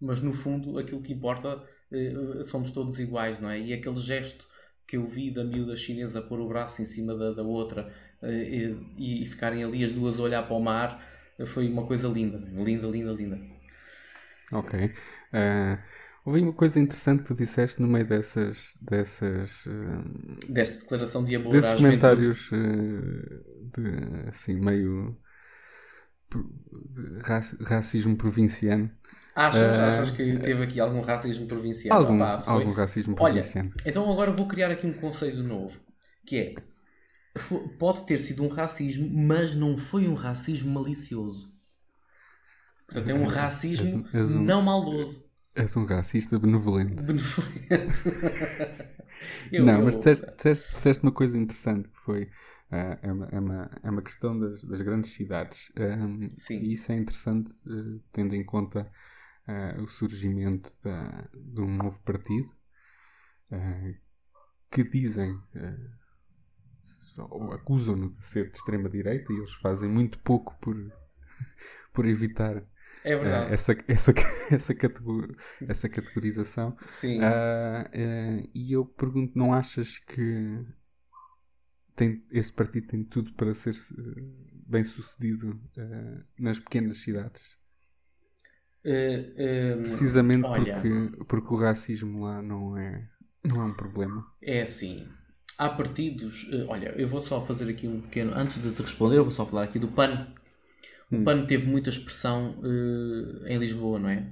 mas 0.00 0.20
no 0.20 0.32
fundo 0.32 0.78
aquilo 0.78 1.00
que 1.00 1.12
importa 1.12 1.62
eh, 1.92 2.42
somos 2.42 2.70
todos 2.72 2.98
iguais, 2.98 3.40
não 3.40 3.50
é? 3.50 3.60
E 3.60 3.72
aquele 3.72 3.96
gesto 3.96 4.44
que 4.86 4.96
eu 4.96 5.06
vi 5.06 5.30
da 5.30 5.44
miúda 5.44 5.76
chinesa 5.76 6.20
pôr 6.20 6.40
o 6.40 6.48
braço 6.48 6.82
em 6.82 6.84
cima 6.84 7.14
da, 7.16 7.32
da 7.32 7.42
outra 7.42 7.92
eh, 8.22 8.74
e, 8.98 9.22
e, 9.22 9.26
ficarem 9.26 9.64
ali 9.64 9.84
as 9.84 9.92
duas 9.92 10.18
a 10.18 10.22
olhar 10.22 10.42
para 10.42 10.56
o 10.56 10.60
mar 10.60 11.13
foi 11.46 11.68
uma 11.68 11.86
coisa 11.86 12.08
linda, 12.08 12.38
linda, 12.38 12.86
linda, 12.86 13.12
linda. 13.12 13.40
Ok. 14.52 14.84
Uh, 14.84 15.78
houve 16.24 16.40
uma 16.40 16.52
coisa 16.52 16.78
interessante 16.78 17.22
que 17.22 17.28
tu 17.28 17.34
disseste 17.34 17.80
no 17.80 17.88
meio 17.88 18.06
dessas. 18.06 18.76
dessas 18.80 19.66
uh, 19.66 20.52
Desta 20.52 20.80
declaração 20.80 21.24
de 21.24 21.36
amor 21.36 21.52
desses 21.52 21.74
comentários 21.74 22.50
uh, 22.52 22.56
de, 23.72 24.28
assim, 24.28 24.60
meio 24.60 25.16
racismo 27.62 28.16
provinciano. 28.16 28.90
Achas, 29.34 29.78
achas 29.78 30.10
que 30.12 30.38
teve 30.38 30.62
aqui 30.62 30.78
algum 30.78 31.00
racismo 31.00 31.46
provinciano? 31.46 31.98
Algum, 31.98 32.22
Opa, 32.22 32.44
algum 32.46 32.72
racismo 32.72 33.16
provinciano. 33.16 33.72
Olha, 33.74 33.88
então 33.88 34.10
agora 34.12 34.30
vou 34.30 34.46
criar 34.46 34.70
aqui 34.70 34.86
um 34.86 34.92
conceito 34.92 35.42
novo, 35.42 35.80
que 36.24 36.38
é 36.38 36.54
pode 37.78 38.06
ter 38.06 38.18
sido 38.18 38.44
um 38.44 38.48
racismo, 38.48 39.08
mas 39.08 39.54
não 39.54 39.76
foi 39.76 40.08
um 40.08 40.14
racismo 40.14 40.72
malicioso. 40.72 41.52
Portanto, 42.86 43.08
é 43.08 43.14
um 43.14 43.24
racismo 43.24 44.06
és 44.12 44.14
és 44.14 44.30
um, 44.30 44.42
não 44.42 44.62
maldoso. 44.62 45.24
És 45.54 45.76
um 45.76 45.84
racista 45.84 46.38
benevolente. 46.38 47.02
Benevolente. 47.02 47.68
eu, 49.50 49.64
não, 49.64 49.78
eu, 49.78 49.84
mas 49.84 49.96
disseste, 49.96 50.26
disseste, 50.36 50.74
disseste, 50.74 51.02
uma 51.02 51.12
coisa 51.12 51.38
interessante 51.38 51.88
que 51.88 52.00
foi 52.00 52.28
Uh, 52.70 52.98
é, 53.02 53.12
uma, 53.12 53.26
é, 53.26 53.38
uma, 53.38 53.70
é 53.84 53.90
uma 53.90 54.02
questão 54.02 54.36
das, 54.36 54.64
das 54.64 54.80
grandes 54.80 55.12
cidades. 55.12 55.70
Sim. 56.34 56.58
E 56.58 56.72
isso 56.72 56.90
é 56.90 56.96
interessante, 56.96 57.52
uh, 57.66 58.02
tendo 58.10 58.34
em 58.34 58.44
conta 58.44 58.90
uh, 59.46 59.82
o 59.82 59.86
surgimento 59.86 60.72
da, 60.82 61.28
de 61.32 61.60
um 61.60 61.76
novo 61.76 62.00
partido 62.00 62.48
que 64.68 64.82
dizem 64.82 65.38
acusam-no 67.52 68.10
de 68.10 68.24
ser 68.24 68.50
de 68.50 68.56
extrema-direita 68.56 69.32
e 69.32 69.36
eles 69.36 69.52
fazem 69.54 69.88
muito 69.88 70.18
pouco 70.20 70.56
por, 70.60 70.76
por 71.92 72.06
evitar 72.06 72.62
é 73.04 73.12
essa, 73.52 73.76
essa, 73.86 74.14
essa, 74.50 74.74
categor, 74.74 75.34
essa 75.68 75.88
categorização. 75.88 76.76
Sim. 76.86 77.20
e 78.54 78.72
eu 78.72 78.86
pergunto: 78.86 79.36
não 79.36 79.52
achas 79.52 79.98
que 79.98 80.64
tem, 81.94 82.24
esse 82.32 82.52
partido 82.52 82.88
tem 82.88 83.04
tudo 83.04 83.32
para 83.34 83.54
ser 83.54 83.74
uh, 83.74 84.64
bem 84.66 84.84
sucedido 84.84 85.50
uh, 85.50 86.24
nas 86.38 86.58
pequenas 86.58 86.98
cidades. 86.98 87.56
Uh, 88.84 89.82
Precisamente 89.82 90.44
olha, 90.44 90.74
porque, 90.74 91.24
porque 91.24 91.54
o 91.54 91.56
racismo 91.56 92.24
lá 92.24 92.42
não 92.42 92.76
é, 92.76 93.08
não 93.44 93.62
é 93.62 93.64
um 93.66 93.74
problema. 93.74 94.26
É 94.42 94.62
assim. 94.62 95.06
Há 95.56 95.68
partidos. 95.68 96.48
olha, 96.68 96.94
eu 96.96 97.08
vou 97.08 97.22
só 97.22 97.44
fazer 97.44 97.70
aqui 97.70 97.86
um 97.86 98.00
pequeno. 98.00 98.32
Antes 98.34 98.60
de 98.62 98.72
te 98.72 98.82
responder, 98.82 99.18
eu 99.18 99.24
vou 99.24 99.32
só 99.32 99.46
falar 99.46 99.64
aqui 99.64 99.78
do 99.78 99.88
PAN. 99.88 100.26
O 101.10 101.16
hum. 101.16 101.24
PAN 101.24 101.46
teve 101.46 101.68
muita 101.68 101.90
expressão 101.90 102.56
em 103.46 103.58
Lisboa, 103.58 103.98
não 103.98 104.08
é? 104.08 104.26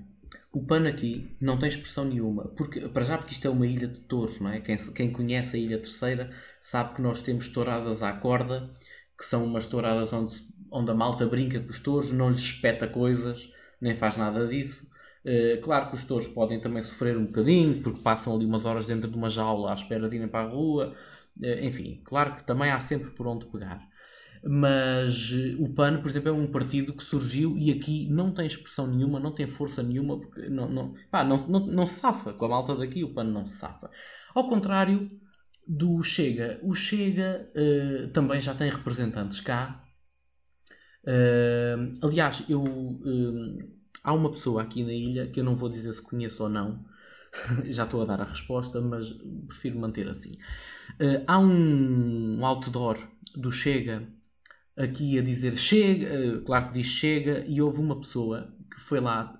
O 0.52 0.62
pano 0.62 0.86
aqui 0.86 1.34
não 1.40 1.58
tem 1.58 1.70
expressão 1.70 2.04
nenhuma, 2.04 2.44
porque, 2.48 2.80
para 2.88 3.04
já 3.04 3.16
porque 3.16 3.32
isto 3.32 3.46
é 3.46 3.50
uma 3.50 3.66
ilha 3.66 3.88
de 3.88 4.00
touros, 4.00 4.38
não 4.38 4.52
é? 4.52 4.60
Quem, 4.60 4.76
quem 4.76 5.10
conhece 5.10 5.56
a 5.56 5.58
Ilha 5.58 5.78
Terceira 5.78 6.30
sabe 6.60 6.94
que 6.94 7.00
nós 7.00 7.22
temos 7.22 7.48
touradas 7.48 8.02
à 8.02 8.12
corda, 8.12 8.70
que 9.16 9.24
são 9.24 9.46
umas 9.46 9.64
touradas 9.64 10.12
onde, 10.12 10.36
onde 10.70 10.90
a 10.90 10.94
malta 10.94 11.24
brinca 11.24 11.58
com 11.58 11.70
os 11.70 11.78
touros, 11.78 12.12
não 12.12 12.30
lhes 12.30 12.42
espeta 12.42 12.86
coisas, 12.86 13.50
nem 13.80 13.96
faz 13.96 14.18
nada 14.18 14.46
disso. 14.46 14.86
Uh, 15.24 15.60
claro 15.62 15.88
que 15.88 15.94
os 15.94 16.04
touros 16.04 16.26
podem 16.26 16.60
também 16.60 16.82
sofrer 16.82 17.16
um 17.16 17.26
bocadinho, 17.26 17.80
porque 17.82 18.00
passam 18.00 18.34
ali 18.34 18.44
umas 18.44 18.64
horas 18.64 18.86
dentro 18.86 19.08
de 19.08 19.16
uma 19.16 19.28
jaula 19.28 19.70
à 19.70 19.74
espera 19.74 20.08
de 20.08 20.16
irem 20.16 20.28
para 20.28 20.46
a 20.46 20.50
rua. 20.50 20.94
Uh, 21.40 21.64
enfim, 21.64 22.00
claro 22.04 22.34
que 22.34 22.44
também 22.44 22.70
há 22.70 22.80
sempre 22.80 23.10
por 23.10 23.26
onde 23.26 23.46
pegar 23.46 23.92
mas 24.44 25.30
eh, 25.32 25.54
o 25.58 25.68
PAN, 25.72 26.00
por 26.02 26.10
exemplo, 26.10 26.28
é 26.30 26.32
um 26.32 26.50
partido 26.50 26.92
que 26.92 27.04
surgiu 27.04 27.56
e 27.56 27.70
aqui 27.70 28.08
não 28.10 28.32
tem 28.32 28.46
expressão 28.46 28.88
nenhuma, 28.88 29.20
não 29.20 29.32
tem 29.32 29.46
força 29.46 29.82
nenhuma, 29.82 30.18
porque 30.18 30.48
não, 30.48 30.68
não, 30.68 30.94
pá, 31.10 31.22
não, 31.22 31.36
não, 31.46 31.60
não 31.66 31.86
se 31.86 32.00
safa. 32.00 32.32
Com 32.32 32.46
a 32.46 32.48
malta 32.48 32.74
daqui, 32.74 33.04
o 33.04 33.14
PAN 33.14 33.24
não 33.24 33.46
se 33.46 33.56
safa. 33.58 33.90
Ao 34.34 34.48
contrário 34.48 35.10
do 35.66 36.02
Chega. 36.02 36.58
O 36.62 36.74
Chega 36.74 37.48
uh, 37.54 38.08
também 38.08 38.40
já 38.40 38.52
tem 38.52 38.68
representantes 38.68 39.40
cá. 39.40 39.80
Uh, 41.04 41.94
aliás, 42.04 42.44
eu, 42.48 42.64
uh, 42.64 43.58
há 44.02 44.12
uma 44.12 44.30
pessoa 44.30 44.62
aqui 44.62 44.82
na 44.82 44.92
ilha 44.92 45.26
que 45.26 45.40
eu 45.40 45.44
não 45.44 45.56
vou 45.56 45.68
dizer 45.68 45.92
se 45.92 46.02
conheço 46.02 46.42
ou 46.42 46.48
não. 46.48 46.84
já 47.64 47.84
estou 47.84 48.02
a 48.02 48.04
dar 48.04 48.20
a 48.20 48.24
resposta, 48.24 48.80
mas 48.80 49.12
prefiro 49.46 49.78
manter 49.78 50.08
assim. 50.08 50.32
há 51.26 51.38
um 51.38 52.44
outdoor 52.44 52.98
do 53.34 53.50
Chega 53.50 54.06
aqui 54.76 55.18
a 55.18 55.22
dizer 55.22 55.56
chega, 55.56 56.06
eh, 56.06 56.40
claro 56.44 56.68
que 56.68 56.74
diz 56.74 56.86
chega, 56.86 57.44
e 57.46 57.60
houve 57.60 57.80
uma 57.80 57.98
pessoa 57.98 58.52
que 58.70 58.80
foi 58.80 59.00
lá, 59.00 59.38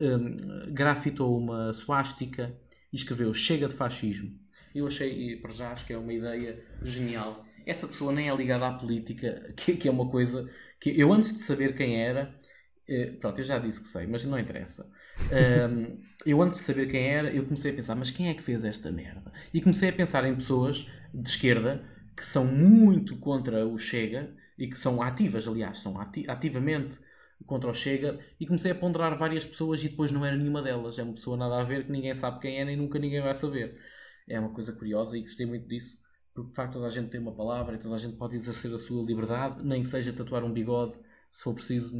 um, 0.00 0.06
ehm, 0.06 0.72
grafitou 0.72 1.36
uma 1.36 1.72
suástica 1.72 2.54
e 2.92 2.96
escreveu 2.96 3.32
chega 3.34 3.68
de 3.68 3.74
fascismo. 3.74 4.38
Eu 4.74 4.86
achei, 4.86 5.36
para 5.36 5.52
já, 5.52 5.72
acho 5.72 5.84
que 5.86 5.92
é 5.92 5.98
uma 5.98 6.12
ideia 6.12 6.62
genial. 6.82 7.44
Essa 7.66 7.86
pessoa 7.86 8.12
nem 8.12 8.30
é 8.30 8.34
ligada 8.36 8.66
à 8.66 8.72
política, 8.72 9.52
que, 9.56 9.76
que 9.76 9.88
é 9.88 9.90
uma 9.90 10.08
coisa 10.08 10.48
que 10.80 10.98
eu, 10.98 11.12
antes 11.12 11.36
de 11.36 11.42
saber 11.42 11.74
quem 11.74 12.00
era, 12.00 12.34
eh, 12.90 13.12
pronto, 13.20 13.38
eu 13.38 13.44
já 13.44 13.58
disse 13.58 13.80
que 13.80 13.86
sei, 13.86 14.06
mas 14.06 14.24
não 14.24 14.38
interessa. 14.38 14.90
Um, 15.32 16.00
eu 16.26 16.42
antes 16.42 16.58
de 16.58 16.64
saber 16.64 16.88
quem 16.88 17.08
era, 17.08 17.32
eu 17.32 17.44
comecei 17.44 17.70
a 17.70 17.74
pensar, 17.74 17.94
mas 17.94 18.10
quem 18.10 18.28
é 18.28 18.34
que 18.34 18.42
fez 18.42 18.64
esta 18.64 18.90
merda? 18.90 19.32
E 19.54 19.60
comecei 19.60 19.90
a 19.90 19.92
pensar 19.92 20.24
em 20.26 20.34
pessoas 20.34 20.90
de 21.14 21.28
esquerda 21.28 21.84
que 22.16 22.26
são 22.26 22.44
muito 22.44 23.16
contra 23.16 23.64
o 23.66 23.78
Chega 23.78 24.34
e 24.58 24.68
que 24.68 24.76
são 24.76 25.00
ativas, 25.00 25.46
aliás, 25.46 25.78
são 25.78 25.98
ati 26.00 26.28
ativamente 26.28 26.98
contra 27.46 27.70
o 27.70 27.74
Chega 27.74 28.18
e 28.38 28.46
comecei 28.46 28.72
a 28.72 28.74
ponderar 28.74 29.16
várias 29.16 29.46
pessoas 29.46 29.82
e 29.84 29.88
depois 29.88 30.10
não 30.10 30.26
era 30.26 30.36
nenhuma 30.36 30.60
delas. 30.60 30.98
É 30.98 31.02
uma 31.02 31.14
pessoa 31.14 31.36
nada 31.36 31.60
a 31.60 31.64
ver 31.64 31.86
que 31.86 31.92
ninguém 31.92 32.14
sabe 32.14 32.40
quem 32.40 32.58
é 32.60 32.64
nem 32.64 32.76
nunca 32.76 32.98
ninguém 32.98 33.22
vai 33.22 33.34
saber. 33.34 33.78
É 34.28 34.38
uma 34.38 34.50
coisa 34.50 34.72
curiosa 34.72 35.16
e 35.16 35.22
gostei 35.22 35.46
muito 35.46 35.66
disso 35.68 35.98
porque 36.34 36.50
de 36.50 36.54
facto 36.54 36.74
toda 36.74 36.86
a 36.86 36.90
gente 36.90 37.10
tem 37.10 37.20
uma 37.20 37.32
palavra 37.32 37.74
e 37.74 37.78
toda 37.78 37.94
a 37.94 37.98
gente 37.98 38.16
pode 38.16 38.36
exercer 38.36 38.72
a 38.74 38.78
sua 38.78 39.04
liberdade, 39.04 39.64
nem 39.64 39.82
que 39.82 39.88
seja 39.88 40.12
tatuar 40.12 40.44
um 40.44 40.52
bigode 40.52 40.98
se 41.30 41.42
for 41.42 41.54
preciso 41.54 41.96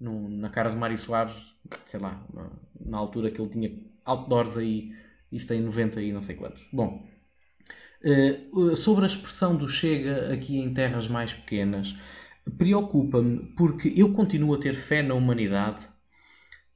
na 0.00 0.50
cara 0.50 0.70
de 0.70 0.76
Mário 0.76 0.98
Soares, 0.98 1.54
sei 1.86 2.00
lá, 2.00 2.24
na, 2.32 2.50
na, 2.80 2.98
altura 2.98 3.30
que 3.30 3.40
ele 3.40 3.50
tinha 3.50 3.82
outdoors 4.04 4.56
aí, 4.56 4.94
isto 5.32 5.52
em 5.54 5.62
90 5.62 6.02
e 6.02 6.12
não 6.12 6.22
sei 6.22 6.36
quantos. 6.36 6.66
Bom, 6.72 7.08
uh, 8.52 8.76
sobre 8.76 9.04
a 9.04 9.06
expressão 9.06 9.56
do 9.56 9.68
Chega 9.68 10.32
aqui 10.32 10.58
em 10.58 10.72
terras 10.74 11.08
mais 11.08 11.32
pequenas, 11.32 11.96
preocupa-me 12.58 13.54
porque 13.56 13.92
eu 13.96 14.12
continuo 14.12 14.54
a 14.54 14.60
ter 14.60 14.74
fé 14.74 15.02
na 15.02 15.14
humanidade 15.14 15.88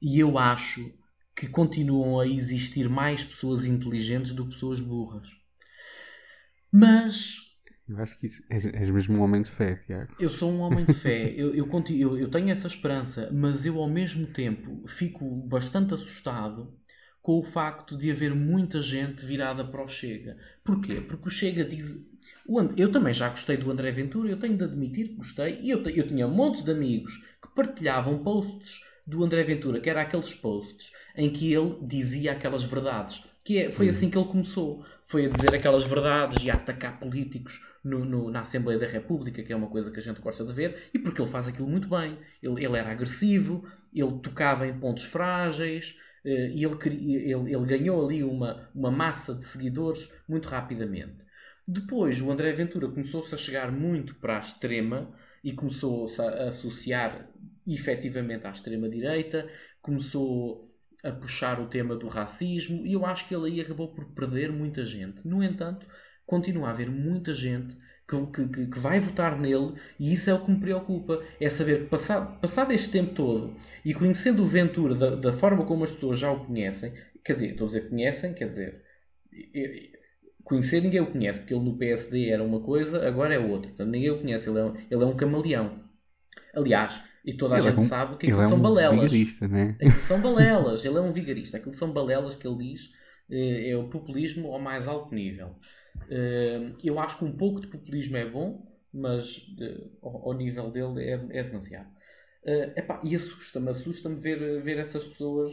e 0.01 0.19
eu 0.19 0.37
acho 0.37 0.93
que 1.35 1.47
continuam 1.47 2.19
a 2.19 2.27
existir 2.27 2.89
mais 2.89 3.23
pessoas 3.23 3.65
inteligentes 3.65 4.33
do 4.33 4.45
que 4.45 4.51
pessoas 4.51 4.79
burras. 4.79 5.27
Mas. 6.71 7.40
Eu 7.91 8.01
acho 8.01 8.17
que 8.17 8.25
isso, 8.25 8.41
és, 8.49 8.65
és, 8.65 8.89
mesmo 8.89 9.17
um 9.17 9.21
homem 9.21 9.41
de 9.41 9.51
fé, 9.51 9.75
Tiago. 9.75 10.13
Eu 10.17 10.29
sou 10.29 10.49
um 10.49 10.61
homem 10.61 10.85
de 10.85 10.93
fé, 10.93 11.29
eu, 11.35 11.53
eu, 11.53 11.67
eu, 11.89 12.17
eu 12.17 12.29
tenho 12.29 12.49
essa 12.49 12.67
esperança, 12.67 13.29
mas 13.33 13.65
eu 13.65 13.79
ao 13.79 13.89
mesmo 13.89 14.27
tempo 14.27 14.87
fico 14.87 15.25
bastante 15.47 15.93
assustado 15.93 16.73
com 17.21 17.37
o 17.37 17.43
facto 17.43 17.97
de 17.97 18.09
haver 18.09 18.33
muita 18.33 18.81
gente 18.81 19.25
virada 19.25 19.65
para 19.65 19.83
o 19.83 19.87
Chega. 19.87 20.37
Porquê? 20.63 21.01
Porque 21.01 21.27
o 21.27 21.31
Chega 21.31 21.65
diz. 21.65 22.01
Eu 22.77 22.91
também 22.91 23.13
já 23.13 23.29
gostei 23.29 23.57
do 23.57 23.69
André 23.69 23.91
Ventura, 23.91 24.29
eu 24.29 24.39
tenho 24.39 24.57
de 24.57 24.63
admitir 24.63 25.09
que 25.09 25.15
gostei, 25.15 25.59
e 25.61 25.69
eu, 25.69 25.83
eu 25.83 26.07
tinha 26.07 26.27
montes 26.27 26.63
de 26.63 26.71
amigos 26.71 27.17
que 27.41 27.53
partilhavam 27.53 28.23
posts 28.23 28.81
do 29.05 29.23
André 29.23 29.43
Ventura, 29.43 29.79
que 29.79 29.89
era 29.89 30.01
aqueles 30.01 30.33
posts 30.33 30.91
em 31.15 31.29
que 31.29 31.53
ele 31.53 31.77
dizia 31.81 32.31
aquelas 32.31 32.63
verdades. 32.63 33.23
Que 33.43 33.57
é, 33.57 33.71
foi 33.71 33.87
hum. 33.87 33.89
assim 33.89 34.09
que 34.09 34.17
ele 34.17 34.27
começou. 34.27 34.85
Foi 35.03 35.25
a 35.25 35.29
dizer 35.29 35.53
aquelas 35.53 35.83
verdades 35.83 36.43
e 36.43 36.49
a 36.49 36.53
atacar 36.53 36.99
políticos 36.99 37.59
no, 37.83 38.05
no, 38.05 38.29
na 38.29 38.41
Assembleia 38.41 38.79
da 38.79 38.87
República, 38.87 39.41
que 39.41 39.51
é 39.51 39.55
uma 39.55 39.69
coisa 39.69 39.91
que 39.91 39.99
a 39.99 40.03
gente 40.03 40.21
gosta 40.21 40.45
de 40.45 40.53
ver, 40.53 40.89
e 40.93 40.99
porque 40.99 41.21
ele 41.21 41.29
faz 41.29 41.47
aquilo 41.47 41.67
muito 41.67 41.89
bem. 41.89 42.17
Ele, 42.41 42.63
ele 42.63 42.77
era 42.77 42.91
agressivo, 42.91 43.67
ele 43.93 44.19
tocava 44.19 44.67
em 44.67 44.79
pontos 44.79 45.05
frágeis, 45.05 45.97
eh, 46.23 46.49
e 46.49 46.63
ele, 46.63 46.77
ele, 47.31 47.53
ele, 47.55 47.65
ganhou 47.65 48.05
ali 48.05 48.23
uma, 48.23 48.69
uma 48.73 48.91
massa 48.91 49.33
de 49.33 49.43
seguidores 49.43 50.11
muito 50.27 50.47
rapidamente. 50.47 51.25
Depois, 51.67 52.19
o 52.21 52.31
André 52.31 52.51
Ventura 52.53 52.87
começou-se 52.89 53.33
a 53.33 53.37
chegar 53.37 53.71
muito 53.71 54.15
para 54.15 54.37
a 54.37 54.39
extrema 54.39 55.13
e 55.43 55.53
começou-se 55.53 56.21
a 56.21 56.47
associar 56.47 57.29
efetivamente 57.67 58.45
à 58.45 58.51
extrema-direita, 58.51 59.49
começou 59.81 60.71
a 61.03 61.11
puxar 61.11 61.59
o 61.59 61.67
tema 61.67 61.95
do 61.95 62.07
racismo 62.07 62.85
e 62.85 62.93
eu 62.93 63.05
acho 63.05 63.27
que 63.27 63.35
ele 63.35 63.47
aí 63.47 63.61
acabou 63.61 63.93
por 63.93 64.05
perder 64.13 64.51
muita 64.51 64.83
gente. 64.83 65.27
No 65.27 65.43
entanto, 65.43 65.87
continua 66.31 66.69
a 66.69 66.71
haver 66.71 66.89
muita 66.89 67.35
gente 67.35 67.75
que, 68.07 68.47
que, 68.47 68.67
que, 68.67 68.79
vai 68.79 69.01
votar 69.01 69.37
nele 69.37 69.73
e 69.99 70.13
isso 70.13 70.29
é 70.29 70.33
o 70.33 70.45
que 70.45 70.49
me 70.49 70.59
preocupa. 70.59 71.21
É 71.41 71.49
saber 71.49 71.81
que 71.81 71.85
passado, 71.89 72.39
passado 72.39 72.71
este 72.71 72.89
tempo 72.89 73.13
todo 73.13 73.53
e 73.83 73.93
conhecendo 73.93 74.41
o 74.41 74.45
Ventura 74.45 74.95
da, 74.95 75.15
da, 75.15 75.33
forma 75.33 75.65
como 75.65 75.83
as 75.83 75.91
pessoas 75.91 76.17
já 76.17 76.31
o 76.31 76.45
conhecem, 76.45 76.93
quer 77.23 77.33
dizer, 77.33 77.51
estou 77.51 77.65
a 77.65 77.67
dizer 77.67 77.89
conhecem, 77.89 78.33
quer 78.33 78.47
dizer, 78.47 78.81
conhecer 80.45 80.81
ninguém 80.81 81.01
o 81.01 81.11
conhece, 81.11 81.41
porque 81.41 81.53
ele 81.53 81.63
no 81.65 81.77
PSD 81.77 82.29
era 82.29 82.43
uma 82.43 82.61
coisa, 82.61 83.05
agora 83.05 83.33
é 83.33 83.39
outra. 83.39 83.67
Portanto, 83.67 83.89
ninguém 83.89 84.09
o 84.11 84.19
conhece, 84.19 84.49
ele 84.49 84.59
é, 84.59 84.73
ele 84.89 85.03
é 85.03 85.05
um 85.05 85.15
camaleão. 85.17 85.83
Aliás, 86.55 87.01
e 87.25 87.33
toda 87.33 87.55
a 87.55 87.57
ele 87.57 87.67
é 87.67 87.69
gente 87.71 87.79
é 87.79 87.83
um, 87.83 87.87
sabe 87.87 88.17
que 88.17 88.27
aquilo 88.27 88.41
é 88.41 88.47
são 88.47 88.57
um 88.57 88.61
balelas. 88.61 89.11
Vigarista, 89.11 89.47
né? 89.49 89.75
Aquilo 89.81 90.01
são 90.01 90.19
balelas, 90.23 90.85
ele 90.85 90.97
é 90.97 91.01
um 91.01 91.11
vigarista. 91.11 91.57
Aquilo 91.57 91.73
são 91.73 91.91
balelas 91.91 92.35
que 92.35 92.47
ele 92.47 92.57
diz 92.57 92.89
eh, 93.29 93.69
é 93.69 93.77
o 93.77 93.89
populismo 93.89 94.53
ao 94.53 94.59
mais 94.59 94.87
alto 94.87 95.13
nível. 95.13 95.55
Eu 96.83 96.99
acho 96.99 97.17
que 97.17 97.25
um 97.25 97.31
pouco 97.31 97.61
de 97.61 97.67
populismo 97.67 98.17
é 98.17 98.29
bom, 98.29 98.67
mas 98.93 99.45
ao 100.01 100.33
nível 100.33 100.69
dele 100.71 101.03
é, 101.03 101.39
é 101.39 101.43
demasiado. 101.43 101.89
Epá, 102.75 102.99
e 103.03 103.15
assusta-me, 103.15 103.69
assusta-me 103.69 104.15
ver, 104.15 104.61
ver 104.61 104.77
essas 104.77 105.05
pessoas, 105.05 105.51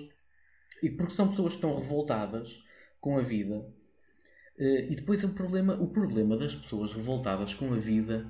e 0.82 0.91
porque 0.91 1.14
são 1.14 1.28
pessoas 1.28 1.53
que 1.53 1.59
estão 1.59 1.76
revoltadas 1.76 2.62
com 3.01 3.18
a 3.18 3.22
vida. 3.22 3.64
E 4.59 4.97
depois 4.97 5.22
o 5.22 5.28
problema, 5.28 5.74
o 5.74 5.86
problema 5.89 6.36
das 6.36 6.55
pessoas 6.55 6.93
revoltadas 6.93 7.55
com 7.55 7.72
a 7.72 7.76
vida 7.76 8.28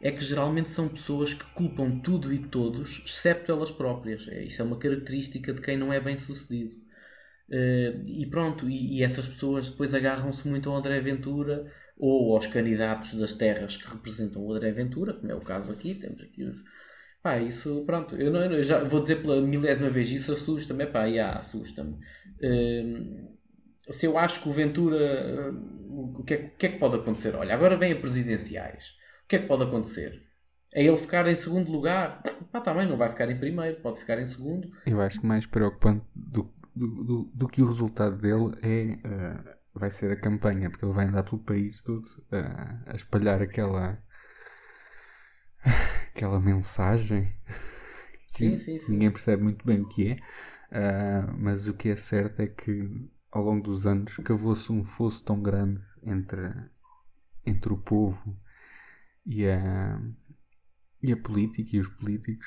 é 0.00 0.10
que 0.10 0.24
geralmente 0.24 0.70
são 0.70 0.88
pessoas 0.88 1.32
que 1.32 1.44
culpam 1.52 2.00
tudo 2.00 2.32
e 2.32 2.38
todos, 2.38 3.02
excepto 3.06 3.52
elas 3.52 3.70
próprias. 3.70 4.26
É, 4.26 4.42
isso 4.42 4.60
é 4.60 4.64
uma 4.64 4.78
característica 4.78 5.52
de 5.52 5.60
quem 5.60 5.76
não 5.76 5.92
é 5.92 6.00
bem 6.00 6.16
sucedido. 6.16 6.81
Uh, 7.48 8.04
e 8.06 8.26
pronto, 8.30 8.68
e, 8.68 8.98
e, 8.98 9.02
essas 9.02 9.26
pessoas 9.26 9.68
depois 9.68 9.92
agarram-se 9.92 10.46
muito 10.48 10.70
ao 10.70 10.76
André 10.76 11.00
Ventura 11.00 11.70
ou 11.98 12.34
aos 12.34 12.46
candidatos 12.46 13.14
das 13.14 13.32
terras 13.32 13.76
que 13.76 13.88
representam 13.88 14.42
o 14.42 14.52
André 14.52 14.70
Ventura, 14.72 15.12
como 15.12 15.30
é 15.30 15.34
o 15.34 15.40
caso 15.40 15.72
aqui, 15.72 15.94
temos 15.94 16.22
aqui 16.22 16.44
os. 16.44 16.58
Pá, 17.22 17.38
isso, 17.38 17.84
pronto, 17.86 18.16
eu, 18.16 18.32
não, 18.32 18.40
eu 18.40 18.64
já 18.64 18.82
vou 18.82 19.00
dizer 19.00 19.22
pela 19.22 19.40
milésima 19.40 19.88
vez, 19.88 20.10
isso 20.10 20.32
assusta-me, 20.32 20.86
pá, 20.86 21.04
yeah, 21.04 21.38
assusta-me. 21.38 21.98
Uh, 22.42 23.36
se 23.90 24.06
eu 24.06 24.16
acho 24.18 24.42
que 24.42 24.48
o 24.48 24.52
Ventura, 24.52 25.52
uh, 25.52 26.18
o, 26.18 26.24
que 26.24 26.34
é, 26.34 26.36
o 26.46 26.50
que 26.56 26.66
é 26.66 26.68
que 26.70 26.78
pode 26.78 26.96
acontecer? 26.96 27.36
Olha, 27.36 27.54
agora 27.54 27.76
vem 27.76 27.92
a 27.92 27.96
presidenciais 27.96 28.96
que 29.32 29.36
é 29.36 29.38
que 29.38 29.48
pode 29.48 29.62
acontecer? 29.62 30.22
É 30.74 30.84
ele 30.84 30.96
ficar 30.98 31.26
em 31.26 31.34
segundo 31.34 31.72
lugar? 31.72 32.22
Ah, 32.52 32.60
também 32.60 32.86
não 32.86 32.98
vai 32.98 33.08
ficar 33.08 33.30
em 33.30 33.38
primeiro, 33.38 33.80
pode 33.80 33.98
ficar 33.98 34.20
em 34.20 34.26
segundo. 34.26 34.70
Eu 34.86 35.00
acho 35.00 35.20
que 35.20 35.26
mais 35.26 35.46
preocupante 35.46 36.04
do, 36.14 36.52
do, 36.74 37.04
do, 37.04 37.30
do 37.34 37.48
que 37.48 37.62
o 37.62 37.66
resultado 37.66 38.16
dele 38.16 38.56
é. 38.62 38.98
Uh, 39.06 39.62
vai 39.74 39.90
ser 39.90 40.12
a 40.12 40.20
campanha, 40.20 40.70
porque 40.70 40.84
ele 40.84 40.92
vai 40.92 41.06
andar 41.06 41.22
pelo 41.22 41.42
país 41.42 41.80
todo 41.82 42.04
uh, 42.04 42.82
a 42.86 42.94
espalhar 42.94 43.40
aquela. 43.40 44.02
aquela 46.14 46.40
mensagem. 46.40 47.34
Sim, 48.26 48.56
sim, 48.56 48.78
sim. 48.78 48.92
Ninguém 48.92 49.10
percebe 49.10 49.42
muito 49.42 49.64
bem 49.66 49.80
o 49.80 49.88
que 49.88 50.08
é, 50.08 50.14
uh, 50.14 51.36
mas 51.38 51.68
o 51.68 51.74
que 51.74 51.90
é 51.90 51.96
certo 51.96 52.40
é 52.40 52.46
que 52.46 53.10
ao 53.30 53.42
longo 53.42 53.62
dos 53.62 53.86
anos 53.86 54.16
cavou-se 54.18 54.70
um 54.72 54.84
fosso 54.84 55.24
tão 55.24 55.40
grande 55.40 55.82
entre, 56.02 56.50
entre 57.44 57.72
o 57.72 57.78
povo 57.78 58.38
e 59.24 59.46
a, 59.46 60.00
e 61.02 61.12
a 61.12 61.16
política 61.16 61.76
e 61.76 61.80
os 61.80 61.88
políticos 61.88 62.46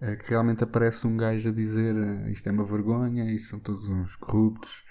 que 0.00 0.30
realmente 0.30 0.64
aparece 0.64 1.06
um 1.06 1.16
gajo 1.16 1.50
a 1.50 1.52
dizer 1.52 1.94
uh, 1.94 2.28
isto 2.30 2.48
é 2.48 2.52
uma 2.52 2.64
vergonha, 2.64 3.30
isto 3.32 3.50
são 3.50 3.60
todos 3.60 3.86
uns 3.86 4.16
corruptos, 4.16 4.82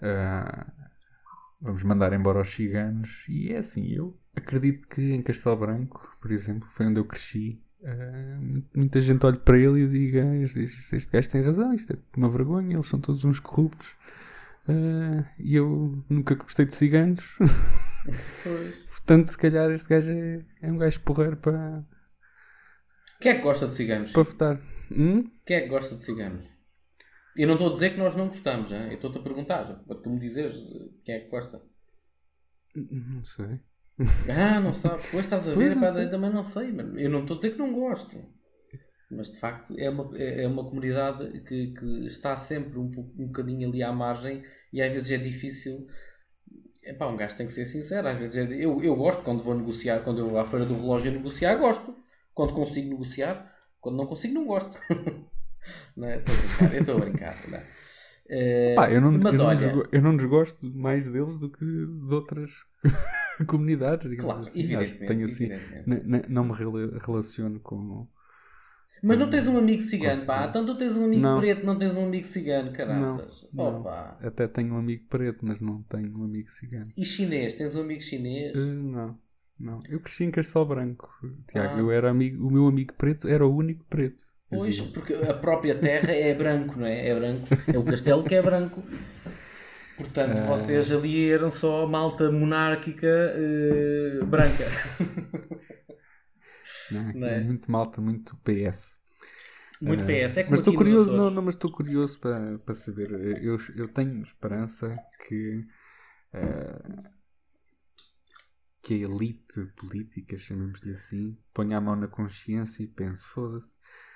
uh, 0.00 0.70
vamos 1.60 1.82
mandar 1.82 2.12
embora 2.12 2.42
os 2.42 2.50
ciganos. 2.50 3.24
E 3.28 3.52
é 3.52 3.58
assim, 3.58 3.88
eu 3.92 4.16
acredito 4.36 4.86
que 4.86 5.02
em 5.12 5.22
Castelo 5.22 5.56
Branco, 5.56 6.16
por 6.20 6.30
exemplo, 6.30 6.68
foi 6.70 6.86
onde 6.86 7.00
eu 7.00 7.04
cresci. 7.04 7.60
muita 8.74 9.00
gente 9.00 9.26
olha 9.26 9.38
para 9.38 9.58
ele 9.58 9.82
e 9.82 9.88
diga 9.88 10.36
este, 10.36 10.60
este 10.96 11.10
gajo 11.10 11.30
tem 11.30 11.42
razão, 11.42 11.74
isto 11.74 11.92
é 11.92 11.96
uma 12.16 12.30
vergonha, 12.30 12.76
eles 12.76 12.88
são 12.88 13.00
todos 13.00 13.24
uns 13.24 13.40
corruptos. 13.40 13.96
e 15.40 15.56
eu 15.56 16.04
nunca 16.08 16.34
gostei 16.36 16.66
de 16.66 16.74
ciganos. 16.74 17.36
Portanto, 18.90 19.26
se 19.28 19.38
calhar 19.38 19.70
este 19.70 19.88
gajo 19.88 20.12
é, 20.12 20.40
é 20.62 20.72
um 20.72 20.78
gajo 20.78 21.00
porreiro 21.00 21.36
para. 21.36 21.84
Quem 23.20 23.32
é 23.32 23.34
que 23.36 23.42
gosta 23.42 23.66
de 23.66 23.74
ciganos? 23.74 24.12
Para 24.12 24.22
votar. 24.22 24.60
Hum? 24.90 25.30
Quem 25.44 25.56
é 25.56 25.60
que 25.62 25.68
gosta 25.68 25.96
de 25.96 26.02
ciganos? 26.02 26.46
Eu 27.36 27.46
não 27.46 27.54
estou 27.54 27.70
a 27.70 27.72
dizer 27.72 27.90
que 27.90 27.98
nós 27.98 28.16
não 28.16 28.28
gostamos, 28.28 28.72
hein? 28.72 28.86
eu 28.88 28.94
estou-te 28.94 29.18
a 29.18 29.22
perguntar, 29.22 29.64
para 29.86 29.96
tu 29.96 30.10
me 30.10 30.18
dizeres 30.18 30.56
quem 31.04 31.16
é 31.16 31.20
que 31.20 31.30
gosta. 31.30 31.60
Não 32.74 33.24
sei. 33.24 33.60
Ah, 34.28 34.60
não 34.60 34.72
sabe. 34.72 35.02
Pois 35.10 35.24
estás 35.24 35.48
a 35.48 35.52
ver, 35.54 35.78
pá, 35.78 35.88
eu 35.88 36.10
também 36.10 36.30
não 36.30 36.44
sei, 36.44 36.72
mano. 36.72 36.98
Eu 36.98 37.10
não 37.10 37.22
estou 37.22 37.36
a 37.36 37.38
dizer 37.38 37.52
que 37.52 37.58
não 37.58 37.72
gosto. 37.72 38.16
Mas 39.10 39.30
de 39.30 39.38
facto 39.38 39.74
é 39.78 39.88
uma, 39.88 40.18
é, 40.18 40.42
é 40.42 40.48
uma 40.48 40.64
comunidade 40.64 41.40
que, 41.42 41.72
que 41.72 42.06
está 42.06 42.36
sempre 42.36 42.78
um, 42.78 42.86
um 43.18 43.26
bocadinho 43.26 43.68
ali 43.68 43.82
à 43.82 43.92
margem 43.92 44.42
e 44.72 44.82
às 44.82 44.92
vezes 44.92 45.10
é 45.12 45.16
difícil 45.16 45.86
Epá, 46.86 47.08
um 47.08 47.16
gajo 47.16 47.36
tem 47.36 47.46
que 47.46 47.52
ser 47.52 47.66
sincero. 47.66 48.06
Às 48.06 48.18
vezes 48.18 48.36
eu, 48.60 48.80
eu 48.80 48.94
gosto 48.94 49.22
quando 49.22 49.42
vou 49.42 49.54
negociar, 49.54 50.04
quando 50.04 50.20
eu 50.20 50.30
vou 50.30 50.38
à 50.38 50.46
feira 50.46 50.64
do 50.64 50.76
relógio 50.76 51.10
negociar, 51.10 51.56
gosto. 51.56 51.94
Quando 52.36 52.52
consigo 52.52 52.90
negociar, 52.90 53.50
quando 53.80 53.96
não 53.96 54.06
consigo, 54.06 54.34
não 54.34 54.44
gosto. 54.44 54.78
não 55.96 56.06
é? 56.06 56.18
Estou 56.18 56.34
a 56.34 56.38
brincar, 56.38 56.74
eu 56.74 56.80
estou 56.80 56.96
a 56.96 57.00
brincar. 57.00 57.34
Uh, 58.26 58.74
Pá, 58.74 58.90
eu, 58.90 59.00
não, 59.00 59.12
mas 59.12 59.36
eu, 59.36 59.44
olha, 59.46 59.72
não 59.72 59.84
eu 59.90 60.02
não 60.02 60.16
desgosto 60.18 60.66
mais 60.66 61.08
deles 61.08 61.38
do 61.38 61.48
que 61.48 61.64
de 61.64 62.14
outras 62.14 62.50
comunidades, 63.48 64.10
digamos 64.10 64.32
claro, 64.32 64.46
assim. 64.46 64.60
Evidentemente, 64.60 65.06
tenho 65.06 65.24
assim 65.24 65.48
não 66.28 66.44
me 66.44 66.52
relaciono 66.52 67.58
com, 67.60 68.06
mas 69.02 69.18
não 69.18 69.30
tens 69.30 69.46
um 69.46 69.56
amigo 69.56 69.80
cigano, 69.80 70.26
pá. 70.26 70.46
Então 70.46 70.66
tu 70.66 70.74
tens 70.74 70.94
um 70.94 71.04
amigo 71.04 71.22
não. 71.22 71.38
preto, 71.38 71.64
não 71.64 71.78
tens 71.78 71.94
um 71.94 72.04
amigo 72.04 72.26
cigano, 72.26 72.72
caraças. 72.72 73.46
Não, 73.52 73.80
Opa. 73.80 74.18
Até 74.20 74.46
tenho 74.46 74.74
um 74.74 74.78
amigo 74.78 75.04
preto, 75.08 75.46
mas 75.46 75.60
não 75.60 75.82
tenho 75.84 76.18
um 76.18 76.24
amigo 76.24 76.50
cigano. 76.50 76.90
E 76.96 77.04
chinês? 77.04 77.54
Tens 77.54 77.74
um 77.74 77.80
amigo 77.80 78.02
chinês? 78.02 78.54
Uh, 78.54 78.74
não. 78.74 79.18
Não, 79.58 79.82
eu 79.88 80.00
cresci 80.00 80.24
em 80.24 80.30
Castelo 80.30 80.66
Branco, 80.66 81.08
Tiago. 81.48 81.76
Ah. 81.76 81.78
Eu 81.78 81.90
era 81.90 82.10
amigo, 82.10 82.46
o 82.46 82.50
meu 82.50 82.66
amigo 82.66 82.94
preto 82.94 83.28
era 83.28 83.46
o 83.46 83.54
único 83.54 83.84
preto. 83.84 84.24
Pois, 84.50 84.80
porque 84.80 85.14
a 85.14 85.34
própria 85.34 85.74
terra 85.74 86.12
é 86.12 86.34
branco, 86.34 86.78
não 86.78 86.86
é? 86.86 87.08
É 87.08 87.14
branco. 87.14 87.46
É 87.72 87.78
o 87.78 87.84
castelo 87.84 88.24
que 88.24 88.34
é 88.34 88.42
branco. 88.42 88.82
Portanto, 89.96 90.42
vocês 90.46 90.92
ali 90.92 91.30
eram 91.30 91.50
só 91.50 91.86
malta 91.86 92.30
monárquica 92.30 93.06
eh, 93.06 94.24
branca. 94.24 94.64
Não, 96.90 97.12
Não 97.12 97.26
é? 97.26 97.38
é 97.38 97.40
muito 97.40 97.70
malta, 97.70 98.00
muito 98.00 98.36
PS. 98.38 98.98
Muito 99.80 100.02
Eh, 100.02 100.04
PS. 100.04 100.38
É 100.38 100.42
como 100.44 100.52
mas 100.52 100.60
estou 100.60 100.74
curioso, 100.74 101.12
não, 101.12 101.30
não, 101.30 101.42
mas 101.42 101.54
estou 101.54 101.70
curioso 101.70 102.18
para, 102.20 102.58
para 102.60 102.74
saber. 102.74 103.10
Eu, 103.42 103.56
eu 103.74 103.88
tenho 103.88 104.22
esperança 104.22 104.94
que, 105.26 105.66
eh, 106.32 106.82
que 108.86 108.94
a 108.94 108.98
elite 108.98 109.66
política, 109.74 110.38
chamemos-lhe 110.38 110.92
assim, 110.92 111.36
ponha 111.52 111.76
a 111.76 111.80
mão 111.80 111.96
na 111.96 112.06
consciência 112.06 112.84
e 112.84 112.86
pense: 112.86 113.26
foda-se, 113.26 113.74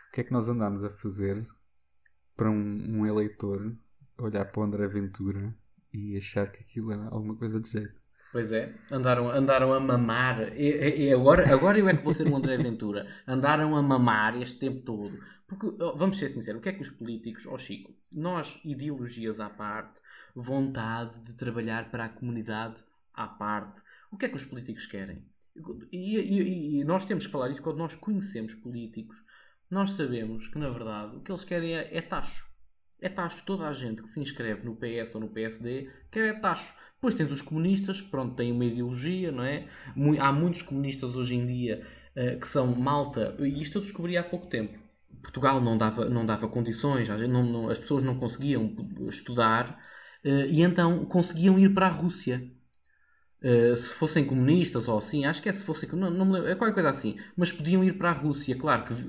o 0.08 0.12
que 0.12 0.20
é 0.20 0.24
que 0.24 0.30
nós 0.30 0.48
andamos 0.48 0.84
a 0.84 0.90
fazer 0.90 1.44
para 2.36 2.48
um, 2.48 3.00
um 3.00 3.04
eleitor 3.04 3.76
olhar 4.16 4.44
para 4.44 4.60
o 4.60 4.62
André 4.62 4.86
Ventura 4.86 5.52
e 5.92 6.16
achar 6.16 6.52
que 6.52 6.62
aquilo 6.62 6.92
é 6.92 6.94
alguma 6.94 7.34
coisa 7.34 7.58
de 7.58 7.68
jeito? 7.68 8.00
Pois 8.30 8.52
é, 8.52 8.72
andaram, 8.92 9.28
andaram 9.28 9.74
a 9.74 9.80
mamar. 9.80 10.56
E, 10.56 11.06
e- 11.06 11.12
agora, 11.12 11.52
agora 11.52 11.76
eu 11.76 11.88
é 11.88 11.96
que 11.96 12.04
vou 12.04 12.14
ser 12.14 12.28
um 12.28 12.36
André 12.36 12.56
Ventura. 12.56 13.08
Andaram 13.26 13.74
a 13.76 13.82
mamar 13.82 14.40
este 14.40 14.60
tempo 14.60 14.82
todo. 14.82 15.18
Porque, 15.48 15.66
oh, 15.66 15.96
vamos 15.96 16.16
ser 16.16 16.28
sinceros, 16.28 16.60
o 16.60 16.62
que 16.62 16.68
é 16.68 16.72
que 16.72 16.82
os 16.82 16.90
políticos, 16.90 17.44
ó 17.44 17.58
Chico, 17.58 17.92
nós, 18.14 18.60
ideologias 18.64 19.40
à 19.40 19.50
parte, 19.50 20.00
vontade 20.32 21.18
de 21.24 21.34
trabalhar 21.34 21.90
para 21.90 22.04
a 22.04 22.08
comunidade 22.08 22.76
à 23.12 23.26
parte, 23.26 23.82
o 24.11 24.16
que 24.16 24.26
é 24.26 24.28
que 24.28 24.36
os 24.36 24.44
políticos 24.44 24.86
querem? 24.86 25.24
E, 25.92 26.16
e- 26.18 26.80
e 26.80 26.84
nós 26.84 27.04
temos 27.04 27.26
que 27.26 27.32
falar 27.32 27.50
isso 27.50 27.62
quando 27.62 27.78
nós 27.78 27.94
conhecemos 27.94 28.54
políticos. 28.54 29.16
Nós 29.70 29.90
sabemos 29.92 30.46
que, 30.48 30.58
na 30.58 30.68
verdade, 30.70 31.16
o 31.16 31.20
que 31.20 31.30
eles 31.30 31.44
querem 31.44 31.76
é, 31.76 31.96
é. 31.96 32.08
É 33.02 33.08
tacho. 33.08 33.44
Toda 33.44 33.66
a 33.68 33.72
gente 33.72 34.02
que 34.02 34.08
se 34.08 34.20
inscreve 34.20 34.64
no 34.64 34.76
PS 34.76 35.14
ou 35.14 35.20
no 35.22 35.28
PSD 35.28 35.90
quer 36.11 36.26
é 36.34 36.38
tacho. 36.40 36.74
Depois 36.94 37.14
tens 37.14 37.30
os 37.30 37.42
comunistas, 37.42 38.00
pronto, 38.00 38.36
têm 38.36 38.52
uma 38.52 38.64
ideologia, 38.64 39.32
não 39.32 39.42
é? 39.44 39.68
Há 40.20 40.32
muitos 40.32 40.62
comunistas 40.62 41.14
hoje 41.14 41.34
em 41.34 41.46
dia 41.46 41.86
eh, 42.14 42.36
que 42.36 42.46
são 42.46 42.66
malta, 42.76 43.36
e 43.40 43.62
isto 43.62 43.78
eu 43.78 43.82
descobri 43.82 44.16
há 44.16 44.22
pouco 44.22 44.46
tempo. 44.48 44.78
Portugal 45.22 45.61
não 45.61 45.76
dava, 45.78 46.08
não 46.08 46.24
dava 46.26 46.46
condições, 46.48 47.08
não- 47.08 47.42
não- 47.44 47.70
as 47.70 47.78
pessoas 47.78 48.02
não 48.04 48.18
conseguiam 48.18 48.74
estudar 49.08 49.82
eh, 50.24 50.46
e 50.48 50.62
então 50.62 51.04
conseguiam 51.06 51.58
ir 51.58 51.72
para 51.74 51.86
a 51.86 51.90
Rússia. 51.90 52.50
Eh, 53.43 53.74
se 53.76 53.95
fossem 53.95 54.24
comunistas 54.24 54.86
ou 54.88 54.99
assim, 54.99 55.24
acho 55.24 55.41
que 55.41 55.49
é 55.49 55.53
se 55.53 55.62
fossem, 55.62 55.88
não, 55.93 56.11
não 56.11 56.26
me 56.26 56.32
lembro, 56.34 56.49
é 56.51 56.55
qualquer 56.55 56.74
coisa 56.74 56.91
assim, 56.91 57.16
mas 57.36 57.51
podiam 57.51 57.82
ir 57.82 57.95
para 57.97 58.11
a 58.11 58.12
Rússia, 58.12 58.55
claro 58.57 58.84
que 58.84 58.93
vi- 58.95 59.09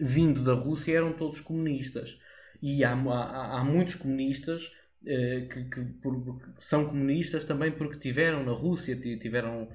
vindo 0.00 0.42
da 0.42 0.52
Rússia 0.54 0.96
eram 0.96 1.12
todos 1.12 1.40
comunistas. 1.40 2.18
E 2.60 2.84
há, 2.84 2.92
há, 2.92 3.60
há 3.60 3.64
muitos 3.64 3.94
comunistas 3.94 4.70
eh, 5.06 5.46
que, 5.50 5.64
que 5.64 5.80
por- 6.02 6.38
que 6.54 6.64
são 6.64 6.84
comunistas 6.86 7.44
também 7.44 7.72
porque 7.72 7.98
tiveram 7.98 8.44
na 8.44 8.52
Rússia, 8.52 8.94
ti- 8.96 9.16
tiveram. 9.18 9.68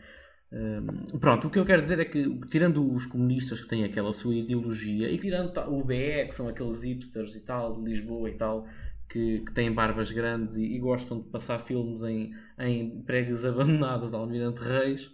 eh, 0.51 1.17
pronto, 1.19 1.47
o 1.47 1.49
que 1.51 1.59
eu 1.59 1.65
quero 1.65 1.81
dizer 1.81 1.99
é 1.99 2.05
que, 2.05 2.23
tirando 2.49 2.93
os 2.93 3.05
comunistas 3.05 3.61
que 3.61 3.67
têm 3.67 3.83
aquela 3.83 4.13
sua 4.13 4.35
ideologia 4.35 5.09
e 5.09 5.17
tirando 5.17 5.57
o 5.69 5.83
BE, 5.83 6.25
que 6.27 6.35
são 6.35 6.47
aqueles 6.47 6.83
hipsters 6.83 7.35
e 7.35 7.41
tal, 7.41 7.73
de 7.73 7.81
Lisboa 7.89 8.29
e 8.29 8.33
tal, 8.37 8.67
que, 9.09 9.41
que 9.41 9.53
têm 9.53 9.73
barbas 9.73 10.11
grandes 10.11 10.55
e, 10.55 10.63
e 10.63 10.79
gostam 10.79 11.21
de 11.21 11.29
passar 11.29 11.59
filmes 11.59 12.01
em, 12.03 12.33
em 12.59 13.01
prédios 13.03 13.43
abandonados 13.45 14.09
de 14.09 14.15
Almirante 14.15 14.61
Reis. 14.61 15.11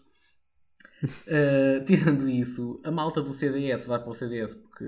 eh, 1.27 1.81
tirando 1.85 2.29
isso, 2.29 2.79
a 2.83 2.91
malta 2.91 3.21
do 3.21 3.33
CDS 3.33 3.85
vai 3.87 3.99
para 3.99 4.09
o 4.09 4.13
CDS 4.13 4.55
porque 4.55 4.85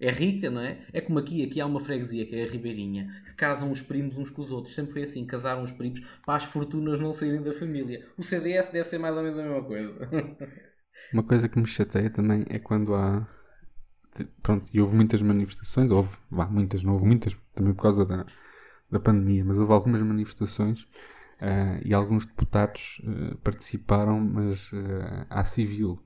é 0.00 0.10
rica, 0.10 0.50
não 0.50 0.60
é? 0.62 0.86
É 0.92 1.00
como 1.00 1.18
aqui, 1.18 1.44
aqui 1.44 1.60
há 1.60 1.66
uma 1.66 1.80
freguesia 1.80 2.26
que 2.26 2.34
é 2.36 2.44
a 2.44 2.46
Ribeirinha, 2.48 3.22
que 3.26 3.34
casam 3.34 3.70
os 3.70 3.80
primos 3.82 4.16
uns 4.16 4.30
com 4.30 4.42
os 4.42 4.50
outros. 4.50 4.74
Sempre 4.74 4.92
foi 4.94 5.02
assim, 5.02 5.26
casaram 5.26 5.62
os 5.62 5.72
primos 5.72 6.00
para 6.24 6.36
as 6.36 6.44
fortunas 6.44 7.00
não 7.00 7.12
saírem 7.12 7.42
da 7.42 7.52
família. 7.52 8.06
O 8.16 8.22
CDS 8.22 8.68
deve 8.70 8.88
ser 8.88 8.98
mais 8.98 9.16
ou 9.16 9.22
menos 9.22 9.38
a 9.38 9.42
mesma 9.42 9.64
coisa. 9.64 10.08
Uma 11.12 11.22
coisa 11.22 11.48
que 11.48 11.58
me 11.58 11.66
chateia 11.68 12.10
também 12.10 12.44
é 12.48 12.58
quando 12.58 12.94
há. 12.94 13.26
Pronto, 14.42 14.66
e 14.74 14.80
houve 14.80 14.94
muitas 14.96 15.22
manifestações, 15.22 15.90
houve, 15.90 16.16
vá, 16.30 16.46
muitas, 16.48 16.82
não 16.82 16.94
houve 16.94 17.06
muitas, 17.06 17.36
também 17.60 17.74
por 17.74 17.82
causa 17.82 18.06
da, 18.06 18.26
da 18.90 18.98
pandemia, 18.98 19.44
mas 19.44 19.58
houve 19.58 19.72
algumas 19.72 20.00
manifestações 20.00 20.88
ah, 21.38 21.78
e 21.84 21.92
alguns 21.92 22.24
deputados 22.24 23.00
ah, 23.04 23.36
participaram, 23.44 24.18
mas 24.18 24.70
ah, 24.72 25.26
à 25.28 25.44
civil. 25.44 26.02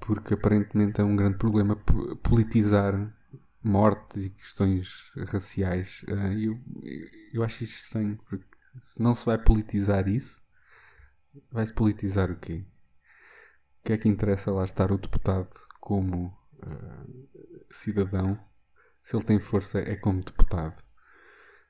Porque 0.00 0.34
aparentemente 0.34 1.00
é 1.00 1.04
um 1.04 1.14
grande 1.14 1.38
problema 1.38 1.76
po- 1.76 2.16
politizar 2.16 3.14
mortes 3.62 4.24
e 4.24 4.30
questões 4.30 5.12
raciais. 5.28 6.04
E 6.36 6.46
eu, 6.46 6.58
eu 7.32 7.44
acho 7.44 7.62
isso 7.62 7.84
estranho, 7.84 8.18
porque 8.28 8.44
se 8.80 9.00
não 9.00 9.14
se 9.14 9.24
vai 9.24 9.38
politizar 9.38 10.08
isso, 10.08 10.42
vai-se 11.52 11.72
politizar 11.72 12.28
o 12.28 12.36
quê? 12.40 12.64
O 13.78 13.84
que 13.84 13.92
é 13.92 13.98
que 13.98 14.08
interessa 14.08 14.50
lá 14.50 14.64
estar 14.64 14.90
o 14.90 14.98
deputado 14.98 15.56
como 15.80 16.36
cidadão 17.70 18.36
se 19.02 19.16
ele 19.16 19.24
tem 19.24 19.40
força 19.40 19.78
é 19.78 19.96
como 19.96 20.22
deputado? 20.22 20.82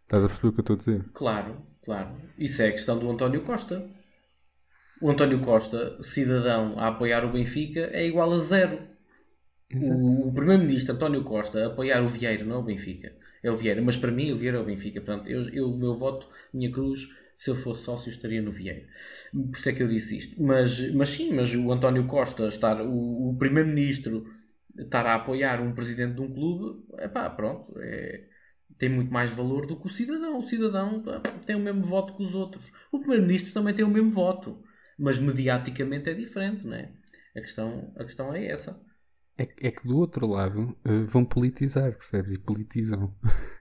Estás 0.02 0.24
a 0.24 0.28
perceber 0.28 0.48
o 0.48 0.52
que 0.52 0.60
eu 0.60 0.62
estou 0.62 0.74
a 0.74 0.78
dizer? 0.78 1.04
Claro, 1.14 1.66
claro. 1.84 2.16
Isso 2.36 2.60
é 2.62 2.68
a 2.68 2.72
questão 2.72 2.98
do 2.98 3.10
António 3.10 3.42
Costa. 3.42 3.88
O 5.00 5.08
António 5.08 5.40
Costa, 5.40 6.02
cidadão 6.02 6.78
a 6.78 6.88
apoiar 6.88 7.24
o 7.24 7.32
Benfica, 7.32 7.88
é 7.92 8.06
igual 8.06 8.32
a 8.32 8.38
zero. 8.38 8.80
O, 9.72 10.28
o 10.28 10.34
primeiro-ministro 10.34 10.94
António 10.94 11.22
Costa 11.22 11.62
a 11.62 11.66
apoiar 11.68 12.02
o 12.02 12.08
Vieira, 12.08 12.44
não 12.44 12.56
é 12.56 12.58
o 12.58 12.62
Benfica. 12.62 13.12
É 13.42 13.50
o 13.50 13.56
Vieira, 13.56 13.80
mas 13.80 13.96
para 13.96 14.10
mim 14.10 14.32
o 14.32 14.36
Vieira 14.36 14.58
é 14.58 14.60
o 14.60 14.64
Benfica. 14.64 15.00
Portanto, 15.00 15.28
eu, 15.28 15.48
eu, 15.50 15.70
o 15.70 15.78
meu 15.78 15.96
voto, 15.96 16.28
minha 16.52 16.70
cruz, 16.72 17.08
se 17.36 17.48
eu 17.48 17.54
fosse 17.54 17.84
sócio, 17.84 18.10
estaria 18.10 18.42
no 18.42 18.50
Vieira. 18.50 18.82
Por 19.32 19.56
isso 19.56 19.68
é 19.68 19.72
que 19.72 19.82
eu 19.82 19.88
disse 19.88 20.16
isto. 20.16 20.42
Mas, 20.42 20.92
mas 20.92 21.08
sim, 21.08 21.32
mas 21.32 21.54
o 21.54 21.72
António 21.72 22.06
Costa, 22.06 22.48
estar, 22.48 22.82
o, 22.82 23.30
o 23.30 23.36
primeiro-ministro 23.38 24.26
estar 24.78 25.06
a 25.06 25.14
apoiar 25.14 25.60
um 25.60 25.74
presidente 25.74 26.14
de 26.14 26.20
um 26.20 26.32
clube, 26.32 26.84
epá, 26.98 27.28
pronto, 27.30 27.72
é, 27.78 28.26
tem 28.78 28.88
muito 28.88 29.12
mais 29.12 29.30
valor 29.30 29.66
do 29.66 29.78
que 29.78 29.86
o 29.86 29.90
cidadão. 29.90 30.38
O 30.38 30.42
cidadão 30.42 31.02
tem 31.44 31.56
o 31.56 31.60
mesmo 31.60 31.82
voto 31.82 32.16
que 32.16 32.22
os 32.22 32.34
outros. 32.34 32.72
O 32.90 32.98
primeiro-ministro 32.98 33.52
também 33.52 33.74
tem 33.74 33.84
o 33.84 33.90
mesmo 33.90 34.10
voto, 34.10 34.62
mas 34.98 35.18
mediaticamente 35.18 36.08
é 36.08 36.14
diferente, 36.14 36.66
não 36.66 36.74
é? 36.74 36.92
A 37.36 37.40
questão, 37.40 37.92
a 37.96 38.04
questão 38.04 38.34
é 38.34 38.46
essa. 38.46 38.80
É, 39.38 39.48
é 39.60 39.70
que 39.70 39.86
do 39.86 39.96
outro 39.96 40.26
lado 40.26 40.76
eh, 40.84 41.04
vão 41.04 41.24
politizar, 41.24 41.96
percebes? 41.96 42.32
E 42.32 42.38
politizam. 42.38 43.14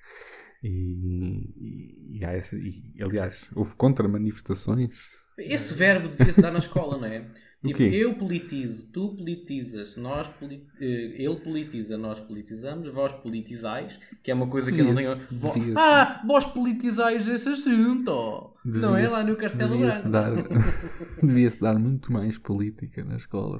E, 0.61 1.53
e, 1.55 2.17
e 2.17 2.25
há 2.25 2.33
essa, 2.33 2.53
e, 2.57 2.93
aliás, 3.01 3.49
houve 3.55 3.75
contra-manifestações. 3.75 4.93
Esse 5.39 5.73
verbo 5.73 6.09
devia-se 6.09 6.41
dar 6.41 6.51
na 6.51 6.59
escola, 6.59 6.97
não 6.97 7.07
é? 7.07 7.25
Tipo, 7.61 7.83
eu 7.83 8.15
politizo, 8.15 8.89
tu 8.93 9.17
politizas, 9.17 9.97
nós 9.97 10.31
eh, 10.79 10.85
ele 11.21 11.35
politiza, 11.35 11.97
nós 11.97 12.17
politizamos, 12.21 12.89
vós 12.89 13.11
politizais, 13.15 13.99
que 14.23 14.31
é 14.31 14.33
uma 14.33 14.47
coisa 14.47 14.71
que 14.71 14.79
eu 14.79 14.85
não 14.85 14.95
tenho. 14.95 15.17
Vo-. 15.29 15.53
Ah, 15.75 16.23
vós 16.25 16.45
politizais 16.45 17.27
esse 17.27 17.49
assunto! 17.49 18.55
não 18.63 18.95
é 18.95 19.09
lá 19.09 19.25
no 19.25 19.35
Castelo 19.35 19.73
devia-se 19.73 20.07
Branco. 20.07 20.53
devia-se 21.21 21.59
dar 21.59 21.77
muito 21.77 22.13
mais 22.13 22.37
política 22.37 23.03
na 23.03 23.17
escola. 23.17 23.59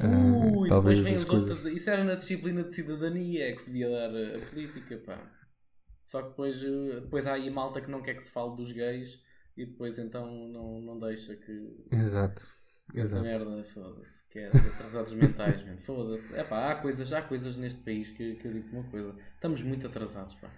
Ui, 0.00 0.68
talvez 0.68 0.98
depois 0.98 1.00
vem 1.00 1.16
as 1.16 1.24
coisas. 1.24 1.50
outros. 1.58 1.74
Isso 1.74 1.90
era 1.90 2.04
na 2.04 2.14
disciplina 2.14 2.62
de 2.62 2.72
cidadania 2.72 3.48
é 3.48 3.52
que 3.52 3.62
se 3.62 3.72
devia 3.72 3.90
dar 3.90 4.14
eh, 4.14 4.36
a 4.36 4.46
política, 4.50 5.02
pá. 5.04 5.18
Só 6.04 6.22
que 6.22 6.28
depois, 6.28 6.62
eh, 6.62 7.00
depois 7.00 7.26
há 7.26 7.32
aí 7.32 7.50
malta 7.50 7.80
que 7.80 7.90
não 7.90 8.02
quer 8.02 8.14
que 8.14 8.22
se 8.22 8.30
fale 8.30 8.54
dos 8.54 8.70
gays 8.70 9.18
e 9.58 9.66
depois 9.66 9.98
então 9.98 10.48
não, 10.48 10.80
não 10.80 11.00
deixa 11.00 11.34
que. 11.34 11.84
Exato. 11.90 12.56
Essa 12.94 13.18
Exato. 13.18 13.24
merda, 13.24 13.64
foda-se. 13.64 14.22
Que 14.30 14.38
é 14.38 14.50
os 14.54 14.66
atrasados 14.74 15.12
mentais, 15.12 15.62
mano. 15.66 15.78
Foda-se. 15.84 16.34
É 16.34 16.44
pá, 16.44 16.70
há 16.70 16.76
coisas, 16.76 17.12
há 17.12 17.20
coisas 17.20 17.56
neste 17.56 17.80
país 17.80 18.08
que, 18.10 18.36
que 18.36 18.46
eu 18.46 18.52
digo 18.52 18.68
uma 18.72 18.84
coisa. 18.84 19.14
Estamos 19.34 19.60
muito 19.62 19.86
atrasados, 19.86 20.36
pá. 20.36 20.48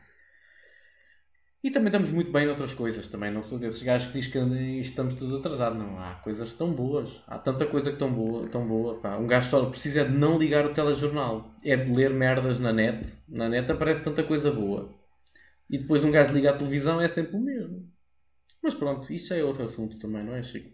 E 1.65 1.71
também 1.71 1.89
estamos 1.89 2.11
muito 2.11 2.31
bem 2.31 2.47
noutras 2.47 2.75
coisas 2.75 3.09
também. 3.09 3.31
Não 3.31 3.43
sou 3.43 3.59
desses 3.59 3.83
gajos 3.83 4.09
que 4.09 4.19
diz 4.19 4.29
que 4.29 4.39
estamos 4.81 5.15
todos 5.15 5.41
atrasados. 5.41 5.79
Não, 5.79 5.99
há 5.99 6.17
coisas 6.17 6.53
tão 6.53 6.73
boas. 6.73 7.23
Há 7.27 7.39
tanta 7.39 7.67
coisa 7.67 7.91
que 7.91 7.99
tão 7.99 8.13
boa, 8.13 8.47
tão 8.49 8.69
boa, 8.69 9.01
pá. 9.01 9.17
Um 9.17 9.27
gajo 9.27 9.49
só 9.49 9.65
precisa 9.67 10.05
de 10.05 10.13
não 10.13 10.39
ligar 10.39 10.67
o 10.67 10.75
telejornal. 10.75 11.55
É 11.65 11.75
de 11.75 11.93
ler 11.93 12.11
merdas 12.11 12.59
na 12.59 12.73
net. 12.73 13.17
Na 13.27 13.49
net 13.49 13.73
aparece 13.73 14.03
tanta 14.03 14.23
coisa 14.23 14.53
boa. 14.53 14.95
E 15.71 15.79
depois 15.79 16.05
um 16.05 16.11
gajo 16.11 16.35
liga 16.35 16.51
a 16.51 16.57
televisão 16.57 17.01
é 17.01 17.09
sempre 17.09 17.37
o 17.37 17.41
mesmo. 17.41 17.91
Mas 18.63 18.75
pronto, 18.75 19.13
isso 19.13 19.35
é 19.35 19.45
outro 19.45 19.65
assunto 19.65 19.99
também, 19.99 20.25
não 20.25 20.35
é, 20.35 20.43
Chico? 20.43 20.71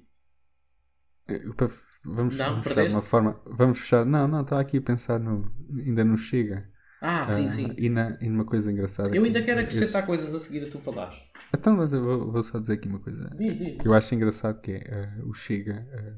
Pa- 1.56 1.68
Vamos, 2.04 2.36
Não, 2.36 2.50
vamos 2.50 2.66
fechar 2.68 2.86
de 2.86 2.92
uma 2.92 3.02
forma. 3.02 3.40
Vamos 3.46 3.78
fechar. 3.80 4.04
Não, 4.04 4.28
não, 4.28 4.42
estava 4.42 4.60
aqui 4.62 4.76
a 4.76 4.82
pensar 4.82 5.18
no. 5.18 5.50
Ainda 5.76 6.04
não 6.04 6.16
chega. 6.16 6.70
Ah, 7.00 7.26
sim, 7.26 7.46
Ah, 7.46 7.50
sim. 7.50 7.74
E, 7.76 7.88
na, 7.88 8.16
e 8.20 8.28
numa 8.28 8.44
coisa 8.44 8.70
engraçada. 8.70 9.08
Eu 9.08 9.22
que 9.22 9.26
ainda 9.28 9.42
quero 9.42 9.60
esse- 9.60 9.68
acrescentar 9.76 10.06
coisas 10.06 10.32
a 10.34 10.38
seguir 10.40 10.64
a 10.66 10.70
tu 10.70 10.78
falares. 10.78 11.16
Então, 11.52 11.76
mas 11.76 11.92
eu 11.92 12.02
vou, 12.02 12.32
vou 12.32 12.42
só 12.42 12.58
dizer 12.60 12.74
aqui 12.74 12.88
uma 12.88 13.00
coisa. 13.00 13.28
Diz, 13.36 13.58
diz. 13.58 13.76
que 13.78 13.88
eu 13.88 13.94
acho 13.94 14.14
engraçado 14.14 14.60
que 14.60 14.72
é 14.72 14.76
eh, 14.86 15.22
o 15.24 15.34
Chega 15.34 15.86
eh, 15.90 16.14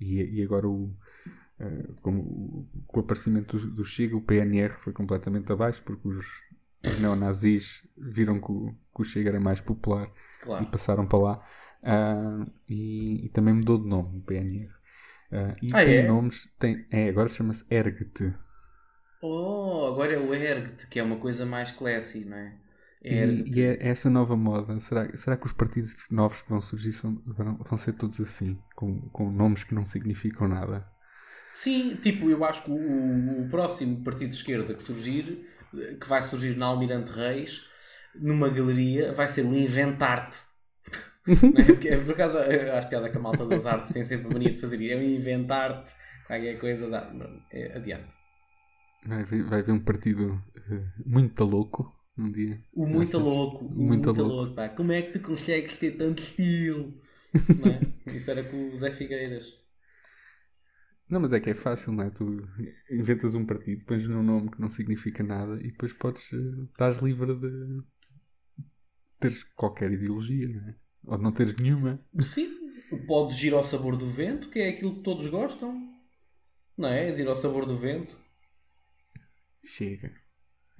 e, 0.00 0.40
e 0.40 0.42
agora 0.44 0.68
o, 0.68 0.94
como 2.02 2.20
o, 2.22 2.68
com 2.86 3.00
o 3.00 3.02
aparecimento 3.02 3.56
do, 3.58 3.70
do 3.70 3.84
Chega, 3.84 4.16
o 4.16 4.20
PNR 4.22 4.74
foi 4.74 4.92
completamente 4.92 5.50
abaixo 5.52 5.82
porque 5.84 6.06
os, 6.08 6.26
os 6.84 6.98
neonazis 6.98 7.86
viram 7.96 8.40
que 8.40 8.50
o, 8.52 8.72
que 8.94 9.00
o 9.02 9.04
Chega 9.04 9.30
era 9.30 9.40
mais 9.40 9.60
popular 9.60 10.10
e 10.58 10.66
Claro. 10.66 10.66
passaram 10.66 11.06
para 11.06 11.18
lá. 11.18 11.48
Ah, 11.82 12.46
e, 12.68 13.26
e 13.26 13.28
também 13.30 13.54
mudou 13.54 13.78
de 13.78 13.88
nome 13.88 14.18
o 14.18 14.22
PNR. 14.22 14.72
Ah, 15.32 15.56
e 15.62 15.74
Ah, 15.74 15.82
tem 15.84 15.98
é? 15.98 16.04
nomes, 16.04 16.48
tem, 16.58 16.86
é, 16.90 17.08
agora 17.08 17.28
chama-se 17.28 17.64
Ergt. 17.70 18.34
Oh, 19.22 19.86
agora 19.92 20.14
é 20.14 20.18
o 20.18 20.34
Ergt, 20.34 20.88
que 20.88 20.98
é 20.98 21.02
uma 21.04 21.18
coisa 21.20 21.46
mais 21.46 21.70
classy, 21.70 22.24
não 22.24 22.36
é? 22.36 22.52
E, 23.10 23.14
Ergt. 23.14 23.56
e 23.56 23.62
é 23.62 23.88
essa 23.88 24.08
nova 24.10 24.34
moda. 24.36 24.78
Será, 24.80 25.14
será 25.16 25.36
que 25.36 25.46
os 25.46 25.52
partidos 25.52 25.94
novos 26.10 26.40
que 26.42 26.48
vão 26.50 26.60
surgir 26.60 26.92
são- 26.92 27.20
vão, 27.26 27.56
vão 27.58 27.76
ser 27.78 27.92
todos 27.94 28.20
assim? 28.20 28.58
Com, 28.74 29.00
com 29.10 29.30
nomes 29.30 29.64
que 29.64 29.74
não 29.74 29.84
significam 29.84 30.48
nada? 30.48 30.90
Sim, 31.52 31.96
tipo, 31.96 32.30
eu 32.30 32.44
acho 32.44 32.62
que 32.64 32.70
o, 32.70 33.42
o 33.44 33.48
próximo 33.48 34.02
partido 34.04 34.30
de 34.30 34.36
esquerda 34.36 34.74
que 34.74 34.82
surgir, 34.82 35.46
que 36.00 36.08
vai 36.08 36.22
surgir 36.22 36.56
na 36.56 36.66
Almirante 36.66 37.12
Reis, 37.12 37.66
numa 38.14 38.48
galeria, 38.50 39.12
vai 39.12 39.28
ser 39.28 39.44
o 39.46 39.54
Inventarte. 39.54 40.38
Não 41.52 41.60
é? 41.62 41.72
Por 42.04 42.12
acaso, 42.12 42.38
acho 42.38 42.88
piada 42.88 43.10
que 43.10 43.16
a 43.16 43.20
malta 43.20 43.46
das 43.46 43.66
artes 43.66 43.92
tem 43.92 44.04
sempre 44.04 44.28
a 44.28 44.30
mania 44.30 44.52
de 44.52 44.60
fazer. 44.60 44.90
É 44.90 44.96
o 44.96 45.02
Inventarte, 45.02 45.92
qualquer 46.26 46.58
coisa 46.58 46.88
dá. 46.88 47.12
Não, 47.12 47.42
é, 47.50 47.76
adiante. 47.76 48.14
Vai 49.04 49.22
haver, 49.22 49.42
vai 49.44 49.62
um 49.72 49.80
partido 49.84 50.40
eh, 50.70 50.84
muito 51.04 51.44
louco 51.44 51.92
um 52.16 52.30
dia. 52.30 52.62
O 52.72 52.86
muito 52.86 53.18
Achas? 53.18 53.18
louco, 53.18 53.66
o 53.66 53.82
Muito 53.82 54.12
muito, 54.12 54.12
louco. 54.12 54.24
louco. 54.24 54.54
pá. 54.54 54.68
Como 54.70 54.92
é 54.92 55.02
que 55.02 55.12
tu 55.18 55.20
consegues 55.20 55.76
ter 55.76 55.92
tanto 55.98 56.22
estilo? 56.22 56.98
É? 57.60 57.86
Isso 58.06 58.30
era 58.30 58.42
com 58.44 58.70
o 58.72 58.76
Zé 58.78 58.90
Figueiras. 58.92 59.57
Não, 61.08 61.20
mas 61.20 61.32
é 61.32 61.40
que 61.40 61.50
é 61.50 61.54
fácil, 61.54 61.92
não 61.92 62.04
é? 62.04 62.10
Tu 62.10 62.24
inventas 62.90 63.34
um 63.34 63.46
partido, 63.46 63.84
pões 63.84 64.06
num 64.06 64.22
nome 64.22 64.50
que 64.50 64.60
não 64.60 64.68
significa 64.68 65.22
nada 65.22 65.58
e 65.60 65.70
depois 65.70 65.92
podes. 65.92 66.30
eh, 66.32 66.64
estás 66.70 66.98
livre 66.98 67.34
de 67.34 67.82
teres 69.18 69.42
qualquer 69.42 69.90
ideologia, 69.90 70.48
não 70.48 70.68
é? 70.68 70.74
Ou 71.04 71.16
de 71.16 71.22
não 71.22 71.32
teres 71.32 71.54
nenhuma. 71.56 71.98
Sim, 72.20 72.50
podes 73.06 73.42
ir 73.42 73.54
ao 73.54 73.64
sabor 73.64 73.96
do 73.96 74.06
vento, 74.06 74.50
que 74.50 74.58
é 74.60 74.68
aquilo 74.68 74.96
que 74.96 75.02
todos 75.02 75.26
gostam. 75.28 75.88
Não 76.76 76.88
é? 76.88 77.10
De 77.12 77.22
ir 77.22 77.28
ao 77.28 77.36
sabor 77.36 77.66
do 77.66 77.78
vento. 77.78 78.16
Chega. 79.64 80.12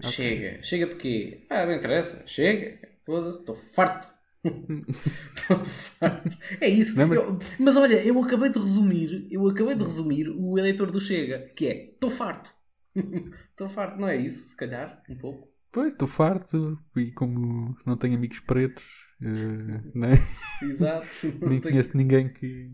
Chega. 0.03 0.62
Chega 0.62 0.87
de 0.87 0.97
quê? 0.97 1.47
Ah, 1.51 1.66
não 1.66 1.74
interessa. 1.74 2.22
Chega. 2.26 2.79
Foda-se, 3.05 3.41
estou 3.41 3.55
farto. 3.57 4.18
É 6.61 6.68
isso. 6.68 6.96
Não, 6.96 7.09
mas- 7.09 7.18
Eu- 7.18 7.38
mas 7.59 7.76
olha, 7.76 8.05
eu 8.05 8.20
acabei 8.22 8.51
de 8.51 8.59
resumir, 8.59 9.26
eu 9.30 9.46
acabei 9.49 9.74
de 9.74 9.84
resumir 9.84 10.28
o 10.28 10.59
eleitor 10.59 10.90
do 10.90 11.01
Chega, 11.01 11.38
que 11.55 11.66
é 11.66 11.90
estou 11.90 12.11
farto. 12.11 12.53
Estou 13.51 13.68
farto, 13.68 13.99
não 14.01 14.09
é 14.09 14.16
isso? 14.16 14.49
Se 14.51 14.57
calhar, 14.57 15.03
um 15.09 15.16
pouco. 15.16 15.49
Pois, 15.72 15.92
estou 15.92 16.07
farto 16.09 16.78
e 16.96 17.11
como 17.12 17.76
não 17.84 17.96
tenho 17.96 18.16
amigos 18.16 18.38
pretos, 18.40 18.84
eh, 19.20 19.82
né? 19.94 20.12
Exato. 20.62 21.07
Não 21.40 21.49
nem 21.49 21.61
tenho- 21.61 21.74
conheço 21.74 21.96
ninguém 21.96 22.32
que 22.32 22.70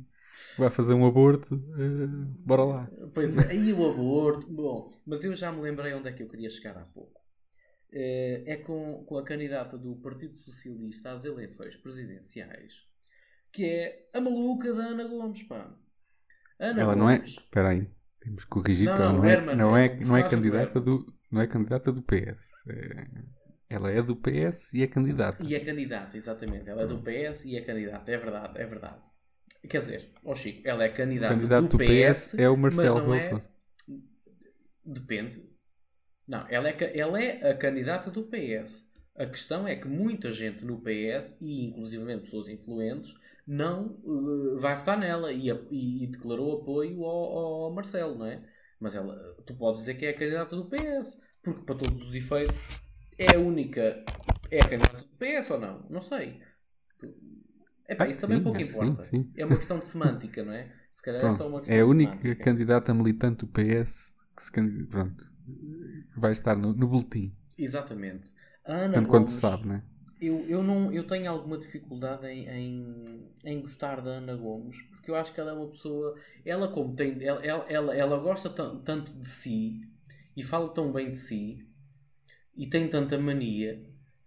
vai 0.58 0.70
fazer 0.70 0.92
um 0.94 1.06
aborto, 1.06 1.54
eh, 1.78 2.06
bora 2.44 2.64
lá. 2.64 2.90
Pois 3.14 3.36
é, 3.36 3.50
aí 3.50 3.72
o 3.72 3.90
aborto. 3.90 4.46
Bom, 4.46 4.92
mas 5.06 5.24
eu 5.24 5.34
já 5.34 5.50
me 5.50 5.62
lembrei 5.62 5.94
onde 5.94 6.08
é 6.08 6.12
que 6.12 6.22
eu 6.22 6.28
queria 6.28 6.50
chegar 6.50 6.76
há 6.76 6.84
pouco. 6.84 7.20
Eh, 7.94 8.42
É 8.46 8.56
com, 8.56 9.04
com 9.04 9.16
a 9.16 9.24
candidata 9.24 9.78
do 9.78 9.94
Partido 9.96 10.36
Socialista 10.36 11.12
às 11.12 11.24
eleições 11.24 11.76
presidenciais, 11.76 12.72
que 13.52 13.64
é 13.64 14.08
a 14.12 14.20
maluca 14.20 14.74
da 14.74 14.86
Ana 14.86 15.04
Gomes, 15.04 15.42
pá. 15.44 15.72
Ana 16.58 16.80
Ela 16.82 16.96
não 16.96 17.08
é. 17.08 17.18
Gomes. 17.18 17.32
Espera 17.32 17.68
aí, 17.68 17.88
temos 18.20 18.44
que 18.44 18.50
corrigir 18.50 18.86
Não, 18.86 18.96
que 18.96 19.02
ela 19.02 19.12
não, 19.12 19.18
não 19.20 19.26
é, 19.26 19.32
Herman, 19.32 19.56
não 19.56 19.76
é 19.76 19.86
é, 19.86 19.96
não 20.00 20.16
é 20.16 20.28
candidata 20.28 20.80
do. 20.80 21.14
Não 21.30 21.40
é 21.40 21.46
candidata 21.46 21.92
do 21.92 22.02
PS. 22.02 22.52
É- 22.68 23.06
ela 23.68 23.90
é 23.90 24.02
do 24.02 24.14
PS 24.14 24.72
e 24.74 24.82
é 24.82 24.86
candidata. 24.86 25.42
E 25.44 25.54
é 25.54 25.60
candidata, 25.60 26.16
exatamente. 26.16 26.68
Ela 26.68 26.82
é 26.82 26.86
do 26.86 26.98
PS 27.02 27.44
e 27.44 27.56
é 27.56 27.60
candidata, 27.60 28.10
é 28.10 28.18
verdade, 28.18 28.60
é 28.60 28.66
verdade. 28.66 29.02
Quer 29.68 29.78
dizer, 29.78 30.12
ó 30.24 30.34
Chico, 30.34 30.60
ela 30.68 30.84
é 30.84 30.88
candidata 30.90 31.34
do 31.34 31.68
do 31.68 31.78
PS 31.78 32.34
é 32.38 32.48
o 32.48 32.56
Marcelo 32.56 33.14
é- 33.14 33.18
Rebelo 33.18 33.40
Sousa. 33.40 33.54
Depende. 34.84 35.53
Não, 36.26 36.46
ela 36.48 36.68
é, 36.68 36.98
ela 36.98 37.20
é 37.22 37.50
a 37.50 37.56
candidata 37.56 38.10
do 38.10 38.22
PS. 38.24 38.84
A 39.16 39.26
questão 39.26 39.66
é 39.68 39.76
que 39.76 39.86
muita 39.86 40.30
gente 40.32 40.64
no 40.64 40.80
PS, 40.80 41.36
e 41.40 41.66
inclusivamente 41.66 42.24
pessoas 42.24 42.48
influentes, 42.48 43.14
não 43.46 43.96
eh, 44.56 44.60
vai 44.60 44.76
votar 44.76 44.98
nela 44.98 45.32
e, 45.32 45.50
a- 45.50 45.60
e 45.70 46.06
declarou 46.08 46.60
apoio 46.62 47.04
ao, 47.04 47.64
ao 47.66 47.74
Marcelo, 47.74 48.16
não 48.18 48.26
é? 48.26 48.42
Mas 48.80 48.94
ela, 48.94 49.14
tu 49.46 49.54
podes 49.54 49.80
dizer 49.80 49.94
que 49.94 50.06
é 50.06 50.10
a 50.10 50.14
candidata 50.18 50.56
do 50.56 50.64
PS, 50.68 51.20
porque 51.42 51.62
para 51.64 51.74
todos 51.76 52.08
os 52.08 52.14
efeitos 52.14 52.68
é 53.18 53.34
a 53.34 53.38
única. 53.38 54.04
É 54.50 54.60
a 54.60 54.68
candidata 54.68 54.98
do 54.98 55.16
PS 55.18 55.52
ou 55.52 55.60
não? 55.60 55.86
Não 55.90 56.02
sei. 56.02 56.40
Epá, 57.88 58.04
Acho 58.04 58.12
isso 58.12 58.20
que 58.20 58.20
também 58.26 58.38
sim, 58.38 58.42
pouco 58.42 58.60
importa. 58.62 59.02
sim, 59.02 59.22
sim. 59.24 59.32
É 59.36 59.44
uma 59.44 59.56
questão 59.56 59.78
de 59.78 59.86
semântica, 59.86 60.42
não 60.44 60.52
é? 60.52 60.72
Se 60.92 61.02
calhar 61.02 61.24
é 61.24 61.30
só 61.30 61.46
uma 61.48 61.60
Pronto, 61.60 61.60
questão 61.60 61.78
é 61.78 61.80
a 61.82 61.86
única 61.86 62.12
semântica. 62.18 62.44
candidata 62.44 62.94
militante 62.94 63.38
do 63.40 63.46
PS 63.46 64.12
que, 64.36 64.42
se 64.42 64.52
candid- 64.52 64.88
pronto, 64.88 65.30
que 66.12 66.20
vai 66.20 66.32
estar 66.32 66.56
no, 66.56 66.72
no 66.72 66.86
boletim. 66.88 67.32
Exatamente. 67.58 68.32
A 68.64 68.72
Ana 68.74 69.00
Tanto 69.00 69.08
quanto 69.08 69.30
Gomes, 69.30 69.30
se 69.30 69.40
sabe, 69.40 69.68
né? 69.68 69.82
Eu, 70.20 70.46
eu, 70.48 70.62
não, 70.62 70.92
eu 70.92 71.06
tenho 71.06 71.30
alguma 71.30 71.58
dificuldade 71.58 72.26
em, 72.28 72.48
em, 72.48 73.28
em 73.44 73.60
gostar 73.60 74.00
da 74.00 74.12
Ana 74.12 74.36
Gomes, 74.36 74.80
porque 74.90 75.10
eu 75.10 75.16
acho 75.16 75.32
que 75.32 75.40
ela 75.40 75.50
é 75.50 75.54
uma 75.54 75.68
pessoa. 75.70 76.16
Ela, 76.44 76.68
como 76.68 76.94
tem. 76.96 77.22
Ela, 77.24 77.44
ela, 77.68 77.94
ela, 77.96 78.18
gosta 78.18 78.50
tan- 78.50 78.80
tanto 78.82 79.12
de 79.12 79.28
si 79.28 79.80
e 80.36 80.42
fala 80.42 80.68
tão 80.74 80.92
bem 80.92 81.10
de 81.12 81.18
si 81.18 81.66
e 82.56 82.68
tem 82.68 82.88
tanta 82.88 83.18
mania 83.18 83.84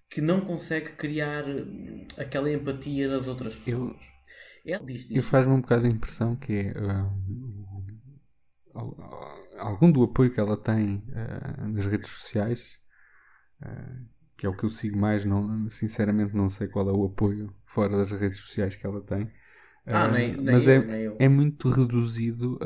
que 0.10 0.22
não 0.22 0.42
consegue 0.42 0.92
criar 0.94 1.46
aquela 2.18 2.52
empatia 2.52 3.08
nas 3.10 3.28
outras 3.28 3.56
pessoas. 3.56 3.98
Ela 4.66 4.86
diz 4.86 5.06
E 5.10 5.22
disso. 5.22 5.30
faz-me 5.30 5.54
um 5.54 5.62
bocado 5.62 5.86
a 5.86 5.90
impressão 5.90 6.36
que 6.36 6.54
é 6.54 6.74
ah, 6.78 7.10
algum 9.58 9.92
do 9.92 10.04
apoio 10.04 10.32
que 10.34 10.40
ela 10.40 10.58
tem 10.58 11.04
ah, 11.16 11.68
nas 11.68 11.86
redes 11.86 12.10
sociais, 12.12 12.78
ah, 13.62 14.00
que 14.38 14.46
é 14.46 14.50
o 14.50 14.56
que 14.56 14.66
eu 14.66 14.70
sigo 14.70 14.98
mais, 15.00 15.26
não, 15.26 15.70
sinceramente 15.70 16.36
não 16.36 16.50
sei 16.50 16.68
qual 16.68 16.90
é 16.90 16.94
o 16.94 17.06
apoio 17.06 17.54
fora 17.66 17.98
das 17.98 18.12
redes 18.12 18.40
sociais 18.40 18.76
que 18.76 18.86
ela 18.86 19.02
tem. 19.02 19.32
Ah, 19.90 20.08
nem, 20.08 20.36
nem 20.38 20.56
mas 20.56 20.68
eu, 20.68 20.76
é, 20.78 20.88
é 21.20 21.30
muito 21.30 21.70
reduzido 21.70 22.60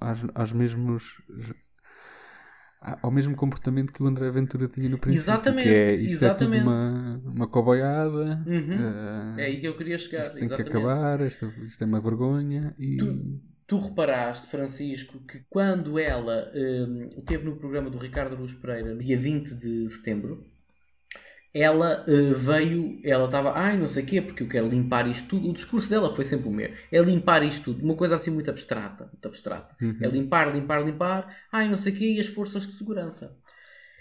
aos, 0.00 0.20
aos 0.34 0.52
mesmos 0.52 1.22
ao 3.02 3.10
mesmo 3.10 3.34
comportamento 3.36 3.92
que 3.92 4.02
o 4.02 4.06
André 4.06 4.30
Ventura 4.30 4.68
tinha 4.68 4.88
no 4.88 4.98
princípio 4.98 5.54
Exatamente, 5.54 5.56
que 5.56 5.72
é, 5.74 5.94
isto 5.94 6.24
exatamente. 6.24 6.24
é 6.24 6.28
uma, 6.28 7.20
uma 7.24 7.48
coboiada 7.48 8.46
Uhum. 8.46 8.74
ah, 8.74 9.36
É 9.36 9.44
aí 9.44 9.60
que 9.60 9.68
eu 9.68 9.76
queria 9.76 9.98
chegar. 9.98 10.36
isto 10.36 10.38
tem 10.38 10.50
exatamente. 10.50 10.50
que 10.50 10.62
acabar 10.62 11.20
isto, 11.22 11.46
isto 11.66 11.82
é 11.84 11.86
uma 11.86 12.00
vergonha 12.00 12.74
e 12.78 12.98
Tu- 12.98 13.30
Tu 13.66 13.78
reparaste, 13.78 14.46
Francisco, 14.48 15.18
que 15.26 15.42
quando 15.50 15.98
ela 15.98 16.52
hum, 16.54 17.08
esteve 17.16 17.44
no 17.44 17.56
programa 17.56 17.90
do 17.90 17.98
Ricardo 17.98 18.36
Luz 18.36 18.52
Pereira, 18.52 18.94
dia 18.94 19.18
20 19.18 19.54
de 19.54 19.90
setembro, 19.90 20.46
ela 21.52 22.04
eh, 22.06 22.34
veio, 22.34 23.00
ela 23.02 23.24
estava, 23.24 23.58
ai 23.58 23.78
não 23.78 23.88
sei 23.88 24.02
o 24.02 24.06
quê, 24.06 24.20
porque 24.20 24.42
eu 24.42 24.48
quero 24.48 24.68
limpar 24.68 25.08
isto 25.08 25.26
tudo. 25.26 25.48
O 25.48 25.54
discurso 25.54 25.88
dela 25.88 26.14
foi 26.14 26.24
sempre 26.24 26.48
o 26.48 26.52
mesmo. 26.52 26.76
É 26.92 27.00
limpar 27.00 27.42
isto 27.42 27.64
tudo, 27.64 27.82
uma 27.82 27.96
coisa 27.96 28.14
assim 28.14 28.30
muito 28.30 28.50
abstrata. 28.50 29.06
Muito 29.06 29.26
abstrata. 29.26 29.74
Uhum. 29.82 29.98
É 30.02 30.06
limpar, 30.06 30.54
limpar, 30.54 30.84
limpar, 30.84 31.34
ai 31.50 31.66
não 31.68 31.78
sei 31.78 31.92
o 31.92 31.96
quê, 31.96 32.12
e 32.12 32.20
as 32.20 32.26
forças 32.26 32.66
de 32.66 32.74
segurança. 32.74 33.34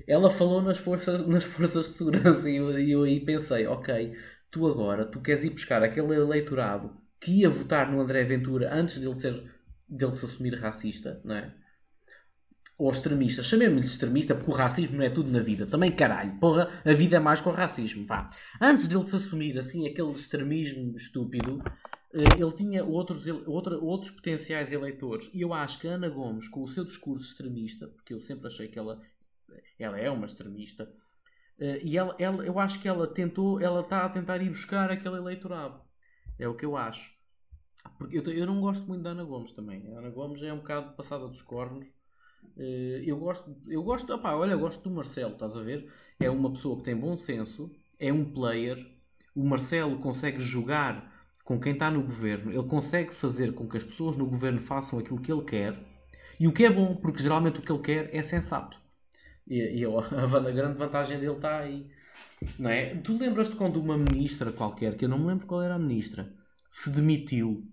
Ela 0.05 0.29
falou 0.29 0.61
nas 0.61 0.77
forças, 0.77 1.25
nas 1.27 1.45
forças 1.45 1.87
de 1.87 1.93
segurança 1.93 2.49
e 2.49 2.57
eu, 2.57 2.77
eu 2.77 3.03
aí 3.03 3.19
pensei, 3.21 3.65
ok, 3.65 4.13
tu 4.51 4.67
agora, 4.67 5.05
tu 5.05 5.21
queres 5.21 5.45
ir 5.45 5.51
buscar 5.51 5.81
aquele 5.81 6.13
eleitorado 6.13 6.91
que 7.21 7.39
ia 7.39 7.49
votar 7.49 7.89
no 7.89 8.01
André 8.01 8.23
Ventura 8.25 8.69
antes 8.73 8.99
dele, 8.99 9.15
ser, 9.15 9.54
dele 9.87 10.11
se 10.13 10.25
assumir 10.25 10.55
racista, 10.55 11.21
não 11.23 11.35
é? 11.35 11.53
Ou 12.77 12.89
extremista. 12.91 13.41
Chamemos-lhe 13.41 13.85
extremista 13.87 14.35
porque 14.35 14.51
o 14.51 14.53
racismo 14.53 14.97
não 14.97 15.05
é 15.05 15.09
tudo 15.09 15.31
na 15.31 15.39
vida. 15.39 15.65
Também 15.65 15.91
caralho. 15.95 16.37
Porra, 16.39 16.69
a 16.85 16.93
vida 16.93 17.15
é 17.17 17.19
mais 17.19 17.39
que 17.41 17.47
o 17.47 17.51
racismo. 17.51 18.05
Vá. 18.05 18.29
Antes 18.61 18.87
dele 18.87 19.05
se 19.05 19.15
assumir 19.15 19.57
assim 19.57 19.87
aquele 19.87 20.11
extremismo 20.11 20.95
estúpido, 20.97 21.63
eh, 22.13 22.33
ele 22.41 22.51
tinha 22.53 22.83
outros, 22.83 23.25
outra- 23.47 23.77
outros 23.77 24.11
potenciais 24.11 24.71
eleitores. 24.73 25.29
E 25.33 25.41
eu 25.41 25.53
acho 25.53 25.79
que 25.79 25.87
a 25.87 25.91
Ana 25.93 26.09
Gomes, 26.09 26.47
com 26.49 26.63
o 26.63 26.67
seu 26.67 26.83
discurso 26.85 27.29
extremista, 27.31 27.87
porque 27.87 28.13
eu 28.13 28.19
sempre 28.19 28.47
achei 28.47 28.67
que 28.67 28.77
ela, 28.79 29.01
ela 29.79 29.97
é 29.99 30.09
uma 30.09 30.25
extremista, 30.25 30.91
eh, 31.59 31.79
e 31.83 31.97
ela, 31.97 32.15
ela- 32.19 32.45
eu 32.45 32.59
acho 32.59 32.81
que 32.81 32.87
ela 32.87 33.07
tentou, 33.07 33.61
ela 33.61 33.81
está 33.81 34.05
a 34.05 34.09
tentar 34.09 34.41
ir 34.41 34.49
buscar 34.49 34.91
aquele 34.91 35.17
eleitorado. 35.17 35.81
É 36.39 36.47
o 36.47 36.55
que 36.55 36.65
eu 36.65 36.75
acho. 36.77 37.11
Porque 37.97 38.17
eu, 38.17 38.23
eu 38.23 38.45
não 38.45 38.61
gosto 38.61 38.85
muito 38.85 39.03
da 39.03 39.11
Ana 39.11 39.23
Gomes 39.23 39.53
também. 39.53 39.83
A 39.93 39.99
Ana 39.99 40.09
Gomes 40.09 40.41
é 40.41 40.53
um 40.53 40.57
bocado 40.57 40.93
passada 40.95 41.27
dos 41.27 41.41
cornos. 41.41 41.85
Uh, 42.57 43.01
eu 43.03 43.17
gosto, 43.17 43.55
eu 43.67 43.83
gosto, 43.83 44.13
olha, 44.23 44.51
eu 44.51 44.59
gosto 44.59 44.81
do 44.83 44.95
Marcelo, 44.95 45.33
estás 45.33 45.55
a 45.55 45.61
ver? 45.61 45.91
É 46.19 46.29
uma 46.29 46.51
pessoa 46.51 46.77
que 46.77 46.83
tem 46.83 46.95
bom 46.95 47.17
senso, 47.17 47.71
é 47.99 48.13
um 48.13 48.25
player. 48.25 48.85
O 49.35 49.43
Marcelo 49.43 49.97
consegue 49.97 50.39
jogar 50.39 51.13
com 51.43 51.59
quem 51.59 51.73
está 51.73 51.91
no 51.91 52.01
governo, 52.01 52.51
ele 52.51 52.67
consegue 52.67 53.13
fazer 53.13 53.53
com 53.53 53.67
que 53.67 53.77
as 53.77 53.83
pessoas 53.83 54.17
no 54.17 54.25
governo 54.25 54.59
façam 54.59 54.97
aquilo 54.97 55.19
que 55.19 55.31
ele 55.31 55.43
quer. 55.43 55.77
E 56.39 56.47
o 56.47 56.53
que 56.53 56.65
é 56.65 56.69
bom, 56.69 56.95
porque 56.95 57.21
geralmente 57.21 57.59
o 57.59 57.61
que 57.61 57.71
ele 57.71 57.81
quer 57.81 58.09
é 58.15 58.23
sensato. 58.23 58.77
E, 59.47 59.79
e 59.79 59.85
a, 59.85 59.89
a, 59.89 60.51
grande 60.51 60.77
vantagem 60.77 61.19
dele 61.19 61.33
está 61.33 61.59
aí. 61.59 61.87
Não 62.57 62.69
é? 62.69 62.95
Tu 62.95 63.17
lembras-te 63.17 63.55
quando 63.55 63.77
uma 63.77 63.97
ministra 63.97 64.51
qualquer, 64.51 64.97
que 64.97 65.05
eu 65.05 65.09
não 65.09 65.19
me 65.19 65.27
lembro 65.27 65.45
qual 65.45 65.61
era 65.61 65.75
a 65.75 65.79
ministra, 65.79 66.33
se 66.69 66.89
demitiu 66.89 67.63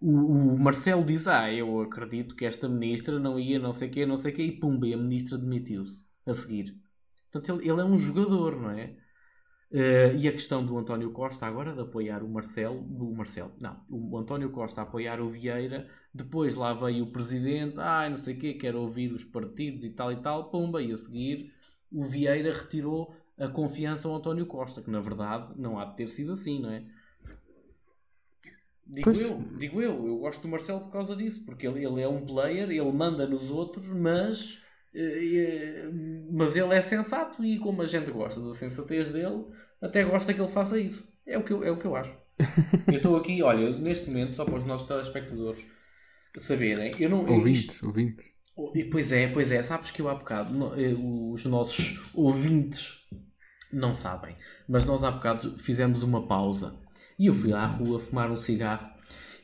o, 0.00 0.54
o, 0.54 0.58
Marcelo 0.58 1.04
diz: 1.04 1.26
Ah, 1.26 1.52
eu 1.52 1.80
acredito 1.80 2.34
que 2.34 2.44
esta 2.44 2.68
ministra 2.68 3.18
não 3.18 3.38
ia, 3.38 3.58
não 3.58 3.72
sei 3.72 3.88
o 3.88 3.90
quê, 3.90 4.06
não 4.06 4.16
sei 4.18 4.32
o 4.32 4.36
quê, 4.36 4.42
e 4.42 4.52
pumba, 4.52 4.86
e 4.86 4.94
a 4.94 4.96
ministra 4.96 5.38
demitiu-se 5.38 6.04
a 6.26 6.32
seguir. 6.32 6.76
Portanto, 7.30 7.60
ele, 7.60 7.70
ele, 7.70 7.80
é 7.80 7.84
um 7.84 7.98
jogador, 7.98 8.60
não 8.60 8.70
é? 8.70 8.96
Uh, 9.70 10.16
e 10.16 10.28
a 10.28 10.32
questão 10.32 10.64
do 10.64 10.78
António 10.78 11.10
Costa 11.10 11.44
agora 11.44 11.72
de 11.72 11.80
apoiar 11.80 12.22
o 12.22 12.28
Marcelo, 12.28 12.78
o 12.80 13.16
Marcelo, 13.16 13.52
não, 13.60 13.84
o 13.90 14.16
António 14.16 14.50
Costa 14.50 14.80
a 14.80 14.84
apoiar 14.84 15.20
o 15.20 15.28
Vieira, 15.28 15.88
depois 16.14 16.54
lá 16.54 16.72
veio 16.72 17.04
o 17.04 17.12
presidente, 17.12 17.74
ah, 17.78 18.08
não 18.08 18.16
sei 18.16 18.36
o 18.36 18.38
quê, 18.38 18.54
quer 18.54 18.76
ouvir 18.76 19.12
os 19.12 19.24
partidos 19.24 19.84
e 19.84 19.90
tal 19.90 20.12
e 20.12 20.16
tal, 20.16 20.50
pumba, 20.50 20.80
e 20.80 20.92
a 20.92 20.96
seguir 20.96 21.52
o 21.90 22.04
Vieira 22.04 22.52
retirou 22.52 23.14
a 23.38 23.48
confiança 23.48 24.08
ao 24.08 24.14
António 24.16 24.46
Costa, 24.46 24.82
que 24.82 24.90
na 24.90 25.00
verdade 25.00 25.52
não 25.56 25.78
há 25.78 25.84
de 25.84 25.96
ter 25.96 26.08
sido 26.08 26.32
assim, 26.32 26.60
não 26.60 26.70
é? 26.70 26.84
Digo 28.88 29.04
pois. 29.04 29.20
eu, 29.20 29.42
digo 29.58 29.82
eu, 29.82 30.06
eu 30.06 30.18
gosto 30.18 30.42
do 30.42 30.48
Marcelo 30.48 30.80
por 30.80 30.92
causa 30.92 31.16
disso, 31.16 31.44
porque 31.44 31.66
ele, 31.66 31.84
ele 31.84 32.00
é 32.00 32.08
um 32.08 32.24
player, 32.24 32.70
ele 32.70 32.92
manda 32.92 33.26
nos 33.26 33.50
outros, 33.50 33.88
mas, 33.88 34.60
eh, 34.94 35.90
mas 36.30 36.54
ele 36.54 36.72
é 36.72 36.80
sensato 36.80 37.44
e 37.44 37.58
como 37.58 37.82
a 37.82 37.86
gente 37.86 38.10
gosta 38.12 38.40
da 38.40 38.52
sensatez 38.52 39.10
dele, 39.10 39.44
até 39.82 40.04
gosta 40.04 40.32
que 40.32 40.40
ele 40.40 40.50
faça 40.50 40.78
isso. 40.78 41.06
É 41.26 41.36
o 41.36 41.42
que 41.42 41.52
eu, 41.52 41.64
é 41.64 41.70
o 41.70 41.78
que 41.78 41.86
eu 41.86 41.96
acho. 41.96 42.16
eu 42.86 42.96
estou 42.96 43.16
aqui, 43.16 43.42
olha, 43.42 43.76
neste 43.76 44.08
momento, 44.08 44.34
só 44.34 44.44
para 44.44 44.58
os 44.58 44.66
nossos 44.66 44.86
telespectadores 44.86 45.66
saberem, 46.38 46.94
eu 47.00 47.10
não. 47.10 47.26
Ouvintes, 47.26 47.82
ouvintes. 47.82 48.36
Pois 48.90 49.12
é, 49.12 49.28
pois 49.28 49.50
é, 49.50 49.62
sabes 49.62 49.90
que 49.90 50.00
eu 50.00 50.08
há 50.08 50.14
bocado, 50.14 50.80
eh, 50.80 50.94
os 50.96 51.44
nossos 51.44 52.08
ouvintes 52.14 53.06
não 53.70 53.94
sabem, 53.94 54.34
mas 54.66 54.84
nós 54.84 55.02
há 55.02 55.10
bocado 55.10 55.58
fizemos 55.58 56.02
uma 56.02 56.26
pausa 56.26 56.85
e 57.18 57.26
eu 57.26 57.34
fui 57.34 57.52
à 57.52 57.64
rua 57.66 58.00
fumar 58.00 58.30
um 58.30 58.36
cigarro 58.36 58.96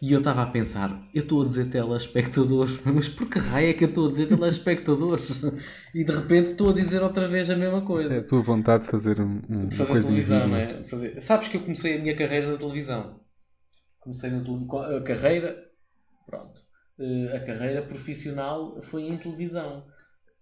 e 0.03 0.11
eu 0.11 0.19
estava 0.19 0.43
a 0.43 0.47
pensar, 0.47 1.01
eu 1.15 1.23
estou 1.23 1.43
a 1.43 1.45
dizer 1.45 1.71
telespectadores, 1.71 2.77
mas 2.85 3.09
por 3.09 3.29
que 3.29 3.39
raio 3.39 3.71
é 3.71 3.73
que 3.73 3.85
eu 3.85 3.89
estou 3.89 4.09
a 4.09 4.11
dizer 4.11 4.27
telespectadores? 4.27 5.41
E 5.95 6.03
de 6.05 6.13
repente 6.13 6.51
estou 6.51 6.71
a 6.71 6.73
dizer 6.73 7.01
outra 7.05 7.29
vez 7.29 7.49
a 7.49 7.55
mesma 7.55 7.83
coisa. 7.83 8.17
É 8.17 8.19
a 8.19 8.25
tua 8.25 8.43
vontade 8.43 8.85
de 8.85 8.91
fazer, 8.91 9.21
um, 9.21 9.41
um, 9.49 9.69
de 9.69 9.77
fazer 9.77 9.83
uma 9.83 9.87
coisa 9.87 10.09
televisão, 10.09 10.49
não 10.49 10.57
é? 10.57 10.83
Fazer... 10.83 11.21
Sabes 11.21 11.47
que 11.47 11.57
eu 11.57 11.61
comecei 11.61 11.97
a 11.97 12.01
minha 12.01 12.17
carreira 12.17 12.51
na 12.51 12.59
televisão. 12.59 13.21
Comecei 14.01 14.31
na 14.31 14.43
tele... 14.43 14.67
a 14.97 15.01
carreira, 15.03 15.57
pronto, 16.27 16.61
eh, 16.99 17.37
a 17.37 17.41
carreira 17.47 17.83
profissional 17.83 18.83
foi 18.83 19.03
em 19.03 19.17
televisão. 19.17 19.85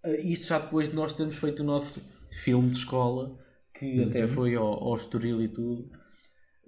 Eh, 0.02 0.22
isto 0.22 0.46
já 0.46 0.58
depois 0.58 0.88
de 0.88 0.94
nós 0.94 1.12
termos 1.12 1.36
feito 1.36 1.60
o 1.60 1.66
nosso 1.66 2.00
filme 2.30 2.70
de 2.70 2.78
escola, 2.78 3.36
que 3.74 4.00
uhum. 4.00 4.08
até 4.08 4.26
foi 4.26 4.54
ao, 4.54 4.84
ao 4.84 4.94
Estoril 4.94 5.42
e 5.42 5.48
tudo. 5.48 5.99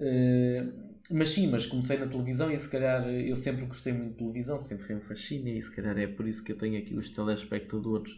Uh, 0.03 0.73
mas 1.11 1.29
sim, 1.29 1.47
mas 1.49 1.65
comecei 1.65 1.97
na 1.97 2.09
televisão 2.09 2.51
e 2.51 2.59
se 2.59 2.69
calhar 2.69 3.07
eu 3.09 3.37
sempre 3.37 3.67
gostei 3.67 3.93
muito 3.93 4.13
de 4.13 4.19
televisão, 4.19 4.59
sempre 4.59 4.87
foi 4.87 4.97
um 4.97 5.01
fascínio 5.01 5.57
e 5.57 5.63
se 5.63 5.71
calhar 5.71 5.97
é 5.97 6.09
por 6.09 6.27
isso 6.27 6.43
que 6.43 6.51
eu 6.51 6.59
tenho 6.59 6.77
aqui 6.77 6.95
os 6.95 7.11
telespectadores 7.11 8.13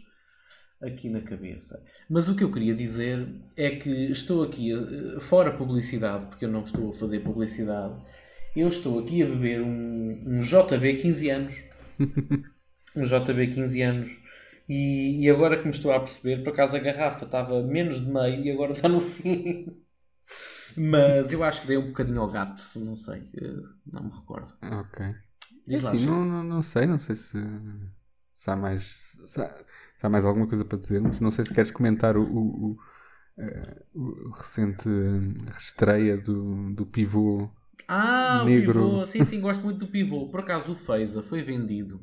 aqui 0.81 1.09
na 1.09 1.21
cabeça. 1.21 1.83
Mas 2.09 2.27
o 2.27 2.35
que 2.35 2.43
eu 2.43 2.51
queria 2.51 2.73
dizer 2.75 3.27
é 3.55 3.75
que 3.75 3.89
estou 4.11 4.43
aqui, 4.43 4.73
uh, 4.73 5.19
fora 5.21 5.51
publicidade, 5.51 6.25
porque 6.25 6.45
eu 6.45 6.49
não 6.49 6.63
estou 6.63 6.89
a 6.89 6.93
fazer 6.93 7.19
publicidade, 7.19 8.01
eu 8.55 8.67
estou 8.67 8.99
aqui 8.99 9.21
a 9.21 9.27
beber 9.27 9.61
um, 9.61 10.23
um 10.25 10.39
JB 10.39 10.95
15 10.95 11.29
anos. 11.29 11.63
um 12.95 13.05
JB 13.05 13.47
15 13.47 13.81
anos. 13.81 14.21
E, 14.67 15.23
e 15.23 15.29
agora 15.29 15.57
que 15.57 15.65
me 15.65 15.71
estou 15.71 15.91
a 15.91 15.99
perceber, 15.99 16.43
por 16.43 16.51
acaso 16.51 16.75
a 16.75 16.79
garrafa 16.79 17.25
estava 17.25 17.61
menos 17.61 17.99
de 18.03 18.11
meio 18.11 18.43
e 18.43 18.49
agora 18.49 18.73
está 18.73 18.89
no 18.89 18.99
fim. 18.99 19.84
Mas 20.77 21.31
eu 21.31 21.43
acho 21.43 21.61
que 21.61 21.67
dei 21.67 21.77
um 21.77 21.87
bocadinho 21.87 22.21
ao 22.21 22.29
gato, 22.29 22.63
não 22.75 22.95
sei, 22.95 23.29
não 23.85 24.03
me 24.03 24.11
recordo. 24.11 24.53
Ok. 24.61 25.15
Diz 25.67 25.83
é 25.83 25.87
assim, 25.87 26.05
não, 26.05 26.23
não, 26.25 26.43
não, 26.43 26.61
sei, 26.61 26.85
não 26.85 26.99
sei 26.99 27.15
se, 27.15 27.37
se 28.33 28.51
há 28.51 28.55
mais. 28.55 29.17
Se 29.23 29.41
há, 29.41 29.65
se 29.97 30.05
há, 30.05 30.09
mais 30.09 30.25
alguma 30.25 30.47
coisa 30.47 30.63
para 30.63 30.77
dizer, 30.77 31.01
mas 31.01 31.19
não 31.19 31.31
sei 31.31 31.45
se 31.45 31.53
queres 31.53 31.71
comentar 31.71 32.17
o, 32.17 32.23
o, 32.23 32.37
o, 32.37 32.77
uh, 33.37 34.27
o 34.27 34.29
recente 34.31 34.89
estreia 35.57 36.17
do, 36.17 36.73
do 36.73 36.85
pivô. 36.85 37.49
Ah, 37.87 38.43
negro. 38.45 38.79
o 38.79 38.89
pivô, 38.89 39.05
sim, 39.05 39.23
sim, 39.23 39.41
gosto 39.41 39.63
muito 39.63 39.79
do 39.79 39.87
pivô. 39.87 40.29
Por 40.29 40.41
acaso 40.41 40.71
o 40.71 40.75
Feiza 40.75 41.23
foi 41.23 41.41
vendido 41.41 41.99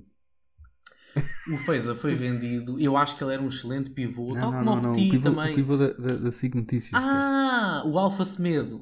o 1.52 1.58
Feza 1.58 1.94
foi 1.94 2.14
vendido. 2.14 2.78
Eu 2.80 2.96
acho 2.96 3.16
que 3.16 3.24
ele 3.24 3.34
era 3.34 3.42
um 3.42 3.48
excelente 3.48 3.90
pivô. 3.90 4.34
Não, 4.34 4.40
tal 4.40 4.52
não, 4.52 4.64
como 4.64 4.82
não, 4.82 4.92
o 4.92 4.94
Petit 4.94 5.10
pivô, 5.10 5.22
também. 5.30 5.52
O 5.52 5.56
pivô 5.56 5.76
da, 5.76 5.92
da, 5.92 6.14
da 6.14 6.32
SIG 6.32 6.56
Notícias. 6.56 6.92
Ah, 6.94 7.82
o 7.86 7.98
Alfa 7.98 8.24
Semedo. 8.24 8.80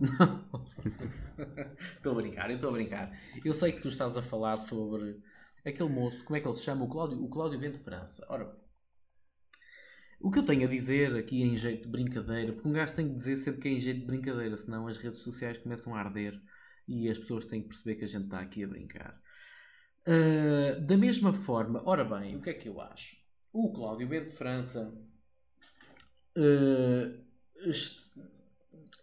estou 1.97 2.13
a 2.13 2.15
brincar, 2.15 2.51
eu 2.51 2.57
estou 2.57 2.71
a 2.71 2.73
brincar. 2.73 3.13
Eu 3.45 3.53
sei 3.53 3.73
que 3.73 3.81
tu 3.81 3.89
estás 3.89 4.17
a 4.17 4.23
falar 4.23 4.59
sobre 4.59 5.19
aquele 5.65 5.89
moço, 5.89 6.23
como 6.25 6.37
é 6.37 6.41
que 6.41 6.49
ele 6.49 6.55
se 6.55 6.63
chama? 6.63 6.85
O 6.85 6.89
Cláudio, 6.89 7.23
o 7.23 7.29
Cláudio 7.29 7.59
Bento 7.59 7.81
França. 7.81 8.25
Ora, 8.29 8.55
o 10.21 10.31
que 10.31 10.39
eu 10.39 10.45
tenho 10.45 10.67
a 10.67 10.71
dizer 10.71 11.15
aqui 11.17 11.43
em 11.43 11.57
jeito 11.57 11.85
de 11.85 11.89
brincadeira, 11.89 12.53
porque 12.53 12.69
um 12.69 12.73
gajo 12.73 12.95
tem 12.95 13.09
que 13.09 13.15
dizer 13.15 13.37
sempre 13.37 13.61
que 13.61 13.69
é 13.69 13.73
em 13.73 13.81
jeito 13.81 14.01
de 14.01 14.07
brincadeira, 14.07 14.57
senão 14.57 14.87
as 14.87 14.99
redes 14.99 15.21
sociais 15.21 15.59
começam 15.59 15.95
a 15.95 16.01
arder 16.01 16.39
e 16.87 17.09
as 17.09 17.19
pessoas 17.19 17.47
têm 17.47 17.63
que 17.63 17.69
perceber 17.69 17.95
que 17.95 18.05
a 18.05 18.09
gente 18.09 18.25
está 18.25 18.41
aqui 18.41 18.63
a 18.63 18.67
brincar. 18.69 19.19
Uh, 20.07 20.81
da 20.81 20.97
mesma 20.97 21.33
forma, 21.33 21.83
ora 21.85 22.05
bem, 22.05 22.37
o 22.37 22.41
que 22.41 22.51
é 22.51 22.55
que 22.55 22.69
eu 22.69 22.81
acho? 22.81 23.17
O 23.53 23.71
Cláudio 23.71 24.09
Bento 24.09 24.33
França 24.33 24.93
uh, 26.37 27.21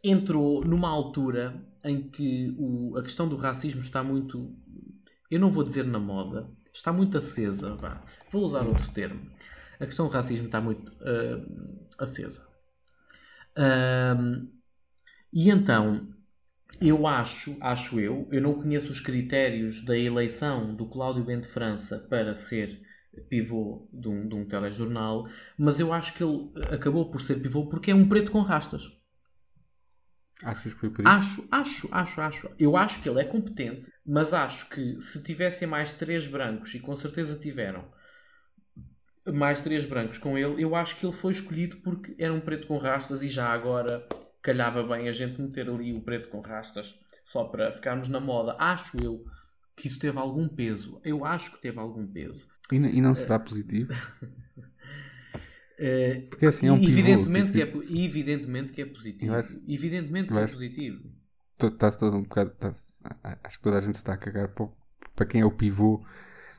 entrou 0.03 0.63
numa 0.65 0.89
altura 0.89 1.63
em 1.83 2.09
que 2.09 2.55
o, 2.57 2.97
a 2.97 3.03
questão 3.03 3.27
do 3.27 3.35
racismo 3.35 3.81
está 3.81 4.03
muito, 4.03 4.55
eu 5.29 5.39
não 5.39 5.51
vou 5.51 5.63
dizer 5.63 5.85
na 5.85 5.99
moda, 5.99 6.49
está 6.73 6.91
muito 6.91 7.17
acesa. 7.17 7.75
Vá. 7.75 8.03
Vou 8.31 8.43
usar 8.43 8.65
outro 8.65 8.91
termo. 8.91 9.29
A 9.79 9.85
questão 9.85 10.07
do 10.07 10.11
racismo 10.11 10.47
está 10.47 10.59
muito 10.59 10.91
uh, 10.93 11.87
acesa. 11.99 12.43
e 15.31 15.49
então 15.51 16.16
eu 16.81 17.07
acho, 17.07 17.57
acho 17.61 17.99
eu, 17.99 18.27
eu 18.31 18.41
não 18.41 18.53
conheço 18.53 18.89
os 18.89 18.99
critérios 18.99 19.83
da 19.83 19.97
eleição 19.97 20.75
do 20.75 20.87
Cláudio 20.87 21.23
Bento 21.23 21.47
França 21.47 22.05
para 22.09 22.35
ser 22.35 22.81
pivô 23.29 23.87
de 23.91 24.07
um, 24.07 24.27
de 24.27 24.35
um 24.35 24.45
telejornal, 24.45 25.27
mas 25.57 25.79
eu 25.79 25.91
acho 25.91 26.13
que 26.13 26.23
ele 26.23 26.51
acabou 26.71 27.09
por 27.09 27.21
ser 27.21 27.41
pivô 27.41 27.67
porque 27.67 27.91
é 27.91 27.95
um 27.95 28.07
preto 28.07 28.31
com 28.31 28.41
rastas. 28.41 28.83
Achas 30.43 30.71
que 30.71 30.79
foi 30.79 30.91
por 30.91 31.01
isso? 31.01 31.11
Acho, 31.11 31.47
acho, 31.51 31.89
acho, 31.91 32.21
acho. 32.21 32.49
Eu 32.59 32.77
acho 32.77 33.01
que 33.01 33.09
ele 33.09 33.21
é 33.21 33.23
competente, 33.23 33.91
mas 34.05 34.33
acho 34.33 34.69
que 34.69 35.01
se 35.01 35.23
tivessem 35.23 35.67
mais 35.67 35.91
três 35.91 36.27
brancos, 36.27 36.75
e 36.75 36.79
com 36.79 36.95
certeza 36.95 37.39
tiveram 37.39 37.85
mais 39.25 39.61
três 39.61 39.83
brancos 39.83 40.17
com 40.17 40.37
ele, 40.37 40.61
eu 40.63 40.75
acho 40.75 40.95
que 40.95 41.05
ele 41.05 41.15
foi 41.15 41.31
escolhido 41.31 41.77
porque 41.77 42.15
era 42.19 42.33
um 42.33 42.39
preto 42.39 42.67
com 42.67 42.77
rastas 42.77 43.23
e 43.23 43.29
já 43.29 43.47
agora 43.47 44.07
calhava 44.47 44.81
bem 44.81 45.09
a 45.09 45.11
gente 45.11 45.41
meter 45.41 45.69
ali 45.69 45.93
o 45.93 45.99
preto 45.99 46.29
com 46.29 46.39
rastas 46.39 46.97
só 47.25 47.43
para 47.43 47.73
ficarmos 47.73 48.07
na 48.07 48.21
moda. 48.21 48.55
Acho 48.57 48.97
eu 49.03 49.25
que 49.75 49.89
isso 49.89 49.99
teve 49.99 50.17
algum 50.17 50.47
peso. 50.47 51.01
Eu 51.03 51.25
acho 51.25 51.51
que 51.51 51.61
teve 51.61 51.77
algum 51.77 52.07
peso. 52.07 52.41
E, 52.71 52.75
e 52.77 53.01
não 53.01 53.13
será 53.13 53.37
positivo? 53.37 53.93
Porque 56.29 56.45
assim 56.45 56.67
é 56.67 56.71
um 56.71 56.77
evidentemente, 56.77 57.51
pivô, 57.51 57.81
que 57.81 57.93
é, 57.93 58.05
evidentemente 58.05 58.73
que 58.73 58.81
é 58.81 58.85
positivo. 58.85 59.35
Acho, 59.35 59.63
evidentemente 59.67 60.29
que 60.29 60.39
é 60.39 60.47
positivo. 60.47 61.11
Está-se 61.61 61.99
todo 61.99 62.17
um 62.17 62.23
bocado. 62.23 62.55
acho 63.43 63.57
que 63.57 63.63
toda 63.63 63.77
a 63.77 63.81
gente 63.81 63.95
está 63.95 64.13
a 64.13 64.17
cagar 64.17 64.47
para, 64.47 64.69
para 65.15 65.25
quem 65.25 65.41
é 65.41 65.45
o 65.45 65.51
pivô 65.51 66.03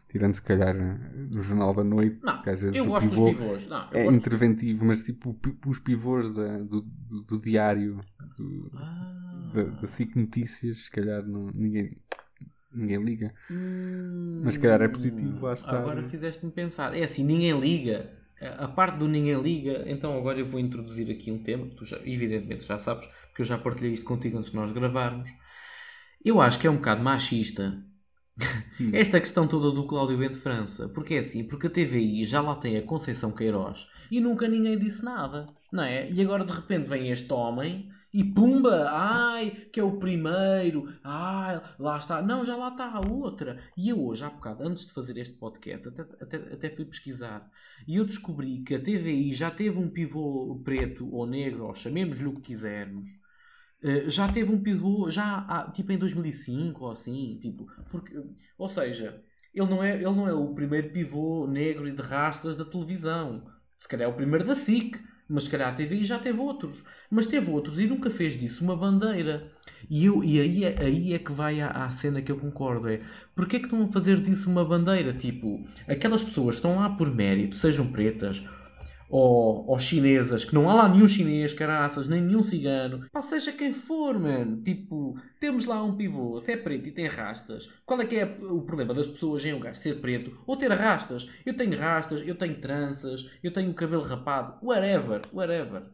tirando 0.08 0.34
se 0.34 0.42
calhar 0.42 0.74
no 0.74 1.40
Jornal 1.40 1.74
da 1.74 1.84
Noite, 1.84 2.18
não, 2.22 2.42
que 2.42 2.50
às 2.50 2.60
vezes 2.60 2.76
eu 2.76 2.84
o 2.84 2.88
gosto 2.88 3.08
pivô 3.08 3.26
dos 3.26 3.36
pivôs. 3.36 3.66
Não, 3.66 3.88
é 3.92 4.06
interventivo, 4.06 4.84
mas 4.84 5.04
tipo 5.04 5.38
os 5.66 5.78
pivôs 5.78 6.32
da, 6.32 6.58
do, 6.58 6.80
do, 6.80 7.22
do, 7.22 7.38
diário 7.38 8.00
do, 8.36 8.70
ah. 8.74 9.50
da, 9.54 9.62
da 9.64 9.86
SIC 9.86 10.16
Notícias, 10.16 10.84
se 10.84 10.90
calhar 10.90 11.22
não, 11.26 11.50
ninguém, 11.54 11.96
ninguém 12.72 13.04
liga. 13.04 13.34
Hum, 13.50 14.40
mas 14.44 14.54
se 14.54 14.60
calhar 14.60 14.80
é 14.80 14.88
positivo 14.88 15.44
lá 15.44 15.52
está. 15.52 15.78
Agora 15.78 16.08
fizeste-me 16.08 16.50
pensar. 16.50 16.96
É 16.96 17.04
assim, 17.04 17.22
ninguém 17.22 17.58
liga. 17.58 18.10
A 18.40 18.68
parte 18.68 18.98
do 18.98 19.08
ninguém 19.08 19.40
liga, 19.42 19.82
então 19.86 20.16
agora 20.16 20.38
eu 20.38 20.46
vou 20.46 20.60
introduzir 20.60 21.10
aqui 21.10 21.32
um 21.32 21.42
tema 21.42 21.66
que 21.66 21.74
tu 21.74 21.84
já, 21.84 21.96
evidentemente 22.04 22.64
já 22.64 22.78
sabes, 22.78 23.08
porque 23.26 23.42
eu 23.42 23.44
já 23.44 23.58
partilhei 23.58 23.92
isto 23.92 24.06
contigo 24.06 24.38
antes 24.38 24.52
de 24.52 24.56
nós 24.56 24.70
gravarmos. 24.70 25.28
Eu 26.24 26.40
acho 26.40 26.58
que 26.60 26.66
é 26.68 26.70
um 26.70 26.76
bocado 26.76 27.02
machista 27.02 27.84
esta 28.92 29.20
questão 29.20 29.46
toda 29.46 29.70
do 29.70 29.86
Cláudio 29.86 30.18
Bento 30.18 30.38
França. 30.38 30.88
Porque 30.88 31.14
é 31.14 31.18
assim, 31.18 31.44
porque 31.44 31.66
a 31.66 31.70
TVI 31.70 32.24
já 32.24 32.40
lá 32.40 32.54
tem 32.54 32.76
a 32.76 32.82
Conceição 32.82 33.32
Queiroz 33.32 33.88
e 34.10 34.20
nunca 34.20 34.48
ninguém 34.48 34.78
disse 34.78 35.04
nada, 35.04 35.48
não 35.72 35.82
é? 35.82 36.10
E 36.10 36.20
agora 36.20 36.44
de 36.44 36.52
repente 36.52 36.88
vem 36.88 37.10
este 37.10 37.32
homem 37.32 37.90
e 38.12 38.24
pumba, 38.24 38.88
ai, 38.90 39.50
que 39.70 39.78
é 39.78 39.82
o 39.82 39.98
primeiro, 39.98 40.92
ai, 41.04 41.60
lá 41.78 41.98
está. 41.98 42.22
Não, 42.22 42.44
já 42.44 42.56
lá 42.56 42.68
está 42.68 42.90
a 42.90 43.00
outra. 43.06 43.60
E 43.76 43.90
eu 43.90 44.02
hoje, 44.02 44.24
há 44.24 44.30
bocado, 44.30 44.66
antes 44.66 44.86
de 44.86 44.92
fazer 44.92 45.18
este 45.18 45.34
podcast, 45.34 45.88
até, 45.88 46.02
até, 46.02 46.36
até 46.36 46.70
fui 46.70 46.86
pesquisar 46.86 47.50
e 47.86 47.96
eu 47.96 48.04
descobri 48.04 48.62
que 48.62 48.74
a 48.74 48.78
TVI 48.78 49.32
já 49.32 49.50
teve 49.50 49.78
um 49.78 49.90
pivô 49.90 50.60
preto 50.64 51.08
ou 51.14 51.26
negro, 51.26 51.66
ou 51.66 51.74
chamemos-lhe 51.74 52.26
o 52.26 52.34
que 52.34 52.40
quisermos, 52.40 53.10
já 54.06 54.28
teve 54.28 54.52
um 54.52 54.60
pivô, 54.60 55.10
já 55.10 55.70
tipo 55.74 55.92
em 55.92 55.98
2005 55.98 56.84
ou 56.84 56.90
assim, 56.90 57.38
tipo, 57.40 57.66
porque, 57.90 58.20
ou 58.56 58.68
seja, 58.68 59.22
ele 59.54 59.66
não, 59.66 59.82
é, 59.82 59.94
ele 59.94 60.04
não 60.04 60.28
é 60.28 60.32
o 60.32 60.54
primeiro 60.54 60.90
pivô 60.90 61.46
negro 61.46 61.88
e 61.88 61.92
de 61.92 62.02
rastas 62.02 62.56
da 62.56 62.64
televisão. 62.64 63.46
Se 63.76 63.88
calhar 63.88 64.08
é 64.08 64.12
o 64.12 64.16
primeiro 64.16 64.44
da 64.44 64.54
SIC, 64.54 64.98
mas 65.28 65.44
se 65.44 65.50
calhar 65.50 65.68
a 65.68 65.74
TVI 65.74 66.04
já 66.04 66.18
teve 66.18 66.40
outros. 66.40 66.84
Mas 67.10 67.26
teve 67.26 67.50
outros 67.50 67.78
e 67.78 67.86
nunca 67.86 68.10
fez 68.10 68.38
disso 68.38 68.64
uma 68.64 68.76
bandeira. 68.76 69.52
E, 69.88 70.06
eu, 70.06 70.24
e 70.24 70.40
aí, 70.40 70.64
é, 70.64 70.82
aí 70.82 71.12
é 71.12 71.18
que 71.18 71.32
vai 71.32 71.60
à 71.60 71.90
cena 71.90 72.22
que 72.22 72.32
eu 72.32 72.38
concordo. 72.38 72.88
É, 72.88 73.00
porque 73.34 73.56
é 73.56 73.58
que 73.58 73.66
estão 73.66 73.82
a 73.84 73.92
fazer 73.92 74.20
disso 74.22 74.50
uma 74.50 74.64
bandeira? 74.64 75.12
Tipo, 75.12 75.64
aquelas 75.86 76.22
pessoas 76.22 76.56
estão 76.56 76.76
lá 76.76 76.90
por 76.90 77.14
mérito, 77.14 77.56
sejam 77.56 77.90
pretas 77.92 78.44
ou, 79.08 79.66
ou 79.66 79.78
chinesas, 79.78 80.44
que 80.44 80.54
não 80.54 80.68
há 80.68 80.74
lá 80.74 80.88
nenhum 80.88 81.08
chinês, 81.08 81.54
caraças, 81.54 82.08
nem 82.08 82.20
nenhum 82.20 82.42
cigano, 82.42 83.08
pá, 83.10 83.22
seja 83.22 83.52
quem 83.52 83.72
for, 83.72 84.18
mano. 84.18 84.62
Tipo, 84.62 85.18
temos 85.40 85.64
lá 85.64 85.82
um 85.82 85.96
pivô, 85.96 86.38
se 86.40 86.52
é 86.52 86.56
preto 86.56 86.88
e 86.88 86.92
tem 86.92 87.06
rastas, 87.06 87.68
qual 87.86 88.00
é 88.00 88.06
que 88.06 88.16
é 88.16 88.24
o 88.24 88.62
problema 88.62 88.92
das 88.92 89.06
pessoas 89.06 89.44
em 89.44 89.54
um 89.54 89.60
gajo 89.60 89.80
ser 89.80 90.00
preto 90.00 90.38
ou 90.46 90.56
ter 90.56 90.70
rastas? 90.70 91.28
Eu 91.44 91.56
tenho 91.56 91.76
rastas, 91.78 92.22
eu 92.26 92.34
tenho 92.34 92.60
tranças, 92.60 93.30
eu 93.42 93.52
tenho 93.52 93.72
cabelo 93.74 94.02
rapado, 94.02 94.54
whatever, 94.62 95.22
whatever. 95.32 95.84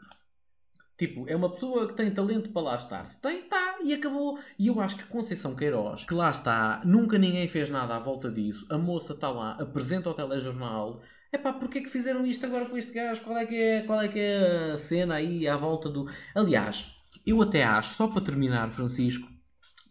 Tipo, 0.97 1.29
é 1.29 1.35
uma 1.35 1.51
pessoa 1.51 1.89
que 1.89 1.95
tem 1.95 2.13
talento 2.13 2.51
para 2.51 2.63
lá 2.63 2.77
estar. 2.77 3.05
Se 3.09 3.21
tem, 3.21 3.41
está, 3.41 3.79
e 3.83 3.93
acabou. 3.93 4.39
E 4.57 4.69
eu 4.69 4.81
acho 4.81 4.97
que 4.97 5.05
Conceição 5.07 5.57
Queiroz, 5.57 6.05
que 6.05 6.15
lá 6.15 6.31
está, 6.31 6.83
nunca 6.85 7.19
ninguém 7.19 7.49
fez 7.49 7.69
nada 7.69 7.97
à 7.97 7.99
volta 7.99 8.31
disso. 8.31 8.65
A 8.71 8.79
moça 8.79 9.13
está 9.13 9.29
lá, 9.29 9.53
apresenta 9.61 10.11
o 10.11 10.15
telejornal, 10.15 11.03
é 11.35 11.39
pá, 11.39 11.53
porque 11.53 11.79
é 11.79 11.83
que 11.83 11.91
fizeram 11.91 12.25
isto 12.25 12.47
agora 12.47 12.67
com 12.67 12.77
este 12.77 12.93
gajo? 12.93 13.23
Qual 13.23 13.37
é 13.37 13.47
que 13.47 13.57
é, 13.57 13.83
qual 13.83 14.01
é, 14.01 14.09
que 14.09 14.19
é 14.19 14.73
a 14.73 14.79
cena 14.79 15.15
aí 15.17 15.47
à 15.49 15.57
volta 15.57 15.89
do. 15.91 16.07
Aliás, 16.35 16.95
eu 17.27 17.41
até 17.43 17.65
acho, 17.65 17.95
só 17.97 18.09
para 18.09 18.23
terminar, 18.23 18.71
Francisco, 18.73 19.29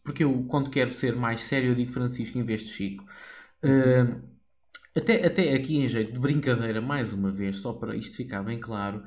porque 0.04 0.24
eu, 0.24 0.46
quando 0.48 0.70
quero 0.70 0.94
ser 0.94 1.16
mais 1.16 1.44
sério, 1.44 1.72
eu 1.72 1.76
digo 1.76 1.92
Francisco 1.92 2.38
em 2.38 2.44
vez 2.44 2.62
de 2.62 2.70
Chico. 2.70 3.06
Uh, 3.64 4.22
até, 4.96 5.26
até 5.26 5.54
aqui 5.54 5.78
em 5.78 5.88
jeito 5.88 6.14
de 6.14 6.20
brincadeira, 6.20 6.82
mais 6.82 7.12
uma 7.12 7.32
vez, 7.32 7.58
só 7.58 7.74
para 7.74 7.96
isto 7.96 8.18
ficar 8.18 8.44
bem 8.44 8.60
claro, 8.60 9.04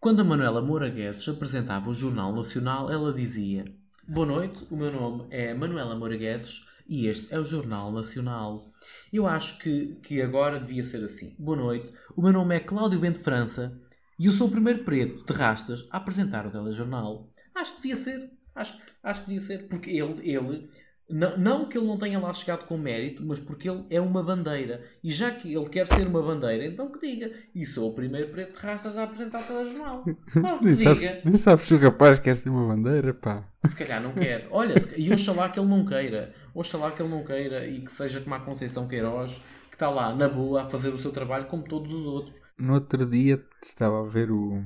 quando 0.00 0.20
a 0.20 0.24
Manuela 0.24 0.60
Moura 0.60 0.88
Guedes 0.88 1.28
apresentava 1.28 1.88
o 1.88 1.94
Jornal 1.94 2.34
Nacional, 2.34 2.90
ela 2.90 3.12
dizia: 3.12 3.64
Boa 4.06 4.26
noite, 4.26 4.66
o 4.70 4.76
meu 4.76 4.92
nome 4.92 5.26
é 5.30 5.54
Manuela 5.54 5.96
Moura 5.96 6.16
Guedes 6.16 6.64
e 6.92 7.06
este 7.06 7.32
é 7.32 7.40
o 7.40 7.44
Jornal 7.44 7.90
Nacional. 7.90 8.70
Eu 9.10 9.26
acho 9.26 9.58
que, 9.58 9.98
que 10.02 10.20
agora 10.20 10.60
devia 10.60 10.84
ser 10.84 11.02
assim. 11.02 11.34
Boa 11.38 11.56
noite, 11.56 11.90
o 12.14 12.20
meu 12.20 12.34
nome 12.34 12.54
é 12.54 12.60
Cláudio 12.60 13.00
Bento 13.00 13.20
França 13.20 13.80
e 14.18 14.26
eu 14.26 14.32
sou 14.32 14.46
o 14.46 14.50
primeiro 14.50 14.84
preto 14.84 15.24
de 15.24 15.32
rastas 15.32 15.88
a 15.90 15.96
apresentar 15.96 16.46
o 16.46 16.50
telejornal. 16.50 17.30
Acho 17.54 17.76
que 17.76 17.82
devia 17.82 17.96
ser. 17.96 18.30
Acho, 18.54 18.78
acho 19.02 19.20
que 19.22 19.30
devia 19.30 19.40
ser. 19.40 19.68
Porque 19.68 19.88
ele, 19.88 20.20
ele 20.30 20.68
não, 21.12 21.36
não, 21.36 21.68
que 21.68 21.76
ele 21.76 21.86
não 21.86 21.98
tenha 21.98 22.18
lá 22.18 22.32
chegado 22.32 22.64
com 22.64 22.78
mérito, 22.78 23.22
mas 23.22 23.38
porque 23.38 23.68
ele 23.68 23.84
é 23.90 24.00
uma 24.00 24.22
bandeira. 24.22 24.82
E 25.04 25.12
já 25.12 25.30
que 25.30 25.54
ele 25.54 25.68
quer 25.68 25.86
ser 25.86 26.06
uma 26.06 26.22
bandeira, 26.22 26.64
então 26.64 26.90
que 26.90 27.06
diga. 27.06 27.30
E 27.54 27.66
sou 27.66 27.90
o 27.90 27.94
primeiro 27.94 28.30
preto 28.30 28.58
de 28.58 28.66
rastas 28.66 28.96
a 28.96 29.04
apresentar 29.04 29.46
telejornal. 29.46 30.04
Mas 30.34 30.60
nem, 30.62 30.74
sabes, 30.74 31.24
nem 31.24 31.36
sabes 31.36 31.66
se 31.66 31.74
o 31.74 31.78
rapaz 31.78 32.18
quer 32.18 32.34
ser 32.34 32.48
uma 32.48 32.74
bandeira, 32.74 33.12
pá. 33.12 33.44
Se 33.66 33.76
calhar 33.76 34.02
não 34.02 34.12
quer. 34.12 34.48
Olha, 34.50 34.74
e 34.96 35.12
oxalá 35.12 35.50
que 35.50 35.60
ele 35.60 35.68
não 35.68 35.84
queira. 35.84 36.34
Oxalá 36.54 36.90
que 36.90 37.02
ele 37.02 37.10
não 37.10 37.22
queira 37.22 37.66
e 37.66 37.82
que 37.82 37.92
seja 37.92 38.20
como 38.22 38.34
a 38.34 38.40
Conceição 38.40 38.88
Queiroz, 38.88 39.32
que 39.68 39.76
está 39.76 39.90
lá 39.90 40.14
na 40.14 40.28
boa 40.28 40.62
a 40.62 40.70
fazer 40.70 40.88
o 40.94 40.98
seu 40.98 41.12
trabalho 41.12 41.44
como 41.44 41.62
todos 41.62 41.92
os 41.92 42.06
outros. 42.06 42.40
No 42.58 42.74
outro 42.74 43.04
dia 43.04 43.44
estava 43.62 44.00
a 44.00 44.08
ver 44.08 44.30
o, 44.30 44.64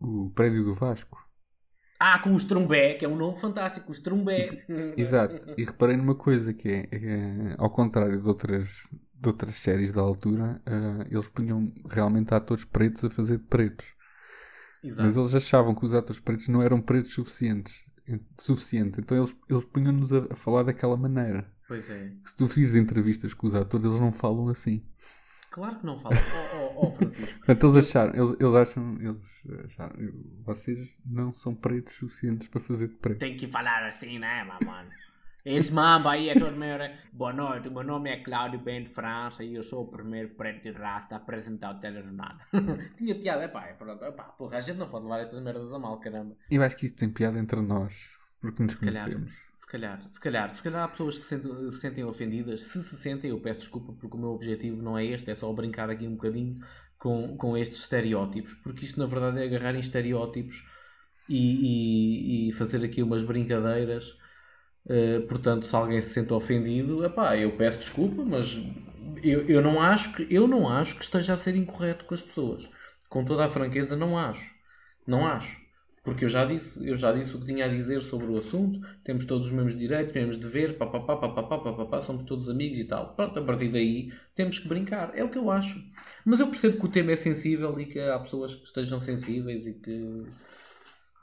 o 0.00 0.30
prédio 0.34 0.64
do 0.64 0.74
Vasco. 0.74 1.27
Ah, 2.00 2.20
com 2.20 2.30
o 2.30 2.36
Strumbé, 2.36 2.94
que 2.94 3.04
é 3.04 3.08
um 3.08 3.16
nome 3.16 3.40
fantástico, 3.40 3.90
o 3.90 3.94
Strumbé. 3.94 4.64
Exato. 4.96 5.54
E 5.56 5.64
reparei 5.64 5.96
numa 5.96 6.14
coisa 6.14 6.54
que 6.54 6.68
é, 6.68 6.88
é 6.92 7.54
ao 7.58 7.70
contrário 7.70 8.20
de 8.20 8.28
outras, 8.28 8.68
de 9.14 9.28
outras 9.28 9.56
séries 9.56 9.92
da 9.92 10.00
altura, 10.00 10.62
uh, 10.66 11.06
eles 11.10 11.28
punham 11.28 11.72
realmente 11.90 12.32
atores 12.32 12.64
pretos 12.64 13.04
a 13.04 13.10
fazer 13.10 13.38
de 13.38 13.44
pretos. 13.44 13.86
Exato. 14.82 15.02
Mas 15.02 15.16
eles 15.16 15.34
achavam 15.34 15.74
que 15.74 15.84
os 15.84 15.92
atores 15.92 16.20
pretos 16.20 16.46
não 16.46 16.62
eram 16.62 16.80
pretos 16.80 17.12
suficientes. 17.12 17.84
Suficiente. 18.38 19.00
Então 19.00 19.18
eles, 19.18 19.34
eles 19.50 19.64
punham-nos 19.64 20.12
a, 20.12 20.26
a, 20.30 20.36
falar 20.36 20.62
daquela 20.62 20.96
maneira. 20.96 21.50
Pois 21.66 21.90
é. 21.90 22.12
Se 22.24 22.36
tu 22.36 22.46
fiz 22.48 22.74
entrevistas 22.74 23.34
com 23.34 23.46
os 23.46 23.54
atores, 23.54 23.84
eles 23.84 24.00
não 24.00 24.12
falam 24.12 24.48
assim. 24.48 24.82
Claro 25.58 25.76
que 25.76 25.86
não 25.86 25.98
fala. 25.98 26.14
oh, 26.14 26.56
oh, 26.56 26.86
oh, 26.86 26.90
Francisco. 26.92 27.38
Portanto, 27.38 27.66
eles 27.66 27.88
acharam, 27.88 28.14
eles, 28.14 28.36
eles 28.38 28.54
acham, 28.54 28.98
eles 29.00 29.64
acharam, 29.64 29.96
vocês 30.44 30.96
não 31.04 31.32
são 31.32 31.52
pretos 31.52 31.94
suficientes 31.94 32.46
para 32.46 32.60
fazer 32.60 32.88
de 32.88 32.94
preto. 32.94 33.18
Tem 33.18 33.36
que 33.36 33.48
falar 33.48 33.84
assim, 33.84 34.20
né, 34.20 34.44
mano? 34.44 34.88
Esse 35.44 35.72
mamba 35.72 36.12
aí 36.12 36.28
é 36.28 36.38
todo 36.38 36.56
meu. 36.56 36.78
Boa 37.12 37.32
noite, 37.32 37.68
o 37.68 37.72
meu 37.72 37.82
nome 37.82 38.10
é 38.10 38.22
Cláudio 38.22 38.60
Bento 38.60 38.90
França 38.90 39.42
e 39.42 39.54
eu 39.54 39.62
sou 39.64 39.82
o 39.82 39.88
primeiro 39.88 40.28
preto 40.30 40.62
de 40.62 40.70
raça 40.70 41.14
a 41.14 41.16
apresentar 41.16 41.74
o 41.74 41.80
telejornal. 41.80 42.36
Tinha 42.96 43.18
piada, 43.18 43.42
é 43.42 43.48
pá, 43.48 43.66
é 43.66 43.72
pronto. 43.72 44.04
Epá, 44.04 44.24
porra, 44.24 44.58
a 44.58 44.60
gente 44.60 44.76
não 44.76 44.88
pode 44.88 45.04
levar 45.04 45.20
estas 45.20 45.40
merdas 45.40 45.72
a 45.72 45.78
mal, 45.78 45.98
caramba. 45.98 46.36
Eu 46.50 46.62
acho 46.62 46.76
que 46.76 46.86
isso 46.86 46.96
tem 46.96 47.10
piada 47.10 47.38
entre 47.38 47.60
nós, 47.60 48.16
porque 48.40 48.62
nos 48.62 48.72
se 48.72 48.78
conhecemos. 48.78 49.32
Calhar 49.32 49.47
calhar, 49.68 50.02
se 50.08 50.20
calhar, 50.20 50.54
se 50.54 50.62
calhar 50.62 50.84
há 50.84 50.88
pessoas 50.88 51.18
que 51.18 51.24
se 51.24 51.30
sentem, 51.30 51.70
se 51.70 51.78
sentem 51.78 52.04
ofendidas. 52.04 52.62
Se 52.64 52.82
se 52.82 52.96
sentem, 52.96 53.30
eu 53.30 53.40
peço 53.40 53.60
desculpa 53.60 53.92
porque 53.92 54.16
o 54.16 54.20
meu 54.20 54.30
objetivo 54.30 54.82
não 54.82 54.96
é 54.96 55.04
este, 55.04 55.30
é 55.30 55.34
só 55.34 55.52
brincar 55.52 55.90
aqui 55.90 56.06
um 56.06 56.14
bocadinho 56.14 56.58
com, 56.98 57.36
com 57.36 57.56
estes 57.56 57.80
estereótipos, 57.80 58.54
porque 58.54 58.84
isto 58.84 58.98
na 58.98 59.06
verdade 59.06 59.40
é 59.40 59.44
agarrar 59.44 59.74
em 59.74 59.80
estereótipos 59.80 60.64
e, 61.28 62.46
e, 62.46 62.48
e 62.48 62.52
fazer 62.52 62.84
aqui 62.84 63.02
umas 63.02 63.22
brincadeiras. 63.22 64.16
Uh, 64.86 65.26
portanto, 65.28 65.66
se 65.66 65.76
alguém 65.76 66.00
se 66.00 66.10
sente 66.10 66.32
ofendido, 66.32 67.04
epá, 67.04 67.36
eu 67.36 67.56
peço 67.56 67.80
desculpa, 67.80 68.24
mas 68.24 68.58
eu, 69.22 69.46
eu, 69.46 69.60
não 69.60 69.80
acho 69.80 70.14
que, 70.14 70.26
eu 70.30 70.48
não 70.48 70.68
acho 70.68 70.96
que 70.96 71.04
esteja 71.04 71.34
a 71.34 71.36
ser 71.36 71.54
incorreto 71.56 72.04
com 72.04 72.14
as 72.14 72.22
pessoas. 72.22 72.68
Com 73.08 73.24
toda 73.24 73.44
a 73.44 73.50
franqueza, 73.50 73.96
não 73.96 74.18
acho. 74.18 74.50
Não 75.06 75.26
acho. 75.26 75.56
Porque 76.08 76.24
eu 76.24 76.30
já 76.30 76.46
disse, 76.46 76.88
eu 76.88 76.96
já 76.96 77.12
disse 77.12 77.36
o 77.36 77.38
que 77.38 77.44
tinha 77.44 77.66
a 77.66 77.68
dizer 77.68 78.00
sobre 78.00 78.24
o 78.28 78.38
assunto, 78.38 78.80
temos 79.04 79.26
todos 79.26 79.48
os 79.48 79.52
mesmos 79.52 79.76
direitos, 79.76 80.14
mesmos 80.14 80.38
deveres, 80.38 80.74
papapá, 80.74 81.16
papapá, 81.16 81.58
papapá, 81.58 82.00
somos 82.00 82.24
todos 82.24 82.48
amigos 82.48 82.78
e 82.78 82.84
tal. 82.84 83.14
Pronto, 83.14 83.38
a 83.38 83.42
partir 83.42 83.68
daí 83.68 84.10
temos 84.34 84.58
que 84.58 84.66
brincar. 84.66 85.12
É 85.14 85.22
o 85.22 85.28
que 85.28 85.36
eu 85.36 85.50
acho. 85.50 85.78
Mas 86.24 86.40
eu 86.40 86.46
percebo 86.46 86.78
que 86.78 86.86
o 86.86 86.88
tema 86.88 87.12
é 87.12 87.16
sensível 87.16 87.78
e 87.78 87.84
que 87.84 88.00
há 88.00 88.18
pessoas 88.20 88.54
que 88.54 88.64
estejam 88.64 88.98
sensíveis 88.98 89.66
e 89.66 89.74
que. 89.74 90.24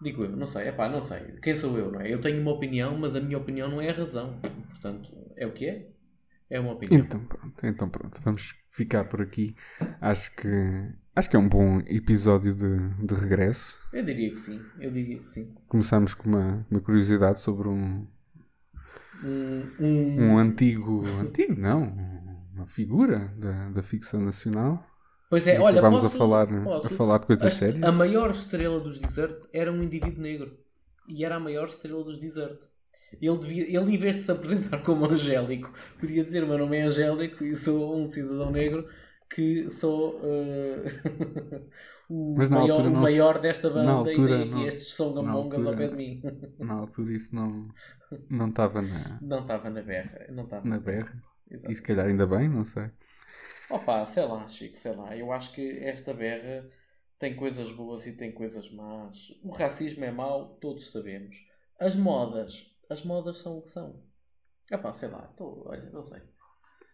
Digo 0.03 0.23
eu, 0.25 0.37
não 0.37 0.45
sei, 0.45 0.67
é 0.67 0.71
pá, 0.71 0.87
não 0.87 1.01
sei. 1.01 1.19
Quem 1.41 1.55
sou 1.55 1.75
eu, 1.79 1.91
não 1.91 2.01
é? 2.01 2.13
Eu 2.13 2.21
tenho 2.21 2.39
uma 2.39 2.51
opinião, 2.51 2.95
mas 2.95 3.15
a 3.15 3.19
minha 3.19 3.39
opinião 3.39 3.67
não 3.67 3.81
é 3.81 3.89
a 3.89 3.93
razão. 3.93 4.39
Portanto, 4.69 5.09
é 5.35 5.47
o 5.47 5.51
que 5.51 5.65
é. 5.65 5.89
É 6.47 6.59
uma 6.59 6.73
opinião. 6.73 7.03
Então 7.03 7.25
pronto, 7.25 7.65
então 7.65 7.89
pronto, 7.89 8.21
vamos 8.21 8.53
ficar 8.69 9.05
por 9.05 9.19
aqui. 9.19 9.55
Acho 9.99 10.35
que 10.35 10.93
acho 11.15 11.29
que 11.29 11.35
é 11.35 11.39
um 11.39 11.47
bom 11.47 11.79
episódio 11.87 12.53
de, 12.53 13.05
de 13.05 13.13
regresso. 13.15 13.77
Eu 13.93 14.03
diria 14.03 14.31
que 14.31 14.39
sim, 14.39 14.61
eu 14.79 14.91
diria 14.91 15.19
que 15.19 15.27
sim. 15.27 15.53
Começamos 15.67 16.13
com 16.13 16.29
uma, 16.29 16.65
uma 16.69 16.79
curiosidade 16.81 17.39
sobre 17.39 17.67
um 17.67 18.05
um, 19.23 19.63
um... 19.79 20.21
um 20.21 20.37
antigo 20.37 21.03
antigo 21.19 21.59
não, 21.59 21.95
uma 22.53 22.67
figura 22.67 23.33
da, 23.37 23.69
da 23.69 23.81
ficção 23.81 24.21
nacional. 24.21 24.85
Pois 25.29 25.47
é, 25.47 25.59
olha, 25.59 25.81
vamos 25.81 26.05
a 26.05 26.09
falar 26.09 26.47
posso, 26.63 26.87
a 26.87 26.89
falar 26.91 27.19
de 27.19 27.25
coisas 27.25 27.45
a, 27.45 27.49
sérias. 27.49 27.83
A 27.83 27.91
maior 27.91 28.29
estrela 28.29 28.79
dos 28.79 28.99
Desert 28.99 29.45
era 29.51 29.71
um 29.71 29.81
indivíduo 29.81 30.21
negro 30.21 30.57
e 31.07 31.25
era 31.25 31.35
a 31.35 31.39
maior 31.39 31.65
estrela 31.65 32.03
dos 32.03 32.19
Desert. 32.19 32.59
Ele, 33.21 33.37
devia, 33.37 33.63
ele, 33.63 33.95
em 33.95 33.97
vez 33.97 34.17
de 34.17 34.21
se 34.23 34.31
apresentar 34.31 34.83
como 34.83 35.05
Angélico, 35.09 35.71
podia 35.99 36.23
dizer: 36.23 36.43
O 36.43 36.47
meu 36.47 36.57
nome 36.57 36.77
é 36.77 36.83
Angélico 36.83 37.43
e 37.43 37.55
sou 37.55 37.97
um 37.99 38.05
cidadão 38.05 38.51
negro 38.51 38.87
que 39.35 39.69
sou 39.69 40.15
uh, 40.17 41.69
o, 42.09 42.35
maior, 42.35 42.69
altura, 42.69 42.89
o 42.89 42.93
maior 42.93 43.41
desta 43.41 43.69
banda 43.69 43.91
altura, 43.91 44.37
e, 44.37 44.45
não, 44.45 44.65
estes 44.65 44.93
são 44.93 45.13
gamongas 45.13 45.65
ao 45.65 45.75
pé 45.75 45.87
de 45.87 45.95
mim. 45.95 46.21
Na 46.59 46.75
altura 46.75 47.13
isso 47.13 47.35
não 47.35 47.67
não 48.29 48.49
estava 48.49 48.81
na. 48.81 49.19
Não 49.21 49.41
estava 49.41 49.69
na 49.69 49.81
berra. 49.81 50.27
Não 50.29 50.43
estava 50.45 50.67
na 50.67 50.79
berra. 50.79 51.21
E 51.49 51.73
se 51.73 51.81
calhar 51.81 52.05
ainda 52.05 52.25
bem, 52.25 52.47
não 52.47 52.63
sei. 52.63 52.89
Opa, 53.69 54.05
sei 54.05 54.25
lá, 54.25 54.47
Chico, 54.47 54.79
sei 54.79 54.95
lá. 54.95 55.15
Eu 55.15 55.31
acho 55.31 55.53
que 55.53 55.79
esta 55.79 56.13
berra 56.13 56.67
tem 57.19 57.35
coisas 57.35 57.71
boas 57.71 58.05
e 58.07 58.13
tem 58.13 58.31
coisas 58.31 58.71
más. 58.71 59.17
O 59.43 59.51
racismo 59.51 60.05
é 60.05 60.11
mau, 60.11 60.57
todos 60.61 60.91
sabemos. 60.91 61.35
As 61.79 61.95
modas 61.95 62.73
as 62.89 63.03
modas 63.03 63.37
são 63.37 63.57
o 63.57 63.61
que 63.61 63.69
são. 63.69 64.03
Pá, 64.81 64.93
sei 64.93 65.09
lá, 65.09 65.21
tô, 65.35 65.63
olha, 65.67 65.89
não 65.91 66.03
sei. 66.03 66.21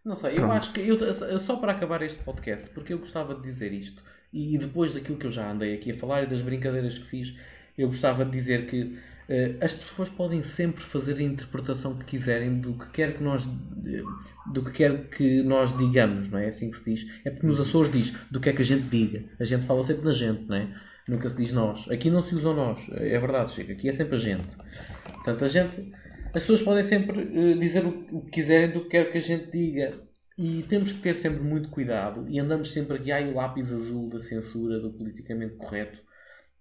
Não 0.04 0.16
sei, 0.16 0.34
Pronto. 0.34 0.47
eu 0.47 0.52
acho 0.52 0.74
que 0.74 0.82
eu, 0.82 1.39
só 1.39 1.58
para 1.58 1.74
acabar 1.74 2.02
este 2.02 2.24
podcast, 2.24 2.70
porque 2.72 2.93
eu 2.93 2.99
gostava 2.99 3.36
de 3.36 3.41
dizer 3.41 3.72
isto, 3.72 4.02
e 4.34 4.58
depois 4.58 4.93
daquilo 4.93 5.18
que 5.18 5.28
eu 5.28 5.32
já 5.32 5.52
andei 5.52 5.76
aqui 5.76 5.91
a 5.91 5.95
falar 5.95 6.24
e 6.24 6.28
das 6.28 6.41
brincadeiras 6.41 6.97
que 6.97 7.06
fiz, 7.06 7.36
eu 7.78 7.88
gostava 7.88 8.26
de 8.26 8.32
dizer 8.32 8.66
que 8.66 8.82
uh, 8.84 9.58
as 9.64 9.74
pessoas 9.74 10.10
podem 10.10 10.41
sempre 10.41 10.84
fazer 10.84 11.18
a 11.18 11.22
interpretação 11.22 11.95
que 11.97 12.06
quiserem 12.06 12.60
do 12.60 12.74
que 12.74 12.89
quer 12.89 13.16
que 13.16 13.24
nós 13.24 13.47
do 14.54 14.64
que 14.64 14.72
quer 14.72 15.10
que 15.10 15.43
nós 15.43 15.76
digamos, 15.78 16.30
não 16.30 16.39
é? 16.39 16.45
é 16.45 16.49
assim 16.49 16.72
que 16.72 16.78
se 16.78 16.89
diz. 16.89 17.12
É 17.26 17.30
porque 17.30 17.45
nos 17.45 17.60
Açores 17.60 17.91
diz 17.91 18.12
do 18.32 18.39
que 18.39 18.49
é 18.49 18.54
que 18.54 18.62
a 18.62 18.66
gente 18.66 18.84
diga. 18.84 19.24
A 19.39 19.43
gente 19.43 19.66
fala 19.66 19.84
sempre 19.84 20.06
na 20.06 20.12
gente, 20.12 20.43
não 20.47 20.56
é? 20.56 20.68
Nunca 21.08 21.30
se 21.30 21.38
diz 21.38 21.52
nós. 21.52 21.89
Aqui 21.89 22.10
não 22.10 22.22
se 22.22 22.36
usa 22.36 22.54
nós. 22.54 22.88
É 22.91 23.18
verdade, 23.20 23.52
Chico. 23.52 23.72
Aqui 23.72 23.89
é 23.89 23.91
sempre 23.91 24.16
a 24.16 24.20
gente. 24.20 24.56
Portanto, 25.04 25.43
a 25.45 25.47
gente 25.47 25.91
as 26.34 26.43
pessoas 26.43 26.61
podem 26.61 26.84
sempre 26.84 27.21
uh, 27.21 27.59
dizer 27.59 27.86
o 27.86 28.21
que 28.21 28.32
quiserem 28.32 28.71
do 28.71 28.82
que 28.82 28.89
quer 28.89 29.11
que 29.11 29.17
a 29.17 29.21
gente 29.21 29.51
diga. 29.51 30.01
E 30.38 30.63
temos 30.63 30.93
que 30.93 31.01
ter 31.01 31.13
sempre 31.13 31.41
muito 31.41 31.69
cuidado. 31.69 32.25
E 32.27 32.39
andamos 32.39 32.71
sempre 32.71 32.97
aqui, 32.97 33.11
ai, 33.11 33.29
o 33.29 33.36
lápis 33.36 33.71
azul 33.71 34.09
da 34.09 34.19
censura, 34.19 34.79
do 34.79 34.91
politicamente 34.91 35.55
correto. 35.55 35.99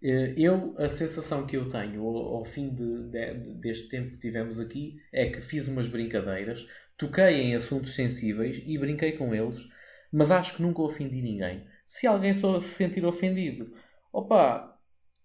Uh, 0.03 0.35
eu, 0.37 0.75
a 0.79 0.89
sensação 0.89 1.47
que 1.47 1.57
eu 1.57 1.69
tenho 1.69 2.03
ao, 2.03 2.37
ao 2.37 2.45
fim 2.45 2.75
de, 2.75 3.11
de, 3.11 3.35
deste 3.61 3.89
tempo 3.89 4.13
que 4.13 4.19
tivemos 4.19 4.59
aqui 4.59 4.97
é 5.13 5.29
que 5.31 5.41
fiz 5.41 5.69
umas 5.69 5.87
brincadeiras, 5.87 6.67
toquei 6.97 7.43
em 7.43 7.55
assuntos 7.55 7.95
sensíveis 7.95 8.63
e 8.65 8.77
brinquei 8.77 9.13
com 9.13 9.35
eles, 9.35 9.69
mas 10.13 10.31
acho 10.31 10.57
que 10.57 10.63
nunca 10.63 10.83
ofendi 10.83 11.23
ninguém. 11.23 11.65
Se 11.85 12.07
alguém 12.07 12.35
só 12.35 12.61
se 12.61 12.69
sentir 12.69 13.05
ofendido, 13.05 13.73
opa, 14.13 14.70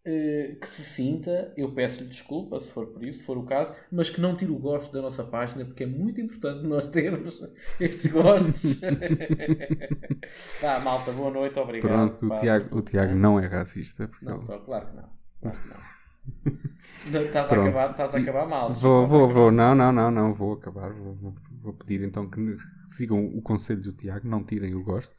que 0.05 0.67
se 0.67 0.83
sinta, 0.83 1.51
eu 1.57 1.71
peço-lhe 1.71 2.07
desculpa 2.07 2.61
se 2.61 2.69
for 2.69 2.85
por 2.85 3.03
isso, 3.03 3.21
se 3.21 3.25
for 3.25 3.39
o 3.39 3.43
caso, 3.43 3.75
mas 3.91 4.07
que 4.07 4.21
não 4.21 4.37
tire 4.37 4.51
o 4.51 4.59
gosto 4.59 4.93
da 4.93 5.01
nossa 5.01 5.23
página, 5.23 5.65
porque 5.65 5.83
é 5.83 5.87
muito 5.87 6.21
importante 6.21 6.61
nós 6.67 6.87
termos 6.89 7.41
esses 7.79 8.11
gostos. 8.11 8.79
tá, 10.61 10.79
malta, 10.81 11.11
boa 11.11 11.31
noite, 11.31 11.57
obrigado. 11.57 11.91
Pronto, 11.91 12.25
o 12.27 12.39
Tiago, 12.39 12.77
o 12.77 12.81
Tiago 12.83 13.15
não 13.15 13.39
é 13.39 13.47
racista. 13.47 14.11
Não, 14.21 14.37
só, 14.37 14.59
claro 14.59 14.85
que 14.85 14.95
não. 14.95 15.09
Claro 15.41 15.57
que 15.59 15.69
não. 15.69 16.65
Estás 17.05 17.51
a, 17.51 17.61
acabar, 17.61 17.91
estás 17.91 18.15
a 18.15 18.17
acabar 18.17 18.47
mal. 18.47 18.71
Vou, 18.71 19.05
vou, 19.05 19.29
vou. 19.29 19.51
Não, 19.51 19.75
não, 19.75 19.91
não, 19.91 20.09
não. 20.09 20.33
Vou 20.33 20.53
acabar. 20.53 20.91
Vou, 20.91 21.13
vou, 21.13 21.35
vou, 21.61 21.73
pedir 21.73 22.01
então 22.01 22.27
que 22.27 22.39
sigam 22.85 23.23
o 23.23 23.41
conselho 23.43 23.81
do 23.81 23.93
Tiago, 23.93 24.27
não 24.27 24.43
tirem 24.43 24.73
o 24.73 24.83
gosto. 24.83 25.15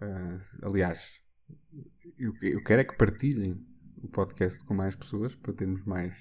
Uh, 0.00 0.38
aliás, 0.62 1.20
eu, 2.18 2.32
eu 2.40 2.62
quero 2.64 2.80
é 2.80 2.84
que 2.84 2.96
partilhem 2.96 3.60
o 4.02 4.08
podcast 4.08 4.64
com 4.64 4.74
mais 4.74 4.94
pessoas 4.94 5.34
para 5.34 5.52
termos 5.52 5.84
mais, 5.84 6.14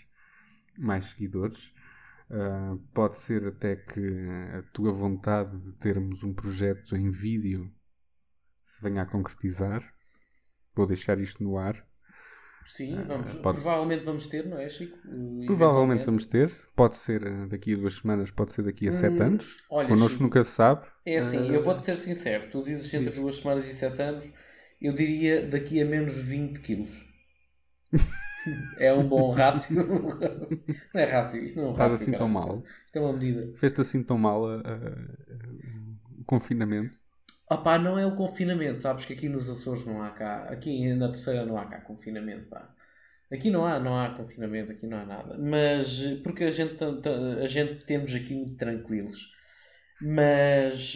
mais 0.78 1.06
seguidores. 1.06 1.72
Uh, 2.30 2.78
pode 2.94 3.18
ser 3.18 3.48
até 3.48 3.76
que 3.76 4.06
a 4.54 4.62
tua 4.72 4.92
vontade 4.92 5.58
de 5.58 5.72
termos 5.74 6.24
um 6.24 6.34
projeto 6.34 6.96
em 6.96 7.10
vídeo 7.10 7.72
se 8.64 8.82
venha 8.82 9.02
a 9.02 9.06
concretizar. 9.06 9.84
Vou 10.76 10.86
deixar 10.86 11.20
isto 11.20 11.44
no 11.44 11.58
ar. 11.58 11.84
Sim, 12.68 12.96
vamos, 13.08 13.34
uh, 13.34 13.42
provavelmente 13.42 14.06
vamos 14.06 14.28
ter, 14.28 14.46
não 14.46 14.60
é, 14.60 14.70
Chico? 14.70 14.96
Provavelmente 15.48 16.06
vamos 16.06 16.26
ter. 16.26 16.56
Pode 16.76 16.98
ser 16.98 17.48
daqui 17.48 17.74
a 17.74 17.78
duas 17.78 17.96
semanas, 17.96 18.30
pode 18.30 18.52
ser 18.52 18.62
daqui 18.62 18.88
a 18.88 18.92
hum, 18.92 18.94
sete 18.94 19.24
anos. 19.24 19.58
Olha, 19.72 19.88
Connosco 19.88 20.12
Chico, 20.12 20.24
nunca 20.24 20.44
se 20.44 20.52
sabe. 20.52 20.86
É 21.04 21.18
assim, 21.18 21.50
uh... 21.50 21.54
eu 21.54 21.64
vou-te 21.64 21.84
ser 21.84 21.96
sincero. 21.96 22.48
Tu 22.52 22.64
dizes 22.64 22.94
entre 22.94 23.20
duas 23.20 23.38
semanas 23.38 23.68
e 23.68 23.74
sete 23.74 24.00
anos, 24.04 24.32
eu 24.80 24.94
diria 24.94 25.48
daqui 25.48 25.82
a 25.82 25.86
menos 25.86 26.14
20 26.14 26.60
quilos. 26.60 27.09
É 28.80 28.94
um 28.94 29.08
bom 29.08 29.32
rácio. 29.32 29.76
Não 30.96 31.02
é 31.02 31.04
rácio, 31.04 31.44
isto 31.44 31.58
não 31.58 31.66
é 31.66 31.70
um 31.70 31.74
rácio. 31.74 31.94
Estás 31.94 32.02
assim 32.02 32.12
tão 32.14 32.30
mal. 32.30 32.64
Isto 32.86 32.98
é 32.98 33.02
uma 33.02 33.14
medida. 33.14 33.58
Fez-te 33.58 33.82
assim 33.82 34.02
tão 34.02 34.18
mal 34.18 34.44
o 36.18 36.24
confinamento? 36.26 36.96
Opá, 37.52 37.78
não 37.78 37.98
é 37.98 38.06
o 38.06 38.16
confinamento, 38.16 38.78
sabes 38.78 39.06
que 39.06 39.14
aqui 39.14 39.28
nos 39.28 39.50
Açores 39.50 39.86
não 39.86 40.04
há 40.04 40.12
cá, 40.12 40.44
aqui 40.44 40.94
na 40.94 41.08
terceira 41.08 41.46
não 41.46 41.58
há 41.58 41.66
cá 41.66 41.82
confinamento, 41.82 42.48
pá. 42.48 42.74
Aqui 43.32 43.52
não 43.52 43.66
há, 43.66 43.80
não 43.80 44.00
há 44.00 44.10
confinamento, 44.16 44.72
aqui 44.72 44.88
não 44.88 45.00
há 45.00 45.06
nada. 45.06 45.38
Mas, 45.38 46.02
porque 46.24 46.44
a 46.46 46.52
gente, 46.52 46.78
a 47.44 47.48
gente 47.48 47.86
temos 47.86 48.14
aqui 48.14 48.34
muito 48.36 48.56
tranquilos. 48.56 49.32
Mas, 50.02 50.96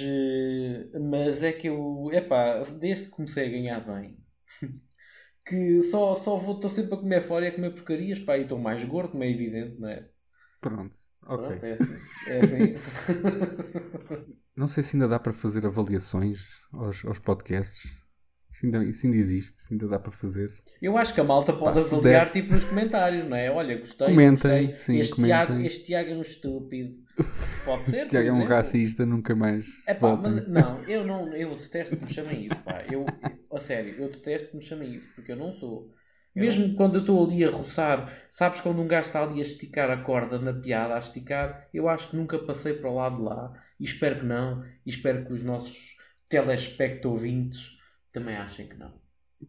mas 1.10 1.44
é 1.44 1.52
que 1.52 1.68
eu, 1.68 2.10
epá, 2.12 2.62
desde 2.80 3.06
que 3.06 3.10
comecei 3.12 3.48
a 3.48 3.52
ganhar 3.52 3.80
bem, 3.82 4.18
que 5.46 5.82
só, 5.84 6.16
só 6.16 6.38
vou, 6.38 6.56
estou 6.56 6.70
sempre 6.70 6.94
a 6.96 6.98
comer 6.98 7.22
fora 7.22 7.46
e 7.46 7.48
a 7.50 7.56
comer 7.56 7.72
porcarias, 7.72 8.20
pá, 8.20 8.38
e 8.38 8.44
estou 8.44 8.58
mais 8.58 8.84
gordo, 8.86 9.12
como 9.12 9.24
é 9.24 9.30
evidente, 9.30 9.80
não 9.80 9.90
é? 9.90 10.08
Pronto, 10.62 10.96
ok. 11.26 11.48
Pronto, 11.48 11.66
é 11.66 11.74
assim. 11.74 11.98
É 12.28 12.40
assim. 12.40 14.34
não 14.56 14.68
sei 14.68 14.84
se 14.84 14.96
ainda 14.96 15.08
dá 15.08 15.20
para 15.20 15.34
fazer 15.34 15.66
avaliações 15.66 16.62
aos, 16.72 17.04
aos 17.06 17.20
podcasts. 17.20 18.02
Isso 18.50 18.68
ainda, 18.68 18.86
isso 18.86 19.06
ainda 19.08 19.18
existe, 19.18 19.64
ainda 19.72 19.88
dá 19.88 20.00
para 20.00 20.12
fazer. 20.12 20.52
Eu 20.80 20.96
acho 20.96 21.14
que 21.14 21.20
a 21.20 21.24
malta 21.24 21.52
pode 21.52 21.82
Pá, 21.82 21.86
avaliar 21.86 22.26
der... 22.26 22.32
tipo 22.32 22.54
nos 22.54 22.64
comentários, 22.66 23.28
não 23.28 23.36
é? 23.36 23.50
Olha, 23.50 23.80
gostei, 23.80 24.08
comentem, 24.08 24.68
gostei. 24.68 24.78
Sim, 24.78 25.00
este, 25.00 25.16
comentem. 25.16 25.46
Tiago, 25.46 25.62
este 25.62 25.86
Tiago 25.86 26.10
é 26.12 26.16
um 26.16 26.22
estúpido. 26.22 27.03
Pode 27.66 27.84
ser. 27.86 28.08
Tiago 28.08 28.30
é 28.30 28.34
um 28.34 28.46
racista, 28.46 29.06
nunca 29.06 29.36
mais. 29.36 29.68
É 29.88 29.94
pá, 29.94 30.16
mas 30.16 30.48
não, 30.48 30.82
eu 30.84 31.06
não, 31.06 31.34
eu 31.34 31.56
detesto 31.56 31.96
que 31.96 32.04
me 32.04 32.12
chamem 32.12 32.48
isso, 32.48 32.62
pá. 32.62 32.84
Eu, 32.92 33.06
a 33.54 33.60
sério, 33.60 33.94
eu 33.98 34.10
detesto 34.10 34.50
que 34.50 34.58
me 34.58 34.62
chamem 34.62 34.94
isso, 34.94 35.08
porque 35.16 35.32
eu 35.32 35.36
não 35.36 35.54
sou. 35.54 35.92
Mesmo 36.36 36.68
não... 36.68 36.76
quando 36.76 36.96
eu 36.96 37.02
estou 37.02 37.26
ali 37.26 37.44
a 37.46 37.50
roçar, 37.50 38.12
sabes 38.30 38.60
quando 38.60 38.82
um 38.82 38.88
gajo 38.88 39.08
está 39.08 39.24
ali 39.24 39.40
a 39.40 39.44
esticar 39.44 39.90
a 39.92 39.98
corda 39.98 40.40
na 40.40 40.54
piada, 40.54 40.96
a 40.96 41.00
esticar, 41.00 41.68
eu 41.74 41.88
acho 41.88 42.10
que 42.10 42.16
nunca 42.16 42.40
passei 42.40 42.74
para 42.74 42.90
o 42.90 42.96
lado 42.96 43.18
de 43.18 43.24
lá, 43.24 43.54
e 43.80 43.84
espero 43.84 44.20
que 44.22 44.26
não, 44.26 44.64
e 44.86 44.90
espero 44.90 45.26
que 45.26 45.34
os 45.34 45.44
nossos 45.44 45.96
telespecto 46.28 47.10
ouvintes 47.10 47.78
também 48.12 48.36
achem 48.36 48.68
que 48.68 48.76
não. 48.76 48.92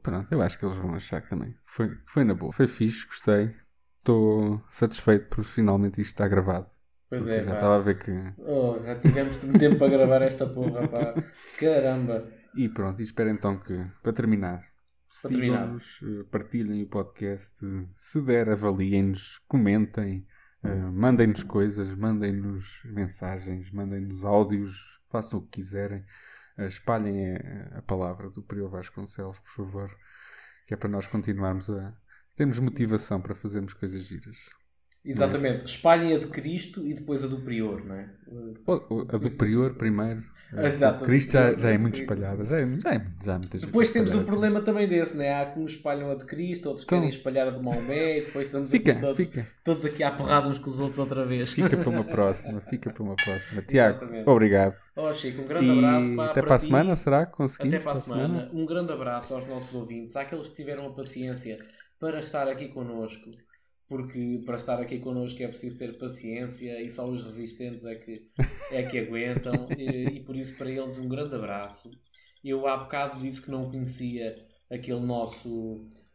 Pronto, 0.02 0.30
eu 0.32 0.42
acho 0.42 0.58
que 0.58 0.66
eles 0.66 0.76
vão 0.76 0.94
achar 0.94 1.22
que 1.22 1.30
também. 1.30 1.54
Foi, 1.64 1.96
foi 2.06 2.24
na 2.24 2.34
boa, 2.34 2.52
foi 2.52 2.66
fixe, 2.66 3.06
gostei. 3.06 3.54
Estou 3.98 4.62
satisfeito 4.70 5.28
por 5.28 5.42
finalmente 5.44 6.00
isto 6.00 6.10
estar 6.10 6.28
gravado. 6.28 6.66
Pois 7.14 7.28
é, 7.28 7.44
já 7.44 7.54
estava 7.54 7.76
a 7.76 7.80
ver 7.80 7.98
que. 7.98 8.10
Oh, 8.38 8.78
já 8.84 8.96
tivemos 8.96 9.38
tempo 9.58 9.78
para 9.78 9.88
gravar 9.88 10.22
esta 10.22 10.46
porra, 10.46 10.88
pá. 10.88 11.14
Caramba! 11.60 12.26
E 12.56 12.68
pronto, 12.68 13.00
e 13.00 13.04
espero 13.04 13.30
então 13.30 13.56
que, 13.58 13.86
para 14.02 14.12
terminar, 14.12 14.64
para 15.22 15.30
terminar. 15.30 15.76
Eh, 15.76 16.24
partilhem 16.30 16.82
o 16.82 16.88
podcast, 16.88 17.54
se 17.96 18.20
der, 18.20 18.50
avaliem-nos, 18.50 19.38
comentem, 19.46 20.26
uh, 20.64 20.92
mandem-nos 20.92 21.42
coisas, 21.44 21.94
mandem-nos 21.94 22.82
mensagens, 22.84 23.70
mandem-nos 23.70 24.24
áudios, 24.24 25.00
façam 25.10 25.38
o 25.38 25.42
que 25.42 25.60
quiserem. 25.60 26.04
Uh, 26.58 26.62
espalhem 26.62 27.36
a, 27.36 27.78
a, 27.78 27.82
palavra 27.82 28.28
do 28.28 28.42
Prior 28.42 28.68
Vasconcelos, 28.68 29.38
por 29.38 29.50
favor, 29.50 29.90
que 30.66 30.74
é 30.74 30.76
para 30.76 30.88
nós 30.88 31.06
continuarmos 31.06 31.70
a. 31.70 31.94
Temos 32.36 32.58
motivação 32.58 33.20
para 33.20 33.34
fazermos 33.34 33.74
coisas 33.74 34.02
giras. 34.02 34.48
Exatamente. 35.04 35.62
É? 35.62 35.64
Espalhem 35.64 36.14
a 36.14 36.18
de 36.18 36.26
Cristo 36.28 36.86
e 36.86 36.94
depois 36.94 37.22
a 37.22 37.26
do 37.26 37.40
Prior, 37.40 37.84
não 37.84 37.94
é? 37.94 38.08
A 39.12 39.16
do 39.18 39.30
Prior 39.32 39.74
primeiro. 39.74 40.24
Exato. 40.56 40.84
A 40.84 40.98
de 41.00 41.04
Cristo 41.04 41.32
já, 41.32 41.54
já 41.54 41.70
é 41.70 41.78
muito 41.78 42.00
espalhada. 42.00 42.44
Já 42.44 42.58
é, 42.58 42.72
já 42.80 42.94
é, 42.94 43.06
já 43.24 43.34
é 43.34 43.38
Depois 43.38 43.90
temos 43.90 44.14
o 44.14 44.24
problema 44.24 44.60
também 44.62 44.88
desse, 44.88 45.16
não 45.16 45.24
é? 45.24 45.42
Há 45.42 45.46
que 45.46 45.58
uns 45.58 45.72
espalham 45.72 46.10
a 46.10 46.14
de 46.14 46.24
Cristo, 46.24 46.68
outros 46.68 46.84
então, 46.84 46.98
querem 46.98 47.08
espalhar 47.08 47.48
a 47.48 47.50
de 47.50 47.60
Maomé, 47.62 48.20
depois 48.20 48.46
estamos 48.46 48.70
fica, 48.70 48.92
aqui 48.92 49.00
todos, 49.00 49.16
fica. 49.16 49.52
todos 49.64 49.84
aqui 49.84 50.02
a 50.02 50.12
porrada 50.12 50.48
uns 50.48 50.58
com 50.58 50.70
os 50.70 50.78
outros 50.78 50.98
outra 50.98 51.26
vez. 51.26 51.52
Fica 51.52 51.76
para 51.76 51.90
uma 51.90 52.04
próxima, 52.04 52.60
fica 52.60 52.90
para 52.90 53.02
uma 53.02 53.16
próxima. 53.16 53.62
Tiago, 53.66 53.98
Exatamente. 53.98 54.28
obrigado. 54.28 54.76
Oh, 54.96 55.12
Chico, 55.12 55.42
um 55.42 55.46
grande 55.46 55.70
abraço 55.70 56.14
para, 56.14 56.30
até 56.30 56.42
para, 56.42 56.46
para 56.46 56.54
a 56.54 56.58
ti. 56.58 56.64
semana, 56.64 56.96
será 56.96 57.26
que 57.26 57.32
conseguimos? 57.32 57.74
Até 57.74 57.82
para 57.82 57.92
a 57.92 57.96
semana. 57.96 58.40
semana. 58.40 58.50
Um 58.52 58.66
grande 58.66 58.92
abraço 58.92 59.34
aos 59.34 59.46
nossos 59.46 59.74
ouvintes, 59.74 60.14
àqueles 60.16 60.48
que 60.48 60.54
tiveram 60.54 60.86
a 60.86 60.94
paciência 60.94 61.58
para 61.98 62.20
estar 62.20 62.48
aqui 62.48 62.68
connosco 62.68 63.30
porque 63.94 64.42
para 64.44 64.56
estar 64.56 64.80
aqui 64.80 64.98
connosco 64.98 65.40
é 65.40 65.46
preciso 65.46 65.78
ter 65.78 65.96
paciência 65.96 66.82
e 66.82 66.90
só 66.90 67.08
os 67.08 67.22
resistentes 67.22 67.84
é 67.84 67.94
que, 67.94 68.28
é 68.72 68.82
que 68.82 68.98
aguentam 68.98 69.68
e, 69.78 70.16
e, 70.16 70.20
por 70.20 70.34
isso 70.34 70.52
para 70.56 70.68
eles 70.68 70.98
um 70.98 71.08
grande 71.08 71.36
abraço. 71.36 71.92
Eu 72.44 72.66
há 72.66 72.76
bocado 72.76 73.20
disse 73.20 73.40
que 73.40 73.52
não 73.52 73.70
conhecia 73.70 74.36
aquele 74.68 74.98
nosso 74.98 75.48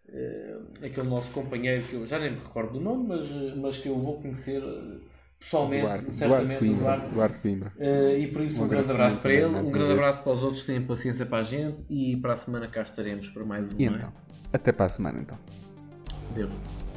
uh, 0.09 0.85
aquele 0.85 1.07
nosso 1.07 1.31
companheiro 1.31 1.81
que 1.85 1.93
eu 1.93 2.05
já 2.05 2.19
nem 2.19 2.31
me 2.31 2.39
recordo 2.39 2.73
do 2.73 2.81
nome, 2.81 3.07
mas, 3.07 3.55
mas 3.55 3.77
que 3.77 3.87
eu 3.87 3.97
vou 3.97 4.19
conhecer 4.19 4.61
eh, 4.61 4.97
pessoalmente, 5.39 5.83
Duarte, 5.83 6.11
certamente, 6.11 6.65
Duarte 6.65 6.99
Coimbra. 6.99 7.09
Duarte 7.13 7.39
Coimbra. 7.39 7.73
Uh, 7.77 8.17
e 8.17 8.27
por 8.27 8.41
isso 8.41 8.61
um, 8.61 8.65
um 8.65 8.67
grande 8.67 8.91
abraço 8.91 9.19
para 9.19 9.33
ele, 9.33 9.45
um 9.45 9.71
grande 9.71 9.93
abraço 9.93 10.21
para 10.21 10.33
os 10.33 10.43
outros 10.43 10.63
que 10.63 10.67
têm 10.67 10.81
paciência 10.81 11.25
para 11.25 11.37
a 11.37 11.43
gente 11.43 11.85
e 11.89 12.17
para 12.17 12.33
a 12.33 12.37
semana 12.37 12.67
cá 12.67 12.81
estaremos 12.81 13.29
para 13.29 13.45
mais 13.45 13.73
um. 13.73 13.79
E 13.79 13.85
é? 13.85 13.87
então, 13.87 14.11
até 14.51 14.73
para 14.73 14.85
a 14.85 14.89
semana 14.89 15.21
então. 15.21 15.39
Deus. 16.35 16.88